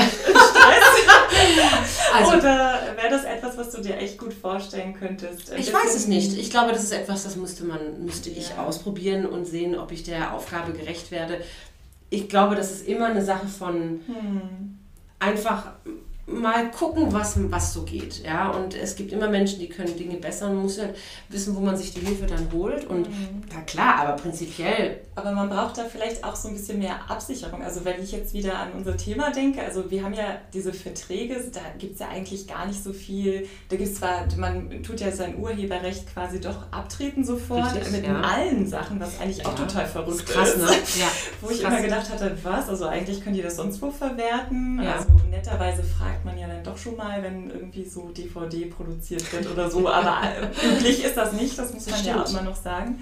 also, 2.13 2.37
Oder 2.37 2.79
wäre 2.95 3.09
das 3.09 3.23
etwas, 3.23 3.57
was 3.57 3.71
du 3.71 3.81
dir 3.81 3.97
echt 3.97 4.17
gut 4.17 4.33
vorstellen 4.33 4.93
könntest? 4.93 5.51
Ich 5.57 5.73
weiß 5.73 5.95
es 5.95 6.07
nicht. 6.07 6.37
Ich 6.37 6.51
glaube, 6.51 6.71
das 6.71 6.83
ist 6.83 6.93
etwas, 6.93 7.23
das 7.23 7.35
müsste 7.35 7.65
man, 7.65 8.05
müsste 8.05 8.29
ich 8.29 8.49
ja. 8.49 8.63
ausprobieren 8.65 9.25
und 9.25 9.45
sehen, 9.45 9.77
ob 9.77 9.91
ich 9.91 10.03
der 10.03 10.33
Aufgabe 10.33 10.73
gerecht 10.73 11.11
werde 11.11 11.41
ich 12.09 12.27
glaube, 12.27 12.55
das 12.55 12.71
ist 12.71 12.87
immer 12.87 13.07
eine 13.07 13.23
Sache 13.23 13.47
von 13.47 14.01
hm. 14.05 14.77
einfach 15.19 15.73
mal 16.31 16.71
gucken, 16.71 17.11
was, 17.11 17.37
was 17.51 17.73
so 17.73 17.83
geht. 17.83 18.23
Ja? 18.23 18.49
Und 18.51 18.75
es 18.75 18.95
gibt 18.95 19.11
immer 19.11 19.29
Menschen, 19.29 19.59
die 19.59 19.69
können 19.69 19.95
Dinge 19.97 20.17
besser. 20.17 20.47
Man 20.47 20.63
muss 20.63 20.77
ja 20.77 20.85
wissen, 21.29 21.55
wo 21.55 21.59
man 21.59 21.75
sich 21.75 21.93
die 21.93 22.01
Hilfe 22.01 22.25
dann 22.25 22.51
holt. 22.51 22.85
Und 22.85 23.09
mhm. 23.09 23.43
na 23.53 23.61
klar, 23.61 23.95
aber 23.99 24.21
prinzipiell. 24.21 25.01
Aber 25.15 25.31
man 25.31 25.49
braucht 25.49 25.77
da 25.77 25.83
vielleicht 25.85 26.23
auch 26.23 26.35
so 26.35 26.47
ein 26.47 26.53
bisschen 26.53 26.79
mehr 26.79 27.09
Absicherung. 27.09 27.61
Also 27.63 27.83
wenn 27.85 28.01
ich 28.01 28.11
jetzt 28.11 28.33
wieder 28.33 28.57
an 28.57 28.71
unser 28.73 28.95
Thema 28.97 29.31
denke, 29.31 29.61
also 29.63 29.89
wir 29.89 30.03
haben 30.03 30.13
ja 30.13 30.37
diese 30.53 30.73
Verträge, 30.73 31.35
da 31.53 31.61
gibt 31.77 31.93
es 31.93 31.99
ja 31.99 32.09
eigentlich 32.09 32.47
gar 32.47 32.65
nicht 32.65 32.83
so 32.83 32.93
viel. 32.93 33.47
Da 33.69 33.75
gibt 33.75 33.89
es 33.89 33.95
zwar, 33.95 34.25
man 34.37 34.83
tut 34.83 34.99
ja 34.99 35.11
sein 35.11 35.37
Urheberrecht 35.39 36.13
quasi 36.13 36.39
doch 36.39 36.71
abtreten 36.71 37.23
sofort 37.23 37.75
Richtig, 37.75 37.91
mit 37.91 38.05
ja. 38.05 38.21
allen 38.21 38.67
Sachen, 38.67 38.99
was 38.99 39.19
eigentlich 39.19 39.45
auch 39.45 39.57
ja. 39.57 39.65
total 39.65 39.85
verrückt 39.85 40.21
ist. 40.21 40.27
Krass, 40.27 40.57
ne? 40.57 40.67
Ja. 40.99 41.07
Wo 41.41 41.49
ich 41.49 41.61
krass. 41.61 41.73
immer 41.73 41.81
gedacht 41.81 42.09
hatte, 42.09 42.37
was? 42.43 42.69
Also 42.69 42.87
eigentlich 42.87 43.21
können 43.23 43.35
die 43.35 43.41
das 43.41 43.55
sonst 43.55 43.81
wo 43.81 43.91
verwerten. 43.91 44.81
Ja. 44.81 44.95
Also 44.95 45.09
netterweise 45.29 45.83
fragt 45.83 46.18
man 46.25 46.37
ja 46.37 46.47
dann 46.47 46.63
doch 46.63 46.77
schon 46.77 46.95
mal, 46.95 47.21
wenn 47.23 47.49
irgendwie 47.49 47.85
so 47.85 48.09
DVD 48.09 48.65
produziert 48.65 49.31
wird 49.33 49.49
oder 49.51 49.69
so. 49.69 49.87
Aber 49.87 50.21
äh, 50.23 50.75
üblich 50.75 51.03
ist 51.03 51.17
das 51.17 51.33
nicht, 51.33 51.57
das 51.57 51.73
muss 51.73 51.85
man 51.87 51.99
Stimmt. 51.99 52.15
ja 52.15 52.23
auch 52.23 52.29
immer 52.29 52.41
noch 52.41 52.55
sagen. 52.55 53.01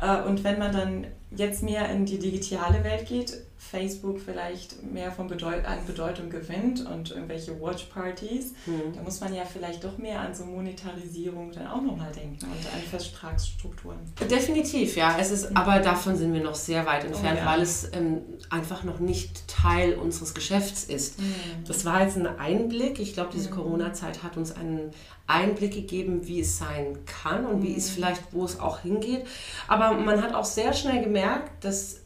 Ja. 0.00 0.20
Äh, 0.20 0.28
und 0.28 0.44
wenn 0.44 0.58
man 0.58 0.72
dann 0.72 1.06
jetzt 1.30 1.62
mehr 1.62 1.88
in 1.90 2.06
die 2.06 2.18
digitale 2.18 2.82
Welt 2.84 3.06
geht, 3.06 3.34
Facebook 3.70 4.20
vielleicht 4.20 4.82
mehr 4.82 5.10
von 5.10 5.26
Bedeut 5.26 5.64
an 5.64 5.84
Bedeutung 5.86 6.30
gewinnt 6.30 6.86
und 6.86 7.10
irgendwelche 7.10 7.60
Watchpartys, 7.60 8.52
mhm. 8.66 8.94
da 8.94 9.02
muss 9.02 9.20
man 9.20 9.34
ja 9.34 9.44
vielleicht 9.44 9.82
doch 9.82 9.98
mehr 9.98 10.20
an 10.20 10.34
so 10.34 10.44
Monetarisierung 10.44 11.52
dann 11.52 11.66
auch 11.66 11.82
nochmal 11.82 12.12
denken 12.12 12.44
und 12.44 12.74
an 12.74 12.80
Vertragsstrukturen. 12.88 13.98
Definitiv, 14.30 14.96
ja. 14.96 15.16
Es 15.18 15.30
ist, 15.30 15.50
mhm. 15.50 15.56
aber 15.56 15.80
davon 15.80 16.16
sind 16.16 16.32
wir 16.32 16.42
noch 16.42 16.54
sehr 16.54 16.86
weit 16.86 17.04
entfernt, 17.04 17.38
oh, 17.40 17.44
ja. 17.44 17.50
weil 17.52 17.62
es 17.62 17.90
ähm, 17.92 18.22
einfach 18.50 18.84
noch 18.84 19.00
nicht 19.00 19.48
Teil 19.48 19.94
unseres 19.94 20.34
Geschäfts 20.34 20.84
ist. 20.84 21.18
Mhm. 21.18 21.64
Das 21.66 21.84
war 21.84 22.02
jetzt 22.02 22.16
ein 22.16 22.26
Einblick. 22.26 23.00
Ich 23.00 23.14
glaube, 23.14 23.30
diese 23.32 23.50
mhm. 23.50 23.54
Corona-Zeit 23.54 24.22
hat 24.22 24.36
uns 24.36 24.52
einen 24.52 24.92
Einblick 25.26 25.74
gegeben, 25.74 26.26
wie 26.26 26.40
es 26.40 26.56
sein 26.58 26.98
kann 27.04 27.46
und 27.46 27.62
wie 27.62 27.76
es 27.76 27.90
mhm. 27.90 27.94
vielleicht, 27.94 28.22
wo 28.32 28.44
es 28.44 28.60
auch 28.60 28.80
hingeht. 28.80 29.26
Aber 29.66 29.92
man 29.92 30.22
hat 30.22 30.34
auch 30.34 30.44
sehr 30.44 30.72
schnell 30.72 31.02
gemerkt, 31.02 31.64
dass 31.64 32.05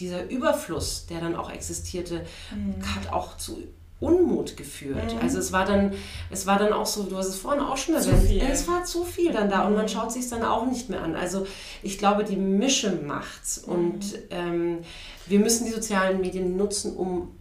dieser 0.00 0.28
Überfluss, 0.30 1.06
der 1.06 1.20
dann 1.20 1.36
auch 1.36 1.50
existierte, 1.50 2.24
mhm. 2.54 2.82
hat 2.94 3.12
auch 3.12 3.36
zu 3.36 3.62
Unmut 4.00 4.56
geführt. 4.56 5.14
Mhm. 5.14 5.20
Also 5.20 5.38
es 5.38 5.52
war 5.52 5.64
dann, 5.64 5.92
es 6.30 6.46
war 6.46 6.58
dann 6.58 6.72
auch 6.72 6.86
so, 6.86 7.02
du 7.02 7.16
hast 7.16 7.28
es 7.28 7.36
vorhin 7.36 7.62
auch 7.62 7.76
schon 7.76 7.96
erwähnt, 7.96 8.44
es 8.48 8.68
war 8.68 8.84
zu 8.84 9.04
viel 9.04 9.32
dann 9.32 9.50
da 9.50 9.66
und 9.66 9.74
man 9.74 9.82
mhm. 9.82 9.88
schaut 9.88 10.12
sich 10.12 10.28
dann 10.28 10.42
auch 10.44 10.66
nicht 10.66 10.88
mehr 10.88 11.02
an. 11.02 11.16
Also 11.16 11.46
ich 11.82 11.98
glaube, 11.98 12.24
die 12.24 12.36
Mische 12.36 12.92
macht's 12.92 13.58
und 13.58 14.12
mhm. 14.12 14.18
ähm, 14.30 14.78
wir 15.26 15.40
müssen 15.40 15.66
die 15.66 15.72
sozialen 15.72 16.20
Medien 16.20 16.56
nutzen, 16.56 16.96
um 16.96 17.32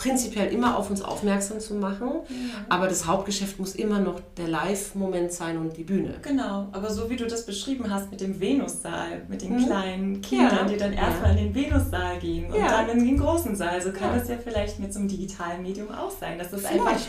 prinzipiell 0.00 0.50
immer 0.50 0.78
auf 0.78 0.88
uns 0.88 1.02
aufmerksam 1.02 1.60
zu 1.60 1.74
machen, 1.74 2.08
ja. 2.28 2.64
aber 2.70 2.88
das 2.88 3.06
Hauptgeschäft 3.06 3.58
muss 3.58 3.74
immer 3.74 3.98
noch 3.98 4.18
der 4.38 4.48
Live-Moment 4.48 5.30
sein 5.30 5.58
und 5.58 5.76
die 5.76 5.84
Bühne. 5.84 6.14
Genau, 6.22 6.68
aber 6.72 6.90
so 6.90 7.10
wie 7.10 7.16
du 7.16 7.26
das 7.26 7.44
beschrieben 7.44 7.92
hast 7.92 8.10
mit 8.10 8.22
dem 8.22 8.40
Venussaal, 8.40 9.22
mit 9.28 9.42
den 9.42 9.58
hm. 9.58 9.66
kleinen 9.66 10.22
Kindern, 10.22 10.56
ja. 10.56 10.64
die 10.64 10.76
dann 10.78 10.94
erstmal 10.94 11.34
ja. 11.34 11.42
in 11.42 11.52
den 11.52 11.54
Venussaal 11.54 12.18
gehen 12.18 12.50
und 12.50 12.58
dann 12.58 12.88
in 12.88 13.04
den 13.04 13.18
großen 13.18 13.54
Saal, 13.54 13.82
so 13.82 13.92
kann 13.92 14.18
das 14.18 14.26
ja 14.28 14.36
vielleicht 14.42 14.78
mit 14.80 14.90
so 14.94 15.00
einem 15.00 15.08
digitalen 15.08 15.62
Medium 15.62 15.90
auch 15.90 16.10
sein, 16.10 16.38
dass 16.38 16.50
das 16.50 16.62
vielleicht. 16.62 16.80
einfach 16.80 17.06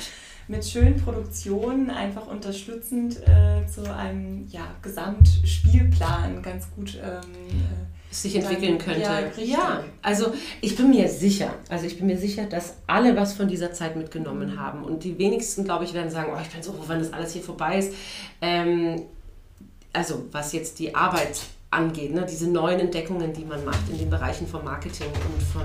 mit 0.49 0.65
schönen 0.65 0.97
Produktionen 0.97 1.89
einfach 1.89 2.27
unterstützend 2.27 3.25
äh, 3.25 3.65
zu 3.67 3.83
einem 3.95 4.47
ja, 4.49 4.75
Gesamtspielplan 4.81 6.41
ganz 6.41 6.69
gut 6.75 6.99
ähm, 7.01 7.21
äh, 7.21 7.90
sich 8.11 8.35
entwickeln 8.35 8.77
könnte. 8.77 9.01
Ja, 9.01 9.43
ja, 9.43 9.83
also 10.01 10.33
ich 10.59 10.75
bin 10.75 10.89
mir 10.89 11.07
sicher, 11.07 11.53
also 11.69 11.85
ich 11.85 11.97
bin 11.97 12.07
mir 12.07 12.17
sicher, 12.17 12.45
dass 12.45 12.75
alle 12.85 13.15
was 13.15 13.33
von 13.33 13.47
dieser 13.47 13.71
Zeit 13.71 13.95
mitgenommen 13.95 14.59
haben 14.59 14.83
und 14.83 15.03
die 15.03 15.17
wenigsten, 15.17 15.63
glaube 15.63 15.85
ich, 15.85 15.93
werden 15.93 16.11
sagen, 16.11 16.31
oh, 16.35 16.39
ich 16.41 16.49
bin 16.49 16.61
so 16.61 16.73
froh, 16.73 16.83
wenn 16.87 16.99
das 16.99 17.13
alles 17.13 17.33
hier 17.33 17.41
vorbei 17.41 17.79
ist. 17.79 17.93
Ähm, 18.41 19.03
also 19.93 20.25
was 20.31 20.53
jetzt 20.53 20.79
die 20.79 20.93
Arbeit 20.93 21.39
angeht, 21.71 22.13
ne? 22.13 22.25
diese 22.29 22.49
neuen 22.49 22.81
Entdeckungen, 22.81 23.31
die 23.31 23.45
man 23.45 23.63
macht 23.63 23.89
in 23.89 23.97
den 23.97 24.09
Bereichen 24.09 24.45
von 24.45 24.63
Marketing 24.65 25.07
und 25.07 25.41
von 25.41 25.63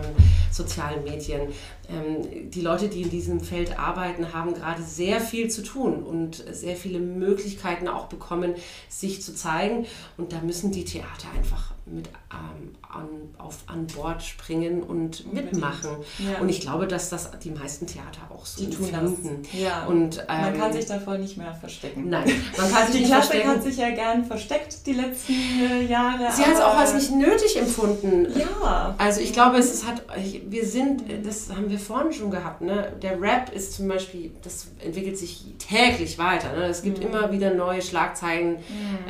sozialen 0.53 1.03
Medien. 1.03 1.49
Ähm, 1.89 2.51
die 2.51 2.61
Leute, 2.61 2.89
die 2.89 3.03
in 3.03 3.11
diesem 3.11 3.41
Feld 3.41 3.77
arbeiten, 3.77 4.33
haben 4.33 4.55
gerade 4.55 4.83
sehr 4.83 5.21
viel 5.21 5.51
zu 5.51 5.65
tun 5.65 6.05
und 6.05 6.45
sehr 6.53 6.77
viele 6.77 7.01
Möglichkeiten 7.01 7.89
auch 7.89 8.07
bekommen, 8.07 8.55
sich 8.89 9.21
zu 9.21 9.35
zeigen. 9.35 9.87
Und 10.17 10.33
da 10.33 10.41
müssen 10.41 10.71
die 10.71 10.85
Theater 10.85 11.29
einfach 11.37 11.76
mit 11.87 12.09
ähm, 12.33 12.75
an, 12.83 13.09
auf, 13.39 13.59
an 13.69 13.87
Bord 13.87 14.21
springen 14.23 14.83
und 14.83 15.33
mitmachen. 15.33 15.91
Ja. 16.19 16.41
Und 16.41 16.49
ich 16.49 16.61
glaube, 16.61 16.89
dass 16.89 17.11
das 17.11 17.31
die 17.39 17.51
meisten 17.51 17.87
Theater 17.87 18.23
auch 18.31 18.45
so 18.45 18.65
die 18.65 18.71
tun 18.71 18.93
empfinden. 18.93 19.43
Ja. 19.53 19.87
Und, 19.87 20.19
ähm, 20.29 20.41
man 20.41 20.59
kann 20.59 20.73
sich 20.73 20.87
davor 20.87 21.17
nicht 21.17 21.37
mehr 21.37 21.55
verstecken. 21.55 22.09
Nein, 22.09 22.25
man 22.57 22.71
kann 22.73 22.87
sich 22.91 22.97
die 22.97 23.01
nicht 23.03 23.11
Klassik 23.13 23.31
verstecken. 23.31 23.49
hat 23.51 23.63
sich 23.63 23.77
ja 23.77 23.91
gern 23.91 24.25
versteckt 24.25 24.87
die 24.87 24.95
letzten 24.95 25.33
äh, 25.33 25.85
Jahre. 25.87 26.33
Sie 26.33 26.43
hat 26.43 26.55
es 26.55 26.61
auch 26.61 26.77
als 26.77 26.95
nicht 26.95 27.13
nötig 27.13 27.57
empfunden. 27.57 28.27
Ja. 28.37 28.97
Also 28.99 29.21
ich 29.21 29.33
glaube, 29.33 29.59
es 29.59 29.73
ist, 29.73 29.87
hat, 29.87 30.03
wir 30.49 30.67
sind, 30.67 31.05
das 31.25 31.51
haben 31.51 31.71
wir 31.71 31.79
vorhin 31.79 32.13
schon 32.13 32.33
gehabt, 32.33 32.63
ne? 32.63 32.93
der 33.01 33.21
Rap 33.21 33.53
ist 33.55 33.75
zum 33.75 33.87
Beispiel, 33.87 34.33
das 34.43 34.67
entwickelt 34.85 35.19
sich 35.19 35.55
täglich 35.59 36.19
weiter. 36.19 36.53
Ne? 36.53 36.65
Es 36.65 36.83
gibt 36.83 36.99
mhm. 36.99 37.07
immer 37.07 37.31
wieder 37.31 37.55
neue 37.55 37.81
Schlagzeilen, 37.81 38.57
mhm. 38.57 38.59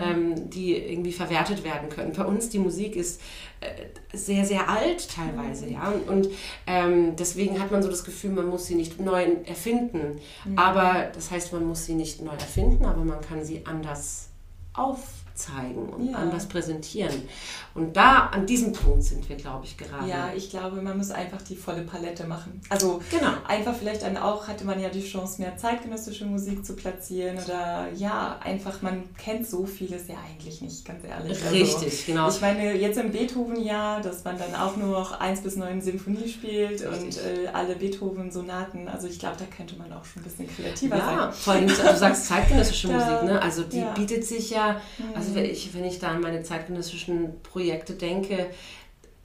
ähm, 0.02 0.50
die 0.50 0.76
irgendwie 0.76 1.12
verwertet 1.12 1.64
werden 1.64 1.88
können. 1.88 2.12
Bei 2.12 2.24
uns 2.24 2.50
die 2.50 2.65
Musik 2.66 2.96
ist 2.96 3.20
äh, 3.60 4.16
sehr, 4.16 4.44
sehr 4.44 4.68
alt 4.68 5.08
teilweise, 5.08 5.68
ja. 5.68 5.92
Und 6.08 6.28
ähm, 6.66 7.16
deswegen 7.16 7.60
hat 7.60 7.70
man 7.70 7.82
so 7.82 7.88
das 7.88 8.04
Gefühl, 8.04 8.30
man 8.30 8.48
muss 8.48 8.66
sie 8.66 8.74
nicht 8.74 9.00
neu 9.00 9.24
erfinden. 9.44 10.20
Mhm. 10.44 10.58
Aber 10.58 11.10
das 11.14 11.30
heißt, 11.30 11.52
man 11.52 11.64
muss 11.64 11.86
sie 11.86 11.94
nicht 11.94 12.20
neu 12.20 12.32
erfinden, 12.32 12.84
aber 12.84 13.04
man 13.04 13.20
kann 13.20 13.44
sie 13.44 13.64
anders 13.64 14.28
auf 14.74 14.98
zeigen 15.37 15.89
und 15.89 16.11
ja. 16.11 16.16
anders 16.16 16.47
präsentieren. 16.47 17.28
Und 17.74 17.97
da, 17.97 18.30
an 18.32 18.47
diesem 18.47 18.72
Punkt 18.72 19.03
sind 19.03 19.28
wir, 19.28 19.37
glaube 19.37 19.64
ich, 19.64 19.76
gerade. 19.76 20.09
Ja, 20.09 20.30
ich 20.34 20.51
glaube, 20.51 20.80
man 20.80 20.97
muss 20.97 21.11
einfach 21.11 21.43
die 21.43 21.57
volle 21.57 21.82
Palette 21.82 22.26
machen. 22.26 22.61
Also 22.68 23.01
genau. 23.11 23.32
einfach 23.47 23.74
vielleicht 23.74 24.03
dann 24.03 24.16
auch, 24.16 24.49
hatte 24.49 24.64
man 24.64 24.80
ja 24.80 24.89
die 24.89 25.05
Chance, 25.05 25.41
mehr 25.41 25.57
zeitgenössische 25.57 26.24
Musik 26.24 26.64
zu 26.64 26.74
platzieren 26.74 27.37
oder 27.45 27.89
ja, 27.95 28.39
einfach, 28.43 28.82
man 28.82 29.05
kennt 29.18 29.47
so 29.47 29.66
vieles 29.66 30.09
ja 30.09 30.16
eigentlich 30.28 30.62
nicht, 30.62 30.84
ganz 30.84 31.05
ehrlich. 31.05 31.43
Also 31.43 31.55
Richtig, 31.55 31.84
also, 31.84 32.03
genau. 32.07 32.28
Ich 32.28 32.41
meine, 32.41 32.74
jetzt 32.74 32.99
im 32.99 33.12
Beethoven-Jahr, 33.12 34.01
dass 34.01 34.24
man 34.24 34.39
dann 34.39 34.55
auch 34.55 34.76
nur 34.76 34.89
noch 34.89 35.20
1 35.20 35.43
bis 35.43 35.57
9 35.57 35.80
Symphonie 35.80 36.28
spielt 36.28 36.82
Richtig. 36.82 36.91
und 36.91 37.18
äh, 37.18 37.49
alle 37.53 37.76
Beethoven-Sonaten, 37.76 38.89
also 38.89 39.07
ich 39.07 39.18
glaube, 39.18 39.37
da 39.39 39.45
könnte 39.55 39.76
man 39.76 39.93
auch 39.93 40.05
schon 40.05 40.22
ein 40.22 40.24
bisschen 40.24 40.49
kreativer 40.49 40.97
ja, 40.97 41.05
sein. 41.05 41.16
Ja, 41.16 41.32
vor 41.32 41.53
allem, 41.53 41.66
du 41.66 41.74
sagst 41.74 42.26
zeitgenössische 42.26 42.89
Musik, 42.93 43.22
ne? 43.24 43.41
Also 43.43 43.62
die 43.64 43.80
ja. 43.80 43.93
bietet 43.93 44.24
sich 44.24 44.51
ja, 44.51 44.80
also 45.14 45.25
also 45.26 45.34
wenn 45.34 45.44
ich, 45.44 45.74
wenn 45.74 45.84
ich 45.84 45.98
da 45.98 46.08
an 46.08 46.20
meine 46.20 46.42
zeitgenössischen 46.42 47.40
Projekte 47.42 47.94
denke, 47.94 48.46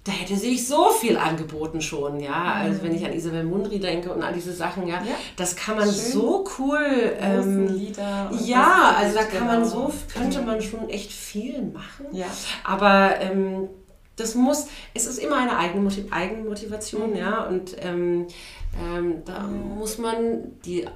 da 0.03 0.11
hätte 0.11 0.35
sich 0.35 0.67
so 0.67 0.89
viel 0.89 1.15
angeboten 1.15 1.79
schon, 1.79 2.19
ja. 2.19 2.53
Also 2.53 2.81
wenn 2.81 2.95
ich 2.95 3.05
an 3.05 3.13
Isabel 3.13 3.43
Mundry 3.43 3.79
denke 3.79 4.11
und 4.11 4.23
an 4.23 4.33
diese 4.33 4.51
Sachen, 4.51 4.87
ja, 4.87 4.95
ja. 4.95 5.15
das 5.35 5.55
kann 5.55 5.75
man 5.75 5.85
Schön. 5.85 6.11
so 6.11 6.45
cool. 6.57 7.13
Ähm, 7.19 7.67
Lieder 7.67 8.31
ja, 8.43 8.95
also 8.97 9.15
da 9.15 9.23
kann 9.25 9.47
genau. 9.47 9.59
man 9.59 9.65
so, 9.65 9.93
könnte 10.11 10.41
man 10.41 10.59
schon 10.61 10.89
echt 10.89 11.11
viel 11.11 11.61
machen. 11.61 12.07
Ja. 12.13 12.25
Aber 12.63 13.19
ähm, 13.21 13.69
das 14.15 14.33
muss, 14.33 14.67
es 14.95 15.05
ist 15.05 15.19
immer 15.19 15.37
eine 15.37 15.57
Eigenmotivation, 15.57 17.11
mhm. 17.11 17.15
ja. 17.15 17.43
Und 17.45 17.75
ähm, 17.79 18.25
ähm, 18.79 19.21
da 19.25 19.43
mhm. 19.43 19.77
muss 19.77 19.99
man 19.99 20.59
die 20.65 20.87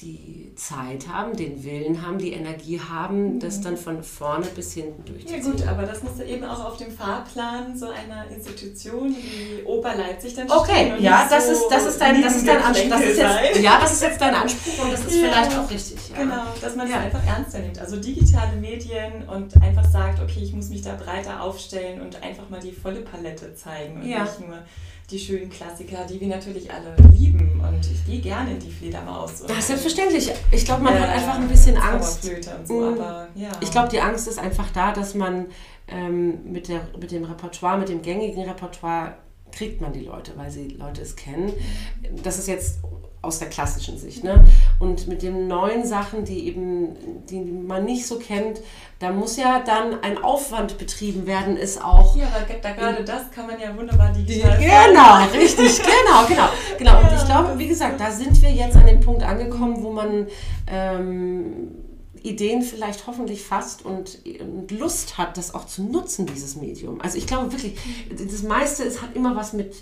die 0.00 0.52
Zeit 0.56 1.08
haben, 1.08 1.36
den 1.36 1.64
Willen 1.64 2.06
haben, 2.06 2.18
die 2.18 2.32
Energie 2.32 2.78
haben, 2.78 3.34
mhm. 3.34 3.40
das 3.40 3.62
dann 3.62 3.78
von 3.78 4.02
vorne 4.02 4.46
bis 4.46 4.74
hinten 4.74 5.04
durchzuziehen. 5.06 5.42
Ja 5.42 5.50
gut, 5.50 5.66
aber 5.66 5.82
das 5.84 6.02
musste 6.02 6.24
eben 6.24 6.44
auch 6.44 6.66
auf 6.66 6.76
dem 6.76 6.90
Fahrplan 6.90 7.76
so 7.78 7.88
einer 7.88 8.28
Institution 8.28 9.14
wie 9.16 9.64
Oper 9.64 9.96
Leipzig 9.96 10.34
dann 10.34 10.48
stehen. 10.48 10.58
Okay, 10.58 10.92
ja, 10.98 11.26
das, 11.30 11.46
so 11.46 11.52
ist, 11.52 11.68
das 11.70 11.86
ist 11.86 11.98
dein, 11.98 12.20
das 12.20 12.36
ist 12.36 12.46
dein 12.46 12.62
Anspruch. 12.62 12.90
Das 12.90 13.00
ist 13.00 13.18
jetzt, 13.18 13.62
ja, 13.62 13.80
das 13.80 13.92
ist 13.92 14.02
jetzt 14.02 14.20
dein 14.20 14.34
Anspruch 14.34 14.84
und 14.84 14.92
das 14.92 15.00
ist 15.00 15.16
ja, 15.20 15.28
vielleicht 15.28 15.58
auch 15.58 15.70
richtig. 15.70 16.10
Ja. 16.10 16.22
Genau, 16.22 16.42
dass 16.60 16.76
man 16.76 16.86
es 16.86 16.92
ja. 16.92 17.00
einfach 17.00 17.26
ernster 17.26 17.58
nimmt. 17.60 17.78
Also 17.78 17.96
digitale 17.96 18.56
Medien 18.56 19.26
und 19.28 19.62
einfach 19.62 19.84
sagt, 19.90 20.20
okay, 20.20 20.40
ich 20.42 20.52
muss 20.52 20.68
mich 20.68 20.82
da 20.82 20.94
breiter 20.94 21.42
aufstellen 21.42 22.02
und 22.02 22.22
einfach 22.22 22.50
mal 22.50 22.60
die 22.60 22.72
volle 22.72 23.00
Palette 23.00 23.54
zeigen 23.54 23.94
und 23.94 24.02
nicht 24.02 24.40
nur 24.40 24.58
die 25.10 25.18
schönen 25.18 25.48
Klassiker, 25.48 26.04
die 26.04 26.20
wir 26.20 26.28
natürlich 26.28 26.70
alle 26.72 26.96
lieben. 27.12 27.60
Und 27.60 27.86
ich 27.86 28.04
gehe 28.06 28.20
gerne 28.20 28.52
in 28.52 28.58
die 28.58 28.70
Fledermaus. 28.70 29.42
Das 29.46 29.58
ist 29.58 29.66
selbstverständlich. 29.68 30.32
Ich 30.50 30.64
glaube, 30.64 30.82
man 30.82 30.96
äh, 30.96 31.00
hat 31.00 31.10
einfach 31.10 31.34
ein 31.36 31.48
bisschen 31.48 31.76
Angst. 31.76 32.28
Und 32.28 32.66
so, 32.66 32.80
mhm. 32.80 32.94
aber, 32.94 33.28
ja. 33.34 33.50
Ich 33.60 33.70
glaube, 33.70 33.88
die 33.88 34.00
Angst 34.00 34.26
ist 34.26 34.38
einfach 34.38 34.70
da, 34.72 34.92
dass 34.92 35.14
man 35.14 35.46
ähm, 35.88 36.50
mit, 36.50 36.68
der, 36.68 36.88
mit 36.98 37.12
dem 37.12 37.24
Repertoire, 37.24 37.78
mit 37.78 37.88
dem 37.88 38.02
gängigen 38.02 38.42
Repertoire 38.42 39.16
kriegt 39.52 39.80
man 39.80 39.92
die 39.92 40.00
Leute, 40.00 40.32
weil 40.36 40.50
sie 40.50 40.68
Leute 40.68 41.02
es 41.02 41.14
kennen. 41.14 41.52
Das 42.22 42.38
ist 42.38 42.48
jetzt 42.48 42.80
aus 43.26 43.38
der 43.38 43.48
klassischen 43.48 43.98
Sicht. 43.98 44.24
Ne? 44.24 44.44
Und 44.78 45.08
mit 45.08 45.22
den 45.22 45.48
neuen 45.48 45.84
Sachen, 45.84 46.24
die 46.24 46.46
eben, 46.46 46.96
die 47.28 47.40
man 47.40 47.84
nicht 47.84 48.06
so 48.06 48.18
kennt, 48.18 48.60
da 48.98 49.12
muss 49.12 49.36
ja 49.36 49.60
dann 49.60 50.00
ein 50.02 50.22
Aufwand 50.22 50.78
betrieben 50.78 51.26
werden, 51.26 51.56
ist 51.56 51.84
auch. 51.84 52.16
Ja, 52.16 52.28
aber 52.28 52.46
da 52.62 52.72
gerade 52.72 53.04
das 53.04 53.30
kann 53.30 53.46
man 53.46 53.60
ja 53.60 53.76
wunderbar 53.76 54.12
digital. 54.12 54.58
Genau, 54.58 55.38
richtig, 55.38 55.78
genau, 55.82 56.26
genau, 56.26 56.48
genau. 56.78 57.00
Und 57.00 57.14
ich 57.14 57.24
glaube, 57.26 57.58
wie 57.58 57.68
gesagt, 57.68 58.00
da 58.00 58.10
sind 58.10 58.40
wir 58.40 58.50
jetzt 58.50 58.76
an 58.76 58.86
dem 58.86 59.00
Punkt 59.00 59.22
angekommen, 59.22 59.82
wo 59.82 59.92
man 59.92 60.28
ähm, 60.66 61.72
Ideen 62.22 62.62
vielleicht 62.62 63.06
hoffentlich 63.06 63.42
fasst 63.42 63.84
und, 63.84 64.18
und, 64.40 64.70
Lust 64.70 65.18
hat, 65.18 65.36
das 65.36 65.54
auch 65.54 65.66
zu 65.66 65.82
nutzen, 65.82 66.26
dieses 66.26 66.56
Medium. 66.56 67.00
Also 67.00 67.18
ich 67.18 67.26
glaube 67.26 67.52
wirklich, 67.52 67.76
das 68.10 68.42
meiste 68.42 68.82
ist, 68.82 69.02
hat 69.02 69.14
immer 69.14 69.36
was 69.36 69.52
mit 69.52 69.74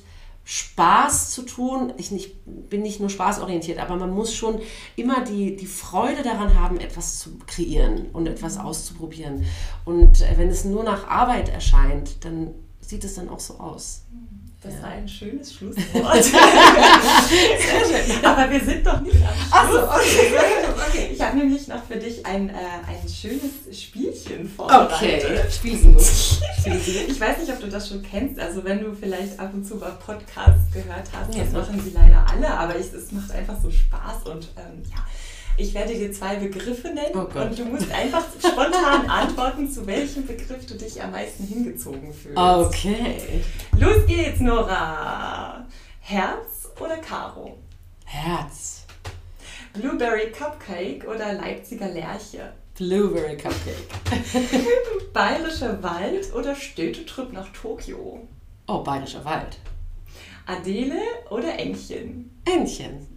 Spaß 0.45 1.31
zu 1.31 1.43
tun. 1.43 1.93
Ich 1.97 2.11
nicht, 2.11 2.37
bin 2.45 2.83
nicht 2.83 3.01
nur 3.01 3.11
spaßorientiert, 3.11 3.79
aber 3.79 3.97
man 3.97 4.11
muss 4.11 4.35
schon 4.35 4.61
immer 4.97 5.25
die, 5.25 5.57
die 5.57 5.67
Freude 5.67 6.23
daran 6.23 6.59
haben, 6.59 6.79
etwas 6.79 7.19
zu 7.19 7.39
kreieren 7.47 8.07
und 8.13 8.27
etwas 8.27 8.59
auszuprobieren. 8.59 9.45
Und 9.85 10.21
äh, 10.21 10.35
wenn 10.37 10.49
es 10.49 10.65
nur 10.65 10.85
nach 10.85 11.09
Arbeit 11.09 11.49
erscheint, 11.49 12.25
dann 12.25 12.55
sieht 12.81 13.05
es 13.05 13.15
dann 13.15 13.29
auch 13.29 13.41
so 13.41 13.55
aus. 13.55 14.03
Das 14.65 14.75
ja. 14.77 14.83
war 14.83 14.91
ein 14.93 15.07
schönes 15.07 15.53
Schlusswort. 15.53 15.85
Schön. 16.25 16.41
Aber 18.25 18.51
wir 18.51 18.65
sind 18.65 18.87
doch 18.87 18.99
nicht 19.03 19.17
am 19.17 19.35
Schluss. 19.35 19.53
Achso, 19.53 19.85
okay. 19.85 20.33
okay. 20.89 21.11
Ich 21.13 21.21
habe 21.21 21.37
nämlich 21.37 21.69
noch 21.69 21.85
für 21.85 21.97
dich 21.97 22.25
ein, 22.25 22.49
äh, 22.49 22.53
ein 22.53 23.07
schönes 23.07 23.79
Spielchen 23.79 24.49
vorbereitet. 24.49 25.31
Okay, 25.31 25.53
spielen 25.53 25.95
Ich 25.99 27.21
weiß 27.21 27.41
nicht, 27.41 27.53
ob 27.53 27.61
du 27.61 27.69
das 27.69 27.91
schon 27.91 28.03
kennst. 28.03 28.41
Also 28.41 28.65
wenn 28.65 28.81
du 28.81 28.95
vielleicht 28.95 29.39
ab 29.39 29.53
und 29.53 29.67
zu 29.67 29.77
mal 29.77 29.93
Podcasts 29.93 30.73
gehört 30.73 31.11
hast, 31.13 31.39
das 31.39 31.53
machen 31.53 31.79
sie 31.85 31.91
leider 31.91 32.25
alle, 32.27 32.49
aber 32.49 32.79
ich, 32.79 32.91
es 32.91 33.13
macht 33.13 33.33
einfach 33.33 33.61
so 33.61 33.71
Spaß 33.71 34.23
und 34.33 34.49
ähm, 34.57 34.83
ja. 34.91 35.05
Ich 35.57 35.73
werde 35.73 35.95
dir 35.95 36.11
zwei 36.13 36.35
Begriffe 36.37 36.89
nennen 36.89 37.15
oh 37.15 37.39
und 37.39 37.57
du 37.57 37.65
musst 37.67 37.91
einfach 37.93 38.25
spontan 38.41 39.07
antworten, 39.09 39.71
zu 39.71 39.87
welchem 39.87 40.27
Begriff 40.27 40.67
du 40.67 40.75
dich 40.75 41.01
am 41.01 41.13
meisten 41.13 41.45
hingezogen 41.47 42.13
fühlst. 42.13 42.37
Okay. 42.37 43.45
Los 43.79 44.05
geht's, 44.07 44.41
Nora. 44.41 45.65
Herz 46.01 46.71
oder 46.81 46.97
Karo? 46.97 47.57
Herz. 48.05 48.85
Blueberry 49.75 50.33
Cupcake 50.33 51.07
oder 51.07 51.35
Leipziger 51.35 51.89
Lerche? 51.89 52.53
Blueberry 52.77 53.37
Cupcake. 53.37 53.87
Bayerischer 55.13 55.81
Wald 55.85 56.35
oder 56.35 56.57
Städtetrip 56.57 57.33
nach 57.33 57.49
Tokio? 57.53 58.27
Oh, 58.67 58.83
Bayerischer 58.83 59.25
Wald. 59.25 59.59
Adele 60.47 61.01
oder 61.31 61.59
Entchen? 61.61 62.43
Entchen 62.45 63.14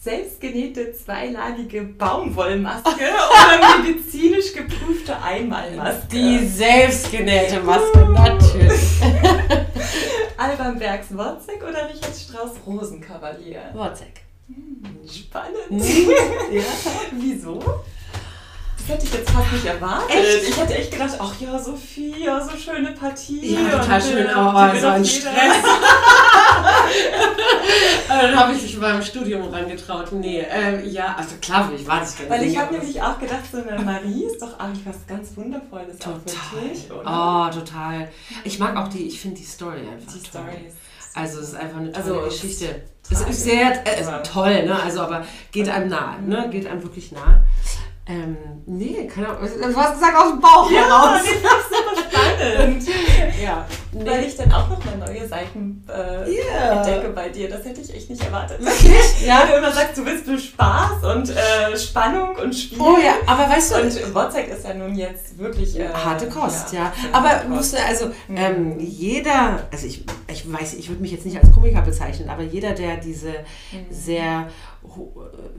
selbstgenähte 0.00 0.92
zweilagige 0.94 1.82
Baumwollmaske 1.82 2.88
oder 2.90 3.78
medizinisch 3.82 4.54
geprüfte 4.54 5.20
Einmalmaske? 5.22 6.06
Die 6.10 6.46
selbstgenähte 6.46 7.60
Maske, 7.60 7.98
natürlich. 8.08 8.80
Alban 10.38 10.78
Bergs 10.78 11.14
Wozzeck 11.14 11.62
oder 11.62 11.86
Richard 11.86 12.16
Strauss 12.16 12.52
Rosenkavalier? 12.66 13.60
Wozzeck. 13.74 14.22
Hm, 14.46 15.06
spannend. 15.06 15.68
Hm, 15.68 16.10
ja. 16.52 16.62
Wieso? 17.12 17.60
Das 18.90 18.98
hätte 18.98 19.06
ich 19.06 19.20
jetzt 19.20 19.30
fast 19.30 19.52
nicht 19.52 19.66
erwartet. 19.66 20.10
Echt? 20.10 20.48
Ich 20.48 20.56
hätte 20.56 20.74
echt 20.74 20.90
gedacht, 20.90 21.16
ach 21.20 21.34
ja, 21.38 21.56
Sophia, 21.56 22.40
so 22.40 22.56
schöne 22.56 22.90
Partie. 22.90 23.54
Ja, 23.54 23.78
total 23.78 24.02
schön, 24.02 24.16
äh, 24.26 24.32
aber 24.32 24.80
so 24.80 24.86
ein 24.88 25.04
Stress. 25.04 25.62
dann 28.08 28.36
habe 28.36 28.52
ich 28.52 28.62
mich 28.62 28.80
beim 28.80 29.00
Studium 29.00 29.48
rangetraut. 29.48 30.10
Nee, 30.10 30.40
äh, 30.40 30.84
ja, 30.88 31.14
also 31.16 31.36
klar, 31.40 31.70
ich 31.72 31.86
war 31.86 32.00
das 32.00 32.16
gerne. 32.16 32.30
Weil 32.30 32.42
ich 32.42 32.58
habe 32.58 32.72
nämlich 32.74 33.00
auch 33.00 33.16
gedacht, 33.20 33.44
so 33.52 33.58
eine 33.58 33.80
Marie 33.80 34.24
ist 34.24 34.42
doch 34.42 34.58
eigentlich 34.58 34.84
was 34.84 35.06
ganz 35.06 35.36
Wundervolles. 35.36 35.98
Total. 35.98 36.98
Oder? 37.00 37.50
Oh, 37.52 37.60
total. 37.60 38.08
Ich 38.42 38.58
mag 38.58 38.76
auch 38.76 38.88
die, 38.88 39.06
ich 39.06 39.20
finde 39.20 39.36
die 39.36 39.46
Story 39.46 39.82
einfach. 39.88 40.12
Die 40.12 40.18
toll. 40.18 40.42
Story 40.42 40.72
also 41.14 41.40
es 41.40 41.48
ist 41.48 41.56
einfach 41.56 41.78
eine 41.78 41.92
tolle 41.92 42.04
also, 42.04 42.20
Geschichte. 42.22 42.82
Es 43.10 43.20
ist 43.22 43.42
sehr 43.42 43.84
äh, 43.84 44.22
toll, 44.22 44.64
ne? 44.64 44.80
Also 44.80 45.00
aber 45.00 45.26
geht 45.50 45.68
einem 45.68 45.88
nahe, 45.88 46.22
ne? 46.22 46.48
Geht 46.50 46.66
einem 46.66 46.82
wirklich 46.82 47.10
nahe. 47.10 47.42
Ähm, 48.10 48.36
nee, 48.66 49.06
keine 49.06 49.28
Ahnung. 49.28 49.42
Du 49.42 49.76
hast 49.76 49.94
gesagt 49.94 50.16
aus 50.16 50.30
dem 50.30 50.40
Bauch 50.40 50.68
ja, 50.70 50.80
heraus. 50.80 51.20
Das 51.20 51.26
ist 51.26 51.42
super 51.70 52.08
spannend. 52.10 52.88
ja. 53.42 53.66
Nee. 53.92 54.08
Weil 54.08 54.24
ich 54.24 54.36
dann 54.36 54.52
auch 54.52 54.68
noch 54.68 54.84
mal 54.84 54.96
neue 54.98 55.26
Seiten 55.28 55.84
äh, 55.88 56.30
yeah. 56.30 56.78
entdecke 56.78 57.10
bei 57.10 57.28
dir. 57.28 57.48
Das 57.48 57.64
hätte 57.64 57.80
ich 57.80 57.94
echt 57.94 58.10
nicht 58.10 58.22
erwartet. 58.22 58.60
Wirklich? 58.60 59.00
Ja. 59.26 59.40
Weil 59.40 59.48
du 59.48 59.58
immer 59.58 59.72
sagst, 59.72 59.98
du 59.98 60.06
willst 60.06 60.26
nur 60.26 60.38
Spaß 60.38 61.04
und 61.14 61.30
äh, 61.30 61.76
Spannung 61.76 62.36
und 62.36 62.54
Spiel. 62.54 62.80
Oh 62.80 62.96
ja, 62.96 63.14
aber 63.26 63.48
weißt 63.52 63.72
du... 63.72 63.80
Und 63.82 64.14
WhatsApp 64.14 64.48
ist 64.48 64.64
ja 64.64 64.74
nun 64.74 64.94
jetzt 64.94 65.38
wirklich... 65.38 65.78
Äh, 65.78 65.88
harte 65.88 66.28
Kost, 66.28 66.72
ja. 66.72 66.80
ja. 66.80 66.92
Aber 67.12 67.44
musst 67.48 67.74
du, 67.74 67.84
also 67.84 68.06
mhm. 68.28 68.36
ähm, 68.36 68.78
jeder, 68.78 69.68
also 69.70 69.86
ich, 69.86 70.04
ich 70.30 70.50
weiß, 70.50 70.74
ich 70.74 70.88
würde 70.88 71.02
mich 71.02 71.12
jetzt 71.12 71.26
nicht 71.26 71.38
als 71.38 71.52
Komiker 71.52 71.82
bezeichnen, 71.82 72.28
aber 72.28 72.42
jeder, 72.42 72.72
der 72.72 72.96
diese 72.96 73.30
mhm. 73.30 73.86
sehr 73.90 74.48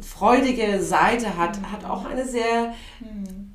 freudige 0.02 0.82
Seite 0.82 1.38
hat, 1.38 1.60
hat 1.72 1.86
auch 1.86 2.06
eine 2.06 2.26
sehr, 2.26 2.74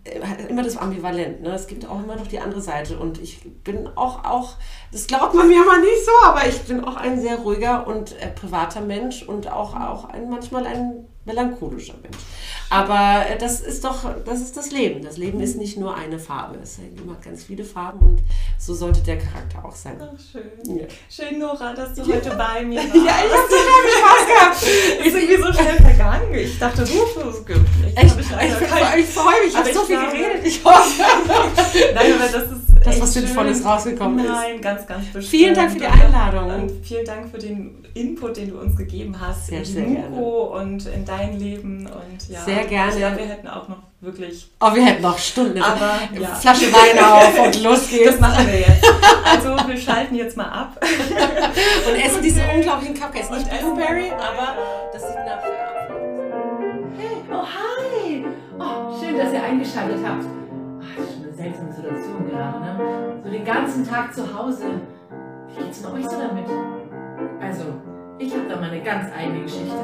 äh, 0.04 0.20
hat 0.20 0.48
immer 0.48 0.62
das 0.62 0.76
Ambivalent. 0.76 1.42
Ne? 1.42 1.50
Es 1.50 1.66
gibt 1.66 1.86
auch 1.88 2.02
immer 2.02 2.16
noch 2.16 2.26
die 2.26 2.38
andere 2.38 2.60
Seite 2.60 2.98
und 2.98 3.20
ich 3.20 3.40
bin 3.64 3.88
auch, 3.96 4.24
auch 4.24 4.54
das 4.92 5.06
glaubt 5.06 5.34
man 5.34 5.48
mir 5.48 5.64
mal 5.64 5.80
nicht 5.80 6.04
so, 6.04 6.28
aber 6.28 6.46
ich 6.46 6.60
bin 6.62 6.84
auch 6.84 6.96
ein 6.96 7.20
sehr 7.20 7.36
ruhiger 7.36 7.86
und 7.86 8.12
äh, 8.20 8.28
privater 8.28 8.80
Mensch 8.80 9.22
und 9.22 9.50
auch, 9.50 9.74
auch 9.74 10.04
ein, 10.06 10.30
manchmal 10.30 10.66
ein 10.66 11.06
melancholischer 11.26 11.94
Mensch. 12.02 12.16
Aber 12.70 13.26
äh, 13.28 13.38
das 13.38 13.60
ist 13.60 13.84
doch, 13.84 14.04
das 14.24 14.40
ist 14.40 14.56
das 14.56 14.70
Leben. 14.70 15.02
Das 15.02 15.16
Leben 15.16 15.40
ist 15.40 15.56
nicht 15.56 15.76
nur 15.76 15.94
eine 15.94 16.18
Farbe. 16.18 16.58
Es 16.62 16.78
hat 16.78 16.84
immer 16.96 17.16
ganz 17.16 17.44
viele 17.44 17.64
Farben 17.64 17.98
und 18.00 18.22
so 18.58 18.74
sollte 18.74 19.00
der 19.02 19.18
Charakter 19.18 19.64
auch 19.64 19.74
sein. 19.74 20.00
Ach, 20.00 20.18
schön. 20.32 20.76
Ja. 20.76 20.86
Schön, 21.08 21.38
Nora, 21.38 21.74
dass 21.74 21.94
du 21.94 22.02
ja. 22.02 22.16
heute 22.16 22.30
bei 22.30 22.64
mir 22.64 22.78
warst. 22.78 22.94
Ja, 23.06 23.12
ich 23.24 23.32
habe 23.32 23.48
total 23.48 23.82
viel 23.82 23.98
Spaß 23.98 24.26
gehabt. 24.26 24.62
ist 25.06 25.14
irgendwie 25.14 25.42
so 25.42 25.52
schnell 25.52 25.76
vergangen. 25.76 26.34
Ich 26.34 26.58
dachte, 26.58 26.84
du, 26.84 27.28
es 27.28 27.46
gibt. 27.46 27.60
Ich, 27.86 28.02
ich, 28.02 28.18
ich, 28.18 28.98
ich 28.98 29.06
freue 29.06 29.44
mich, 29.44 29.50
ich 29.50 29.56
habe 29.56 29.72
so 29.72 29.82
viel 29.82 29.96
geredet. 29.96 30.44
Ich 30.44 30.64
hoffe. 30.64 31.02
Nein, 31.94 32.12
aber 32.14 32.28
das 32.32 32.50
ist 32.50 32.65
das, 32.86 33.00
was 33.00 33.12
Sinnvolles 33.12 33.64
rausgekommen 33.64 34.18
ist. 34.20 34.30
Nein, 34.30 34.60
ganz, 34.60 34.86
ganz 34.86 35.04
bestimmt. 35.06 35.26
Vielen 35.26 35.54
Dank 35.54 35.72
für 35.72 35.78
die 35.78 35.86
Einladung. 35.86 36.62
Und 36.62 36.72
vielen 36.84 37.04
Dank 37.04 37.30
für 37.30 37.38
den 37.38 37.86
Input, 37.94 38.36
den 38.36 38.50
du 38.50 38.58
uns 38.58 38.76
gegeben 38.76 39.16
hast 39.20 39.46
sehr, 39.46 39.58
in 39.60 39.64
sehr 39.64 39.82
Muko 39.84 40.50
gerne. 40.50 40.72
und 40.72 40.86
in 40.86 41.04
dein 41.04 41.38
Leben. 41.38 41.86
Und 41.86 42.28
ja, 42.28 42.40
sehr 42.40 42.64
gerne. 42.64 42.92
Ich 42.92 42.98
glaube, 42.98 43.16
wir 43.18 43.26
hätten 43.26 43.48
auch 43.48 43.68
noch 43.68 43.78
wirklich. 44.00 44.48
Oh, 44.60 44.74
wir 44.74 44.84
hätten 44.84 45.02
noch 45.02 45.18
Stunden. 45.18 45.60
Aber 45.60 45.98
ja. 46.18 46.34
Flasche 46.34 46.72
Wein 46.72 47.02
auf 47.02 47.46
und 47.46 47.62
los 47.62 47.88
geht's. 47.88 48.12
Das 48.12 48.20
machen 48.20 48.46
wir 48.46 48.60
jetzt. 48.60 48.84
Also 49.24 49.68
wir 49.68 49.76
schalten 49.76 50.14
jetzt 50.14 50.36
mal 50.36 50.48
ab. 50.48 50.80
und 51.88 51.94
essen 51.94 52.22
diese 52.22 52.40
unglaublichen 52.54 52.94
Cupcakes. 52.94 53.30
Nicht 53.30 53.50
Blueberry, 53.60 54.10
aber 54.12 54.56
das 54.92 55.02
sieht 55.02 55.16
nach. 55.16 55.42
Hey, 56.98 57.16
oh 57.30 57.44
hi! 57.44 58.24
Oh, 58.58 59.00
schön, 59.00 59.18
dass 59.18 59.32
ihr 59.32 59.42
eingeschaltet 59.42 59.98
habt 60.06 60.45
seltsame 61.46 61.72
Situation 61.72 62.28
geraten. 62.28 62.60
Ne? 62.60 63.20
So 63.22 63.30
den 63.30 63.44
ganzen 63.44 63.86
Tag 63.86 64.14
zu 64.14 64.22
Hause. 64.36 64.64
Wie 65.48 65.62
geht's 65.62 65.82
denn 65.82 65.92
euch 65.92 66.06
so 66.06 66.18
damit? 66.18 66.46
Also, 67.40 67.64
ich 68.18 68.34
habe 68.34 68.48
da 68.48 68.60
meine 68.60 68.82
ganz 68.82 69.12
eigene 69.12 69.42
Geschichte. 69.42 69.76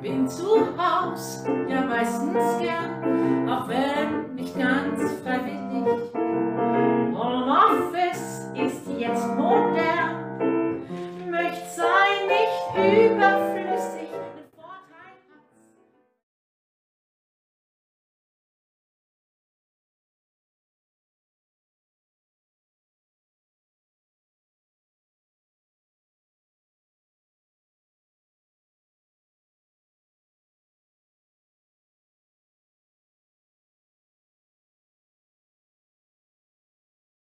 Bin 0.00 0.28
zu 0.28 0.66
Haus, 0.76 1.44
ja 1.68 1.82
meistens 1.82 2.58
gern, 2.60 3.48
auch 3.48 3.68
wenn 3.68 4.34
nicht 4.34 4.58
ganz 4.58 5.12
freiwillig. 5.22 6.12
Homeoffice 7.14 8.50
ist 8.54 8.88
jetzt 8.98 9.28
modern, 9.36 10.80
möchte 11.30 11.68
sein 11.76 12.26
nicht 12.26 13.10
überflüssig. 13.12 13.61